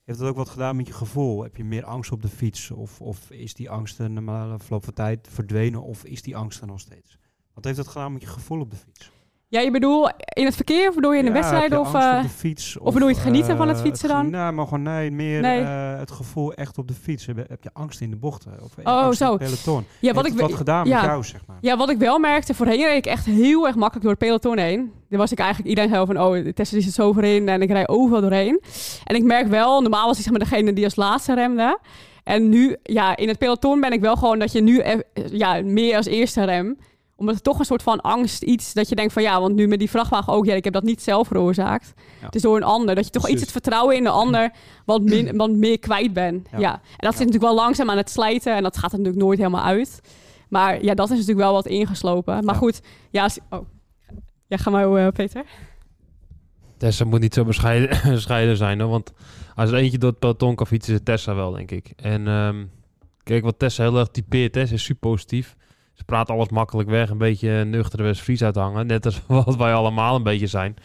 Heeft 0.09 0.21
dat 0.21 0.29
ook 0.29 0.37
wat 0.37 0.49
gedaan 0.49 0.77
met 0.77 0.87
je 0.87 0.93
gevoel? 0.93 1.43
Heb 1.43 1.57
je 1.57 1.65
meer 1.65 1.85
angst 1.85 2.13
op 2.13 2.23
de 2.23 2.29
fiets? 2.29 2.71
Of, 2.71 3.01
of 3.01 3.31
is 3.31 3.55
die 3.55 3.71
angst 3.71 3.97
de 3.97 4.55
verloop 4.59 4.85
van 4.85 4.95
tijd 4.95 5.29
verdwenen? 5.31 5.83
Of 5.83 6.05
is 6.05 6.23
die 6.23 6.37
angst 6.37 6.61
er 6.61 6.67
nog 6.67 6.81
steeds? 6.81 7.19
Wat 7.55 7.65
heeft 7.65 7.77
dat 7.77 7.89
gedaan 7.89 8.13
met 8.13 8.23
je 8.23 8.29
gevoel 8.29 8.61
op 8.61 8.71
de 8.71 8.77
fiets? 8.77 9.11
Ja, 9.51 9.61
je 9.61 9.71
bedoel 9.71 10.09
in 10.33 10.45
het 10.45 10.55
verkeer 10.55 10.89
of 10.89 10.95
bedoel 10.95 11.13
je 11.13 11.19
in 11.19 11.25
de 11.25 11.31
Ja, 11.31 11.37
wedstrijd? 11.37 11.77
Of, 11.79 11.95
eh, 11.95 12.23
de 12.23 12.29
fiets? 12.29 12.79
of 12.79 12.93
bedoel 12.93 13.09
je 13.09 13.15
het 13.15 13.23
genieten 13.23 13.57
van 13.57 13.69
het 13.69 13.77
eh, 13.77 13.83
fietsen 13.83 14.09
dan? 14.09 14.31
Nou, 14.31 14.53
maar 14.53 14.65
gewoon 14.65 14.83
nee, 14.83 15.11
meer 15.11 15.41
Nee. 15.41 15.61
eh, 15.61 15.99
het 15.99 16.11
gevoel 16.11 16.53
echt 16.55 16.79
op 16.79 16.89
de 16.89 16.95
fiets. 16.95 17.27
Heb, 17.27 17.37
heb 17.49 17.63
je 17.63 17.71
angst 17.73 18.01
in 18.01 18.11
de 18.11 18.17
bochten? 18.17 18.53
Of 18.63 18.71
je 18.77 18.85
Oh, 18.87 19.11
zo. 19.11 19.37
peloton? 19.37 19.85
ja, 20.01 20.13
wat 20.13 20.25
Heeft 20.25 20.37
ik, 20.37 20.43
wat 20.43 20.55
gedaan 20.55 20.87
ja. 20.87 20.97
met 21.01 21.05
jou, 21.11 21.25
zeg 21.25 21.41
maar? 21.47 21.57
Ja, 21.61 21.77
wat 21.77 21.91
ik 21.91 21.99
wel 21.99 22.19
merkte, 22.19 22.55
voorheen 22.55 22.85
reed 22.87 22.97
ik 22.97 23.07
echt 23.07 23.25
heel 23.27 23.67
erg 23.67 23.75
makkelijk 23.77 24.03
door 24.07 24.11
het 24.15 24.21
peloton 24.25 24.59
heen. 24.59 24.93
Daar 25.09 25.19
was 25.19 25.33
ik 25.33 25.39
eigenlijk, 25.39 25.69
iedereen 25.69 25.91
zei 25.91 26.07
van, 26.07 26.21
oh, 26.21 26.49
Tessa 26.53 26.81
zit 26.81 26.93
zo 26.93 27.13
voorin 27.13 27.49
en 27.49 27.63
ik 27.63 27.71
rij 27.71 27.89
overal 27.89 28.21
doorheen. 28.21 28.61
En 29.05 29.17
ik 29.17 29.23
merk 29.23 29.47
wel, 29.47 29.81
normaal 29.81 30.07
was 30.07 30.17
ik 30.17 30.23
zeg 30.23 30.31
maar 30.33 30.41
degene 30.49 30.73
die 30.73 30.85
als 30.85 30.97
laatste 30.97 31.35
remde. 31.35 31.79
En 32.25 32.49
nu, 32.49 32.77
ja, 32.83 33.17
in 33.17 33.29
het 33.29 33.39
peloton 33.39 33.81
ben 33.81 33.93
ik 33.93 34.01
wel 34.01 34.17
gewoon 34.17 34.39
dat 34.39 34.53
je 34.53 34.61
nu 34.61 34.79
eh, 34.79 34.99
ja, 35.31 35.61
meer 35.65 35.97
als 35.97 36.07
eerste 36.07 36.45
rem. 36.45 36.79
Omdat 37.19 37.35
het 37.35 37.45
toch 37.45 37.59
een 37.59 37.65
soort 37.65 37.83
van 37.83 38.01
angst, 38.01 38.43
iets 38.43 38.73
dat 38.73 38.89
je 38.89 38.95
denkt 38.95 39.13
van 39.13 39.23
ja, 39.23 39.41
want 39.41 39.55
nu 39.55 39.67
met 39.69 39.79
die 39.79 39.91
vrachtwagen 39.91 40.33
ook, 40.33 40.45
ja, 40.47 40.55
ik 40.55 40.65
heb 40.65 40.73
dat 40.73 40.83
niet 40.83 41.03
zelf 41.03 41.27
veroorzaakt. 41.27 41.93
Ja. 42.21 42.27
Het 42.27 42.35
is 42.35 42.43
door 42.43 42.57
een 42.57 42.63
ander. 42.63 42.95
Dat 42.95 43.05
je 43.05 43.11
toch 43.11 43.29
iets 43.29 43.41
het 43.41 43.51
vertrouwen 43.51 43.97
in 43.97 44.03
de 44.03 44.11
ander 44.11 44.51
wat, 44.85 45.03
min, 45.03 45.37
wat 45.37 45.51
meer 45.51 45.79
kwijt 45.79 46.13
bent. 46.13 46.49
Ja. 46.53 46.59
Ja. 46.59 46.73
En 46.73 46.81
dat 46.97 47.11
zit 47.17 47.27
natuurlijk 47.27 47.45
wel 47.45 47.55
langzaam 47.55 47.91
aan 47.91 47.97
het 47.97 48.11
slijten 48.11 48.57
en 48.57 48.63
dat 48.63 48.77
gaat 48.77 48.93
er 48.93 48.99
natuurlijk 48.99 49.25
nooit 49.25 49.39
helemaal 49.39 49.65
uit. 49.65 50.01
Maar 50.49 50.85
ja, 50.85 50.95
dat 50.95 51.07
is 51.07 51.13
natuurlijk 51.13 51.39
wel 51.39 51.53
wat 51.53 51.67
ingeslopen. 51.67 52.45
Maar 52.45 52.55
goed, 52.55 52.81
ja, 53.11 53.23
als- 53.23 53.39
oh. 53.51 53.69
Ja, 54.47 54.57
ga 54.57 54.71
maar, 54.71 54.95
eh, 54.97 55.13
Peter. 55.13 55.45
Tessa 56.77 57.05
moet 57.05 57.21
niet 57.21 57.35
zo 57.35 57.45
bescheiden, 57.45 58.01
bescheiden 58.15 58.57
zijn, 58.57 58.81
hoor. 58.81 58.91
Want 58.91 59.13
als 59.55 59.71
er 59.71 59.77
eentje 59.77 59.99
door 59.99 60.11
het 60.11 60.19
peloton 60.19 60.55
kan 60.55 60.67
fietsen, 60.67 60.95
is 60.95 61.01
Tessa 61.05 61.35
wel, 61.35 61.53
denk 61.53 61.71
ik. 61.71 61.93
En 61.97 62.29
ehm, 62.29 62.65
kijk, 63.23 63.45
wat 63.45 63.59
Tessa 63.59 63.83
heel 63.83 63.99
erg 63.99 64.09
typeert, 64.09 64.55
hè, 64.55 64.67
ze 64.67 64.75
is 64.75 64.83
super 64.85 65.11
positief. 65.11 65.57
Ze 65.99 66.05
praat 66.05 66.31
alles 66.31 66.49
makkelijk 66.49 66.89
weg, 66.89 67.11
een 67.11 67.19
beetje 67.19 67.65
nuchter 67.65 68.03
West-Fries 68.03 68.43
uithangen. 68.43 68.87
Net 68.87 69.05
als 69.05 69.23
wat 69.27 69.57
wij 69.57 69.75
allemaal 69.75 70.17
een 70.17 70.23
beetje 70.23 70.47
zijn. 70.47 70.77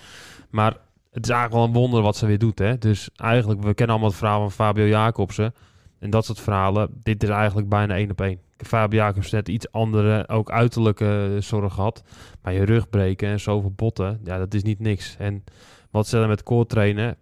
Maar 0.50 0.78
het 1.12 1.24
is 1.24 1.30
eigenlijk 1.30 1.54
wel 1.54 1.64
een 1.64 1.82
wonder 1.82 2.02
wat 2.02 2.18
ze 2.18 2.26
weer 2.26 2.38
doet, 2.38 2.60
hè. 2.60 2.78
Dus 2.78 3.10
eigenlijk, 3.16 3.64
we 3.64 3.74
kennen 3.74 3.90
allemaal 3.90 4.10
het 4.10 4.20
verhaal 4.20 4.40
van 4.40 4.52
Fabio 4.52 4.86
Jacobsen. 4.86 5.54
En 6.00 6.10
dat 6.10 6.26
soort 6.26 6.40
verhalen, 6.40 6.90
dit 7.04 7.24
is 7.24 7.30
eigenlijk 7.30 7.70
bijna 7.70 7.96
één 7.96 8.12
op 8.12 8.22
één. 8.22 8.40
Fabio 8.58 9.00
Jacobsen 9.00 9.36
net 9.36 9.48
iets 9.48 9.72
andere, 9.72 10.28
ook 10.28 10.52
uiterlijke 10.52 11.38
zorg 11.40 11.74
gehad. 11.74 12.04
Maar 12.42 12.54
je 12.54 12.64
rug 12.64 12.90
breken 12.90 13.30
en 13.30 13.40
zoveel 13.40 13.72
botten, 13.72 14.20
ja, 14.24 14.38
dat 14.38 14.54
is 14.54 14.64
niet 14.64 14.80
niks. 14.80 15.16
En 15.20 15.44
wat 15.92 16.08
ze 16.08 16.18
dan 16.18 16.28
met 16.28 16.44
core 16.44 16.66
trainen, 16.66 17.18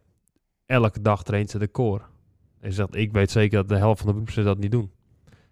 elke 0.66 1.02
dag 1.02 1.24
traint 1.24 1.50
ze 1.50 1.60
de 1.60 1.72
core. 1.72 2.02
En 2.60 2.70
ze 2.70 2.76
zegt, 2.76 2.96
ik 2.96 3.12
weet 3.12 3.32
zeker 3.32 3.58
dat 3.58 3.70
de 3.70 3.78
helft 3.78 3.98
van 3.98 4.08
de 4.08 4.14
beroepsen 4.14 4.44
dat 4.44 4.58
niet 4.58 4.72
doen. 4.72 4.92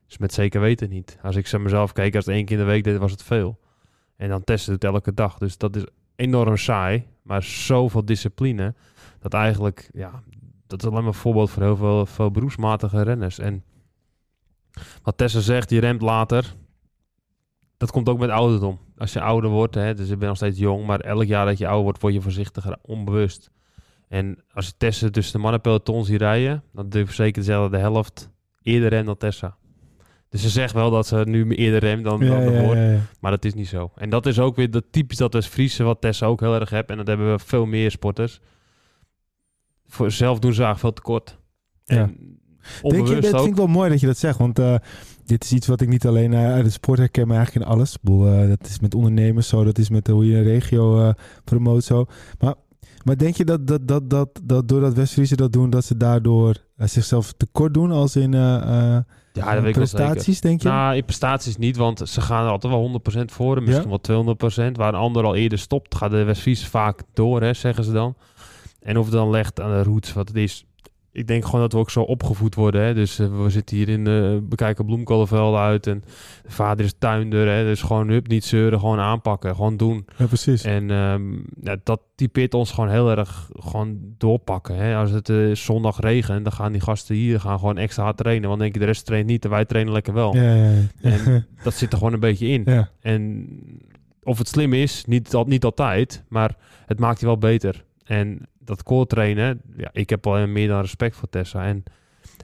Dus 0.09 0.17
met 0.17 0.33
zeker 0.33 0.61
weten 0.61 0.89
niet. 0.89 1.17
Als 1.21 1.35
ik 1.35 1.47
ze 1.47 1.59
mezelf 1.59 1.91
keek, 1.91 2.15
als 2.15 2.25
het 2.25 2.35
één 2.35 2.45
keer 2.45 2.57
in 2.57 2.63
de 2.63 2.69
week 2.69 2.83
deed, 2.83 2.97
was 2.97 3.11
het 3.11 3.23
veel. 3.23 3.59
En 4.15 4.29
dan 4.29 4.43
testen 4.43 4.73
het 4.73 4.83
elke 4.83 5.13
dag. 5.13 5.37
Dus 5.37 5.57
dat 5.57 5.75
is 5.75 5.83
enorm 6.15 6.57
saai, 6.57 7.07
maar 7.21 7.43
zoveel 7.43 8.05
discipline. 8.05 8.75
Dat 9.19 9.33
eigenlijk, 9.33 9.89
ja, 9.93 10.23
dat 10.67 10.81
is 10.81 10.87
alleen 10.87 10.99
maar 10.99 11.07
een 11.07 11.19
voorbeeld 11.19 11.49
voor 11.49 11.63
heel 11.63 11.75
veel, 11.75 12.05
veel 12.05 12.31
beroepsmatige 12.31 13.01
renners. 13.01 13.39
En 13.39 13.63
wat 15.03 15.17
Tessa 15.17 15.39
zegt, 15.39 15.69
je 15.69 15.79
remt 15.79 16.01
later. 16.01 16.55
Dat 17.77 17.91
komt 17.91 18.09
ook 18.09 18.19
met 18.19 18.29
ouderdom. 18.29 18.79
Als 18.97 19.13
je 19.13 19.21
ouder 19.21 19.49
wordt, 19.49 19.75
hè, 19.75 19.93
dus 19.93 20.09
ik 20.09 20.19
ben 20.19 20.27
nog 20.27 20.37
steeds 20.37 20.59
jong, 20.59 20.85
maar 20.85 20.99
elk 20.99 21.25
jaar 21.25 21.45
dat 21.45 21.57
je 21.57 21.65
ouder 21.65 21.83
wordt, 21.83 22.01
word 22.01 22.13
je 22.13 22.21
voorzichtiger, 22.21 22.77
onbewust. 22.81 23.51
En 24.07 24.43
als 24.53 24.65
je 24.65 24.73
Tessa 24.77 25.09
tussen 25.09 25.33
de 25.33 25.39
mannenpeloton 25.39 26.05
ziet 26.05 26.21
rijden, 26.21 26.63
dan 26.73 26.89
durf 26.89 27.07
ik 27.09 27.15
zeker 27.15 27.43
te 27.43 27.67
de 27.71 27.77
helft 27.77 28.29
eerder 28.61 28.89
remt 28.89 29.05
dan 29.05 29.17
Tessa. 29.17 29.57
Dus 30.29 30.41
ze 30.41 30.49
zegt 30.49 30.73
wel 30.73 30.91
dat 30.91 31.07
ze 31.07 31.15
nu 31.15 31.55
eerder 31.55 31.79
remt 31.79 32.03
dan, 32.03 32.19
dan 32.19 32.39
de 32.39 32.61
woord, 32.61 32.77
maar 33.19 33.31
dat 33.31 33.45
is 33.45 33.53
niet 33.53 33.67
zo. 33.67 33.91
En 33.95 34.09
dat 34.09 34.25
is 34.25 34.39
ook 34.39 34.55
weer 34.55 34.71
dat 34.71 34.83
typisch 34.91 35.17
dat 35.17 35.33
West-Friese, 35.33 35.83
wat 35.83 36.01
Tessa 36.01 36.25
ook 36.25 36.39
heel 36.39 36.55
erg 36.55 36.69
heeft. 36.69 36.89
En 36.89 36.97
dat 36.97 37.07
hebben 37.07 37.31
we 37.31 37.39
veel 37.39 37.65
meer 37.65 37.91
sporters. 37.91 38.39
Voor 39.87 40.11
zelf 40.11 40.39
doen 40.39 40.53
ze 40.53 40.63
eigenlijk 40.63 40.79
veel 40.79 41.03
tekort. 41.03 41.37
Ja. 41.85 41.97
En 41.97 42.39
Denk 42.81 43.07
je, 43.07 43.19
dat 43.19 43.35
vind 43.35 43.45
ik 43.45 43.55
wel 43.55 43.67
mooi 43.67 43.89
dat 43.89 43.99
je 43.99 44.05
dat 44.05 44.17
zegt, 44.17 44.37
want 44.37 44.59
eh, 44.59 44.75
dit 45.25 45.43
is 45.43 45.51
iets 45.51 45.67
wat 45.67 45.81
ik 45.81 45.87
niet 45.87 46.07
alleen 46.07 46.33
eh, 46.33 46.45
uit 46.45 46.65
de 46.65 46.71
sport 46.71 46.99
herken, 46.99 47.27
maar 47.27 47.37
eigenlijk 47.37 47.65
in 47.65 47.71
alles. 47.71 47.93
Ik 47.93 48.01
bedoel, 48.01 48.27
eh, 48.27 48.47
dat 48.47 48.67
is 48.67 48.79
met 48.79 48.95
ondernemers 48.95 49.47
zo, 49.47 49.63
dat 49.63 49.77
is 49.77 49.89
met 49.89 50.07
hoe 50.07 50.25
je 50.25 50.37
een 50.37 50.43
regio 50.43 51.13
promoot 51.43 51.83
zo. 51.83 52.05
Maar, 52.39 52.55
maar 53.03 53.17
denk 53.17 53.35
je 53.35 53.45
dat, 53.45 53.67
dat, 53.67 53.87
dat, 53.87 54.09
dat, 54.09 54.39
dat 54.43 54.67
doordat 54.67 54.93
West-Friese 54.93 55.35
dat 55.35 55.53
doen, 55.53 55.69
dat 55.69 55.85
ze 55.85 55.97
daardoor 55.97 56.55
zichzelf 56.75 57.33
tekort 57.33 57.73
doen 57.73 57.91
als 57.91 58.15
in 58.15 58.31
Ja, 59.33 59.53
dat 59.53 59.61
weet 59.61 59.69
ik 59.69 59.75
wel 59.75 59.85
zeker. 59.85 60.05
prestaties, 60.05 60.41
denk 60.41 60.61
je? 60.61 60.67
Nou, 60.67 60.95
in 60.95 61.05
prestaties 61.05 61.57
niet, 61.57 61.77
want 61.77 62.01
ze 62.09 62.21
gaan 62.21 62.45
er 62.45 62.51
altijd 62.51 62.73
wel 62.73 63.01
100% 63.21 63.25
voor. 63.25 63.57
En 63.57 63.63
misschien 63.63 63.89
wel 63.89 64.35
200%. 64.71 64.71
Waar 64.71 64.93
een 64.93 64.99
ander 64.99 65.23
al 65.23 65.35
eerder 65.35 65.59
stopt, 65.59 65.95
gaat 65.95 66.11
de 66.11 66.23
Westfries 66.23 66.67
vaak 66.67 67.01
door, 67.13 67.41
hè, 67.41 67.53
zeggen 67.53 67.83
ze 67.83 67.91
dan. 67.91 68.15
En 68.81 68.97
of 68.97 69.05
het 69.05 69.13
dan 69.13 69.29
legt 69.29 69.61
aan 69.61 69.71
de 69.71 69.83
roots 69.83 70.13
wat 70.13 70.27
het 70.27 70.37
is, 70.37 70.65
ik 71.11 71.27
denk 71.27 71.45
gewoon 71.45 71.61
dat 71.61 71.73
we 71.73 71.77
ook 71.77 71.89
zo 71.89 72.01
opgevoed 72.01 72.55
worden. 72.55 72.81
Hè? 72.81 72.93
Dus 72.93 73.19
eh, 73.19 73.43
we 73.43 73.49
zitten 73.49 73.77
hier 73.77 73.89
in, 73.89 74.03
de 74.03 74.39
bekijken 74.43 74.85
bloemkolenvelden 74.85 75.59
uit. 75.59 75.87
En 75.87 76.03
de 76.43 76.51
vader 76.51 76.85
is 76.85 76.93
tuinder. 76.99 77.47
Hè? 77.47 77.63
Dus 77.63 77.81
gewoon 77.81 78.09
hup, 78.09 78.27
niet 78.27 78.45
zeuren, 78.45 78.79
gewoon 78.79 78.99
aanpakken. 78.99 79.55
Gewoon 79.55 79.77
doen. 79.77 80.05
Ja, 80.17 80.25
precies. 80.25 80.63
En 80.63 80.91
ehm, 80.91 81.33
ja, 81.61 81.77
dat 81.83 82.01
typeert 82.15 82.53
ons 82.53 82.71
gewoon 82.71 82.89
heel 82.89 83.09
erg 83.09 83.49
gewoon 83.53 83.97
doorpakken. 84.17 84.75
Hè? 84.75 84.95
Als 84.95 85.11
het 85.11 85.29
eh, 85.29 85.55
zondag 85.55 85.99
regent, 85.99 86.43
dan 86.43 86.53
gaan 86.53 86.71
die 86.71 86.81
gasten 86.81 87.15
hier 87.15 87.39
gaan 87.39 87.59
gewoon 87.59 87.77
extra 87.77 88.03
hard 88.03 88.17
trainen. 88.17 88.47
Want 88.47 88.61
denk 88.61 88.73
je, 88.73 88.79
de 88.79 88.85
rest 88.85 89.05
traint 89.05 89.27
niet 89.27 89.43
en 89.43 89.49
wij 89.49 89.65
trainen 89.65 89.93
lekker 89.93 90.13
wel. 90.13 90.35
Ja, 90.35 90.55
ja, 90.55 90.71
ja. 90.71 90.87
En 91.01 91.47
dat 91.63 91.73
zit 91.73 91.91
er 91.91 91.97
gewoon 91.97 92.13
een 92.13 92.19
beetje 92.19 92.47
in. 92.47 92.61
ja. 92.65 92.89
En 93.01 93.47
of 94.23 94.37
het 94.37 94.47
slim 94.47 94.73
is, 94.73 95.05
niet, 95.05 95.43
niet 95.45 95.63
altijd, 95.63 96.23
maar 96.27 96.55
het 96.85 96.99
maakt 96.99 97.19
je 97.19 97.25
wel 97.25 97.37
beter. 97.37 97.83
En 98.03 98.47
dat 98.69 98.83
core 98.83 99.05
trainen, 99.05 99.61
ja, 99.77 99.89
ik 99.91 100.09
heb 100.09 100.27
al 100.27 100.47
meer 100.47 100.67
dan 100.67 100.81
respect 100.81 101.15
voor 101.15 101.29
Tessa. 101.29 101.63
En 101.65 101.83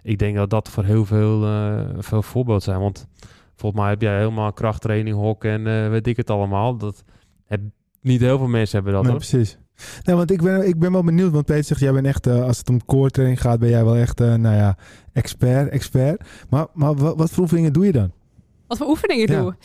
ik 0.04 0.18
denk 0.20 0.36
dat 0.36 0.50
dat 0.50 0.70
voor 0.70 0.84
heel 0.84 1.06
veel, 1.06 1.44
eh, 1.46 1.80
veel 1.98 2.22
voorbeeld 2.22 2.64
zijn. 2.64 2.80
Want 2.80 3.08
volgens 3.56 3.82
mij 3.82 3.90
heb 3.90 4.02
jij 4.02 4.18
helemaal 4.18 4.54
krachttraining, 4.54 5.16
hok 5.16 5.44
en 5.44 5.68
eh, 5.68 5.90
weet 5.90 6.08
ik 6.08 6.18
het 6.18 6.30
allemaal. 6.30 6.78
Dat 6.78 7.04
heb, 7.46 7.62
niet 8.02 8.22
heel 8.22 8.38
veel 8.38 8.48
mensen 8.48 8.76
hebben 8.76 8.94
dat. 8.94 9.04
Nee, 9.04 9.12
hoor. 9.12 9.20
precies. 9.20 9.58
Nee, 10.04 10.16
want 10.16 10.32
ik 10.32 10.42
ben, 10.42 10.68
ik 10.68 10.80
ben 10.80 10.92
wel 10.92 11.04
benieuwd, 11.04 11.32
want 11.32 11.46
Peter 11.46 11.64
zegt, 11.64 11.80
jij 11.80 11.94
bent 11.94 12.06
echt, 12.06 12.28
eh, 12.28 12.44
als 12.44 12.58
het 12.58 12.70
om 12.70 12.86
core 12.86 13.10
training 13.10 13.42
gaat, 13.42 13.60
ben 13.60 13.70
jij 13.70 13.84
wel 13.84 13.96
echt, 13.96 14.22
eh, 14.22 14.34
nou 14.34 14.56
ja, 14.56 14.78
expert, 15.14 15.70
expert. 15.70 16.28
Maar, 16.50 16.68
maar 16.74 16.96
wat, 16.96 17.18
wat 17.18 17.30
voor 17.32 17.44
oefeningen 17.44 17.74
doe 17.74 17.86
je 17.86 17.92
dan? 17.92 18.12
Wat 18.68 18.78
voor 18.78 18.88
oefeningen 18.88 19.32
Ja. 19.32 19.42
doe? 19.42 19.56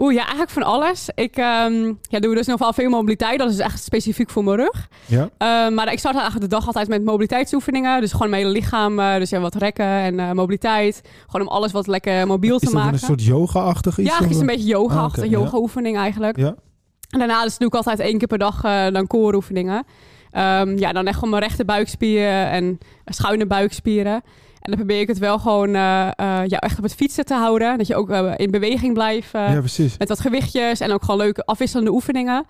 Oeh, 0.00 0.12
ja, 0.12 0.20
eigenlijk 0.20 0.50
van 0.50 0.62
alles. 0.62 1.08
Ik 1.14 1.36
ehm, 1.36 1.92
ja, 2.02 2.18
doe 2.20 2.34
dus 2.34 2.46
nog 2.46 2.58
wel 2.58 2.72
veel 2.72 2.90
mobiliteit. 2.90 3.38
Dat 3.38 3.50
is 3.50 3.58
echt 3.58 3.82
specifiek 3.82 4.30
voor 4.30 4.44
mijn 4.44 4.56
rug. 4.56 4.88
Ja? 5.06 5.28
Eh, 5.38 5.74
maar 5.74 5.92
ik 5.92 5.98
start 5.98 6.14
eigenlijk 6.14 6.50
de 6.50 6.56
dag 6.56 6.66
altijd 6.66 6.88
met 6.88 7.04
mobiliteitsoefeningen. 7.04 8.00
Dus 8.00 8.12
gewoon 8.12 8.30
mijn 8.30 8.42
hele 8.42 8.54
lichaam. 8.54 8.98
eh, 8.98 9.16
dus 9.16 9.30
ja, 9.30 9.40
wat 9.40 9.54
rekken 9.54 9.84
en 9.86 10.20
eh, 10.20 10.30
mobiliteit. 10.32 11.00
Gewoon 11.26 11.46
om 11.48 11.52
alles 11.52 11.72
wat 11.72 11.86
lekker 11.86 12.26
mobiel 12.26 12.56
Is 12.56 12.68
te 12.68 12.74
maken. 12.74 12.92
een 12.92 12.98
soort 12.98 13.24
yoga-achtig 13.24 13.98
iets? 13.98 14.10
ja, 14.10 14.18
het 14.18 14.30
is 14.30 14.38
een 14.40 14.46
beetje 14.46 14.66
yoga 14.68 15.00
Ah, 15.00 15.24
yoga-oefening 15.30 15.96
eigenlijk. 15.96 16.36
Ja. 16.36 16.54
En 17.10 17.18
daarna 17.18 17.42
dus 17.42 17.58
doe 17.58 17.68
ik 17.68 17.74
altijd 17.74 18.00
één 18.00 18.18
keer 18.18 18.28
per 18.28 18.38
dag 18.38 18.64
eh, 18.64 18.86
dan 18.92 19.06
core 19.06 19.36
oefeningen. 19.36 19.84
Ehm, 20.30 20.78
ja, 20.78 20.92
dan 20.92 21.06
echt 21.06 21.14
gewoon 21.14 21.30
mijn 21.30 21.42
rechte 21.42 21.64
buikspieren 21.64 22.50
en 22.50 22.78
schuine 23.04 23.46
buikspieren. 23.46 24.22
En 24.60 24.70
dan 24.70 24.76
probeer 24.76 25.00
ik 25.00 25.08
het 25.08 25.18
wel 25.18 25.38
gewoon 25.38 25.74
eh, 25.74 26.06
eh, 26.06 26.46
ja, 26.46 26.58
echt 26.58 26.78
op 26.78 26.82
het 26.82 26.94
fietsen 26.94 27.24
te 27.24 27.34
houden. 27.34 27.78
Dat 27.78 27.86
je 27.86 27.96
ook 27.96 28.10
eh, 28.10 28.32
in 28.36 28.50
beweging 28.50 28.94
blijft. 28.94 29.30
ja, 29.32 29.58
precies. 29.58 29.96
met 29.98 30.08
wat 30.08 30.20
gewichtjes 30.20 30.80
en 30.80 30.92
ook 30.92 31.02
gewoon 31.02 31.20
leuke 31.20 31.44
afwisselende 31.44 31.92
oefeningen. 31.92 32.46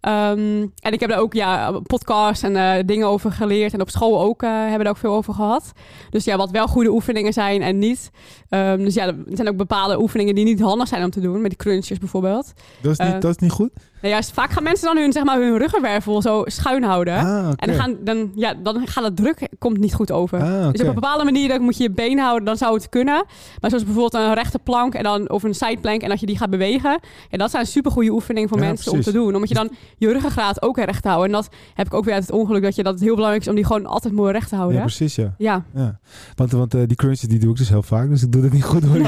Ehm, 0.00 0.66
en 0.80 0.92
ik 0.92 1.00
heb 1.00 1.08
daar 1.10 1.18
ook 1.18 1.34
ja, 1.34 1.72
podcasts 1.86 2.42
en 2.42 2.56
eh, 2.56 2.84
dingen 2.86 3.06
over 3.06 3.32
geleerd. 3.32 3.72
En 3.72 3.80
op 3.80 3.90
school 3.90 4.20
ook 4.20 4.42
eh, 4.42 4.50
hebben 4.50 4.76
we 4.78 4.82
daar 4.82 4.92
ook 4.92 4.98
veel 4.98 5.14
over 5.14 5.34
gehad. 5.34 5.72
Dus 6.10 6.24
ja, 6.24 6.36
wat 6.36 6.50
wel 6.50 6.66
goede 6.66 6.90
oefeningen 6.90 7.32
zijn 7.32 7.62
en 7.62 7.78
niet. 7.78 8.10
Ehm, 8.48 8.78
dus 8.78 8.94
ja, 8.94 9.06
er 9.06 9.16
zijn 9.28 9.48
ook 9.48 9.56
bepaalde 9.56 10.00
oefeningen 10.00 10.34
die 10.34 10.44
niet 10.44 10.60
handig 10.60 10.88
zijn 10.88 11.04
om 11.04 11.10
te 11.10 11.20
doen. 11.20 11.40
Met 11.40 11.50
die 11.50 11.58
crunches 11.58 11.98
bijvoorbeeld. 11.98 12.52
Dat 12.80 12.92
is 12.92 12.98
niet, 12.98 13.14
eh, 13.14 13.20
dat 13.20 13.30
is 13.30 13.36
niet 13.36 13.50
goed? 13.50 13.70
Nou, 14.00 14.12
juist, 14.12 14.32
vaak 14.32 14.50
gaan 14.50 14.62
mensen 14.62 14.86
dan 14.86 14.96
hun, 14.96 15.12
zeg 15.12 15.24
maar, 15.24 15.40
hun 15.40 15.58
ruggenwervel 15.58 16.22
zo 16.22 16.42
schuin 16.46 16.82
houden. 16.82 17.14
Ah. 17.14 17.48
En 17.56 17.68
dan, 17.68 17.74
gaan, 17.74 17.96
dan, 18.04 18.32
ja, 18.34 18.54
dan 18.54 18.86
gaat 18.86 19.04
het 19.04 19.16
druk 19.16 19.48
komt 19.58 19.78
niet 19.78 19.94
goed 19.94 20.10
over. 20.12 20.40
Ah. 20.40 20.70
Dus 20.72 20.80
op 20.80 20.88
een 20.88 20.94
bepaalde 20.94 21.24
manier 21.24 21.48
dan 21.48 21.62
moet 21.62 21.76
je 21.76 21.82
je 21.82 21.90
been 21.90 22.18
houden, 22.18 22.44
dan 22.44 22.56
zou 22.56 22.74
het 22.74 22.88
kunnen. 22.88 23.24
Maar 23.60 23.70
zoals 23.70 23.84
bijvoorbeeld 23.84 24.14
een 24.14 24.34
rechte 24.34 24.58
plank 24.58 24.94
en 24.94 25.02
dan, 25.02 25.30
of 25.30 25.42
een 25.42 25.54
sideplank 25.54 26.02
en 26.02 26.08
dat 26.08 26.20
je 26.20 26.26
die 26.26 26.36
gaat 26.36 26.50
bewegen. 26.50 27.00
Ja, 27.28 27.38
dat 27.38 27.50
zijn 27.50 27.66
super 27.66 27.90
goede 27.90 28.10
oefeningen 28.10 28.48
voor 28.48 28.58
Ja, 28.58 28.64
mensen 28.64 28.90
precies. 28.90 29.06
om 29.06 29.12
te 29.12 29.18
doen. 29.18 29.34
Omdat 29.34 29.48
je 29.48 29.54
dan 29.54 29.70
je 30.00 30.12
ruggengraat 30.12 30.62
ook 30.62 30.76
recht 30.78 31.04
houdt. 31.04 31.26
En 31.26 31.32
dat 31.32 31.48
heb 31.74 31.86
ik 31.86 31.94
ook 31.94 32.04
weer 32.04 32.14
uit 32.14 32.22
het 32.22 32.32
ongeluk 32.32 32.62
dat, 32.62 32.74
je, 32.74 32.82
dat 32.82 32.92
het 32.92 33.02
heel 33.02 33.14
belangrijk 33.14 33.42
is 33.42 33.48
om 33.48 33.54
die 33.54 33.64
gewoon 33.64 33.86
altijd 33.86 34.14
mooi 34.14 34.32
recht 34.32 34.48
te 34.48 34.56
houden. 34.56 34.76
Ja, 34.76 34.82
precies, 34.82 35.14
ja. 35.14 35.34
Ja. 35.38 35.64
ja. 35.74 35.98
Want, 36.34 36.52
want 36.52 36.74
eh, 36.74 36.80
die 36.86 36.96
crunches 36.96 37.28
die 37.28 37.38
doe 37.38 37.50
ik 37.50 37.56
dus 37.56 37.68
heel 37.68 37.82
vaak, 37.82 38.08
dus 38.08 38.22
ik 38.22 38.32
doe 38.32 38.42
het 38.42 38.52
niet 38.52 38.64
goed 38.64 38.84
hoor. 38.84 38.98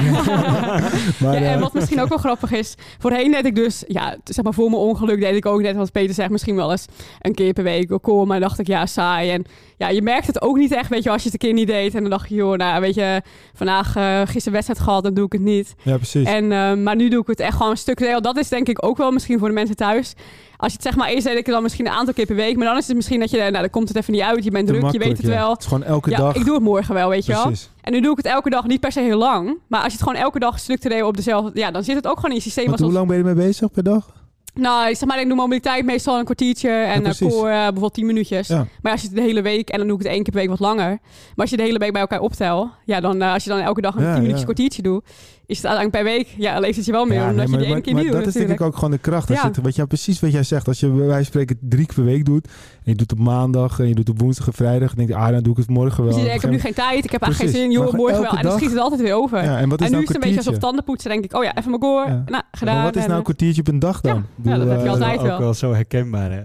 maar, 1.21 1.33
ja, 1.33 1.33
en 1.33 1.53
eh, 1.53 1.59
wat 1.59 1.73
misschien 1.73 2.01
ook 2.01 2.09
wel 2.09 2.17
grappig 2.17 2.51
is, 2.51 2.75
voorheen 2.99 3.31
deed 3.31 3.45
ik 3.45 3.55
dus, 3.55 3.83
ja, 3.87 4.17
zeg 4.23 4.43
maar 4.43 4.53
voor 4.53 4.69
mijn 4.69 4.81
ongeluk 4.81 5.19
deed 5.19 5.35
ik 5.35 5.45
ook 5.45 5.61
net 5.61 5.75
wat 5.75 5.91
Peter 5.91 6.15
zegt, 6.15 6.29
misschien 6.29 6.55
wel 6.55 6.71
eens 6.71 6.85
een 7.21 7.33
keer 7.33 7.53
per 7.53 7.63
week. 7.63 7.97
Kom, 8.01 8.27
maar 8.27 8.39
dacht 8.39 8.59
ik, 8.59 8.67
ja, 8.67 8.85
saai. 8.85 9.31
En 9.31 9.45
ja, 9.77 9.89
je 9.89 10.01
merkt 10.01 10.27
het 10.27 10.41
ook 10.41 10.57
niet 10.57 10.71
echt, 10.71 10.89
weet 10.89 11.03
je, 11.03 11.09
als 11.09 11.23
je 11.23 11.29
het 11.29 11.41
een 11.41 11.49
keer 11.49 11.57
niet 11.57 11.67
deed. 11.67 11.95
En 11.95 12.01
dan 12.01 12.09
dacht 12.09 12.29
je, 12.29 12.35
joh, 12.35 12.57
nou, 12.57 12.81
weet 12.81 12.95
je, 12.95 13.21
vandaag 13.53 13.95
eh 13.95 14.21
gisteren 14.21 14.53
wedstrijd 14.53 14.79
gehad, 14.79 15.03
dan 15.03 15.13
doe 15.13 15.25
ik 15.25 15.31
het 15.31 15.41
niet. 15.41 15.73
ja, 15.83 15.95
precies. 15.95 16.27
En, 16.27 16.47
maar 16.83 16.95
nu 16.95 17.09
doe 17.09 17.21
ik 17.21 17.27
het 17.27 17.39
echt 17.39 17.55
gewoon 17.55 17.71
een 17.71 17.77
stuk. 17.77 18.17
Dat 18.21 18.37
is 18.37 18.49
denk 18.49 18.67
ik 18.67 18.85
ook 18.85 18.97
wel 18.97 19.11
misschien 19.11 19.39
voor 19.39 19.47
de 19.47 19.53
mensen 19.53 19.75
thuis. 19.75 20.13
Als 20.63 20.71
je 20.71 20.77
het 20.77 20.87
zeg 20.87 20.95
maar 20.95 21.07
eerst 21.09 21.23
deed 21.23 21.37
ik 21.37 21.45
het 21.45 21.53
dan 21.53 21.63
misschien 21.63 21.85
een 21.85 21.91
aantal 21.91 22.13
keer 22.13 22.25
per 22.25 22.35
week. 22.35 22.55
Maar 22.57 22.65
dan 22.65 22.77
is 22.77 22.87
het 22.87 22.95
misschien 22.95 23.19
dat 23.19 23.29
je, 23.29 23.37
nou, 23.37 23.51
dan 23.51 23.69
komt 23.69 23.87
het 23.87 23.97
even 23.97 24.13
niet 24.13 24.21
uit. 24.21 24.43
Je 24.43 24.51
bent 24.51 24.67
druk, 24.67 24.91
je 24.91 24.99
weet 24.99 25.17
het 25.17 25.21
ja. 25.27 25.27
wel. 25.27 25.49
Het 25.51 25.59
is 25.59 25.65
gewoon 25.67 25.83
elke 25.83 26.09
Ja, 26.09 26.17
dag. 26.17 26.35
ik 26.35 26.45
doe 26.45 26.53
het 26.53 26.63
morgen 26.63 26.93
wel, 26.93 27.09
weet 27.09 27.25
je 27.25 27.31
wel. 27.31 27.51
En 27.81 27.91
nu 27.91 28.01
doe 28.01 28.11
ik 28.11 28.17
het 28.17 28.25
elke 28.25 28.49
dag, 28.49 28.67
niet 28.67 28.79
per 28.79 28.91
se 28.91 28.99
heel 28.99 29.17
lang. 29.17 29.57
Maar 29.67 29.79
als 29.83 29.91
je 29.91 29.97
het 29.97 30.07
gewoon 30.07 30.23
elke 30.23 30.39
dag 30.39 30.59
structureel 30.59 31.07
op 31.07 31.15
dezelfde... 31.15 31.59
Ja, 31.59 31.71
dan 31.71 31.83
zit 31.83 31.95
het 31.95 32.07
ook 32.07 32.15
gewoon 32.15 32.29
in 32.29 32.35
je 32.35 32.41
systeem. 32.41 32.71
Als 32.71 32.81
hoe 32.81 32.91
lang 32.91 33.07
ben 33.07 33.17
je 33.17 33.23
ermee 33.23 33.45
bezig 33.45 33.71
per 33.71 33.83
dag? 33.83 34.21
Nou, 34.53 34.89
ik 34.89 34.95
zeg 34.97 35.07
maar, 35.07 35.21
ik 35.21 35.27
doe 35.27 35.35
mobiliteit 35.35 35.85
meestal 35.85 36.17
een 36.17 36.23
kwartiertje. 36.25 36.69
En 36.69 36.95
Ja, 36.95 37.01
precies. 37.01 37.33
core 37.33 37.49
eh, 37.51 37.57
bijvoorbeeld 37.57 37.93
10 37.93 38.05
minuutjes. 38.05 38.47
Ja. 38.47 38.65
Maar 38.81 38.91
als 38.91 39.01
je 39.01 39.07
het 39.07 39.15
de 39.15 39.21
hele 39.21 39.41
week... 39.41 39.69
En 39.69 39.77
dan 39.77 39.87
doe 39.87 39.97
ik 39.97 40.03
het 40.03 40.11
één 40.13 40.23
keer 40.23 40.31
per 40.33 40.41
week 40.41 40.49
wat 40.49 40.59
langer. 40.59 40.89
Maar 40.89 40.99
als 41.35 41.49
je 41.49 41.57
de 41.57 41.63
hele 41.63 41.77
week 41.79 41.91
bij 41.91 42.01
elkaar 42.01 42.19
optel... 42.19 42.69
Ja, 42.85 42.99
dan 42.99 43.21
eh, 43.21 43.33
als 43.33 43.43
je 43.43 43.49
dan 43.49 43.59
elke 43.59 43.81
dag 43.81 43.95
een 43.95 44.01
Ja, 44.03 44.11
10 44.11 44.17
minuutjes 44.21 44.43
kwartiertje 44.43 44.81
doet... 44.81 45.05
Is 45.45 45.57
het 45.57 45.65
uiteindelijk 45.65 46.03
per 46.05 46.13
week... 46.17 46.27
Ja, 46.37 46.59
leeft 46.59 46.75
het 46.77 46.85
je 46.85 46.91
wel 46.91 47.05
meer. 47.05 47.17
Ja, 47.17 47.29
omdat 47.29 47.35
nee, 47.35 47.45
je 47.45 47.49
maar, 47.51 47.57
die 47.59 47.65
ene 47.67 47.73
maar- 47.75 47.83
keer 47.83 47.93
maar 47.93 48.03
dat 48.03 48.11
doet 48.13 48.27
is 48.27 48.33
denk 48.33 48.43
ik 48.45 48.49
natuurlijk. 48.49 48.73
ook 48.73 48.75
gewoon 48.75 48.91
de 48.91 48.97
kracht. 48.97 49.29
Als 49.29 49.37
Ja. 49.37 49.43
je 49.47 49.51
het, 49.53 49.61
wat 49.63 49.75
jij, 49.75 49.85
precies 49.85 50.19
wat 50.19 50.31
jij 50.31 50.43
zegt. 50.43 50.67
Als 50.67 50.79
je 50.79 50.87
bij 50.87 50.95
wijze 50.97 51.13
van 51.15 51.23
spreken 51.25 51.57
drie 51.61 51.85
keer 51.85 51.95
per 51.95 52.03
week 52.03 52.25
doet. 52.25 52.47
En 52.47 52.91
je 52.91 52.95
doet 52.95 53.11
op 53.11 53.17
maandag 53.17 53.79
en 53.79 53.87
je 53.87 53.95
doet 53.95 54.09
op 54.09 54.19
woensdag 54.19 54.47
en 54.47 54.53
vrijdag. 54.53 54.87
Dan 54.87 54.97
denk 55.05 55.09
je, 55.09 55.15
ah, 55.25 55.31
dan 55.31 55.43
doe 55.43 55.51
ik 55.51 55.57
het 55.57 55.69
morgen 55.69 56.03
wel. 56.03 56.13
Dus 56.13 56.21
je 56.21 56.27
denkt, 56.27 56.35
ik 56.35 56.41
heb 56.41 56.51
nu 56.51 56.57
Op 56.57 56.65
een 56.65 56.73
geen 56.73 56.85
tijd, 56.85 57.03
ik 57.05 57.11
heb 57.11 57.21
eigenlijk 57.21 57.51
Precies. 57.51 57.69
geen 57.71 57.71
zin, 57.71 57.79
Maar 57.83 57.87
joh, 57.97 57.99
morgen 58.05 58.21
wel. 58.21 58.29
En 58.29 58.35
dan 58.35 58.51
dag- 58.51 58.59
schiet 58.59 58.69
het 58.69 58.79
altijd 58.79 59.01
weer 59.01 59.13
over. 59.13 59.43
Ja, 59.43 59.57
en 59.59 59.69
wat 59.69 59.79
is 59.79 59.85
en 59.85 59.91
nu 59.91 59.97
nou 59.97 60.01
is 60.01 60.07
het 60.07 60.15
een 60.23 60.29
beetje 60.29 60.37
alsof 60.45 60.57
tanden 60.57 60.83
poetsen. 60.83 61.09
denk 61.09 61.23
ik, 61.23 61.33
oh 61.35 61.43
ja, 61.43 61.55
even 61.57 61.69
mijn 61.69 61.81
goor. 61.81 62.07
Ja. 62.07 62.23
Nou, 62.25 62.43
gedaan. 62.51 62.75
maar 62.75 62.83
wat 62.83 62.95
is 62.95 63.01
nou 63.01 63.11
een 63.13 63.17
eh, 63.17 63.23
kwartiertje 63.23 63.61
op 63.61 63.67
een 63.67 63.79
dag 63.79 64.01
dan? 64.01 64.25
Ja. 64.43 64.51
Ja, 64.51 64.57
dat 64.57 64.67
heb 64.67 64.77
je 64.79 64.85
eh, 64.85 64.91
altijd. 64.91 65.19
ook 65.19 65.25
wel. 65.25 65.39
wel 65.39 65.53
zo 65.53 65.73
herkenbaar, 65.73 66.31
hè? 66.31 66.39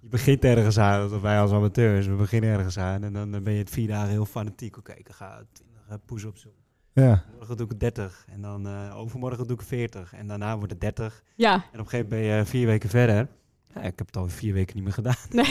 Je 0.00 0.08
begint 0.10 0.44
ergens 0.44 0.78
aan, 0.78 1.08
dat 1.08 1.20
wij 1.20 1.40
als 1.40 1.50
amateurs, 1.52 2.06
we 2.06 2.12
beginnen 2.14 2.50
ergens 2.50 2.78
aan 2.78 3.02
en 3.04 3.12
dan 3.12 3.42
ben 3.42 3.52
je 3.52 3.58
het 3.58 3.70
vier 3.70 3.88
dagen 3.88 4.10
heel 4.10 4.24
fanatiek. 4.24 4.76
Oké, 4.76 4.92
ik 4.92 5.06
ga 5.10 5.42
20 5.52 6.04
push-ups 6.06 6.42
doen. 6.42 6.52
Ja, 6.92 7.22
Morgen 7.38 7.56
doe 7.56 7.66
ik 7.70 7.80
30 7.80 8.24
en 8.34 8.40
dan 8.42 8.66
eh, 8.66 8.98
overmorgen 8.98 9.46
doe 9.46 9.56
ik 9.56 9.62
40 9.62 10.12
en 10.14 10.26
daarna 10.26 10.56
wordt 10.56 10.72
het 10.72 10.80
30. 10.80 11.22
Ja, 11.34 11.52
En 11.52 11.58
op 11.58 11.64
een 11.72 11.88
gegeven 11.88 12.08
moment 12.10 12.28
ben 12.28 12.36
je 12.38 12.44
vier 12.44 12.66
weken 12.66 12.88
verder. 12.88 13.26
Ja, 13.74 13.80
ik 13.80 13.92
heb 13.98 14.06
het 14.06 14.16
al 14.16 14.28
vier 14.28 14.52
weken 14.52 14.74
niet 14.76 14.84
meer 14.84 14.92
gedaan. 14.92 15.14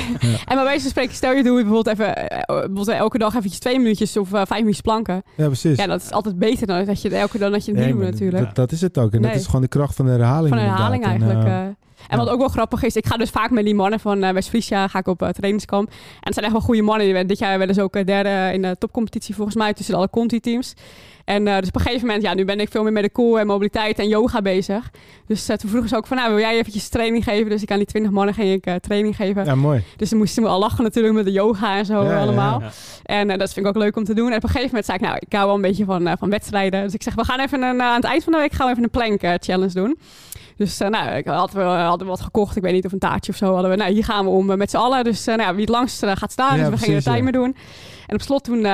en 0.50 0.56
bij 0.56 0.64
wijze 0.64 0.82
van 0.82 0.90
spreken, 0.90 1.16
stel 1.16 1.32
je 1.34 1.44
doe 1.44 1.58
je 1.58 1.64
bijvoorbeeld 1.64 2.00
even, 2.00 2.30
eh, 2.30 2.46
bijvoorbeeld 2.48 2.88
elke 2.88 3.18
dag 3.18 3.36
eventjes 3.36 3.60
twee 3.60 3.78
minuutjes 3.80 4.18
of 4.18 4.28
eh, 4.34 4.42
vijf 4.46 4.50
minuutjes 4.60 4.82
planken. 4.82 5.24
ja, 5.38 5.46
precies. 5.46 5.78
Ja, 5.78 5.86
dat 5.88 6.02
is 6.02 6.12
altijd 6.12 6.40
beter 6.40 6.68
dan 6.68 6.86
dat 6.86 7.02
je 7.02 7.08
het 7.08 7.18
elke 7.18 7.38
dan 7.38 7.52
dat 7.52 7.66
je 7.66 7.72
het 7.72 7.80
Nee, 7.80 7.94
niet 7.94 8.02
doet 8.02 8.12
natuurlijk. 8.12 8.44
Dat, 8.46 8.56
dat 8.56 8.72
is 8.72 8.82
het 8.82 8.98
ook. 8.98 9.12
En 9.14 9.22
dat 9.22 9.32
Nee. 9.32 9.40
is 9.40 9.46
gewoon 9.46 9.62
de 9.62 9.68
kracht 9.68 9.96
van 9.96 10.06
de 10.06 10.12
herhaling. 10.12 10.50
Van 10.50 10.58
een 10.58 10.70
herhaling 10.70 11.04
inderdaad. 11.06 11.30
Eigenlijk. 11.34 11.56
eh, 11.56 11.68
eh. 11.68 11.74
En 12.08 12.18
wat 12.18 12.28
ja. 12.28 12.34
ook 12.34 12.40
wel 12.40 12.48
grappig 12.48 12.84
is, 12.84 12.96
ik 12.96 13.06
ga 13.06 13.18
dus 13.18 13.30
vaak 13.30 13.50
met 13.52 13.64
die 13.66 13.76
mannen 13.76 14.00
van 14.00 14.24
eh 14.24 14.32
West-Friesia 14.34 14.88
ga 14.88 15.00
ik 15.00 15.08
op 15.08 15.22
eh, 15.22 15.30
trainingskamp. 15.30 15.90
En 15.90 15.96
het 16.20 16.34
zijn 16.34 16.46
echt 16.46 16.54
wel 16.56 16.64
goede 16.64 16.82
mannen. 16.82 17.14
Die 17.14 17.26
Dit 17.26 17.40
jaar 17.40 17.58
werden 17.58 17.76
ze 17.76 17.82
ook 17.82 17.96
eh, 17.96 18.06
derde 18.06 18.54
in 18.54 18.62
de 18.62 18.76
topcompetitie 18.78 19.36
volgens 19.36 19.56
mij 19.56 19.74
tussen 19.74 19.96
alle 19.96 20.10
Conti-teams. 20.10 20.74
En 21.30 21.48
eh, 21.48 21.60
dus 21.60 21.68
op 21.68 21.76
een 21.76 21.82
gegeven 21.82 22.06
moment, 22.06 22.24
ja, 22.24 22.34
nu 22.34 22.46
ben 22.46 22.60
ik 22.60 22.70
veel 22.70 22.84
meer 22.84 22.92
met 22.92 23.04
de 23.04 23.12
core 23.12 23.40
en 23.40 23.48
mobiliteit 23.48 24.00
en 24.00 24.08
yoga 24.08 24.42
bezig. 24.42 24.90
Dus 25.30 25.50
eh, 25.50 25.56
toen 25.56 25.70
vroegen 25.70 25.90
ze 25.90 25.96
ook 25.96 26.08
van, 26.08 26.18
nou, 26.18 26.30
wil 26.30 26.40
jij 26.40 26.58
eventjes 26.58 26.90
training 26.90 27.24
geven? 27.24 27.50
Dus 27.50 27.62
ik 27.62 27.72
aan 27.72 27.78
die 27.78 27.88
20 27.88 28.12
mannen 28.12 28.34
ging 28.34 28.54
ik 28.54 28.66
eh, 28.66 28.76
training 28.76 29.16
geven. 29.16 29.46
ja, 29.46 29.56
mooi. 29.56 29.84
Dus 29.98 30.10
dan 30.10 30.18
moesten 30.18 30.44
we 30.44 30.50
al 30.50 30.60
lachen 30.60 30.84
natuurlijk 30.84 31.16
met 31.16 31.26
de 31.26 31.32
yoga 31.32 31.78
en 31.78 31.86
zo 31.86 32.04
Ja, 32.04 32.20
allemaal. 32.20 32.62
ja. 32.62 32.70
En 33.04 33.30
eh, 33.30 33.38
dat 33.38 33.54
vind 33.54 33.66
ik 33.66 33.76
ook 33.76 33.82
leuk 33.82 33.96
om 33.96 34.04
te 34.04 34.14
doen. 34.14 34.30
En 34.30 34.36
op 34.38 34.44
een 34.44 34.50
gegeven 34.50 34.68
moment 34.68 34.86
zei 34.86 34.98
ik, 34.98 35.04
nou, 35.04 35.18
ik 35.20 35.34
hou 35.34 35.46
wel 35.46 35.56
een 35.56 35.62
beetje 35.62 35.86
van, 35.86 36.18
van 36.20 36.30
wedstrijden. 36.30 36.84
Dus 36.84 36.94
ik 36.94 37.04
zeg, 37.04 37.16
we 37.16 37.24
gaan 37.24 37.40
even 37.40 37.62
een, 37.62 37.82
aan 37.82 37.96
het 37.96 38.04
eind 38.04 38.24
van 38.24 38.34
de 38.34 38.40
week 38.40 38.52
gaan 38.52 38.66
we 38.66 38.72
even 38.72 38.84
een 38.84 38.90
plank 38.90 39.42
challenge 39.44 39.74
doen. 39.74 40.00
Dus 40.56 40.78
nou, 40.78 41.10
ik 41.16 41.26
had, 41.28 41.52
we 41.52 41.62
hadden 41.62 42.08
wat 42.08 42.22
gekocht. 42.22 42.56
Ik 42.56 42.62
weet 42.62 42.74
niet 42.74 42.86
of 42.86 42.92
een 42.92 43.00
taartje 43.00 43.32
of 43.32 43.38
zo 43.38 43.54
hadden 43.54 43.72
we. 43.72 43.78
Nou, 43.78 43.92
hier 43.92 44.04
gaan 44.04 44.26
we 44.26 44.32
om 44.32 44.58
met 44.58 44.70
z'n 44.70 44.78
allen. 44.78 45.04
Dus 45.04 45.26
nou, 45.26 45.52
wie 45.52 45.62
het 45.62 45.70
langst 45.70 46.06
gaat 46.06 46.32
staan. 46.32 46.58
Ja, 46.58 46.70
dus 46.70 46.80
we 46.80 46.86
gingen 46.86 46.98
de 46.98 47.04
precies, 47.04 47.06
ja. 47.06 47.14
timer 47.14 47.32
doen. 47.32 47.56
En 48.08 48.16
op 48.16 48.22
slot 48.22 48.44
toen 48.44 48.68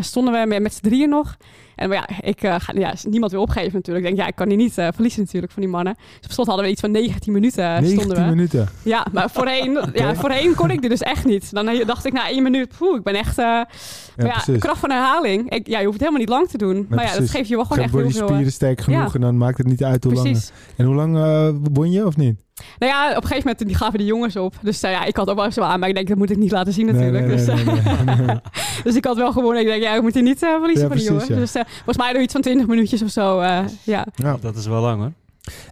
stonden 0.00 0.40
we 0.40 0.46
met, 0.46 0.62
met 0.62 0.74
z'n 0.74 0.82
drieën 0.82 1.08
nog. 1.08 1.36
En 1.78 1.88
maar 1.88 1.96
ja, 1.98 2.08
ik, 2.28 2.42
eh, 2.42 2.54
ga, 2.58 2.72
ja, 2.76 2.94
niemand 3.02 3.32
wil 3.32 3.40
opgeven 3.40 3.72
natuurlijk. 3.74 4.06
Ik 4.06 4.12
denk, 4.14 4.22
ja, 4.26 4.30
ik 4.30 4.36
kan 4.36 4.48
die 4.48 4.56
niet 4.56 4.78
eh, 4.78 4.88
verliezen 4.92 5.20
natuurlijk 5.20 5.52
van 5.52 5.62
die 5.62 5.70
mannen. 5.70 5.94
Dus 6.16 6.24
op 6.26 6.30
slot 6.32 6.46
hadden 6.46 6.64
we 6.64 6.70
iets 6.70 6.80
van 6.80 6.90
19 6.90 7.32
minuten 7.32 7.64
eh, 7.64 7.70
19 7.70 7.98
stonden 7.98 8.16
we. 8.24 8.28
minuten. 8.30 8.68
Ja, 8.82 9.06
maar 9.12 9.30
voorheen, 9.36 9.78
ja, 9.92 10.14
voorheen 10.14 10.54
kon 10.54 10.70
ik 10.70 10.80
dit 10.80 10.90
dus 10.90 11.02
echt 11.02 11.24
niet. 11.24 11.52
Dan 11.52 11.68
eh, 11.68 11.86
dacht 11.86 12.04
ik 12.06 12.12
na 12.12 12.28
één 12.28 12.42
minuut, 12.42 12.72
poeh, 12.78 12.96
ik 12.96 13.02
ben 13.02 13.14
echt... 13.14 13.38
eh, 13.38 13.60
Ja, 14.16 14.42
kracht 14.58 14.78
van 14.80 14.90
herhaling. 14.90 15.50
Ik, 15.50 15.66
ja, 15.66 15.78
je 15.78 15.86
hoeft 15.86 16.00
het 16.00 16.08
helemaal 16.08 16.20
niet 16.20 16.28
lang 16.28 16.48
te 16.48 16.58
doen. 16.58 16.86
maar 16.88 17.04
ja, 17.04 17.18
dat 17.18 17.30
geeft 17.30 17.48
je 17.48 17.54
wel 17.54 17.64
gewoon 17.64 17.78
Geen 17.88 18.00
echt 18.00 18.02
heel 18.02 18.10
veel... 18.10 18.20
eh, 18.28 18.32
spieren 18.34 18.52
sterk 18.52 18.80
genoeg 18.80 19.14
en 19.14 19.20
dan 19.20 19.36
maakt 19.36 19.58
het 19.58 19.66
niet 19.66 19.84
uit 19.84 20.04
hoe 20.04 20.12
lang. 20.14 20.40
En 20.76 20.84
hoe 20.86 20.94
lang 20.94 21.16
eh 21.16 21.48
won 21.72 21.90
je 21.90 22.06
of 22.06 22.16
niet? 22.16 22.46
Nou 22.78 22.92
ja, 22.92 23.08
op 23.10 23.16
een 23.16 23.28
gegeven 23.28 23.38
moment 23.48 23.66
die 23.66 23.76
gaven 23.76 23.98
die 23.98 24.06
jongens 24.06 24.36
op. 24.36 24.54
Dus 24.62 24.82
eh, 24.82 24.90
ja, 24.90 25.04
ik 25.04 25.16
had 25.16 25.28
ook 25.28 25.36
wel 25.36 25.52
zo 25.52 25.60
aan, 25.60 25.80
maar 25.80 25.88
ik 25.88 25.94
denk, 25.94 26.08
dat 26.08 26.16
moet 26.18 26.30
ik 26.30 26.36
niet 26.36 26.50
laten 26.50 26.72
zien 26.72 26.86
natuurlijk. 26.86 27.26
Nee, 27.26 27.36
nee, 27.36 27.46
dus, 27.46 27.64
nee, 27.64 27.76
eh, 27.78 28.02
nee, 28.02 28.26
nee. 28.26 28.36
dus 28.84 28.94
ik 28.96 29.04
had 29.04 29.16
wel 29.16 29.32
gewoon, 29.32 29.56
ik 29.56 29.66
denk, 29.66 29.82
ja, 29.82 29.94
ik 29.96 30.02
moet 30.02 30.14
hier 30.14 30.22
niet 30.22 30.42
eh, 30.42 30.48
verliezen 30.58 30.82
Ja, 30.82 30.88
van 30.88 30.96
die 30.96 31.06
precies, 31.06 31.28
jongens. 31.28 31.54
ja. 31.54 31.62
Dus 31.62 31.66
eh, 31.66 31.72
volgens 31.74 31.96
mij 31.96 32.08
doe 32.08 32.16
je 32.16 32.22
iets 32.24 32.32
van 32.32 32.42
20 32.42 32.66
minuutjes 32.66 33.02
of 33.02 33.10
zo. 33.10 33.38
eh, 33.40 33.58
ja. 33.82 34.06
Ja. 34.14 34.36
Dat 34.40 34.56
is 34.56 34.66
wel 34.66 34.80
lang 34.82 35.00
hoor. 35.00 35.12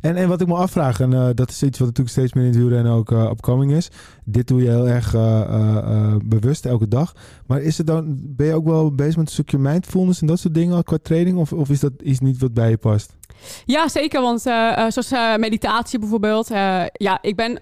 En, 0.01 0.17
en 0.17 0.29
wat 0.29 0.41
ik 0.41 0.47
me 0.47 0.55
afvraag, 0.55 1.01
en 1.01 1.13
eh, 1.13 1.29
dat 1.35 1.51
is 1.51 1.63
iets 1.63 1.79
wat 1.79 1.89
natuurlijk 1.89 2.17
steeds 2.17 2.33
meer 2.33 2.45
in 2.45 2.51
het 2.51 2.59
wielrennen 2.59 2.93
ook 2.93 3.11
uh, 3.11 3.23
upcoming 3.31 3.73
is. 3.73 3.89
Dit 4.25 4.49
doe 4.49 4.63
je 4.63 4.69
heel 4.69 4.89
erg 4.89 5.15
eh, 5.15 5.41
eh, 5.41 5.77
eh, 5.77 6.15
bewust 6.25 6.67
elke 6.67 6.89
dag. 6.89 7.15
Maar 7.47 7.61
is 7.61 7.79
het 7.79 7.87
dan, 7.87 8.05
ben 8.21 8.47
je 8.47 8.53
ook 8.55 8.65
wel 8.65 8.95
bezig 8.95 9.17
met 9.17 9.27
een 9.27 9.33
stukje 9.33 9.59
mindfulness 9.59 10.21
en 10.21 10.27
dat 10.27 10.39
soort 10.39 10.55
dingen 10.55 10.83
qua 10.85 10.97
training? 11.03 11.37
Of, 11.39 11.53
of 11.53 11.71
is 11.71 11.81
dat 11.81 11.93
iets 12.03 12.21
niet 12.21 12.39
wat 12.39 12.55
bij 12.55 12.71
je 12.71 12.77
past? 12.77 13.17
Ja, 13.65 13.89
zeker. 13.89 14.21
Want 14.21 14.47
eh, 14.47 14.71
eh, 14.73 14.77
zoals 14.77 15.11
eh, 15.11 15.37
meditatie 15.37 15.99
bijvoorbeeld. 15.99 16.49
ja, 16.93 17.19
ik 17.21 17.37
ben 17.37 17.59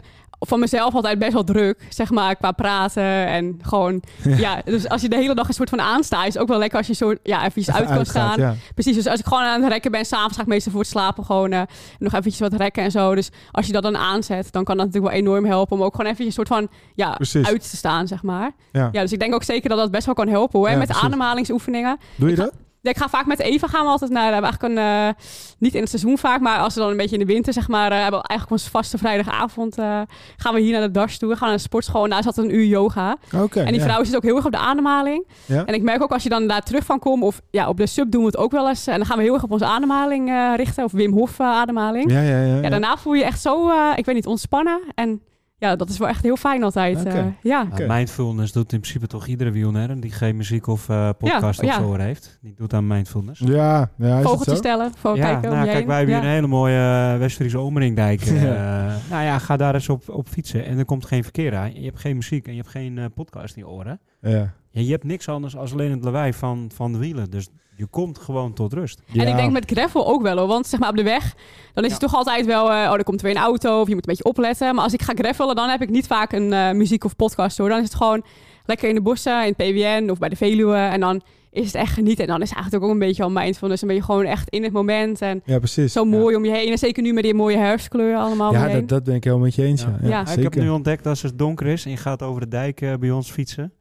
van 0.47 0.61
mezelf 0.61 0.95
altijd 0.95 1.19
best 1.19 1.33
wel 1.33 1.45
druk, 1.45 1.87
zeg 1.89 2.11
maar, 2.11 2.37
qua 2.37 2.53
praten 2.53 3.27
en 3.27 3.59
gewoon, 3.63 4.03
ja. 4.37 4.63
dus 4.65 4.89
als 4.89 5.03
je 5.03 5.09
de 5.09 5.17
hele 5.17 5.35
dag 5.35 5.49
een 5.49 5.55
soort 5.55 5.69
van 5.69 5.81
aanstaat, 5.81 6.27
is 6.27 6.33
het 6.33 6.43
ook 6.43 6.49
wel 6.49 6.59
lekker 6.59 6.79
als 6.79 6.87
je 6.87 6.95
soort, 6.95 7.19
ja, 7.23 7.45
even 7.45 7.75
uit 7.75 7.87
kan 7.87 8.07
gaan. 8.07 8.41
Ja. 8.41 8.55
Precies, 8.75 8.95
dus 8.95 9.07
als 9.07 9.21
ik 9.21 9.27
gewoon 9.27 9.43
aan 9.43 9.63
het 9.63 9.73
rekken 9.73 9.91
ben, 9.91 10.05
s'avonds 10.05 10.37
ga 10.37 10.43
ik 10.43 10.49
meestal 10.49 10.73
voor 10.73 10.81
het 10.81 10.91
slapen 10.91 11.25
gewoon 11.25 11.51
nog 11.99 12.13
eventjes 12.13 12.39
wat 12.39 12.53
rekken 12.53 12.83
en 12.83 12.91
zo. 12.91 13.15
Dus 13.15 13.31
als 13.51 13.67
je 13.67 13.73
dat 13.73 13.83
dan 13.83 13.97
aanzet, 13.97 14.53
dan 14.53 14.65
kan 14.65 14.77
dat 14.77 14.87
natuurlijk 14.87 15.13
wel 15.13 15.23
enorm 15.23 15.45
helpen 15.45 15.77
om 15.77 15.83
ook 15.83 15.95
gewoon 15.95 16.13
even 16.13 16.25
een 16.25 16.33
soort 16.33 16.49
van, 16.49 16.69
ja, 16.95 17.11
Precies. 17.11 17.47
uit 17.47 17.71
te 17.71 17.77
staan, 17.77 18.07
zeg 18.07 18.23
maar. 18.23 18.53
Ja. 18.73 18.89
Ja, 18.93 19.01
dus 19.01 19.13
ik 19.13 19.19
denk 19.19 19.35
ook 19.35 19.43
zeker 19.43 19.69
dat 19.69 19.79
dat 19.79 19.91
best 19.91 20.07
wel 20.07 20.15
kan 20.15 20.29
helpen 20.29 20.59
hoor, 20.59 20.77
met 20.77 20.87
precies. 20.87 21.05
ademhalingsoefeningen. 21.05 21.99
Doe 22.17 22.31
je 22.31 22.37
dat? 22.37 22.53
Ja, 22.85 22.91
ik 22.91 22.97
ga 22.97 23.09
vaak 23.09 23.27
met 23.27 23.41
Eva 23.41 23.67
gaan 23.67 23.85
we 23.85 23.91
altijd 23.91 24.11
naar, 24.11 24.27
we 24.27 24.33
hebben 24.33 24.51
eigenlijk 24.51 24.75
een, 24.75 25.09
eh, 25.09 25.23
niet 25.59 25.75
in 25.75 25.81
het 25.81 25.89
seizoen 25.89 26.19
vaak, 26.19 26.41
maar 26.41 26.59
als 26.59 26.75
we 26.75 26.81
dan 26.81 26.91
een 26.91 26.97
beetje 26.97 27.17
in 27.19 27.27
de 27.27 27.33
winter 27.33 27.53
zeg 27.53 27.69
maar, 27.69 27.93
eh, 27.93 28.03
hebben 28.03 28.21
we 28.21 28.27
eigenlijk 28.27 28.61
onze 28.61 28.71
vaste 28.71 28.99
vrijdagavond, 28.99 29.79
eh, 29.79 30.01
gaan 30.37 30.55
we 30.55 30.61
hier 30.61 30.73
naar 30.73 30.81
de 30.81 30.91
Dars 30.91 31.19
toe. 31.19 31.29
We 31.29 31.37
gaan 31.37 31.49
naar 31.49 31.57
de 31.57 31.63
sportschool 31.63 32.05
en 32.05 32.11
daar 32.11 32.23
zat 32.23 32.37
een 32.37 32.55
uur 32.55 32.65
yoga. 32.65 33.17
Oké. 33.35 33.61
en 33.61 33.73
die 33.73 33.81
ja. 33.81 33.87
vrouw 33.87 34.05
zit 34.05 34.17
ook 34.17 34.23
heel 34.23 34.37
erg 34.37 34.45
op 34.45 34.53
de 34.53 34.59
ademhaling. 34.59 35.27
Ja. 35.47 35.65
En 35.65 35.75
ik 35.75 35.83
merk 35.83 36.03
ook 36.03 36.13
als 36.13 36.23
je 36.23 36.29
dan 36.29 36.47
daar 36.47 36.63
terug 36.63 36.85
van 36.85 36.99
komt, 36.99 37.23
of 37.23 37.41
ja, 37.51 37.69
op 37.69 37.77
de 37.77 37.87
sub 37.87 38.11
doen 38.11 38.21
we 38.21 38.27
het 38.27 38.37
ook 38.37 38.53
wel 38.53 38.69
eens. 38.69 38.87
En 38.87 38.97
dan 38.97 39.07
gaan 39.07 39.17
we 39.17 39.23
heel 39.23 39.35
erg 39.35 39.43
op 39.43 39.53
onze 39.53 39.65
ademhaling 39.65 40.53
richten, 40.57 40.85
of 40.85 40.93
Wim 40.93 41.13
Hof 41.13 41.41
ademhaling. 41.41 42.11
Ja. 42.11 42.21
Ja, 42.21 42.45
ja, 42.45 42.69
daarna 42.69 42.97
voel 42.97 43.13
je 43.13 43.19
je 43.19 43.25
echt 43.25 43.41
zo, 43.41 43.71
ik 43.95 44.05
weet 44.05 44.15
niet, 44.15 44.27
ontspannen. 44.27 44.81
En 44.95 45.23
ja, 45.65 45.77
dat 45.77 45.89
is 45.89 45.99
wel 45.99 46.09
echt 46.09 46.23
heel 46.23 46.37
fijn 46.37 46.63
altijd. 46.63 47.05
Eh, 47.05 47.25
ja. 47.43 47.67
Oké. 47.73 47.87
mindfulness 47.89 48.53
doet 48.53 48.73
in 48.73 48.81
principe 48.81 49.07
toch 49.07 49.27
iedere 49.27 49.51
wielrenner 49.51 50.01
die 50.01 50.13
geen 50.13 50.37
muziek 50.37 50.67
of 50.67 50.89
eh, 50.89 51.09
podcast 51.19 51.61
Ja, 51.61 51.69
of 51.69 51.75
ja. 51.75 51.81
zo 51.83 51.95
heeft. 51.95 52.39
Die 52.43 52.55
doet 52.55 52.75
aan 52.75 52.87
mindfulness. 52.87 53.41
Ja, 53.41 53.91
ja, 53.97 54.07
is 54.07 54.13
het 54.13 54.23
Vogeltjes 54.23 54.47
zo? 54.55 54.55
stellen, 54.55 54.93
voor 54.97 55.17
ja, 55.17 55.23
kijken 55.23 55.51
om 55.51 55.55
nou, 55.57 55.67
je 55.67 55.73
kijk, 55.73 55.87
wij 55.87 55.97
hebben 55.97 56.15
Ja. 56.15 56.21
hier 56.21 56.29
een 56.29 56.35
hele 56.35 56.47
mooie 56.47 57.13
uh, 57.13 57.19
West-Friese 57.19 57.61
Omringdijk. 57.61 58.21
eh, 58.21 58.35
nou 59.11 59.25
ja, 59.25 59.39
ga 59.39 59.57
daar 59.57 59.75
eens 59.75 59.89
op, 59.89 60.09
op 60.09 60.29
fietsen 60.29 60.65
en 60.65 60.79
er 60.79 60.85
komt 60.85 61.05
geen 61.07 61.23
verkeer 61.23 61.57
aan. 61.57 61.75
Je 61.75 61.85
hebt 61.85 62.01
geen 62.01 62.17
muziek 62.17 62.47
en 62.47 62.53
je 62.53 62.59
hebt 62.59 62.71
geen 62.71 62.99
eh, 62.99 63.05
podcast 63.15 63.57
in 63.57 63.63
je 63.63 63.69
oren. 63.69 64.01
Ja. 64.21 64.53
Ja, 64.75 64.81
je 64.83 64.91
hebt 64.91 65.05
niks 65.05 65.29
anders 65.29 65.57
als 65.57 65.73
alleen 65.73 65.91
het 65.91 66.05
lawaai 66.05 66.33
van, 66.33 66.71
van 66.75 66.93
de 66.93 66.99
wielen. 66.99 67.31
Dus 67.31 67.49
je 67.77 67.87
komt 67.87 68.19
gewoon 68.19 68.53
tot 68.53 68.73
rust. 68.73 68.99
En 68.99 69.21
Ja. 69.21 69.27
ik 69.27 69.37
denk 69.37 69.53
met 69.53 69.71
gravel 69.71 70.07
ook 70.07 70.23
wel 70.23 70.37
hoor. 70.39 70.47
Want 70.47 70.67
zeg 70.67 70.81
maar 70.81 70.89
op 70.89 70.97
de 70.97 71.03
weg, 71.03 71.35
dan 71.75 71.85
is 71.85 71.91
het 71.91 72.01
toch 72.01 72.15
altijd 72.15 72.47
wel... 72.47 72.71
eh, 72.73 72.77
oh, 72.91 72.93
er 72.93 73.05
komt 73.05 73.21
weer 73.21 73.31
een 73.31 73.43
auto 73.43 73.81
of 73.81 73.89
je 73.89 73.95
moet 73.95 74.07
een 74.09 74.15
beetje 74.15 74.31
opletten. 74.31 74.75
Maar 74.75 74.85
als 74.85 74.93
ik 74.93 75.03
ga 75.03 75.13
gravelen, 75.17 75.57
dan 75.57 75.69
heb 75.69 75.83
ik 75.83 75.91
niet 75.91 76.07
vaak 76.07 76.33
een 76.33 76.53
eh, 76.53 76.71
muziek 76.73 77.05
of 77.05 77.17
podcast 77.17 77.59
hoor. 77.59 77.69
Dan 77.69 77.79
is 77.79 77.85
het 77.85 77.95
gewoon 77.95 78.25
lekker 78.65 78.89
in 78.89 78.95
de 78.95 79.01
bossen, 79.03 79.47
in 79.47 79.55
het 79.57 79.57
PWN 79.57 80.11
of 80.11 80.19
bij 80.19 80.29
de 80.29 80.37
Veluwe. 80.37 80.77
En 80.77 81.01
dan 81.01 81.23
is 81.51 81.67
het 81.67 81.75
echt 81.75 81.93
genieten. 81.93 82.25
En 82.25 82.31
dan 82.31 82.43
is 82.43 82.49
het 82.49 82.55
eigenlijk 82.59 82.85
ook 82.87 82.93
een 82.93 82.99
beetje 83.07 83.23
al 83.23 83.31
mindfulness. 83.31 83.81
Dan 83.81 83.89
ben 83.89 83.99
je 83.99 84.05
gewoon 84.05 84.25
echt 84.25 84.49
in 84.49 84.63
het 84.63 84.73
moment. 84.73 85.21
En 85.21 85.43
ja, 85.45 85.59
precies. 85.59 85.93
zo 85.93 86.05
mooi 86.05 86.37
om 86.37 86.45
je 86.45 86.51
heen. 86.51 86.71
En 86.71 86.79
zeker 86.79 87.03
nu 87.03 87.13
met 87.13 87.23
die 87.25 87.35
mooie 87.35 87.57
herfstkleur 87.57 88.17
allemaal 88.17 88.53
Ja, 88.53 88.69
dat, 88.69 88.89
dat 88.89 89.05
ben 89.05 89.15
ik 89.15 89.25
helemaal 89.25 89.45
met 89.45 89.55
je 89.55 89.63
eens. 89.63 89.83
Ja. 89.83 89.89
Ja. 89.89 90.09
Ja, 90.09 90.09
Ja. 90.09 90.25
Ja, 90.27 90.37
ik 90.37 90.43
heb 90.43 90.55
nu 90.55 90.69
ontdekt 90.69 91.03
dat 91.03 91.13
als 91.13 91.23
het 91.23 91.39
donker 91.39 91.67
is 91.67 91.85
en 91.85 91.91
je 91.91 91.97
gaat 91.97 92.23
over 92.23 92.41
de 92.41 92.49
dijk 92.49 92.97
bij 93.01 93.11
ons 93.11 93.31
fietsen. 93.31 93.73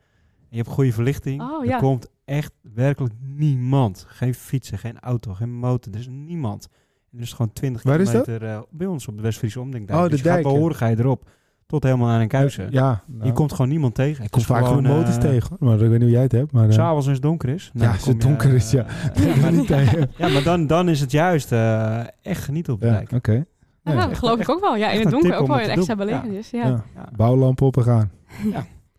En 0.54 0.60
je 0.60 0.64
hebt 0.66 0.76
goede 0.76 0.91
verlichting. 0.93 1.41
Oh, 1.41 1.62
Er 1.62 1.68
ja. 1.70 1.78
komt 1.80 2.08
echt 2.26 2.51
werkelijk 2.74 3.14
niemand. 3.36 4.06
Geen 4.08 4.34
fietsen, 4.34 4.78
geen 4.78 4.99
auto, 4.99 5.34
geen 5.34 5.54
motor. 5.54 5.93
Er 5.93 5.99
is 5.99 6.08
niemand. 6.12 6.68
En 7.12 7.18
er 7.18 7.24
is 7.24 7.32
gewoon 7.34 7.54
20 7.54 7.84
Waar 7.84 7.97
kilometer 7.97 8.43
eh, 8.43 8.60
bij 8.70 8.88
ons 8.88 9.08
op 9.08 9.16
de 9.16 9.22
West-Friese 9.24 9.60
Omdingdijk. 9.60 9.97
Oh, 9.99 10.04
de 10.04 10.10
dus 10.10 10.20
je 10.22 10.26
gaat 10.26 10.34
dijk, 10.43 10.47
ja. 10.56 10.60
Horigheid 10.60 10.99
erop. 10.99 11.30
Tot 11.66 11.84
helemaal 11.84 12.10
aan 12.10 12.22
een 12.22 12.28
kuisen. 12.28 12.68
Ja, 12.72 13.04
nou, 13.08 13.26
Je 13.26 13.32
komt 13.34 13.51
gewoon 13.51 13.70
niemand 13.70 13.95
tegen. 13.95 14.24
ik 14.24 14.32
kom 14.32 14.41
vaak 14.41 14.66
gewoon 14.66 14.84
motors 14.84 15.16
eh, 15.16 15.22
tegen. 15.22 15.56
Maar 15.60 15.74
ik 15.74 15.80
weet 15.80 15.89
niet 15.91 16.01
hoe 16.01 16.10
jij 16.10 16.22
het 16.22 16.32
hebt. 16.32 16.51
Maar, 16.51 16.68
eh, 16.68 16.74
S'avonds 16.74 17.06
als 17.08 17.14
het 17.16 17.22
donker 17.26 17.49
is. 17.49 17.72
Ja, 17.74 17.80
dan 17.80 17.89
als 17.91 18.06
het 18.06 18.22
je, 18.22 18.28
donker 18.28 18.54
is, 18.54 18.72
ja. 18.72 18.86
er 19.43 19.51
niet 19.51 19.68
tegen. 19.78 20.12
ja, 20.18 20.28
maar 20.28 20.43
dan, 20.43 20.68
dan 20.68 20.89
is 20.89 20.99
het 20.99 21.12
juist 21.12 21.51
eh, 21.51 21.99
echt 22.22 22.43
genieten 22.43 22.74
op 22.74 22.80
de 22.80 22.86
Ja, 22.86 22.91
dijk. 22.93 23.12
oké. 23.12 23.32
Ja, 23.32 23.43
Nee, 23.84 23.95
dat 23.95 24.10
echt- 24.10 24.20
geloof 24.20 24.39
ik 24.39 24.49
ook 24.49 24.60
wel. 24.62 24.76
Ja, 24.76 24.89
in 24.91 24.99
het 24.99 25.10
donker 25.10 25.36
ook 25.36 25.41
om 25.41 25.47
wel 25.47 25.60
een 25.62 25.70
extra. 25.70 25.93
Ja. 25.97 26.06
belevenis. 26.06 26.49
Ja. 26.49 26.68
Ja. 26.68 26.84
Ja. 26.95 27.10
Bouwlampen 27.16 27.66
op 27.66 27.78
en 27.78 27.84
gaan. 27.84 28.12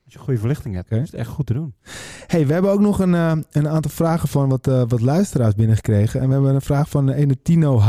Als 0.04 0.12
je 0.12 0.18
goede 0.18 0.38
verlichting 0.38 0.74
hebt, 0.74 0.92
Oké. 0.92 1.00
is 1.00 1.10
het 1.10 1.20
echt 1.20 1.28
goed 1.28 1.46
te 1.46 1.52
doen. 1.52 1.74
Hey, 2.26 2.46
we 2.46 2.52
hebben 2.52 2.70
ook 2.70 2.80
nog 2.80 2.98
een, 2.98 3.14
eh, 3.14 3.32
een 3.50 3.68
aantal 3.68 3.90
vragen 3.90 4.28
van 4.28 4.48
wat, 4.48 4.66
eh, 4.66 4.82
wat 4.88 5.00
luisteraars 5.00 5.54
binnengekregen. 5.54 6.20
En 6.20 6.26
we 6.26 6.32
hebben 6.32 6.54
een 6.54 6.60
vraag 6.60 6.88
van 6.88 7.10
eh, 7.10 7.18
ene 7.20 7.42
Tino 7.42 7.78
H. 7.78 7.88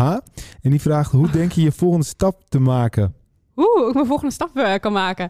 En 0.62 0.72
die 0.72 0.82
vraagt, 0.82 1.12
hoe 1.12 1.30
denk 1.30 1.52
je 1.52 1.62
je 1.62 1.72
volgende 1.72 2.06
stap 2.06 2.50
te 2.50 2.60
maken? 2.60 3.16
Oeh, 3.56 3.80
hoe 3.80 3.88
ik 3.88 3.94
mijn 3.94 4.06
volgende 4.06 4.34
stap 4.34 4.80
kan 4.82 4.94
maken. 4.94 5.30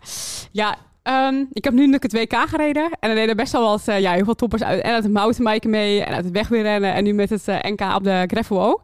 Ja, 0.52 0.78
ehm, 1.06 1.43
ik 1.51 1.64
heb 1.64 1.74
nu 1.74 1.88
natuurlijk 1.88 2.03
het 2.03 2.14
WK 2.14 2.49
gereden. 2.49 2.89
En 2.99 3.10
er 3.10 3.16
deden 3.16 3.36
best 3.36 3.51
wel 3.51 3.70
wat, 3.70 3.88
eh, 3.88 3.99
ja, 3.99 4.12
heel 4.12 4.24
veel 4.24 4.36
toppers 4.36 4.64
uit. 4.64 4.82
En 4.82 4.93
uit 4.93 5.03
het 5.03 5.14
mountainbiken 5.14 5.70
mee. 5.70 6.03
En 6.03 6.14
uit 6.14 6.24
het 6.24 6.34
wegweerrennen. 6.34 6.93
En 6.93 7.03
nu 7.03 7.14
met 7.14 7.30
het 7.30 7.47
eh, 7.47 7.58
NK 7.62 7.82
op 7.95 8.03
de 8.03 8.24
gravel. 8.28 8.82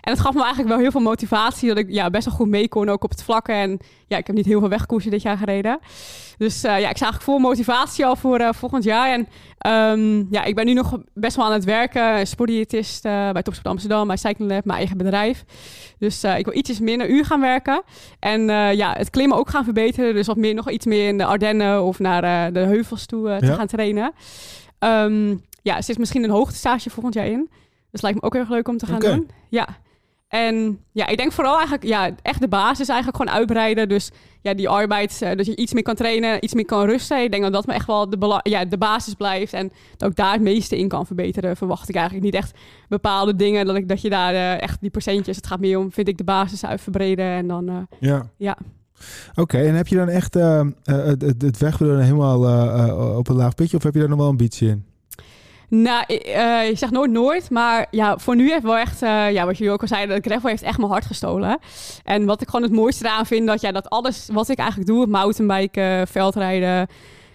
En 0.00 0.12
het 0.12 0.20
gaf 0.20 0.34
me 0.34 0.40
eigenlijk 0.40 0.68
wel 0.68 0.78
heel 0.78 0.90
veel 0.90 1.00
motivatie. 1.00 1.68
Dat 1.68 1.78
ik 1.78 1.90
ja, 1.90 2.10
best 2.10 2.24
wel 2.24 2.34
goed 2.34 2.48
mee 2.48 2.68
kon, 2.68 2.88
ook 2.88 3.04
op 3.04 3.10
het 3.10 3.22
vlakken. 3.22 3.54
En 3.54 3.78
ja, 4.06 4.16
ik 4.16 4.26
heb 4.26 4.36
niet 4.36 4.46
heel 4.46 4.60
veel 4.60 4.68
wegkoersen 4.68 5.10
dit 5.10 5.22
jaar 5.22 5.36
gereden. 5.36 5.78
Dus 6.38 6.64
eh, 6.64 6.80
ja, 6.80 6.88
ik 6.90 6.96
zag 6.96 7.10
eigenlijk 7.10 7.22
vol 7.22 7.38
motivatie 7.38 8.06
al 8.06 8.16
voor 8.16 8.54
volgend 8.54 8.84
jaar. 8.84 9.12
En 9.12 9.28
ehm, 9.58 10.32
ja, 10.32 10.44
ik 10.44 10.54
ben 10.54 10.66
nu 10.66 10.72
nog 10.72 10.98
best 11.14 11.36
wel 11.36 11.44
aan 11.44 11.52
het 11.52 11.64
werken. 11.64 12.26
Sportdiëtist 12.26 13.02
bij 13.02 13.42
Topsport 13.42 13.66
Amsterdam, 13.66 14.06
bij 14.06 14.16
Cycling 14.16 14.50
Lab, 14.50 14.64
mijn 14.64 14.78
eigen 14.78 14.96
bedrijf. 14.96 15.44
Dus 15.98 16.24
ik 16.24 16.44
wil 16.44 16.54
ietsjes 16.54 16.80
minder 16.80 17.08
uur 17.08 17.24
gaan 17.24 17.40
werken. 17.40 17.82
En 18.20 18.42
ja, 18.76 18.94
het 18.96 19.10
klimmen 19.10 19.38
ook 19.38 19.50
gaan 19.50 19.64
verbeteren. 19.64 20.14
Dus 20.14 20.26
wat 20.26 20.36
meer, 20.36 20.54
nog 20.54 20.70
iets 20.70 20.86
meer 20.86 21.08
in 21.08 21.18
de 21.18 21.24
Ardennen 21.24 21.63
of 21.72 21.98
naar 21.98 22.24
eh, 22.46 22.52
de 22.52 22.60
heuvels 22.60 23.06
toe 23.06 23.30
eh, 23.30 23.36
te 23.36 23.46
Ja. 23.46 23.54
gaan 23.54 23.66
trainen. 23.66 24.12
Ehm, 24.78 25.28
ja, 25.62 25.76
er 25.76 25.82
zit 25.82 25.98
misschien 25.98 26.24
een 26.24 26.30
hoogtestage 26.30 26.90
volgend 26.90 27.14
jaar 27.14 27.26
in. 27.26 27.50
Dus 27.90 28.00
lijkt 28.02 28.20
me 28.20 28.26
ook 28.26 28.32
heel 28.32 28.42
erg 28.42 28.50
leuk 28.50 28.68
om 28.68 28.76
te 28.78 28.86
gaan 28.86 29.00
doen. 29.00 29.30
Ja. 29.50 29.68
En 30.28 30.80
ja, 30.92 31.06
ik 31.06 31.16
denk 31.16 31.32
vooral 31.32 31.52
eigenlijk, 31.54 31.84
ja, 31.84 32.10
echt 32.22 32.40
de 32.40 32.48
basis 32.48 32.88
eigenlijk 32.88 33.16
gewoon 33.22 33.38
uitbreiden. 33.38 33.88
Dus 33.88 34.10
ja, 34.40 34.54
die 34.54 34.68
arbeid, 34.68 35.22
eh, 35.22 35.36
dat 35.36 35.46
je 35.46 35.56
iets 35.56 35.72
meer 35.72 35.82
kan 35.82 35.94
trainen, 35.94 36.44
iets 36.44 36.54
meer 36.54 36.64
kan 36.64 36.84
rusten. 36.86 37.22
Ik 37.22 37.30
denk 37.30 37.42
dat 37.42 37.52
dat 37.52 37.66
me 37.66 37.72
echt 37.72 37.86
wel 37.86 38.10
de, 38.10 38.40
ja, 38.42 38.64
de 38.64 38.78
basis 38.78 39.14
blijft. 39.14 39.52
En 39.52 39.72
dat 39.96 40.10
ik 40.10 40.16
daar 40.16 40.32
het 40.32 40.40
meeste 40.42 40.78
in 40.78 40.88
kan 40.88 41.06
verbeteren, 41.06 41.56
verwacht 41.56 41.88
ik 41.88 41.94
eigenlijk 41.94 42.24
niet 42.24 42.34
echt 42.34 42.58
bepaalde 42.88 43.36
dingen. 43.36 43.66
Dat, 43.66 43.76
ik, 43.76 43.88
dat 43.88 44.00
je 44.00 44.10
daar 44.10 44.58
echt 44.58 44.80
die 44.80 44.90
procentjes, 44.90 45.36
het 45.36 45.46
gaat 45.46 45.60
meer 45.60 45.78
om, 45.78 45.92
vind 45.92 46.08
ik, 46.08 46.16
de 46.18 46.24
basis 46.24 46.64
uit 46.64 46.80
verbreden. 46.80 47.24
En 47.26 47.46
dan, 47.46 47.86
Ja. 48.00 48.26
Ja. 48.36 48.56
Oké, 49.34 49.58
en 49.58 49.74
heb 49.74 49.86
je 49.86 49.96
dan 49.96 50.08
echt 50.08 50.36
eh, 50.36 50.60
eh, 50.60 50.66
het, 50.84 51.22
het, 51.42 51.60
helemaal 51.60 52.48
eh, 52.48 53.16
op 53.16 53.28
een 53.28 53.36
laag 53.36 53.54
pitje? 53.54 53.76
Of 53.76 53.82
heb 53.82 53.94
je 53.94 54.00
daar 54.00 54.08
nog 54.08 54.18
wel 54.18 54.26
ambitie 54.26 54.68
in? 54.68 54.84
Nou, 55.68 56.04
ik, 56.06 56.78
zeg 56.78 56.90
nooit 56.90 57.10
nooit, 57.10 57.50
maar 57.50 57.86
ja, 57.90 58.18
voor 58.18 58.36
nu 58.36 58.50
heeft 58.50 58.62
wel 58.62 58.76
echt, 58.76 59.00
ja, 59.00 59.44
wat 59.44 59.58
jullie 59.58 59.72
ook 59.72 59.80
al 59.80 59.88
zeiden, 59.88 60.22
de 60.22 60.28
gravel 60.28 60.48
heeft 60.48 60.62
echt 60.62 60.78
mijn 60.78 60.90
hart 60.90 61.04
gestolen. 61.04 61.58
En 62.04 62.24
wat 62.24 62.40
ik 62.40 62.48
gewoon 62.48 62.62
het 62.62 62.74
mooiste 62.74 63.04
eraan 63.04 63.26
vind, 63.26 63.46
dat, 63.46 63.60
ja, 63.60 63.72
dat 63.72 63.90
alles 63.90 64.28
wat 64.32 64.48
ik 64.48 64.58
eigenlijk 64.58 64.88
doe, 64.88 65.06
mountainbiken, 65.06 66.08
veldrijden, 66.08 66.88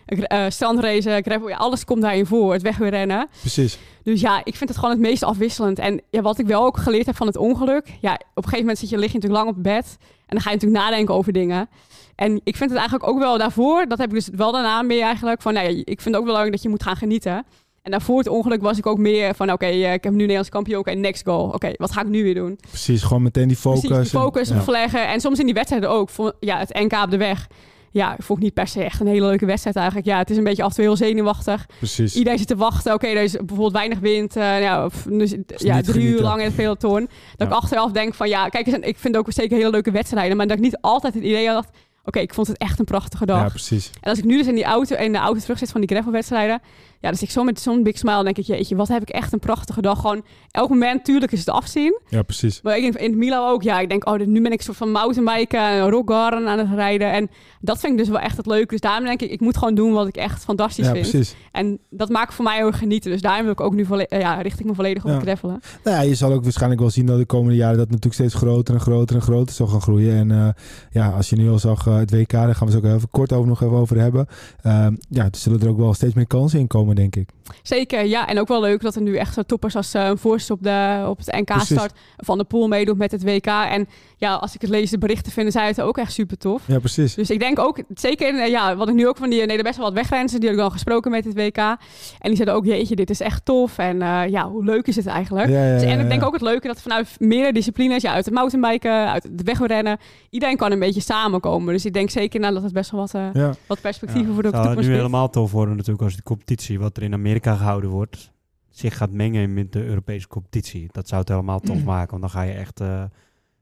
uh, 0.10 0.46
strandracen, 0.50 1.24
gravel, 1.24 1.50
ja, 1.50 1.58
alles 1.58 1.86
komt 1.86 2.02
daarin 2.02 2.26
voor, 2.26 2.54
het 2.54 2.62
wegweerrennen. 2.62 3.28
Precies. 3.40 3.78
Dus 4.04 4.22
ja, 4.22 4.42
ik 4.44 4.56
vind 4.56 4.70
het 4.70 4.80
gewoon 4.80 4.94
het 4.94 5.04
meest 5.04 5.24
afwisselend. 5.24 5.80
En 5.80 6.02
ja, 6.10 6.22
wat 6.22 6.40
ik 6.40 6.46
wel 6.46 6.64
ook 6.66 6.78
geleerd 6.78 7.06
heb 7.06 7.16
van 7.16 7.28
het 7.28 7.38
ongeluk, 7.38 7.88
ja, 8.02 8.14
op 8.14 8.20
een 8.36 8.44
gegeven 8.44 8.60
moment 8.60 8.78
zit 8.78 8.90
je, 8.90 8.98
lig 8.98 9.12
je 9.12 9.14
natuurlijk 9.18 9.44
lang 9.44 9.58
op 9.58 9.64
bed 9.64 9.98
en 10.00 10.36
dan 10.36 10.42
ga 10.42 10.50
je 10.50 10.56
natuurlijk 10.56 10.84
nadenken 10.84 11.14
over 11.16 11.34
dingen. 11.34 11.70
En 12.16 12.42
ik 12.44 12.56
vind 12.56 12.70
het 12.70 12.80
eigenlijk 12.80 13.10
ook 13.10 13.20
wel 13.20 13.38
daarvoor, 13.38 13.86
dat 13.88 13.98
heb 13.98 14.08
ik 14.08 14.14
dus 14.16 14.30
wel 14.36 14.52
daarna 14.52 14.82
meer 14.82 15.02
eigenlijk, 15.04 15.42
van 15.42 15.54
nee, 15.54 15.78
ik 15.78 16.02
vind 16.02 16.04
het 16.06 16.16
ook 16.16 16.24
belangrijk 16.24 16.52
dat 16.52 16.64
je 16.64 16.70
moet 16.70 16.84
gaan 16.84 16.96
genieten. 16.96 17.46
En 17.82 17.92
daarvoor 17.92 18.18
het 18.18 18.28
ongeluk 18.28 18.62
was 18.62 18.78
ik 18.78 18.86
ook 18.86 18.98
meer 18.98 19.36
van, 19.36 19.52
oké, 19.52 19.66
eh, 19.66 19.94
ik 19.94 20.04
heb 20.04 20.14
nu 20.14 20.20
Nederlands 20.20 20.50
kampioen, 20.50 20.80
oké, 20.80 20.92
next 20.92 21.26
goal. 21.26 21.50
Oké, 21.50 21.72
wat 21.76 21.92
ga 21.92 22.02
ik 22.02 22.08
nu 22.08 22.24
weer 22.24 22.34
doen? 22.34 22.60
Precies, 22.70 23.04
gewoon 23.04 23.24
meteen 23.24 23.48
die 23.48 23.58
focus. 23.58 23.80
Precies, 23.82 24.12
die 24.12 24.20
focus 24.20 24.50
en- 24.50 24.56
ja. 24.56 24.62
opleggen. 24.62 25.08
En 25.08 25.22
soms 25.22 25.40
in 25.40 25.46
die 25.46 25.54
wedstrijden 25.54 25.90
ook. 25.90 26.10
Voor, 26.10 26.34
ja, 26.40 26.58
het 26.58 26.74
NK 26.74 26.94
op 27.04 27.12
de 27.12 27.18
weg. 27.18 27.48
Ja, 27.92 28.14
ik 28.14 28.24
vond 28.24 28.40
niet 28.40 28.54
per 28.54 28.68
se 28.68 28.84
echt 28.84 29.00
een 29.00 29.08
hele 29.08 29.26
leuke 29.26 29.46
wedstrijd 29.46 29.76
eigenlijk. 29.76 30.08
Ja, 30.08 30.18
het 30.18 30.30
is 30.30 30.38
een 30.38 30.44
beetje 30.44 30.64
af 30.64 30.70
en 30.70 30.76
toe 30.76 30.84
heel 30.84 30.96
zenuwachtig. 30.96 31.66
Precies. 31.78 32.16
Iedereen 32.16 32.38
zit 32.38 32.48
te 32.48 32.56
wachten. 32.56 32.94
Oké, 32.94 33.08
er 33.08 33.24
is 33.24 33.32
bijvoorbeeld 33.32 33.72
weinig 33.72 34.00
wind. 34.00 34.34
ja, 34.34 34.86
of, 34.86 35.06
dus, 35.10 35.36
ja 35.46 35.82
drie 35.82 36.08
uur 36.08 36.22
lang 36.22 36.40
in 36.40 36.46
het 36.46 36.56
peloton. 36.56 37.10
Dat 37.36 37.48
ik 37.48 37.54
achteraf 37.54 37.92
denk 37.92 38.14
van, 38.14 38.30
ja, 38.30 38.50
kijk 38.50 38.68
ik 38.68 38.98
vind 38.98 39.18
ook 39.18 39.32
zeker 39.32 39.58
hele 39.58 39.70
leuke 39.70 39.92
wedstrijden. 39.92 40.38
Maar 40.38 40.48
dat 40.48 40.58
ik 40.58 40.64
niet 40.64 40.78
altijd 40.82 41.14
het 41.14 41.24
idee 41.24 41.50
had, 41.50 41.68
oké, 42.04 42.20
ik 42.20 42.34
vond 42.34 42.48
het 42.48 42.58
echt 42.58 42.80
een 42.80 42.86
prachtige 42.86 43.26
dag. 43.26 43.42
Ja, 43.42 43.50
precies. 43.50 43.90
En 44.02 44.10
als 44.10 44.20
ik 44.20 44.26
nu 44.26 44.38
dus 44.38 44.48
in 44.48 44.56
die 44.56 44.64
auto, 44.64 44.96
in 44.96 45.12
de 45.12 45.18
auto 45.18 45.40
terug 45.40 45.58
zit 45.58 45.72
van 45.72 45.82
die 45.82 45.90
gravelwedstrijden, 45.90 46.62
Ja, 47.02 47.12
dus 47.12 47.22
ik 47.22 47.30
zo 47.30 47.44
met 47.44 47.60
zo'n 47.60 47.84
big 47.84 47.98
smile 47.98 48.24
denk 48.24 48.38
ik, 48.38 48.46
jeetje, 48.46 48.76
wat 48.76 48.88
heb 48.88 49.02
ik 49.02 49.10
echt 49.10 49.34
een 49.34 49.40
prachtige 49.40 49.82
dag. 49.82 50.00
Gewoon 50.00 50.24
elk 50.52 50.70
moment, 50.70 51.06
tuurlijk 51.06 51.32
is 51.32 51.40
het 51.40 51.50
afzien. 51.50 52.00
Ja, 52.08 52.22
precies. 52.22 52.62
Maar 52.62 52.78
ik 52.78 52.84
in, 52.84 52.94
in 52.94 53.10
het 53.10 53.20
Milo 53.20 53.48
ook, 53.50 53.62
ja, 53.64 53.80
ik 53.80 53.90
denk, 53.90 54.08
oh, 54.10 54.20
nu 54.20 54.42
ben 54.42 54.52
ik 54.52 54.62
soort 54.62 54.78
van 54.78 54.92
mountainbiken 54.92 55.60
en 55.60 55.90
rockgarden 55.90 56.48
aan 56.48 56.58
het 56.60 56.68
rijden. 56.76 57.12
En 57.12 57.30
dat 57.62 57.80
vind 57.80 57.92
ik 57.94 58.00
dus 58.00 58.08
wel 58.10 58.20
echt 58.20 58.38
het 58.38 58.46
leuke. 58.46 58.68
Dus 58.68 58.80
daarom 58.80 59.06
denk 59.06 59.22
ik, 59.22 59.32
ik 59.32 59.40
moet 59.40 59.58
gewoon 59.58 59.76
doen 59.76 59.92
wat 59.94 60.08
ik 60.08 60.16
echt 60.18 60.44
fantastisch 60.44 60.86
Ja, 60.86 60.92
vind. 60.94 61.10
precies. 61.10 61.36
En 61.52 61.80
dat 61.90 62.10
maakt 62.10 62.34
voor 62.34 62.44
mij 62.46 62.58
heel 62.58 62.68
erg 62.68 62.78
genieten. 62.78 63.12
Dus 63.12 63.22
daarom 63.22 63.44
wil 63.44 63.52
ik 63.52 63.62
ook 63.62 63.74
nu 63.74 63.84
eh, 63.84 64.20
ja, 64.20 64.42
richt 64.42 64.60
ik 64.60 64.66
me 64.66 64.74
volledig 64.74 65.04
op 65.04 65.10
Ja. 65.10 65.16
het 65.16 65.24
gravelen. 65.26 65.60
Nou 65.84 65.96
ja, 65.98 66.02
je 66.04 66.16
zal 66.16 66.32
ook 66.34 66.44
waarschijnlijk 66.44 66.82
wel 66.82 66.90
zien 66.90 67.06
dat 67.06 67.18
de 67.18 67.26
komende 67.26 67.56
jaren 67.56 67.78
dat 67.78 67.88
natuurlijk 67.88 68.16
steeds 68.16 68.34
groter 68.34 68.74
en 68.74 68.80
groter 68.82 69.16
en 69.16 69.22
groter 69.22 69.56
zal 69.56 69.68
gaan 69.68 69.82
groeien. 69.82 70.16
En 70.16 70.32
eh, 70.32 70.48
ja, 70.92 71.10
als 71.10 71.30
je 71.30 71.36
nu 71.36 71.50
al 71.50 71.60
zag, 71.60 71.88
eh, 71.88 71.96
het 71.96 72.12
WK, 72.12 72.32
daar 72.32 72.56
gaan 72.56 72.68
we 72.68 72.74
het 72.76 72.86
ook 72.86 72.92
even 72.96 73.10
kort 73.12 73.34
over 73.34 73.48
nog 73.48 73.62
even 73.64 73.76
over 73.78 73.98
hebben. 74.00 74.28
Ehm, 74.62 74.94
ja, 75.10 75.24
er 75.24 75.30
zullen 75.38 75.60
er 75.62 75.70
ook 75.70 75.78
wel 75.78 75.94
steeds 75.94 76.14
meer 76.14 76.28
kansen 76.28 76.60
in 76.60 76.68
komen, 76.68 76.89
denk 76.96 77.16
ik. 77.16 77.30
Zeker, 77.64 78.06
ja. 78.06 78.28
En 78.28 78.40
ook 78.40 78.48
wel 78.48 78.62
leuk 78.62 78.82
dat 78.82 78.96
er 78.96 79.02
nu 79.02 79.16
echt 79.16 79.34
zo 79.34 79.42
toppers 79.44 79.76
als 79.76 79.94
eh 79.94 80.12
Voorst 80.16 80.50
op, 80.52 80.64
de, 80.64 81.04
op 81.08 81.18
het 81.18 81.32
NK 81.32 81.46
Precies. 81.46 81.68
start. 81.78 81.94
Van 82.18 82.38
de 82.38 82.44
Poel 82.44 82.68
meedoet 82.68 82.98
met 82.98 83.12
het 83.12 83.24
WK. 83.24 83.46
En 83.46 83.88
ja, 84.18 84.34
als 84.34 84.56
ik 84.56 84.62
het 84.62 84.70
lees, 84.70 84.90
de 84.90 84.98
berichten 84.98 85.32
vinden 85.32 85.52
zij 85.54 85.68
het 85.68 85.82
ook 85.82 85.98
echt 85.98 86.12
super 86.14 86.38
tof. 86.38 86.64
Ja, 86.68 86.80
precies. 86.80 87.14
Dus 87.16 87.30
ik 87.30 87.40
denk 87.40 87.60
ook, 87.60 87.80
zeker, 87.96 88.28
in, 88.28 88.36
eh, 88.40 88.50
ja, 88.50 88.76
wat 88.76 88.88
ik 88.90 88.94
nu 88.96 89.08
ook 89.08 89.18
van 89.18 89.30
die, 89.30 89.46
nee, 89.46 89.58
er 89.58 89.64
best 89.64 89.76
wel 89.78 89.86
wat 89.86 89.94
wegrenzen, 89.96 90.40
die 90.40 90.50
heb 90.50 90.58
ik 90.58 90.64
al 90.64 90.70
gesproken 90.70 91.12
met 91.12 91.26
het 91.26 91.34
WK. 91.34 91.58
En 91.58 91.78
die 92.22 92.36
zeiden 92.36 92.54
ook, 92.56 92.66
jeetje, 92.66 92.96
dit 92.96 93.10
is 93.10 93.20
echt 93.20 93.46
tof. 93.46 93.78
En 93.78 94.02
eh, 94.02 94.22
ja, 94.30 94.50
hoe 94.50 94.64
leuk 94.64 94.88
is 94.88 94.96
het 94.96 95.06
eigenlijk? 95.06 95.50
Ja, 95.50 95.66
ja, 95.66 95.74
Dus, 95.74 95.84
en 95.84 95.98
ja, 95.98 96.04
ik 96.04 96.10
denk 96.10 96.24
ook 96.24 96.34
het 96.34 96.42
leuke 96.42 96.68
dat 96.68 96.82
vanuit 96.82 97.16
meerdere 97.20 97.54
disciplines, 97.54 98.02
ja, 98.02 98.14
uit 98.14 98.26
het 98.26 98.34
mountainbiken, 98.34 99.10
uit 99.10 99.24
het 99.24 99.44
wegrennen, 99.44 99.98
iedereen 100.30 100.58
kan 100.58 100.72
een 100.72 100.80
beetje 100.80 101.02
samenkomen. 101.02 101.74
Dus 101.74 101.86
ik 101.86 101.94
denk 101.94 102.10
zeker 102.10 102.40
nou, 102.40 102.54
dat 102.54 102.64
het 102.64 102.74
best 102.74 102.92
wel 102.92 103.00
wat, 103.00 103.14
eh, 103.14 103.28
Ja. 103.34 103.54
wat 103.68 103.82
perspectieven 103.82 104.28
Ja, 104.28 104.34
voor 104.34 104.42
de 104.44 104.48
het 104.48 104.58
zou 104.58 104.68
toekomst 104.68 104.90
nu 104.90 104.94
biedt. 104.96 105.08
helemaal 105.08 105.30
tof 105.30 105.52
worden 105.52 105.76
natuurlijk 105.76 106.04
als 106.04 106.14
die 106.14 106.24
competitie 106.24 106.79
wat 106.80 106.98
er 106.98 107.04
in 107.04 107.14
Amerika 107.14 107.56
gehouden 107.56 107.90
wordt 107.90 108.32
zich 108.70 108.98
gaat 108.98 109.12
mengen 109.12 109.54
met 109.54 109.72
de 109.72 109.84
Europese 109.86 110.28
competitie. 110.28 110.90
Dat 110.92 111.08
zou 111.08 111.22
het 111.22 111.30
helemaal 111.30 111.60
tof 111.60 111.84
maken, 111.84 112.10
want 112.10 112.22
dan 112.22 112.30
ga 112.32 112.42
je 112.42 112.54
echt 112.54 112.80
eh, 112.80 113.04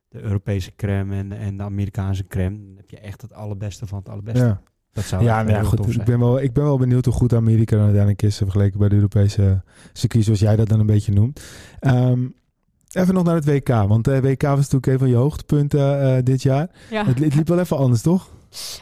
de 0.10 0.22
Europese 0.22 0.72
crème 0.76 1.16
en, 1.16 1.32
en 1.32 1.58
de 1.58 1.64
Amerikaanse 1.64 2.28
crème. 2.28 2.58
Dan 2.58 2.76
heb 2.76 2.90
je 2.90 3.00
echt 3.00 3.22
het 3.22 3.34
allerbeste 3.34 3.88
van 3.88 3.98
het 3.98 4.10
allerbeste. 4.10 4.46
Ja, 4.46 4.62
Dat 4.92 5.04
zou 5.04 5.24
ja 5.24 5.44
nou 5.44 5.66
goed. 5.66 5.78
tof 5.78 5.88
Ik 5.88 5.94
zijn. 5.94 6.06
ben, 6.06 6.20
wel, 6.20 6.42
ik 6.42 6.54
ben 6.54 6.64
wel 6.64 6.78
benieuwd 6.78 7.06
hoe 7.06 7.14
goed 7.14 7.34
Amerika 7.34 7.72
dan 7.76 7.84
uiteindelijk 7.86 8.22
is 8.22 8.36
eh, 8.36 8.42
vergeleken 8.42 8.80
bij 8.80 8.90
de 8.90 8.96
Europese 8.96 9.62
circuits, 9.94 10.26
zoals 10.26 10.42
jij 10.42 10.56
dat 10.56 10.70
dan 10.70 10.80
een 10.80 10.86
beetje 10.86 11.14
noemt. 11.14 11.42
Ehm, 11.80 12.28
even 12.92 13.14
nog 13.14 13.24
naar 13.24 13.36
het 13.36 13.46
WK, 13.46 13.68
want 13.68 14.06
de 14.06 14.22
WK 14.22 14.42
was 14.42 14.58
natuurlijk 14.58 14.86
een 14.88 15.00
van 15.00 15.10
je 15.10 15.16
hoogtepunten 15.16 16.02
eh, 16.02 16.24
dit 16.24 16.42
jaar. 16.42 16.70
Ja. 16.90 17.06
Het 17.06 17.36
liep 17.36 17.48
wel 17.48 17.60
even 17.60 17.78
anders, 17.78 18.02
toch? 18.02 18.30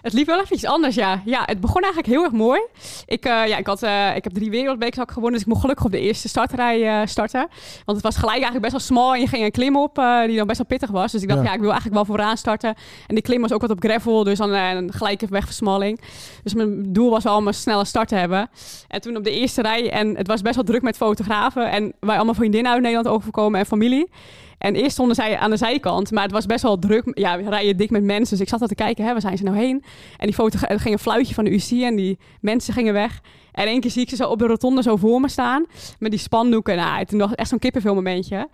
Het 0.02 0.14
liep 0.14 0.26
wel 0.26 0.40
even 0.42 0.56
iets 0.56 0.66
anders, 0.66 0.96
ja. 0.96 1.22
Ja, 1.26 1.44
het 1.46 1.60
begon 1.60 1.82
eigenlijk 1.82 2.14
heel 2.14 2.24
erg 2.24 2.32
mooi. 2.32 2.62
Ik, 3.06 3.26
eh, 3.26 3.48
ja, 3.48 3.58
ik, 3.58 3.68
had, 3.68 3.84
eh, 3.84 4.16
ik 4.16 4.24
heb 4.24 4.34
drie 4.34 4.50
wereldbekerzakken 4.50 5.14
gewonnen, 5.14 5.34
dus 5.40 5.42
ik 5.42 5.48
mocht 5.48 5.62
gelukkig 5.62 5.86
op 5.86 5.92
de 5.92 6.00
eerste 6.00 6.28
startrij 6.28 7.02
eh, 7.02 7.08
starten. 7.08 7.48
Want 7.86 7.98
het 7.98 8.02
was 8.02 8.16
gelijk 8.16 8.42
eigenlijk 8.42 8.62
best 8.62 8.72
wel 8.72 8.82
smal 8.82 9.14
en 9.14 9.20
je 9.20 9.28
ging 9.28 9.44
een 9.44 9.52
klim 9.52 9.78
op 9.78 9.96
die 10.26 10.38
dan 10.38 10.48
best 10.48 10.58
wel 10.58 10.68
pittig 10.68 10.90
was. 10.90 11.12
Dus 11.12 11.22
ik 11.22 11.28
dacht, 11.28 11.42
Ja. 11.42 11.46
ja, 11.48 11.54
ik 11.54 11.60
wil 11.60 11.72
eigenlijk 11.72 11.96
wel 11.96 12.16
vooraan 12.16 12.38
starten. 12.38 12.76
En 13.08 13.16
die 13.16 13.24
klim 13.24 13.42
was 13.42 13.52
ook 13.52 13.62
wat 13.62 13.70
op 13.70 13.80
gravel, 13.84 14.24
dus 14.24 14.38
dan 14.38 14.52
een 14.52 14.94
gelijke 14.94 15.28
wegversmalling. 15.30 16.02
Dus 16.44 16.54
mijn 16.54 16.94
doel 16.94 17.10
was 17.10 17.24
wel 17.24 17.36
om 17.36 17.48
een 17.48 17.54
snelle 17.54 17.86
start 17.86 18.08
te 18.08 18.16
hebben. 18.16 18.50
En 18.88 19.02
toen 19.02 19.18
op 19.18 19.24
de 19.24 19.32
eerste 19.32 19.62
rij, 19.62 19.92
en 19.92 20.18
het 20.18 20.28
was 20.28 20.42
best 20.42 20.56
wel 20.56 20.64
druk 20.64 20.82
met 20.82 20.98
fotografen. 20.98 21.72
En 21.72 21.94
wij 22.00 22.16
allemaal 22.16 22.34
vriendinnen 22.34 22.72
uit 22.72 22.82
Nederland 22.82 23.08
overgekomen 23.08 23.60
en 23.60 23.66
familie. 23.66 24.10
En 24.58 24.76
eerst 24.76 24.92
stonden 24.92 25.16
zij 25.16 25.38
aan 25.38 25.50
de 25.50 25.58
zijkant, 25.58 26.12
maar 26.12 26.24
het 26.24 26.32
was 26.32 26.46
best 26.46 26.64
wel 26.64 26.80
druk. 26.80 27.12
Ja, 27.14 27.38
we 27.38 27.50
rijden 27.50 27.78
dik 27.78 27.90
met 27.90 28.04
mensen. 28.04 28.30
Dus 28.30 28.40
ik 28.40 28.50
zat 28.50 28.62
al 28.62 28.68
te 28.68 28.76
kijken, 28.76 29.06
hè, 29.06 29.12
waar 29.12 29.22
zijn 29.22 29.38
ze 29.38 29.44
nou 29.44 29.58
heen? 29.58 29.84
En 30.18 30.26
die 30.26 30.36
foto 30.36 30.58
er 30.62 30.80
ging 30.80 30.94
een 30.94 31.00
fluitje 31.00 31.34
van 31.34 31.44
de 31.44 31.54
UC 31.54 31.82
en 31.82 31.96
die 31.96 32.20
mensen 32.42 32.74
gingen 32.74 32.94
weg. 32.94 33.22
En 33.52 33.64
in 33.64 33.70
één 33.70 33.82
keer 33.82 33.92
zie 33.92 34.02
ik 34.02 34.10
ze 34.10 34.16
zo 34.16 34.30
op 34.30 34.40
de 34.40 34.46
rotonde 34.46 34.82
zo 34.82 34.96
voor 34.96 35.22
me 35.22 35.30
staan. 35.30 35.66
Met 36.00 36.12
die 36.12 36.20
spandoeken. 36.20 36.76
Nou, 36.76 37.06
toen 37.06 37.20
was 37.20 37.30
het 37.30 37.40
echt 37.40 37.50
zo'n 37.50 37.60
kippenvel 37.60 37.96
momentje. 37.96 38.48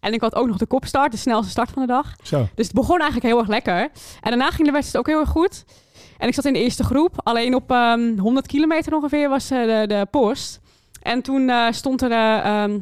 En 0.00 0.12
ik 0.12 0.20
had 0.20 0.34
ook 0.34 0.46
nog 0.46 0.56
de 0.56 0.66
kopstart, 0.66 1.12
de 1.12 1.18
snelste 1.18 1.50
start 1.50 1.70
van 1.70 1.82
de 1.82 1.88
dag. 1.88 2.14
Zo. 2.22 2.46
Dus 2.54 2.66
het 2.66 2.74
begon 2.74 2.98
eigenlijk 2.98 3.26
heel 3.30 3.38
erg 3.38 3.48
lekker. 3.48 3.80
En 3.80 3.90
daarna 4.30 4.50
ging 4.50 4.66
de 4.66 4.72
wedstrijd 4.72 5.06
ook 5.06 5.12
heel 5.12 5.20
erg 5.20 5.30
goed. 5.30 5.64
En 6.18 6.28
ik 6.28 6.34
zat 6.34 6.44
in 6.44 6.52
de 6.52 6.62
eerste 6.62 6.84
groep. 6.84 7.12
Alleen 7.22 7.54
op 7.54 7.70
ehm 7.70 8.18
100 8.18 8.46
kilometer 8.46 8.94
ongeveer 8.94 9.28
was 9.28 9.50
eh, 9.50 9.58
de, 9.62 9.84
de 9.86 10.06
post. 10.10 10.60
En 11.02 11.22
toen 11.22 11.48
eh, 11.50 11.66
stond 11.70 12.02
er... 12.02 12.10
eh, 12.10 12.62
ehm, 12.62 12.78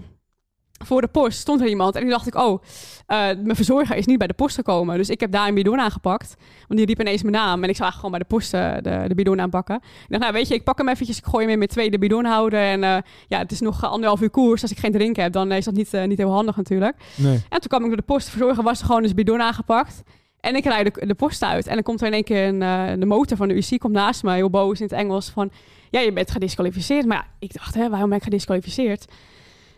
voor 0.84 1.00
de 1.00 1.06
post 1.06 1.38
stond 1.38 1.60
er 1.60 1.66
iemand. 1.66 1.94
En 1.94 2.00
toen 2.00 2.10
dacht 2.10 2.26
ik, 2.26 2.34
oh, 2.34 2.62
eh, 3.06 3.18
mijn 3.18 3.56
verzorger 3.56 3.96
is 3.96 4.06
niet 4.06 4.18
bij 4.18 4.26
de 4.26 4.34
post 4.34 4.54
gekomen. 4.54 4.96
Dus 4.96 5.10
ik 5.10 5.20
heb 5.20 5.32
daar 5.32 5.48
een 5.48 5.54
bidon 5.54 5.80
aangepakt. 5.80 6.36
Want 6.68 6.78
die 6.78 6.86
riep 6.86 7.00
ineens 7.00 7.22
mijn 7.22 7.34
naam. 7.34 7.62
En 7.62 7.68
ik 7.68 7.76
zou 7.76 7.90
eigenlijk 7.90 7.94
gewoon 7.94 8.10
bij 8.10 8.18
de 8.18 8.34
post 8.34 8.54
eh, 8.54 9.00
de, 9.02 9.08
de 9.08 9.14
bidon 9.14 9.40
aanpakken. 9.40 9.76
Ik 9.76 10.06
dacht, 10.08 10.22
nou 10.22 10.32
weet 10.32 10.48
je, 10.48 10.54
ik 10.54 10.64
pak 10.64 10.78
hem 10.78 10.88
eventjes. 10.88 11.18
Ik 11.18 11.24
gooi 11.24 11.42
hem 11.42 11.52
in 11.52 11.58
mijn 11.58 11.70
tweede 11.70 11.98
bidonhouder. 11.98 12.60
En 12.60 12.84
eh, 12.84 12.96
ja, 13.28 13.38
het 13.38 13.52
is 13.52 13.60
nog 13.60 13.84
anderhalf 13.84 14.20
uur 14.20 14.30
koers. 14.30 14.62
Als 14.62 14.70
ik 14.70 14.78
geen 14.78 14.92
drinken 14.92 15.22
heb, 15.22 15.32
dan 15.32 15.52
is 15.52 15.64
dat 15.64 15.74
niet, 15.74 15.92
niet 16.06 16.18
heel 16.18 16.32
handig 16.32 16.56
natuurlijk. 16.56 16.96
Nee. 17.14 17.42
En 17.48 17.60
toen 17.60 17.68
kwam 17.68 17.80
ik 17.82 17.86
door 17.86 17.96
de 17.96 18.02
post. 18.02 18.24
De 18.24 18.30
verzorger 18.30 18.62
was 18.62 18.80
er 18.80 18.86
gewoon 18.86 19.02
dus 19.02 19.14
bidon 19.14 19.40
aangepakt. 19.40 20.02
En 20.40 20.56
ik 20.56 20.64
rijd 20.64 20.94
de, 20.94 21.06
de 21.06 21.14
post 21.14 21.42
uit. 21.42 21.66
En 21.66 21.74
dan 21.74 21.82
komt 21.82 22.00
er 22.00 22.06
in 22.06 22.12
één 22.12 22.24
keer 22.24 22.46
een, 22.46 23.00
de 23.00 23.06
motor 23.06 23.36
van 23.36 23.48
de 23.48 23.54
UC 23.54 23.78
komt 23.78 23.92
naast 23.92 24.22
me. 24.22 24.32
Heel 24.32 24.50
boos 24.50 24.78
in 24.78 24.86
het 24.86 24.94
Engels 24.94 25.28
van... 25.28 25.50
Ja, 25.90 26.00
je 26.00 26.12
bent 26.12 26.30
gedisqualificeerd. 26.30 27.06
Maar 27.06 27.16
ja, 27.16 27.26
ik 27.38 27.52
dacht, 27.52 27.74
hè, 27.74 27.90
waarom 27.90 28.08
ben 28.08 28.18
ik 28.18 28.24
gedisqualificeerd? 28.24 29.06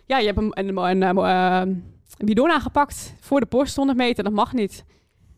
Ja, 0.09 0.17
je 0.17 0.25
hebt 0.25 0.37
een, 0.37 0.51
een, 0.53 0.77
een, 0.77 1.01
een, 1.01 1.17
eh, 1.17 1.61
een 2.17 2.25
bidon 2.25 2.51
aangepakt 2.51 3.13
voor 3.19 3.39
de 3.39 3.45
post 3.45 3.75
100 3.75 3.97
meter. 3.97 4.23
Dat 4.23 4.33
mag 4.33 4.53
niet. 4.53 4.83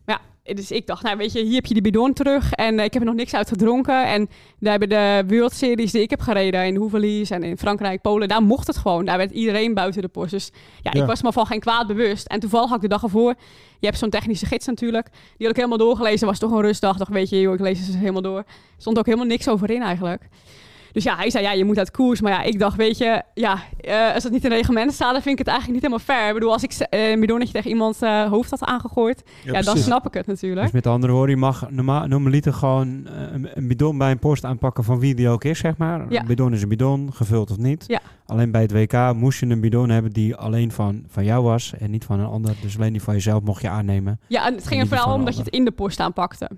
Maar 0.04 0.20
ja, 0.44 0.54
dus 0.54 0.70
ik 0.70 0.86
dacht, 0.86 1.02
nou 1.02 1.16
weet 1.16 1.32
je, 1.32 1.42
hier 1.42 1.54
heb 1.54 1.66
je 1.66 1.72
die 1.74 1.82
bidon 1.82 2.12
terug. 2.12 2.52
En 2.52 2.78
eh, 2.78 2.84
ik 2.84 2.92
heb 2.92 3.02
er 3.02 3.08
nog 3.08 3.16
niks 3.16 3.34
uit 3.34 3.48
gedronken. 3.48 4.06
En 4.06 4.28
daar 4.58 4.70
hebben 4.78 4.88
de 4.88 5.24
World 5.34 5.52
Series 5.52 5.92
die 5.92 6.02
ik 6.02 6.10
heb 6.10 6.20
gereden 6.20 6.66
in 6.66 6.76
Houvelis 6.76 7.30
en 7.30 7.42
in 7.42 7.58
Frankrijk, 7.58 8.00
Polen, 8.00 8.28
daar 8.28 8.42
mocht 8.42 8.66
het 8.66 8.76
gewoon. 8.76 9.04
Daar 9.04 9.16
werd 9.16 9.30
iedereen 9.30 9.74
buiten 9.74 10.02
de 10.02 10.08
post. 10.08 10.30
Dus 10.30 10.50
ja, 10.82 10.90
Ja. 10.94 11.00
ik 11.00 11.06
was 11.06 11.22
me 11.22 11.32
van 11.32 11.46
geen 11.46 11.60
kwaad 11.60 11.86
bewust. 11.86 12.26
En 12.26 12.40
toevallig 12.40 12.66
had 12.68 12.76
ik 12.76 12.82
de 12.82 12.88
dag 12.88 13.02
ervoor, 13.02 13.34
je 13.78 13.86
hebt 13.86 13.98
zo'n 13.98 14.10
technische 14.10 14.46
gids 14.46 14.66
natuurlijk. 14.66 15.08
Die 15.12 15.46
had 15.46 15.50
ik 15.50 15.56
helemaal 15.56 15.78
doorgelezen, 15.78 16.26
was 16.26 16.38
toch 16.38 16.50
een 16.52 16.60
rustdag. 16.60 16.96
Dacht, 16.96 17.10
weet 17.10 17.28
je, 17.28 17.40
joh, 17.40 17.54
ik 17.54 17.60
lees 17.60 17.86
het 17.86 17.96
helemaal 17.96 18.22
door. 18.22 18.44
Stond 18.76 18.98
ook 18.98 19.06
helemaal 19.06 19.26
niks 19.26 19.48
over 19.48 19.70
in 19.70 19.82
eigenlijk. 19.82 20.28
Dus 20.92 21.04
ja, 21.04 21.16
hij 21.16 21.30
zei, 21.30 21.44
ja, 21.44 21.52
je 21.52 21.64
moet 21.64 21.78
uit 21.78 21.90
koers. 21.90 22.20
Maar 22.20 22.32
ja, 22.32 22.42
ik 22.42 22.58
dacht, 22.58 22.76
weet 22.76 22.98
je, 22.98 23.22
ja, 23.34 23.58
eh, 23.80 24.14
als 24.14 24.22
het 24.22 24.32
niet 24.32 24.44
in 24.44 24.50
de 24.50 24.56
reglementen 24.56 24.94
staat, 24.94 25.12
dan 25.12 25.22
vind 25.22 25.38
ik 25.38 25.46
het 25.46 25.54
eigenlijk 25.54 25.82
niet 25.82 25.92
helemaal 25.92 26.16
fair. 26.16 26.28
Ik 26.28 26.34
bedoel, 26.34 26.52
als 26.52 26.62
ik 26.62 26.72
eh, 26.72 27.10
een 27.10 27.20
bidonnetje 27.20 27.52
tegen 27.52 27.70
iemand 27.70 28.02
eh, 28.02 28.28
hoofd 28.28 28.50
had 28.50 28.64
aangegooid, 28.64 29.22
ja, 29.44 29.62
dan 29.62 29.76
snap 29.76 30.06
ik 30.06 30.14
het 30.14 30.26
natuurlijk. 30.26 30.62
Dus 30.62 30.72
met 30.72 30.86
andere 30.86 31.12
woorden, 31.12 31.34
je 31.34 31.40
mag 31.40 31.70
normaal, 31.70 32.06
normaliter 32.06 32.52
gewoon 32.52 33.06
een, 33.06 33.48
een 33.54 33.68
bidon 33.68 33.98
bij 33.98 34.10
een 34.10 34.18
post 34.18 34.44
aanpakken 34.44 34.84
van 34.84 34.98
wie 34.98 35.14
die 35.14 35.28
ook 35.28 35.44
is, 35.44 35.58
zeg 35.58 35.76
maar. 35.76 36.06
Ja. 36.08 36.20
Een 36.20 36.26
bidon 36.26 36.52
is 36.52 36.62
een 36.62 36.68
bidon, 36.68 37.12
gevuld 37.12 37.50
of 37.50 37.56
niet. 37.56 37.84
Ja. 37.86 38.00
Alleen 38.26 38.50
bij 38.50 38.62
het 38.62 38.72
WK 38.72 39.14
moest 39.14 39.40
je 39.40 39.46
een 39.46 39.60
bidon 39.60 39.88
hebben 39.88 40.12
die 40.12 40.36
alleen 40.36 40.72
van, 40.72 41.04
van 41.08 41.24
jou 41.24 41.42
was 41.42 41.72
en 41.78 41.90
niet 41.90 42.04
van 42.04 42.20
een 42.20 42.26
ander. 42.26 42.54
Dus 42.62 42.76
alleen 42.76 42.92
die 42.92 43.02
van 43.02 43.14
jezelf 43.14 43.42
mocht 43.42 43.62
je 43.62 43.68
aannemen. 43.68 44.20
Ja, 44.28 44.46
en 44.46 44.54
het 44.54 44.66
ging 44.66 44.80
er 44.80 44.86
vooral 44.86 45.14
om 45.14 45.24
dat 45.24 45.34
je 45.34 45.42
het 45.42 45.52
in 45.52 45.64
de 45.64 45.70
post 45.70 46.00
aanpakte. 46.00 46.50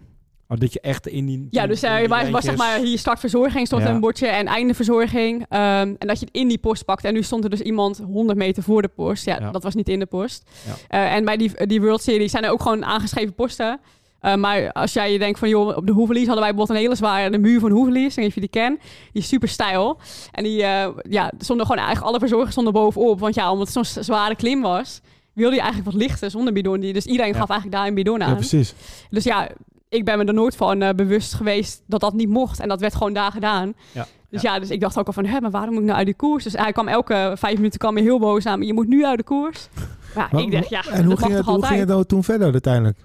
Oh, 0.49 0.59
dat 0.59 0.73
je 0.73 0.81
echt 0.81 1.07
in 1.07 1.27
die... 1.27 1.47
Ja, 1.51 1.67
dus 1.67 1.83
in 1.83 1.89
eh 1.89 2.09
was, 2.09 2.31
was 2.31 2.45
zeg 2.45 2.57
maar 2.57 2.79
hier 2.79 2.99
startverzorging, 2.99 3.67
stond 3.67 3.83
Ja. 3.83 3.89
er 3.89 3.95
een 3.95 4.01
bordje 4.01 4.27
en 4.27 4.47
eindeverzorging. 4.47 5.47
Ehm, 5.49 5.95
en 5.99 6.07
dat 6.07 6.19
je 6.21 6.25
het 6.27 6.35
in 6.35 6.49
die 6.49 6.59
post 6.59 6.85
pakte. 6.85 7.09
En 7.09 7.15
nu 7.15 7.23
stond 7.23 7.45
er 7.45 7.51
dus 7.51 7.61
iemand 7.61 7.99
100 8.07 8.39
meter 8.39 8.63
voor 8.63 8.83
de 8.83 8.89
post. 8.89 9.25
Ja, 9.25 9.37
Ja. 9.41 9.51
dat 9.51 9.63
was 9.63 9.75
niet 9.75 9.89
in 9.89 9.99
de 9.99 10.07
post. 10.07 10.51
Ja. 10.67 10.75
Eh, 10.89 11.15
en 11.15 11.25
bij 11.25 11.37
die, 11.37 11.67
die 11.67 11.81
World 11.81 12.03
Series 12.03 12.31
zijn 12.31 12.45
er 12.45 12.51
ook 12.51 12.63
gewoon 12.63 12.85
aangeschreven 12.85 13.35
posten. 13.35 13.81
Eh, 14.21 14.35
maar 14.35 14.73
als 14.73 14.93
jij 14.93 15.13
je 15.13 15.19
denkt 15.19 15.39
van, 15.39 15.49
joh, 15.49 15.77
op 15.77 15.87
de 15.87 15.93
Hoevelies 15.93 16.27
hadden 16.27 16.45
wij 16.45 16.55
bijvoorbeeld 16.55 16.79
een 16.79 16.85
hele 16.85 16.97
zware, 16.99 17.31
de 17.31 17.39
muur 17.39 17.61
van 17.61 17.71
Hoevelies, 17.71 18.05
ik 18.09 18.15
weet 18.15 18.17
niet 18.17 18.29
of 18.29 18.35
je 18.35 18.41
die 18.41 18.49
kent, 18.63 18.81
die 19.13 19.23
is 19.23 19.29
super 19.29 19.49
stijl. 19.49 19.99
En 20.33 20.45
die, 20.45 20.57
ja, 20.57 20.93
er 21.09 21.33
stonden 21.39 21.67
gewoon 21.67 21.81
eigenlijk 21.83 22.07
alle 22.11 22.19
verzorgers 22.19 22.51
stonden 22.53 22.73
bovenop. 22.73 23.21
Want 23.21 23.35
ja, 23.35 23.53
omdat 23.53 23.75
het 23.75 23.87
zo'n 23.87 24.03
zware 24.05 24.37
klim 24.37 24.61
was, 24.63 25.01
wilde 25.35 25.55
je 25.55 25.61
eigenlijk 25.61 25.91
wat 25.93 26.01
lichter 26.03 26.31
zonder 26.31 26.53
bidon. 26.53 26.81
Die- 26.81 26.93
Dus 26.93 27.07
iedereen 27.07 27.33
Ja. 27.33 27.39
gaf 27.39 27.49
eigenlijk 27.51 27.79
daar 27.81 27.89
een 27.89 27.95
bidon 27.95 28.23
aan. 28.23 28.29
Ja, 28.29 28.35
precies. 28.35 28.75
Dus 29.11 29.25
ja, 29.25 29.49
ik 29.89 30.05
ben 30.05 30.19
me 30.19 30.25
er 30.25 30.35
nooit 30.35 30.57
van 30.57 30.83
eh, 30.83 30.95
bewust 30.95 31.35
geweest 31.35 31.83
dat 31.87 32.01
dat 32.01 32.13
niet 32.15 32.29
mocht. 32.29 32.61
En 32.61 32.69
dat 32.69 32.81
werd 32.81 32.95
gewoon 32.95 33.13
daar 33.13 33.31
gedaan. 33.33 33.75
Ja. 33.93 34.07
Dus 34.31 34.43
ja. 34.43 34.59
dus 34.59 34.71
ik 34.71 34.81
dacht 34.81 34.99
ook 34.99 35.07
al 35.07 35.13
van, 35.13 35.27
hè, 35.27 35.41
maar 35.41 35.51
waarom 35.51 35.71
moet 35.73 35.81
ik 35.83 35.87
nou 35.87 35.99
uit 35.99 36.07
de 36.07 36.15
koers? 36.15 36.45
Dus 36.45 36.53
hij 36.53 36.73
kwam 36.73 36.89
elke 36.89 37.33
vijf 37.37 37.57
minuten 37.57 37.79
kwam 37.79 37.97
heel 37.97 38.19
boos 38.19 38.47
aan 38.47 38.59
me. 38.59 38.67
Je 38.67 38.73
moet 38.75 38.89
nu 38.89 39.07
uit 39.07 39.19
de 39.19 39.25
koers. 39.25 39.69
Ja, 40.15 40.29
Maar- 40.33 40.43
ik 40.43 40.53
dacht, 40.53 40.69
ja, 40.69 40.85
en 40.91 41.05
hoe 41.05 41.17
ging, 41.17 41.33
het, 41.33 41.45
hoe 41.45 41.67
ging 41.67 41.79
het 41.79 41.89
dan 41.89 42.07
toen 42.07 42.25
verder 42.25 42.53
uiteindelijk? 42.53 42.99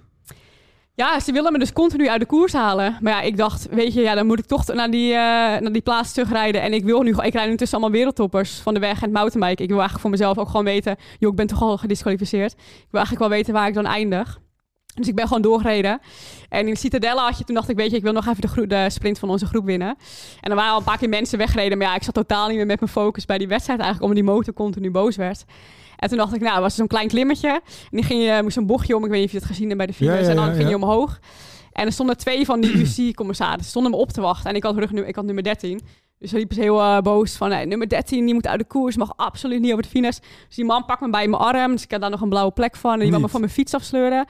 Ja, 0.99 1.19
ze 1.19 1.31
willen 1.31 1.51
me 1.51 1.59
dus 1.59 1.73
continu 1.73 2.09
uit 2.09 2.19
de 2.19 2.25
koers 2.25 2.53
halen. 2.53 2.97
Maar 3.01 3.13
ja, 3.13 3.21
ik 3.21 3.37
dacht, 3.37 3.67
weet 3.69 3.93
je, 3.93 4.01
ja, 4.01 4.15
dan 4.15 4.25
moet 4.25 4.39
ik 4.39 4.45
toch 4.45 4.65
naar 4.67 4.91
die, 4.91 5.11
eh, 5.11 5.17
naar 5.61 5.71
die 5.71 5.81
plaats 5.81 6.13
terugrijden. 6.13 6.61
En 6.61 6.73
ik 6.73 6.83
wil 6.83 7.01
nu, 7.01 7.09
ik 7.09 7.33
rijd 7.33 7.49
nu 7.49 7.57
tussen 7.57 7.77
allemaal 7.77 7.97
wereldtoppers 7.97 8.59
van 8.59 8.73
de 8.73 8.79
weg 8.79 8.95
en 8.95 9.01
het 9.01 9.11
mountainbike. 9.11 9.63
Ik 9.63 9.69
wil 9.69 9.77
eigenlijk 9.77 10.01
voor 10.01 10.09
mezelf 10.09 10.37
ook 10.37 10.49
gewoon 10.49 10.65
weten, 10.65 10.95
joh, 11.19 11.29
ik 11.29 11.35
ben 11.35 11.47
toch 11.47 11.61
al 11.61 11.77
gedisqualificeerd. 11.77 12.51
Ik 12.51 12.87
wil 12.89 12.99
eigenlijk 12.99 13.19
wel 13.19 13.37
weten 13.37 13.53
waar 13.53 13.67
ik 13.67 13.73
dan 13.73 13.85
eindig. 13.85 14.39
Dus 14.93 15.07
ik 15.07 15.15
ben 15.15 15.27
gewoon 15.27 15.41
doorgereden. 15.41 15.99
En 16.49 16.67
in 16.67 16.75
Citadella 16.75 17.25
had 17.25 17.37
je, 17.37 17.43
toen 17.43 17.55
dacht 17.55 17.69
ik, 17.69 17.75
weet 17.75 17.91
je, 17.91 17.97
ik 17.97 18.03
wil 18.03 18.13
nog 18.13 18.27
even 18.27 18.41
de, 18.41 18.67
de 18.67 18.89
sprint 18.89 19.19
van 19.19 19.29
onze 19.29 19.45
groep 19.45 19.65
winnen. 19.65 19.97
En 20.41 20.49
er 20.49 20.55
waren 20.55 20.71
al 20.71 20.77
een 20.77 20.83
paar 20.83 20.97
keer 20.97 21.09
mensen 21.09 21.37
weggereden. 21.37 21.77
Maar 21.77 21.87
ja, 21.87 21.95
ik 21.95 22.03
zat 22.03 22.13
totaal 22.13 22.47
niet 22.47 22.57
meer 22.57 22.65
met 22.65 22.79
mijn 22.79 22.91
focus 22.91 23.25
bij 23.25 23.37
die 23.37 23.47
wedstrijd 23.47 23.79
eigenlijk, 23.79 24.11
omdat 24.11 24.25
die 24.25 24.33
motor 24.35 24.53
continu 24.53 24.91
boos 24.91 25.15
werd. 25.15 25.45
En 25.99 26.09
toen 26.09 26.17
dacht 26.17 26.33
ik, 26.33 26.41
nou, 26.41 26.53
het 26.53 26.61
was 26.61 26.75
zo'n 26.75 26.87
klein 26.87 27.07
klimmetje. 27.07 27.49
En 27.49 27.61
die 27.89 28.03
ging 28.03 28.23
je, 28.23 28.39
moest 28.43 28.57
een 28.57 28.65
bochtje 28.65 28.95
om. 28.95 29.03
Ik 29.03 29.09
weet 29.09 29.19
niet 29.19 29.27
of 29.27 29.31
je 29.31 29.37
het 29.37 29.47
gezien 29.47 29.65
hebt 29.65 29.77
bij 29.77 29.87
de 29.87 29.93
files. 29.93 30.27
en 30.27 30.35
dan 30.35 30.53
ging 30.53 30.69
je 30.69 30.75
omhoog. 30.75 31.19
En 31.71 31.85
er 31.85 31.91
stonden 31.91 32.17
twee 32.17 32.45
van 32.45 32.61
die 32.61 32.77
UC-commissarissen 32.83 33.69
stonden 33.69 33.91
me 33.91 33.97
op 33.97 34.11
te 34.11 34.21
wachten. 34.21 34.49
En 34.49 34.55
ik 34.55 34.63
had, 34.63 34.77
rug, 34.77 34.91
ik 34.91 35.15
had 35.15 35.25
nummer 35.25 35.43
13. 35.43 35.81
Dus 36.19 36.31
hij 36.31 36.39
liep 36.39 36.53
ze 36.53 36.61
heel 36.61 36.79
eh, 36.79 37.01
boos 37.01 37.35
van, 37.35 37.51
eh, 37.51 37.67
nummer 37.67 37.89
13, 37.89 38.25
die 38.25 38.33
moet 38.33 38.47
uit 38.47 38.59
de 38.59 38.65
koers, 38.65 38.97
mag 38.97 39.13
absoluut 39.15 39.61
niet 39.61 39.71
over 39.71 39.83
de 39.83 39.89
finish. 39.89 40.17
Dus 40.47 40.55
die 40.55 40.65
man 40.65 40.85
pakt 40.85 41.01
me 41.01 41.09
bij 41.09 41.27
mijn 41.27 41.41
arm, 41.41 41.71
dus 41.71 41.83
ik 41.83 41.91
had 41.91 42.01
daar 42.01 42.09
nog 42.09 42.21
een 42.21 42.29
blauwe 42.29 42.51
plek 42.51 42.75
van. 42.75 42.93
En 42.93 42.99
die 42.99 43.09
wou 43.09 43.21
me 43.21 43.29
van 43.29 43.39
mijn 43.39 43.51
fiets 43.51 43.73
afsleuren. 43.73 44.25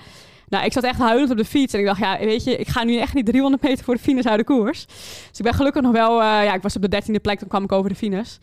Nou, 0.49 0.65
ik 0.65 0.73
zat 0.73 0.83
echt 0.83 0.99
huilend 0.99 1.31
op 1.31 1.37
de 1.37 1.45
fiets. 1.45 1.73
En 1.73 1.79
ik 1.79 1.85
dacht, 1.85 1.99
ja, 1.99 2.17
weet 2.19 2.43
je, 2.43 2.55
ik 2.55 2.67
ga 2.67 2.83
nu 2.83 2.97
echt 2.97 3.13
niet 3.13 3.25
300 3.25 3.63
meter 3.63 3.83
voor 3.83 3.95
de 3.95 4.01
finish 4.01 4.25
uit 4.25 4.37
de 4.37 4.43
koers. 4.43 4.85
Dus 5.29 5.37
ik 5.37 5.43
ben 5.43 5.53
gelukkig 5.53 5.81
nog 5.81 5.91
wel, 5.91 6.21
eh, 6.21 6.25
ja, 6.25 6.53
ik 6.53 6.61
was 6.61 6.75
op 6.75 6.81
de 6.81 6.87
13e 6.89 7.21
plek, 7.21 7.39
toen 7.39 7.47
kwam 7.47 7.63
ik 7.63 7.71
over 7.71 7.89
de 7.89 7.95
finish. 7.95 8.37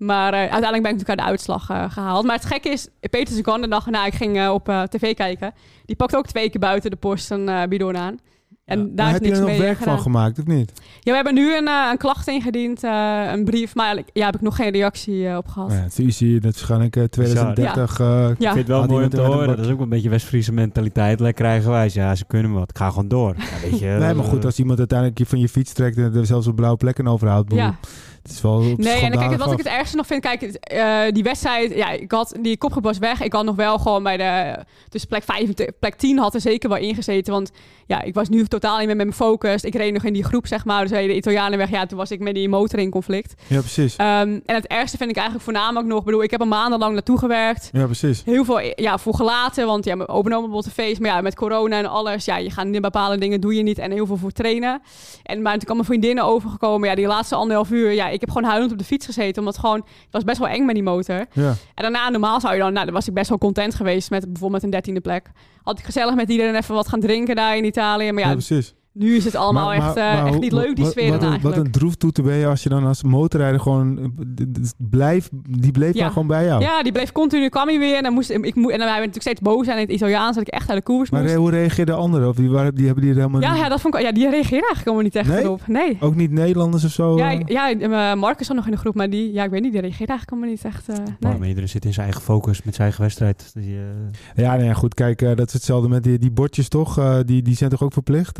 Maar 0.00 0.32
eh, 0.32 0.38
uiteindelijk 0.38 0.82
ben 0.82 0.92
ik 0.92 0.98
natuurlijk 0.98 1.08
uit 1.08 1.18
de 1.18 1.24
uitslag 1.24 1.70
eh, 1.70 1.90
gehaald. 1.90 2.24
Maar 2.26 2.36
het 2.36 2.44
gekke 2.44 2.68
is, 2.68 2.88
Peter 3.10 3.34
Sagan, 3.36 3.60
de 3.60 3.68
dag 3.68 3.84
erna, 3.86 4.06
ik 4.06 4.14
ging 4.14 4.36
eh, 4.38 4.50
op 4.52 4.68
eh, 4.68 4.82
tv 4.82 5.14
kijken. 5.14 5.52
Die 5.84 5.96
pakt 5.96 6.16
ook 6.16 6.26
twee 6.26 6.50
keer 6.50 6.60
buiten 6.60 6.90
de 6.90 6.96
post 6.96 7.30
een 7.30 7.48
eh, 7.48 7.62
bidon 7.68 7.96
aan. 7.96 8.16
En 8.64 8.78
Maar 8.78 8.88
daar 8.94 9.06
is 9.06 9.12
heb 9.12 9.22
je 9.22 9.26
niks 9.28 9.40
er 9.40 9.46
nog 9.48 9.58
werk 9.58 9.78
gedaan. 9.78 9.94
van 9.94 10.02
gemaakt, 10.02 10.38
of 10.38 10.44
niet? 10.46 10.72
Ja, 11.00 11.10
we 11.10 11.14
hebben 11.14 11.34
nu 11.34 11.56
een, 11.56 11.68
een 11.68 11.96
klacht 11.98 12.28
ingediend, 12.28 12.84
eh, 12.84 13.22
een 13.32 13.44
brief. 13.44 13.74
Maar 13.74 13.96
ja, 13.96 14.02
ja, 14.12 14.24
heb 14.26 14.34
ik 14.34 14.40
nog 14.40 14.56
geen 14.56 14.70
reactie 14.70 15.36
op 15.36 15.48
gehad. 15.48 15.68
Nou 15.68 15.80
ja, 15.80 15.86
het 15.86 15.98
is 15.98 16.04
easy, 16.04 16.38
dat 16.40 16.44
is 16.54 16.56
waarschijnlijk 16.56 16.96
eh, 16.96 17.04
2030. 17.04 18.00
eh, 18.00 18.06
Ja. 18.06 18.28
Ik 18.30 18.36
vind 18.36 18.54
het 18.54 18.66
wel 18.66 18.86
mooi 18.86 19.04
om 19.04 19.10
te 19.10 19.20
horen. 19.20 19.48
een 19.48 19.56
Dat 19.56 19.64
is 19.66 19.72
ook 19.72 19.80
een 19.80 19.88
beetje 19.88 20.08
West-Friese 20.08 20.52
mentaliteit. 20.52 21.20
Lekker 21.20 21.44
eigenwijs. 21.44 21.94
Ja, 21.94 22.14
ze 22.14 22.24
kunnen 22.26 22.52
wat. 22.52 22.70
Ik 22.70 22.76
ga 22.76 22.88
gewoon 22.88 23.08
door. 23.08 23.34
Ja, 23.38 23.68
weet 23.70 23.78
je, 23.78 23.86
nee, 23.86 24.14
maar 24.14 24.24
goed, 24.24 24.44
als 24.44 24.58
iemand 24.58 24.78
uiteindelijk 24.78 25.18
je 25.18 25.26
van 25.26 25.38
je 25.38 25.48
fiets 25.48 25.72
trekt 25.72 25.96
en 25.96 26.14
er 26.14 26.26
zelfs 26.26 26.46
op 26.46 26.56
blauwe 26.56 26.76
plekken 26.76 27.06
overhoudt. 27.08 27.52
Ja. 27.54 27.78
Het 28.22 28.30
is 28.30 28.40
wel 28.40 28.60
Nee, 28.76 29.00
en 29.00 29.18
kijk, 29.18 29.36
wat 29.36 29.52
ik 29.52 29.58
het 29.58 29.66
ergste 29.66 29.96
nog 29.96 30.06
vind, 30.06 30.20
kijk, 30.20 30.42
eh, 30.42 31.02
die 31.10 31.22
wedstrijd, 31.22 31.74
ja, 31.74 31.90
ik 31.90 32.12
had 32.12 32.36
die 32.40 32.56
kopgroep 32.58 32.84
was 32.84 32.98
weg. 32.98 33.22
Ik 33.22 33.32
had 33.32 33.44
nog 33.44 33.56
wel 33.56 33.78
gewoon 33.78 34.02
bij 34.02 34.16
de, 34.16 34.58
dus 34.88 35.04
plek 35.04 35.22
5 35.22 35.48
en 35.48 35.54
te- 35.54 35.72
plek 35.80 35.94
10 35.94 36.18
had 36.18 36.34
er 36.34 36.40
zeker 36.40 36.68
wel 36.68 36.78
ingezeten. 36.78 37.32
Want 37.32 37.50
ja, 37.86 38.02
ik 38.02 38.14
was 38.14 38.28
nu 38.28 38.44
totaal 38.44 38.76
niet 38.78 38.86
meer 38.86 38.96
met 38.96 39.06
mijn 39.06 39.18
focus. 39.18 39.62
Ik 39.62 39.74
reed 39.74 39.92
nog 39.92 40.04
in 40.04 40.12
die 40.12 40.24
groep, 40.24 40.46
zeg 40.46 40.64
maar. 40.64 40.80
Dus 40.80 40.90
de 40.90 41.14
Italianen 41.16 41.58
weg. 41.58 41.70
Ja, 41.70 41.86
toen 41.86 41.98
was 41.98 42.10
ik 42.10 42.20
met 42.20 42.34
die 42.34 42.48
motor 42.48 42.78
in 42.78 42.90
conflict. 42.90 43.34
Ja, 43.46 43.58
precies. 43.58 43.96
Ehm, 43.96 44.38
en 44.46 44.54
het 44.54 44.66
ergste 44.66 44.96
vind 44.96 45.10
ik 45.10 45.16
eigenlijk 45.16 45.44
voornamelijk 45.44 45.86
nog, 45.86 46.04
bedoel, 46.04 46.22
ik 46.22 46.30
heb 46.30 46.40
er 46.40 46.48
maandenlang 46.48 46.92
naartoe 46.92 47.18
gewerkt. 47.18 47.68
Ja, 47.72 47.84
precies. 47.84 48.22
Heel 48.24 48.44
veel 48.44 48.60
ja, 48.74 48.98
voor 48.98 49.14
gelaten, 49.14 49.66
want 49.66 49.84
ja, 49.84 49.96
op 49.96 50.24
de 50.64 50.70
feest. 50.72 51.00
Maar 51.00 51.10
ja, 51.10 51.20
met 51.20 51.34
corona 51.34 51.78
en 51.78 51.86
alles, 51.86 52.24
ja, 52.24 52.36
je 52.36 52.50
gaat 52.50 52.66
niet 52.66 52.80
bepaalde 52.80 53.18
dingen 53.18 53.40
doe 53.40 53.54
je 53.54 53.62
niet. 53.62 53.78
En 53.78 53.90
heel 53.90 54.06
veel 54.06 54.16
voor 54.16 54.32
trainen. 54.32 54.82
En 55.22 55.42
maar 55.42 55.52
toen 55.52 55.64
kwam 55.64 55.76
mijn 55.76 55.88
vriendinnen 55.88 56.24
overgekomen. 56.24 56.88
Ja, 56.88 56.94
die 56.94 57.06
laatste 57.06 57.34
anderhalf 57.34 57.70
uur, 57.70 57.92
ja, 57.92 58.09
ik 58.12 58.20
heb 58.20 58.30
gewoon 58.30 58.48
huilend 58.48 58.72
op 58.72 58.78
de 58.78 58.84
fiets 58.84 59.06
gezeten. 59.06 59.38
Omdat 59.38 59.58
gewoon, 59.58 59.76
het 59.76 60.10
was 60.10 60.24
best 60.24 60.38
wel 60.38 60.48
eng 60.48 60.64
met 60.64 60.74
die 60.74 60.84
motor. 60.84 61.26
Ja. 61.32 61.48
En 61.48 61.82
daarna, 61.82 62.08
normaal 62.08 62.40
zou 62.40 62.54
je 62.54 62.60
dan, 62.60 62.72
nou, 62.72 62.84
dan 62.84 62.94
was 62.94 63.08
ik 63.08 63.14
best 63.14 63.28
wel 63.28 63.38
content 63.38 63.74
geweest 63.74 64.10
met 64.10 64.20
bijvoorbeeld 64.20 64.52
met 64.52 64.62
een 64.62 64.70
dertiende 64.70 65.00
plek. 65.00 65.30
Had 65.62 65.78
ik 65.78 65.84
gezellig 65.84 66.14
met 66.14 66.28
iedereen 66.30 66.54
even 66.54 66.74
wat 66.74 66.88
gaan 66.88 67.00
drinken 67.00 67.36
daar 67.36 67.56
in 67.56 67.64
Italië. 67.64 68.12
Maar 68.12 68.22
Ja, 68.22 68.28
ja, 68.28 68.34
precies. 68.34 68.74
Nu 68.92 69.16
is 69.16 69.24
het 69.24 69.34
allemaal 69.36 69.66
Maar- 69.66 69.76
echt, 69.76 69.94
maar- 69.94 69.96
eh, 69.96 70.22
maar 70.22 70.26
echt 70.26 70.40
niet 70.40 70.52
leuk, 70.52 70.74
die 70.76 70.84
wat- 70.84 70.92
sfeer 70.92 71.10
wat, 71.10 71.20
dan 71.20 71.24
een- 71.26 71.32
eigenlijk. 71.34 71.56
Wat 71.56 71.66
een 71.66 71.72
droeftoeter 71.72 72.24
ben 72.24 72.34
je 72.36 72.46
als 72.46 72.62
je 72.62 72.68
dan 72.68 72.84
als 72.86 73.02
motorrijder 73.02 73.60
gewoon... 73.60 73.98
eh, 73.98 74.04
d- 74.34 74.54
d- 74.54 74.74
Blijf, 74.90 75.28
die 75.48 75.70
bleef 75.70 75.94
Ja. 75.94 76.00
dan 76.02 76.12
gewoon 76.12 76.28
bij 76.28 76.44
jou. 76.44 76.62
Ja, 76.62 76.82
die 76.82 76.92
bleef 76.92 77.12
continu, 77.12 77.48
kwam 77.48 77.68
hij 77.68 77.78
weer. 77.78 77.96
En 77.96 78.02
dan, 78.02 78.12
moest, 78.12 78.30
ik, 78.30 78.44
en 78.44 78.52
dan 78.62 78.70
hij 78.70 78.78
werd 78.78 78.88
natuurlijk 78.88 79.20
steeds 79.22 79.40
boos 79.40 79.66
in 79.66 79.76
het 79.76 79.90
Italiaans, 79.90 80.36
dat 80.36 80.46
ik 80.46 80.52
echt 80.52 80.68
uit 80.68 80.78
de 80.78 80.84
koers 80.84 81.10
Maar 81.10 81.20
moest. 81.22 81.32
eh, 81.34 81.38
hoe 81.38 81.50
reageerden 81.50 81.94
de 81.94 82.00
anderen? 82.00 82.28
Of 82.28 82.36
die, 82.36 82.50
waar, 82.50 82.74
die 82.74 82.84
hebben 82.84 83.02
die 83.04 83.12
er 83.12 83.18
helemaal 83.18 83.40
Ja, 83.40 83.52
niet- 83.52 83.60
ja, 83.60 83.68
dat 83.68 83.80
vond 83.80 83.94
ik, 83.94 84.00
ja, 84.00 84.12
die 84.12 84.22
reageerde 84.30 84.66
eigenlijk 84.66 84.84
helemaal 84.84 85.02
niet 85.04 85.14
echt 85.14 85.28
Nee? 85.28 85.42
erop. 85.42 85.66
Nee. 85.66 85.96
Ook 86.00 86.14
niet 86.14 86.30
Nederlanders 86.30 86.84
of 86.84 86.90
zo? 86.90 87.16
Ja, 87.16 87.30
ik- 87.30 87.48
ja 87.48 87.72
eh, 87.78 88.14
Marcus 88.18 88.46
zat 88.46 88.56
nog 88.56 88.64
in 88.64 88.72
de 88.72 88.78
groep, 88.78 88.94
maar 88.94 89.10
die, 89.10 89.32
ja, 89.32 89.44
ik 89.44 89.50
weet 89.50 89.62
niet, 89.62 89.72
die 89.72 89.80
reageerde 89.80 90.12
eigenlijk 90.12 90.30
helemaal 90.30 90.50
niet 90.50 90.64
echt. 90.64 91.18
nee. 91.20 91.38
Maar 91.38 91.48
iedereen 91.48 91.68
zit 91.68 91.84
in 91.84 91.92
zijn 91.92 92.04
eigen 92.06 92.22
focus 92.24 92.62
met 92.62 92.74
zijn 92.74 92.86
eigen 92.86 93.02
wedstrijd. 93.02 93.50
Die, 93.54 93.76
eh, 93.76 94.44
Ja, 94.44 94.56
nee, 94.56 94.66
ja, 94.66 94.74
goed. 94.74 94.94
Kijk, 94.94 95.18
dat 95.36 95.46
is 95.46 95.52
hetzelfde 95.52 95.88
met 95.88 96.02
die, 96.02 96.18
die 96.18 96.30
bordjes 96.30 96.68
toch? 96.68 96.98
Eh, 96.98 97.16
die, 97.24 97.42
die 97.42 97.56
zijn 97.56 97.70
toch 97.70 97.82
ook 97.82 97.92
verplicht? 97.92 98.38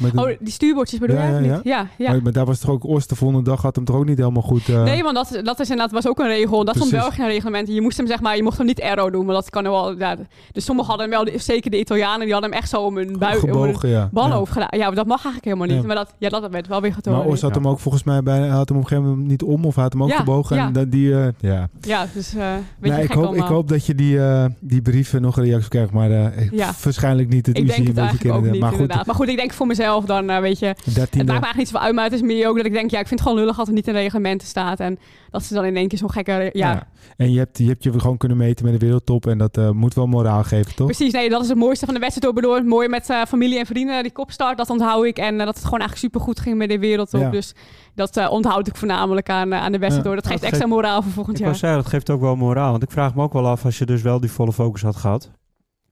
Met 0.00 0.12
een- 0.12 0.18
Oh, 0.18 0.30
die 0.40 0.52
stuurbordjes 0.52 0.98
bedoel 1.00 1.16
Ja, 1.16 1.26
je? 1.26 1.32
ja, 1.32 1.38
niet? 1.40 1.48
ja. 1.50 1.60
ja, 1.64 1.88
ja. 1.98 2.10
Maar, 2.10 2.22
maar 2.22 2.32
daar 2.32 2.44
was 2.46 2.58
toch 2.58 2.70
ook 2.70 2.84
Oost 2.84 3.08
de 3.08 3.14
volgende 3.14 3.42
dag 3.50 3.62
had 3.62 3.76
hem 3.76 3.84
toch 3.84 3.96
ook 3.96 4.04
niet 4.06 4.18
helemaal 4.18 4.42
goed. 4.42 4.68
eh, 4.68 4.82
Nee, 4.82 5.02
want 5.02 5.14
dat, 5.14 5.40
dat 5.44 5.60
is 5.60 5.70
inderdaad 5.70 5.92
was 5.94 6.08
ook 6.08 6.18
een 6.18 6.26
regel. 6.26 6.64
Dat 6.64 6.74
stond 6.74 6.90
Precies. 6.90 7.06
België 7.08 7.22
een 7.22 7.28
reglement. 7.28 7.68
Je 7.68 7.80
moest 7.80 7.96
hem 7.96 8.06
zeg 8.06 8.20
maar, 8.20 8.36
je 8.36 8.42
mocht 8.42 8.58
hem 8.58 8.66
niet 8.66 8.82
aero 8.82 9.10
doen, 9.10 9.24
maar 9.26 9.34
dat 9.34 9.50
kan 9.50 9.62
wel. 9.62 9.98
Ja, 9.98 10.16
dus 10.52 10.64
sommigen 10.64 10.90
hadden 10.90 11.10
hem 11.12 11.24
wel, 11.24 11.38
zeker 11.40 11.70
de 11.70 11.78
Italianen, 11.78 12.20
die 12.24 12.32
hadden 12.32 12.50
hem 12.50 12.58
echt 12.60 12.68
zo 12.70 12.80
om 12.82 12.96
hun 12.96 13.18
bui, 13.18 13.36
om 13.36 13.40
hun 13.48 13.54
gebogen, 13.54 13.88
ja. 13.88 14.08
bal 14.12 14.28
ja. 14.28 14.34
over 14.34 14.52
gedaan. 14.52 14.78
Ja, 14.78 14.90
dat 14.90 15.06
mag 15.06 15.24
eigenlijk 15.24 15.44
helemaal 15.44 15.66
niet. 15.66 15.80
Ja. 15.80 15.86
Maar 15.86 15.96
dat, 15.96 16.14
ja, 16.18 16.28
dat 16.28 16.50
werd 16.50 16.66
wel 16.66 16.80
weer 16.80 16.92
getoond. 16.94 17.16
Maar 17.16 17.26
Oost 17.26 17.42
had 17.42 17.54
Ja. 17.54 17.60
hem 17.60 17.68
ook 17.70 17.78
volgens 17.78 18.04
mij 18.04 18.22
bij, 18.22 18.38
hij 18.38 18.48
had 18.48 18.68
hem 18.68 18.78
op 18.78 18.82
een 18.82 18.88
gegeven 18.88 19.10
moment 19.10 19.28
niet 19.28 19.42
om 19.42 19.64
of 19.64 19.74
had 19.74 19.92
hem 19.92 20.02
ook 20.02 20.08
Ja, 20.08 20.16
gebogen. 20.16 20.56
ja. 20.56 20.66
En 20.66 20.72
dat 20.72 20.90
die, 20.90 21.14
eh, 21.20 21.26
ja. 21.40 21.68
Ja, 21.80 22.06
dus 22.14 22.34
eh 22.34 22.52
weet 22.78 22.90
Nee, 22.92 22.98
je 23.00 23.04
ik, 23.04 23.12
gek 23.12 23.22
hoop, 23.24 23.34
ik 23.34 23.42
hoop 23.42 23.68
dat 23.68 23.86
je 23.86 23.94
die, 23.94 24.18
die 24.60 24.82
brieven 24.82 25.22
nog 25.22 25.36
een 25.36 25.44
reactie 25.44 25.68
krijgt, 25.70 25.92
maar 25.92 26.10
eh, 26.10 26.44
ik- 26.44 26.52
Ja. 26.52 26.70
waarschijnlijk 26.82 27.28
niet. 27.28 27.46
Het 27.46 27.56
ik 27.58 27.64
UCI 27.64 27.74
denk 27.74 27.88
het 27.88 27.98
eigenlijk 27.98 28.36
ook 28.36 28.50
niet, 28.50 28.60
Maar 28.60 28.70
goed, 28.70 28.80
inderdaad. 28.80 29.06
Maar 29.06 29.14
goed, 29.14 29.28
ik 29.28 29.36
denk 29.36 29.52
voor 29.52 29.66
mezelf 29.68 30.04
dan, 30.04 30.30
eh, 30.30 30.40
weet 30.40 30.58
je... 30.58 30.66
Het 30.66 30.84
13e. 30.86 30.98
maakt 30.98 31.12
me 31.12 31.16
eigenlijk 31.32 31.56
niet 31.56 31.66
zoveel 31.68 31.86
uit, 31.86 31.94
maar 31.94 32.04
het 32.04 32.12
is 32.12 32.22
meer 32.22 32.48
ook 32.48 32.56
dat 32.56 32.66
ik 32.66 32.72
denk... 32.72 32.90
Ja, 32.90 32.98
ik 33.00 33.06
vind 33.06 33.20
het 33.20 33.28
gewoon 33.28 33.44
lullig 33.44 33.58
als 33.58 33.66
het 33.66 33.76
niet 33.76 33.86
in 33.88 33.94
reglementen 33.94 34.48
staat. 34.48 34.80
En 34.80 34.98
dat 35.30 35.42
ze 35.42 35.54
dan 35.54 35.64
in 35.64 35.76
één 35.76 35.88
keer 35.88 35.98
zo'n 35.98 36.10
gekke... 36.10 36.50
Ja, 36.52 36.70
Ja. 36.72 36.88
En 37.16 37.32
je 37.32 37.38
hebt, 37.38 37.58
je 37.58 37.66
hebt 37.66 37.82
je 37.84 38.00
gewoon 38.00 38.16
kunnen 38.16 38.36
meten 38.38 38.64
met 38.64 38.80
de 38.80 38.86
wereldtop 38.86 39.26
en 39.26 39.38
dat 39.38 39.56
eh, 39.56 39.70
moet 39.70 39.94
wel 39.94 40.06
moraal 40.06 40.42
geven, 40.44 40.74
toch? 40.74 40.86
Precies, 40.86 41.12
nee, 41.12 41.28
dat 41.30 41.42
is 41.42 41.48
het 41.48 41.58
mooiste 41.58 41.84
van 41.84 41.94
de 41.94 42.00
wedstrijd. 42.00 42.34
Door 42.34 42.42
bedoel, 42.42 42.62
mooi 42.68 42.88
met 42.88 43.10
eh, 43.10 43.22
familie 43.28 43.58
en 43.58 43.66
vrienden, 43.66 44.02
die 44.02 44.12
kopstart, 44.12 44.56
dat 44.58 44.70
onthoud 44.70 45.04
ik. 45.04 45.18
En 45.18 45.38
dat 45.38 45.46
het 45.46 45.64
gewoon 45.64 45.80
eigenlijk 45.80 46.00
super 46.00 46.20
goed 46.20 46.40
ging 46.40 46.56
met 46.56 46.68
de 46.68 46.78
wereldtop. 46.78 47.20
Ja. 47.20 47.30
Dus 47.30 47.54
dat 47.94 48.16
eh, 48.16 48.30
onthoud 48.30 48.66
ik 48.66 48.76
voornamelijk 48.76 49.30
aan, 49.30 49.54
aan 49.54 49.72
de 49.72 49.78
wedstrijd 49.78 49.94
Ja. 49.96 50.02
door. 50.12 50.14
Dat 50.14 50.26
geeft 50.26 50.40
Dat 50.40 50.50
extra 50.50 50.66
moraal 50.68 51.02
voor 51.02 51.12
volgend 51.12 51.38
ik 51.38 51.44
jaar. 51.44 51.54
zeggen, 51.54 51.78
dat 51.82 51.88
geeft 51.90 52.10
ook 52.10 52.20
wel 52.20 52.36
moraal. 52.36 52.70
Want 52.70 52.82
ik 52.82 52.90
vraag 52.90 53.14
me 53.14 53.22
ook 53.22 53.32
wel 53.32 53.46
af, 53.46 53.64
als 53.64 53.78
je 53.78 53.86
dus 53.86 54.02
wel 54.02 54.20
die 54.20 54.30
volle 54.30 54.52
focus 54.52 54.82
had 54.82 54.96
gehad, 54.96 55.30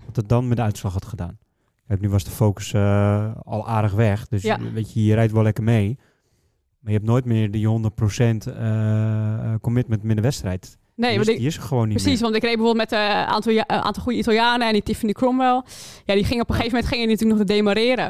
wat 0.06 0.16
het 0.16 0.28
dan 0.28 0.48
met 0.48 0.56
de 0.56 0.62
uitslag 0.62 0.92
had 0.92 1.04
gedaan. 1.04 1.38
Kijk, 1.88 2.00
nu 2.00 2.08
was 2.08 2.24
de 2.24 2.30
focus 2.30 2.72
eh, 2.72 3.30
al 3.44 3.68
aardig 3.68 3.92
weg. 3.92 4.28
Dus 4.28 4.42
Ja. 4.42 4.58
weet 4.72 4.92
je, 4.92 5.04
je 5.04 5.14
rijdt 5.14 5.32
wel 5.32 5.42
lekker 5.42 5.64
mee. 5.64 5.98
Maar 6.80 6.92
je 6.92 6.98
hebt 6.98 7.10
nooit 7.10 7.24
meer 7.24 7.50
die 7.50 7.66
100% 7.66 8.46
eh, 8.46 9.54
commitment 9.60 10.02
met 10.02 10.16
de 10.16 10.22
wedstrijd. 10.22 10.78
Nee, 10.94 11.08
die, 11.08 11.18
want 11.18 11.28
is, 11.28 11.34
ik, 11.34 11.40
die 11.40 11.48
is 11.50 11.56
er 11.56 11.62
gewoon 11.62 11.88
niet 11.88 12.02
precies, 12.02 12.20
want 12.20 12.34
ik 12.34 12.42
reed 12.42 12.56
bijvoorbeeld 12.56 12.90
met 12.90 13.00
een 13.00 13.08
aantal, 13.08 13.52
een 13.52 13.68
aantal 13.68 14.02
goede 14.02 14.18
Italianen 14.18 14.66
en 14.66 14.72
die 14.72 14.82
Tiffany 14.82 15.12
Cromwell. 15.12 15.62
Ja, 16.04 16.14
die 16.14 16.24
ging 16.24 16.40
op 16.40 16.48
een 16.48 16.54
gegeven 16.54 16.74
moment 16.76 16.92
gingen 16.92 17.08
natuurlijk 17.08 17.38
nog 17.38 17.46
te 17.48 17.54
demareren. 17.54 18.08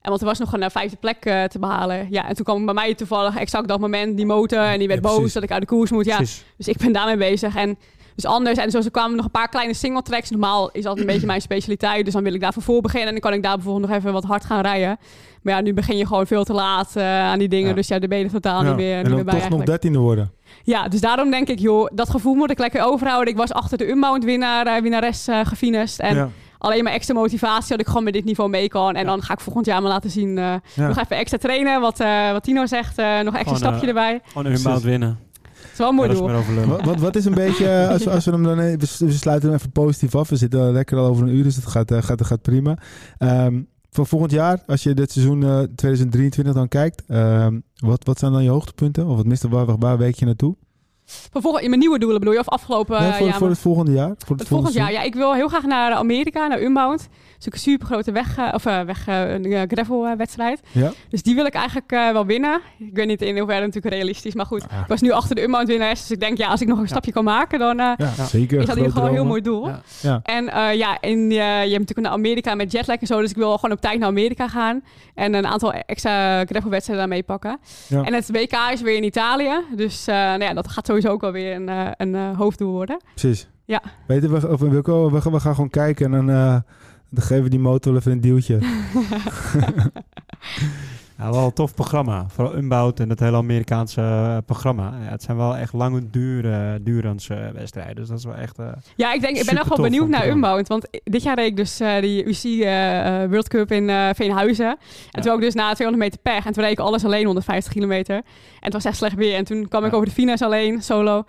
En 0.00 0.10
want 0.10 0.20
er 0.20 0.26
was 0.26 0.38
nog 0.38 0.52
een 0.52 0.62
eh, 0.62 0.70
vijfde 0.70 0.96
plek 0.96 1.24
eh, 1.24 1.44
te 1.44 1.58
behalen. 1.58 2.06
Ja, 2.10 2.28
en 2.28 2.34
toen 2.34 2.44
kwam 2.44 2.64
bij 2.64 2.74
mij 2.74 2.94
toevallig 2.94 3.36
exact 3.36 3.68
dat 3.68 3.80
moment 3.80 4.16
die 4.16 4.26
motor 4.26 4.58
en 4.58 4.78
die 4.78 4.88
werd 4.88 5.04
Ja, 5.04 5.08
boos 5.16 5.32
dat 5.32 5.42
ik 5.42 5.50
uit 5.50 5.60
de 5.60 5.66
koers 5.66 5.90
moet. 5.90 6.04
Ja, 6.04 6.16
Precies. 6.16 6.44
Dus 6.56 6.68
ik 6.68 6.76
ben 6.76 6.92
daarmee 6.92 7.16
bezig. 7.16 7.56
En 7.56 7.78
dus 8.14 8.24
anders. 8.24 8.58
En 8.58 8.70
zo 8.70 8.80
kwamen 8.90 9.16
nog 9.16 9.24
een 9.24 9.30
paar 9.30 9.48
kleine 9.48 9.74
single 9.74 10.02
tracks. 10.02 10.30
Normaal 10.30 10.70
is 10.72 10.82
dat 10.82 10.98
een 10.98 11.06
beetje 11.06 11.26
mijn 11.26 11.40
specialiteit. 11.40 12.04
Dus 12.04 12.14
dan 12.14 12.22
wil 12.22 12.34
ik 12.34 12.40
daarvoor 12.40 12.62
voor 12.62 12.80
beginnen. 12.80 13.06
En 13.08 13.12
dan 13.12 13.22
kan 13.22 13.32
ik 13.32 13.42
daar 13.42 13.54
bijvoorbeeld 13.56 13.86
nog 13.90 13.96
even 13.98 14.12
wat 14.12 14.24
hard 14.24 14.44
gaan 14.44 14.60
rijden. 14.60 14.96
Maar 15.42 15.54
ja, 15.54 15.60
nu 15.60 15.74
begin 15.74 15.96
je 15.96 16.06
gewoon 16.06 16.26
veel 16.26 16.44
te 16.44 16.52
laat 16.52 16.96
eh, 16.96 17.04
aan 17.20 17.38
die 17.38 17.48
dingen. 17.48 17.68
Ja. 17.68 17.74
Dus 17.74 17.88
ja, 17.88 17.98
daar 17.98 18.08
ben 18.08 18.18
je 18.18 18.24
er 18.24 18.30
totaal 18.30 18.62
Ja. 18.62 18.68
niet 18.68 18.76
meer, 18.76 18.96
en 18.96 19.04
dan 19.04 19.14
meer 19.14 19.24
bij 19.24 19.40
toch 19.40 19.48
nog 19.48 19.62
dertiende 19.64 19.98
worden. 19.98 20.32
Ja, 20.62 20.88
dus 20.88 21.00
daarom 21.00 21.30
denk 21.30 21.48
ik, 21.48 21.58
joh, 21.58 21.88
dat 21.94 22.10
gevoel 22.10 22.34
moet 22.34 22.50
ik 22.50 22.58
lekker 22.58 22.82
overhouden. 22.82 23.32
Ik 23.32 23.38
was 23.38 23.52
achter 23.52 23.78
de 23.78 23.88
Unbound 23.88 24.24
winnaar, 24.24 24.66
eh, 24.66 24.82
winnares 24.82 25.28
eh 25.28 25.40
gefinest. 25.44 25.98
En 25.98 26.14
ja. 26.16 26.28
alleen 26.58 26.84
maar 26.84 26.92
extra 26.92 27.14
motivatie 27.14 27.68
dat 27.68 27.80
ik 27.80 27.86
gewoon 27.86 28.04
met 28.04 28.12
dit 28.12 28.24
niveau 28.24 28.50
mee 28.50 28.68
kan. 28.68 28.94
En 28.94 29.00
Ja. 29.00 29.06
dan 29.10 29.22
ga 29.22 29.32
ik 29.32 29.40
volgend 29.40 29.66
jaar 29.66 29.82
maar 29.82 29.90
laten 29.90 30.10
zien. 30.10 30.38
eh, 30.38 30.54
Ja. 30.74 30.86
Nog 30.88 30.98
even 30.98 31.16
extra 31.16 31.38
trainen, 31.38 31.80
wat, 31.80 32.00
eh, 32.00 32.30
wat 32.32 32.42
Tino 32.42 32.66
zegt. 32.66 32.98
eh, 32.98 33.06
nog 33.06 33.34
extra 33.34 33.42
Gewoon, 33.42 33.56
stapje 33.58 33.86
erbij. 33.86 34.20
Gewoon 34.26 34.46
een 34.46 34.52
inbound 34.56 34.82
winnen. 34.82 35.18
Het 35.74 35.82
is 35.82 35.88
wel 35.88 35.88
een 35.88 35.94
mooi 35.94 36.08
doel. 36.08 36.76
Wat, 36.76 36.84
wat, 36.84 37.00
wat 37.00 37.16
is 37.16 37.24
een 37.24 37.34
beetje, 37.34 37.68
eh, 37.68 37.88
als 37.88 38.04
we, 38.04 38.10
als 38.10 38.24
we 38.24 38.30
hem 38.30 38.42
dan, 38.42 38.60
eh, 38.60 38.78
we, 38.78 39.12
sluiten 39.12 39.48
hem 39.48 39.58
even 39.58 39.70
positief 39.70 40.14
af. 40.14 40.28
We 40.28 40.36
zitten 40.36 40.72
lekker 40.72 40.98
al 40.98 41.06
over 41.06 41.22
een 41.22 41.34
uur, 41.34 41.42
dus 41.42 41.56
het 41.56 41.66
gaat, 41.66 41.90
eh, 41.90 42.02
gaat, 42.02 42.26
gaat 42.26 42.42
prima. 42.42 42.78
Ehm, 43.18 43.62
voor 43.90 44.06
volgend 44.06 44.30
jaar, 44.30 44.62
als 44.66 44.82
je 44.82 44.94
dit 44.94 45.12
seizoen 45.12 45.42
eh, 45.42 45.62
2023 45.74 46.54
dan 46.54 46.68
kijkt, 46.68 47.02
ehm, 47.06 47.60
wat, 47.76 48.04
wat 48.04 48.18
zijn 48.18 48.32
dan 48.32 48.42
je 48.42 48.50
hoogtepunten? 48.50 49.06
Of 49.06 49.16
wat 49.16 49.26
minste, 49.26 49.48
waar, 49.48 49.78
waar 49.78 49.98
week 49.98 50.14
je 50.14 50.24
naartoe? 50.24 50.56
Vervolgens 51.32 51.62
in 51.62 51.68
mijn 51.68 51.80
nieuwe 51.80 51.98
doelen 51.98 52.18
bedoel 52.18 52.34
je? 52.34 52.40
Of 52.40 52.48
afgelopen 52.48 53.00
Nee, 53.00 53.10
eh, 53.10 53.16
voor, 53.16 53.26
jaar? 53.26 53.36
voor 53.38 53.48
het 53.48 53.58
volgende 53.58 53.92
jaar? 53.92 54.06
Voor 54.18 54.28
het, 54.28 54.38
Het 54.38 54.48
volgend 54.48 54.74
jaar, 54.74 54.92
ja. 54.92 55.02
Ik 55.02 55.14
wil 55.14 55.34
heel 55.34 55.48
graag 55.48 55.62
naar 55.64 55.92
Amerika, 55.92 56.46
naar 56.46 56.62
Unbound. 56.62 56.98
Dat 57.00 57.08
is 57.38 57.46
ook 57.46 57.52
een 57.52 57.72
super 57.72 57.86
grote 57.86 58.12
weg, 58.12 58.36
eh, 58.38 58.48
of 58.54 58.66
eh, 58.66 58.80
weg, 58.80 59.06
eh, 59.08 59.32
een 59.32 59.44
eh, 59.44 59.62
gravel 59.68 60.06
eh, 60.06 60.16
wedstrijd. 60.16 60.60
Ja? 60.72 60.92
Dus 61.08 61.22
die 61.22 61.34
wil 61.34 61.44
ik 61.46 61.54
eigenlijk 61.54 61.92
eh, 61.92 62.10
wel 62.12 62.26
winnen. 62.26 62.60
Ik 62.78 62.90
weet 62.92 63.06
niet 63.06 63.22
in 63.22 63.38
hoeverre 63.38 63.60
natuurlijk 63.66 63.94
realistisch, 63.94 64.34
maar 64.34 64.46
goed. 64.46 64.64
Ja. 64.70 64.80
Ik 64.80 64.86
was 64.86 65.00
nu 65.00 65.10
achter 65.10 65.34
de 65.34 65.42
Unbound 65.42 65.68
winnares, 65.68 66.00
dus 66.00 66.10
ik 66.10 66.20
denk 66.20 66.38
ja, 66.38 66.48
als 66.48 66.60
ik 66.60 66.68
nog 66.68 66.78
een 66.78 66.88
stapje 66.88 67.12
kan 67.12 67.24
maken, 67.24 67.58
dan 67.58 67.78
eh, 67.80 67.92
zeker. 68.26 68.60
is 68.60 68.66
dat 68.66 68.76
in 68.76 68.82
ieder 68.82 68.92
geval 68.92 69.08
een 69.08 69.14
heel 69.14 69.24
mooi 69.24 69.40
doel. 69.40 69.66
Ja. 69.68 69.80
Ja. 70.00 70.20
En 70.22 70.48
eh, 70.52 70.74
ja, 70.74 71.00
en, 71.00 71.18
eh, 71.18 71.28
je 71.36 71.40
hebt 71.44 71.70
natuurlijk 71.70 72.00
naar 72.00 72.10
Amerika 72.10 72.54
met 72.54 72.72
jetlag 72.72 72.96
en 73.00 73.06
zo, 73.06 73.20
dus 73.20 73.30
ik 73.30 73.36
wil 73.36 73.54
gewoon 73.54 73.76
op 73.76 73.80
tijd 73.80 73.98
naar 73.98 74.08
Amerika 74.08 74.48
gaan. 74.48 74.82
En 75.14 75.34
een 75.34 75.46
aantal 75.46 75.72
extra 75.72 76.44
gravelwedstrijden 76.44 77.06
daarmee 77.06 77.22
pakken. 77.22 77.58
Ja. 77.88 78.02
En 78.02 78.14
het 78.14 78.30
WK 78.30 78.56
is 78.72 78.80
weer 78.80 78.96
in 78.96 79.04
Italië, 79.04 79.52
dus 79.76 80.06
eh, 80.06 80.14
nou 80.14 80.42
ja, 80.42 80.54
dat 80.54 80.68
gaat 80.68 80.86
sowieso 80.86 81.03
ook 81.10 81.20
wel 81.20 81.32
weer 81.32 81.54
een, 81.54 81.68
eh, 81.68 81.90
een 81.96 82.14
eh, 82.14 82.36
hoofddoel 82.38 82.72
worden. 82.72 83.00
Precies. 83.14 83.48
Ja. 83.64 83.82
Weet 84.06 84.22
je, 84.22 84.28
we, 84.40 84.48
of, 84.48 84.60
Wilco, 84.60 85.10
we, 85.10 85.20
gaan- 85.20 85.32
we 85.32 85.40
gaan 85.40 85.54
gewoon 85.54 85.70
kijken 85.70 86.04
en 86.06 86.12
dan, 86.26 86.30
eh, 86.30 86.56
dan 87.10 87.22
geven 87.24 87.44
we 87.44 87.50
die 87.50 87.58
motor 87.58 87.96
even 87.96 88.12
een 88.12 88.20
duwtje. 88.20 88.58
Ja, 91.18 91.30
wel 91.30 91.44
een 91.44 91.52
tof 91.52 91.74
programma. 91.74 92.26
Vooral 92.28 92.56
Unbound 92.56 93.00
en 93.00 93.08
het 93.10 93.20
hele 93.20 93.36
Amerikaanse 93.36 94.00
eh, 94.00 94.36
programma. 94.46 94.92
Ja, 95.04 95.10
het 95.10 95.22
zijn 95.22 95.36
wel 95.36 95.56
echt 95.56 95.72
lange 95.72 96.10
dure, 96.10 96.82
durance 96.82 97.34
eh, 97.34 97.50
wedstrijden. 97.50 97.94
Dus 97.94 98.08
dat 98.08 98.18
is 98.18 98.24
wel 98.24 98.34
echt... 98.34 98.58
eh, 98.58 98.66
Ja, 98.96 99.12
ik 99.12 99.20
denk, 99.20 99.36
ik 99.36 99.44
ben 99.44 99.54
nog 99.54 99.68
wel 99.68 99.80
benieuwd 99.80 100.08
naar. 100.08 100.28
Unbound. 100.28 100.68
Want 100.68 100.88
dit 101.04 101.22
jaar 101.22 101.34
reed 101.36 101.46
ik 101.46 101.56
dus 101.56 101.76
die 102.00 102.24
UC 102.28 102.64
World 103.30 103.48
Cup 103.48 103.72
in 103.72 104.14
Veenhuizen. 104.14 104.76
En 105.10 105.22
toen 105.22 105.34
ik 105.34 105.40
dus 105.40 105.54
na 105.54 105.74
200 105.74 105.96
meter 106.10 106.20
pech. 106.32 106.46
En 106.46 106.52
toen 106.52 106.62
reed 106.62 106.72
ik 106.72 106.78
alles 106.78 107.04
alleen 107.04 107.24
150 107.24 107.72
kilometer. 107.72 108.14
En 108.16 108.22
het 108.60 108.72
was 108.72 108.84
echt 108.84 108.96
slecht 108.96 109.14
weer. 109.16 109.34
En 109.34 109.44
toen 109.44 109.68
kwam 109.68 109.84
ik 109.84 109.92
over 109.94 110.06
de 110.06 110.12
finales 110.12 110.42
alleen, 110.42 110.82
solo. 110.82 111.24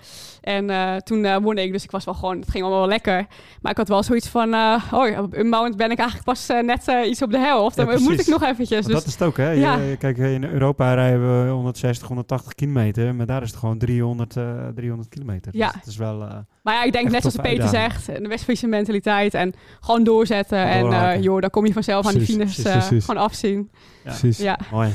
En 0.46 0.70
eh, 0.70 0.96
toen 0.96 1.26
eh, 1.26 1.38
won 1.38 1.58
ik. 1.58 1.72
Dus 1.72 1.84
ik 1.84 1.92
was 1.92 2.06
wel 2.06 2.14
gewoon, 2.14 2.40
het 2.40 2.50
ging 2.50 2.64
allemaal 2.64 2.82
wel 2.82 2.90
lekker. 2.90 3.26
Maar 3.62 3.72
ik 3.72 3.78
had 3.78 3.88
wel 3.88 4.04
zoiets 4.04 4.28
van, 4.28 4.54
eh, 4.54 4.84
oh, 4.92 5.20
op 5.20 5.36
Unbound 5.38 5.78
ben 5.78 5.92
ik 5.92 5.98
eigenlijk 5.98 6.28
pas 6.28 6.48
net 6.62 6.92
iets 7.08 7.22
op 7.22 7.32
de 7.32 7.38
helft. 7.40 7.76
Ja, 7.78 7.86
Dan 7.86 8.02
moet 8.02 8.20
ik 8.20 8.28
nog 8.28 8.44
eventjes. 8.44 8.70
want 8.70 8.86
Dus 8.86 8.94
dat 8.96 9.06
is 9.06 9.14
het 9.14 9.24
ook, 9.24 9.38
hè? 9.38 9.50
Je- 9.50 9.60
Ja. 9.60 9.76
je- 9.78 9.98
kijk, 9.98 10.18
in 10.18 10.44
Europa 10.44 10.94
rijden 10.94 11.46
we 11.46 11.52
160, 11.52 12.08
180 12.08 12.54
kilometer. 12.56 13.16
Maar 13.16 13.26
daar 13.26 13.42
is 13.42 13.50
het 13.50 13.60
gewoon 13.60 13.78
300, 13.78 14.38
eh 14.38 14.44
300 14.76 15.10
kilometer. 15.10 15.52
Ja. 15.56 15.66
Dus 15.68 15.76
het 15.76 15.86
is 15.88 15.98
wel... 15.98 16.22
eh, 16.22 16.34
Maar 16.64 16.74
ja, 16.74 16.84
ik 16.84 16.92
denk 16.92 17.04
Echt 17.04 17.14
net 17.14 17.22
zoals 17.22 17.36
Peter 17.50 17.64
uitdaging. 17.64 18.02
zegt, 18.04 18.22
de 18.24 18.28
West-Friese 18.28 18.68
mentaliteit 18.68 19.34
en 19.34 19.54
gewoon 19.80 20.04
doorzetten. 20.04 20.58
En 20.66 20.82
Doorhaken. 20.82 21.18
eh, 21.18 21.24
joh, 21.24 21.42
dan 21.42 21.50
kom 21.50 21.66
je 21.66 21.74
vanzelf 21.74 22.06
aan 22.08 22.14
die 22.14 22.22
finish 22.26 22.54
precies, 22.54 22.72
precies. 22.72 23.06
gewoon 23.06 23.24
afzien. 23.24 23.70
ja, 24.04 24.10
Precies. 24.10 24.38
Ja. 24.38 24.60
mooi. 24.72 24.90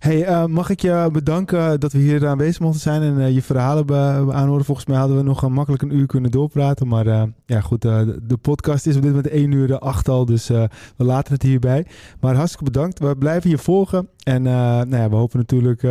Hey, 0.00 0.24
eh, 0.24 0.44
mag 0.44 0.70
ik 0.70 0.80
je 0.80 1.08
bedanken 1.12 1.80
dat 1.80 1.92
we 1.92 1.98
hier 1.98 2.26
aanwezig 2.26 2.60
mochten 2.60 2.80
zijn 2.80 3.02
en 3.02 3.20
eh, 3.20 3.34
je 3.34 3.42
verhalen 3.42 3.86
aanhoren. 4.34 4.64
Volgens 4.64 4.86
mij 4.86 4.96
hadden 4.96 5.16
we 5.16 5.22
nog 5.22 5.42
een 5.42 5.52
makkelijk 5.52 5.82
een 5.82 5.94
uur 5.94 6.06
kunnen 6.06 6.30
doorpraten. 6.30 6.88
Maar 6.88 7.28
ja, 7.46 7.60
goed, 7.60 7.82
de, 7.82 8.38
podcast 8.40 8.86
is 8.86 8.96
op 8.96 9.02
dit 9.02 9.10
moment 9.10 9.28
1 9.28 9.52
uur 9.52 9.66
de 9.66 9.78
8 9.78 10.08
al, 10.08 10.24
dus 10.24 10.48
we 10.48 10.68
laten 10.96 11.32
het 11.32 11.42
hierbij. 11.42 11.86
Maar 12.20 12.34
hartstikke 12.34 12.64
bedankt. 12.64 12.98
We 12.98 13.16
blijven 13.16 13.50
je 13.50 13.58
volgen. 13.58 14.08
En 14.22 14.42
nou 14.42 14.96
ja, 14.96 15.08
we 15.08 15.16
hopen 15.16 15.38
natuurlijk 15.38 15.86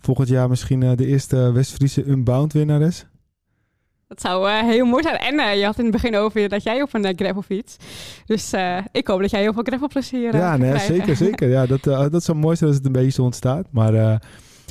volgend 0.00 0.28
jaar 0.28 0.48
misschien 0.48 0.96
de 0.96 1.06
eerste 1.06 1.52
West-Friese 1.52 2.04
Unbound 2.04 2.52
winnares. 2.52 3.06
Dat 4.12 4.20
zou 4.20 4.48
eh, 4.50 4.58
heel 4.68 4.84
mooi 4.84 5.02
zijn. 5.02 5.16
En 5.18 5.38
eh, 5.38 5.58
je 5.58 5.64
had 5.64 5.78
in 5.78 5.82
het 5.84 5.92
begin 5.92 6.16
over 6.16 6.48
dat 6.48 6.62
jij 6.62 6.82
op 6.82 6.94
een 6.94 7.04
uh, 7.06 7.10
gravelfiets. 7.16 7.76
Dus 8.26 8.52
eh, 8.52 8.78
ik 8.92 9.06
hoop 9.06 9.20
dat 9.20 9.30
jij 9.30 9.40
heel 9.40 9.52
veel 9.52 9.62
gravelplezier 9.62 10.34
eh, 10.34 10.40
Ja, 10.40 10.56
nee, 10.56 10.70
krijgen. 10.70 10.94
zeker, 10.94 11.16
zeker. 11.16 11.48
Ja, 11.48 11.66
dat, 11.66 11.86
eh, 11.86 12.04
dat 12.10 12.24
zou 12.24 12.38
mooi 12.38 12.56
zijn 12.56 12.68
als 12.68 12.78
het 12.78 12.86
een 12.86 12.92
beetje 12.92 13.10
zo 13.10 13.22
ontstaat. 13.22 13.66
Maar 13.70 13.94
eh, 13.94 14.14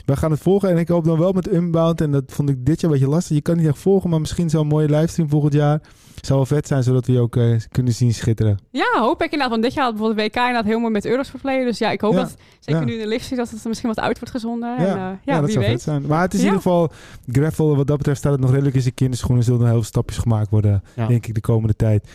we 0.05 0.15
gaan 0.15 0.31
het 0.31 0.39
volgen. 0.39 0.69
En 0.69 0.77
ik 0.77 0.87
hoop 0.87 1.05
dan 1.05 1.19
wel 1.19 1.31
met 1.31 1.53
Unbound. 1.53 2.01
En 2.01 2.11
dat 2.11 2.23
vond 2.27 2.49
ik 2.49 2.65
dit 2.65 2.81
jaar 2.81 2.91
een 2.91 2.97
beetje 2.97 3.13
lastig. 3.13 3.35
Je 3.35 3.41
kan 3.41 3.57
niet 3.57 3.67
echt 3.67 3.77
volgen, 3.77 4.09
maar 4.09 4.19
misschien 4.19 4.49
zo'n 4.49 4.67
mooie 4.67 4.89
livestream 4.89 5.29
volgend 5.29 5.53
jaar. 5.53 5.81
Zou 6.21 6.37
wel 6.37 6.45
vet 6.45 6.67
zijn, 6.67 6.83
zodat 6.83 7.05
we 7.05 7.11
je 7.11 7.19
ook 7.19 7.35
eh, 7.35 7.55
kunnen 7.71 7.93
zien 7.93 8.13
schitteren. 8.13 8.59
Ja, 8.71 8.85
hoop 8.99 9.17
ik 9.17 9.23
inderdaad. 9.23 9.49
Want 9.49 9.63
dit 9.63 9.73
jaar 9.73 9.83
had 9.85 9.95
bijvoorbeeld 9.95 10.27
WK 10.27 10.35
inderdaad 10.35 10.65
heel 10.65 10.79
mooi 10.79 10.91
met 10.91 11.05
Euro's 11.05 11.29
verleden. 11.29 11.65
Dus 11.65 11.77
ja, 11.77 11.91
ik 11.91 12.01
hoop 12.01 12.13
Ja, 12.13 12.19
dat, 12.19 12.35
zeker 12.59 12.79
ja. 12.81 12.85
nu 12.87 12.93
in 12.93 12.99
de 12.99 13.07
lift 13.07 13.25
zit, 13.25 13.37
dat 13.37 13.49
het 13.49 13.61
er 13.63 13.67
misschien 13.67 13.89
wat 13.89 13.99
uit 13.99 14.17
wordt 14.17 14.33
gezonden. 14.33 14.69
Ja, 14.69 14.77
en, 14.77 14.85
eh, 14.87 14.95
ja, 14.95 15.19
Ja, 15.23 15.35
dat 15.35 15.43
wie 15.43 15.51
zou 15.53 15.65
weet. 15.65 15.73
vet 15.73 15.81
zijn. 15.81 16.05
Maar 16.05 16.21
het 16.21 16.33
is 16.33 16.39
in 16.39 16.45
ieder 16.45 16.61
geval 16.61 16.91
gravel. 17.31 17.75
Wat 17.75 17.87
dat 17.87 17.97
betreft 17.97 18.19
staat 18.19 18.31
het 18.31 18.41
nog 18.41 18.51
redelijk 18.51 18.75
in 18.75 18.81
zijn 18.81 18.93
kinderschoenen. 18.93 19.39
Er 19.39 19.43
zullen 19.45 19.59
nog 19.61 19.69
heel 19.69 19.79
veel 19.79 19.87
stapjes 19.89 20.17
gemaakt 20.17 20.49
worden, 20.49 20.83
Ja. 20.95 21.07
denk 21.07 21.25
ik, 21.27 21.33
de 21.33 21.41
komende 21.41 21.75
tijd. 21.75 22.07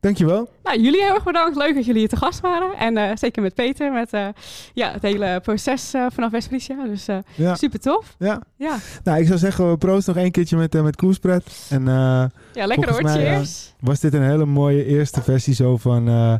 Dankjewel. 0.00 0.48
Nou, 0.62 0.80
jullie 0.80 1.02
heel 1.02 1.14
erg 1.14 1.24
bedankt. 1.24 1.56
Leuk 1.56 1.74
dat 1.74 1.84
jullie 1.84 2.00
hier 2.00 2.08
te 2.08 2.16
gast 2.16 2.40
waren. 2.40 2.72
En 2.78 2.96
eh, 2.96 3.16
zeker 3.16 3.42
met 3.42 3.54
Peter, 3.54 3.92
met 3.92 4.12
eh, 4.12 4.26
ja, 4.74 4.90
het 4.92 5.02
hele 5.02 5.40
proces 5.42 5.94
eh, 5.94 6.06
vanaf 6.12 6.30
West-Friesia. 6.30 6.84
Dus 6.86 7.08
eh, 7.08 7.16
Ja, 7.34 7.54
super 7.54 7.80
tof. 7.80 8.14
ja. 8.18 8.42
Ja, 8.56 8.76
Nou, 9.04 9.20
ik 9.20 9.26
zou 9.26 9.38
zeggen, 9.38 9.70
we 9.70 9.76
proosten 9.76 10.14
nog 10.14 10.22
één 10.22 10.32
keertje 10.32 10.56
met, 10.56 10.82
met 10.82 10.96
Koerspret. 10.96 11.66
En 11.70 11.88
eh, 11.88 12.24
ja 12.52 12.66
lekker 12.66 12.90
hoor. 12.90 13.02
Mij. 13.02 13.12
Cheers. 13.36 13.74
was 13.80 14.00
dit 14.00 14.14
een 14.14 14.22
hele 14.22 14.46
mooie 14.46 14.84
eerste 14.84 15.22
versie 15.22 15.54
zo 15.54 15.76
van 15.76 16.08
eh, 16.08 16.34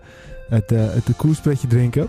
het, 0.49 0.73
eh 0.73 0.79
het 0.81 1.17
koerspretje 1.17 1.67
drinken. 1.67 2.09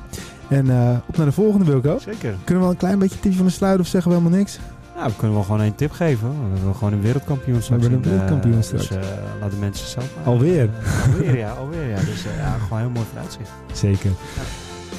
En 0.50 0.70
eh, 0.70 0.98
op 1.08 1.18
naar 1.18 1.26
de 1.26 1.32
volgende, 1.32 1.66
Wilco. 1.66 1.98
Zeker. 2.00 2.20
Kunnen 2.44 2.46
we 2.46 2.60
wel 2.60 2.70
een 2.70 2.78
klein 2.78 3.00
beetje 3.00 3.20
tipje 3.20 3.38
van 3.38 3.46
de 3.46 3.52
sluit 3.52 3.80
of 3.80 3.88
zeggen 3.88 4.12
we 4.12 4.18
helemaal 4.18 4.38
niks? 4.40 4.60
Ja, 4.96 5.06
we 5.08 5.16
kunnen 5.18 5.36
wel 5.36 5.46
gewoon 5.46 5.62
één 5.62 5.76
tip 5.76 5.92
geven. 5.92 6.28
hoor. 6.28 6.36
We 6.50 6.56
hebben 6.58 6.76
gewoon 6.76 6.94
een 6.94 7.02
wereldkampioen 7.02 7.62
straks. 7.62 7.82
hebben 7.82 8.00
een 8.00 8.06
in, 8.06 8.12
eh, 8.12 8.16
wereldkampioen 8.18 8.64
straks. 8.64 8.88
Dus 8.88 8.98
eh, 8.98 9.04
laat 9.42 9.52
de 9.52 9.58
mensen 9.58 9.88
zelf 9.88 10.06
maar- 10.16 10.26
Alweer? 10.26 10.70
Alweer, 11.12 11.38
ja. 11.38 11.52
Alweer, 11.52 11.88
ja. 11.90 11.96
Dus 11.96 12.26
eh, 12.26 12.38
ja, 12.38 12.58
gewoon 12.64 12.80
heel 12.80 12.90
mooi 12.90 13.06
vooruitzicht. 13.10 13.50
Zeker. 13.74 14.12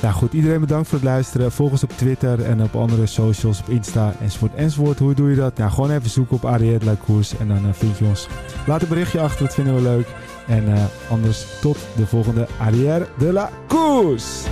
Nou 0.02 0.14
goed, 0.14 0.32
iedereen 0.32 0.60
bedankt 0.60 0.88
voor 0.88 0.98
het 0.98 1.06
luisteren. 1.06 1.52
Volg 1.52 1.70
ons 1.70 1.82
op 1.82 1.90
Twitter 1.96 2.42
en 2.44 2.62
op 2.62 2.74
andere 2.76 3.06
socials, 3.06 3.60
op 3.60 3.68
Insta 3.68 4.12
enzovoort 4.20 4.54
enzovoort. 4.54 4.98
Hoe 4.98 5.14
doe 5.14 5.30
je 5.30 5.36
dat? 5.36 5.56
Nou, 5.56 5.70
gewoon 5.70 5.90
even 5.90 6.10
zoeken 6.10 6.36
op 6.36 6.44
Ariette 6.44 6.86
La 6.86 6.94
Koers 7.04 7.36
en 7.38 7.48
dan 7.48 7.60
vind 7.74 7.98
je 7.98 8.04
ons. 8.04 8.28
Laat 8.66 8.82
een 8.82 8.88
berichtje 8.88 9.20
achter, 9.20 9.44
dat 9.46 9.54
vinden 9.54 9.74
we 9.74 9.80
leuk. 9.82 10.06
En 10.46 10.64
anders 11.10 11.46
tot 11.60 11.76
de 11.96 12.06
volgende 12.06 12.46
Arrière 12.58 13.06
de 13.18 13.32
la 13.32 13.50
Koers. 13.68 14.42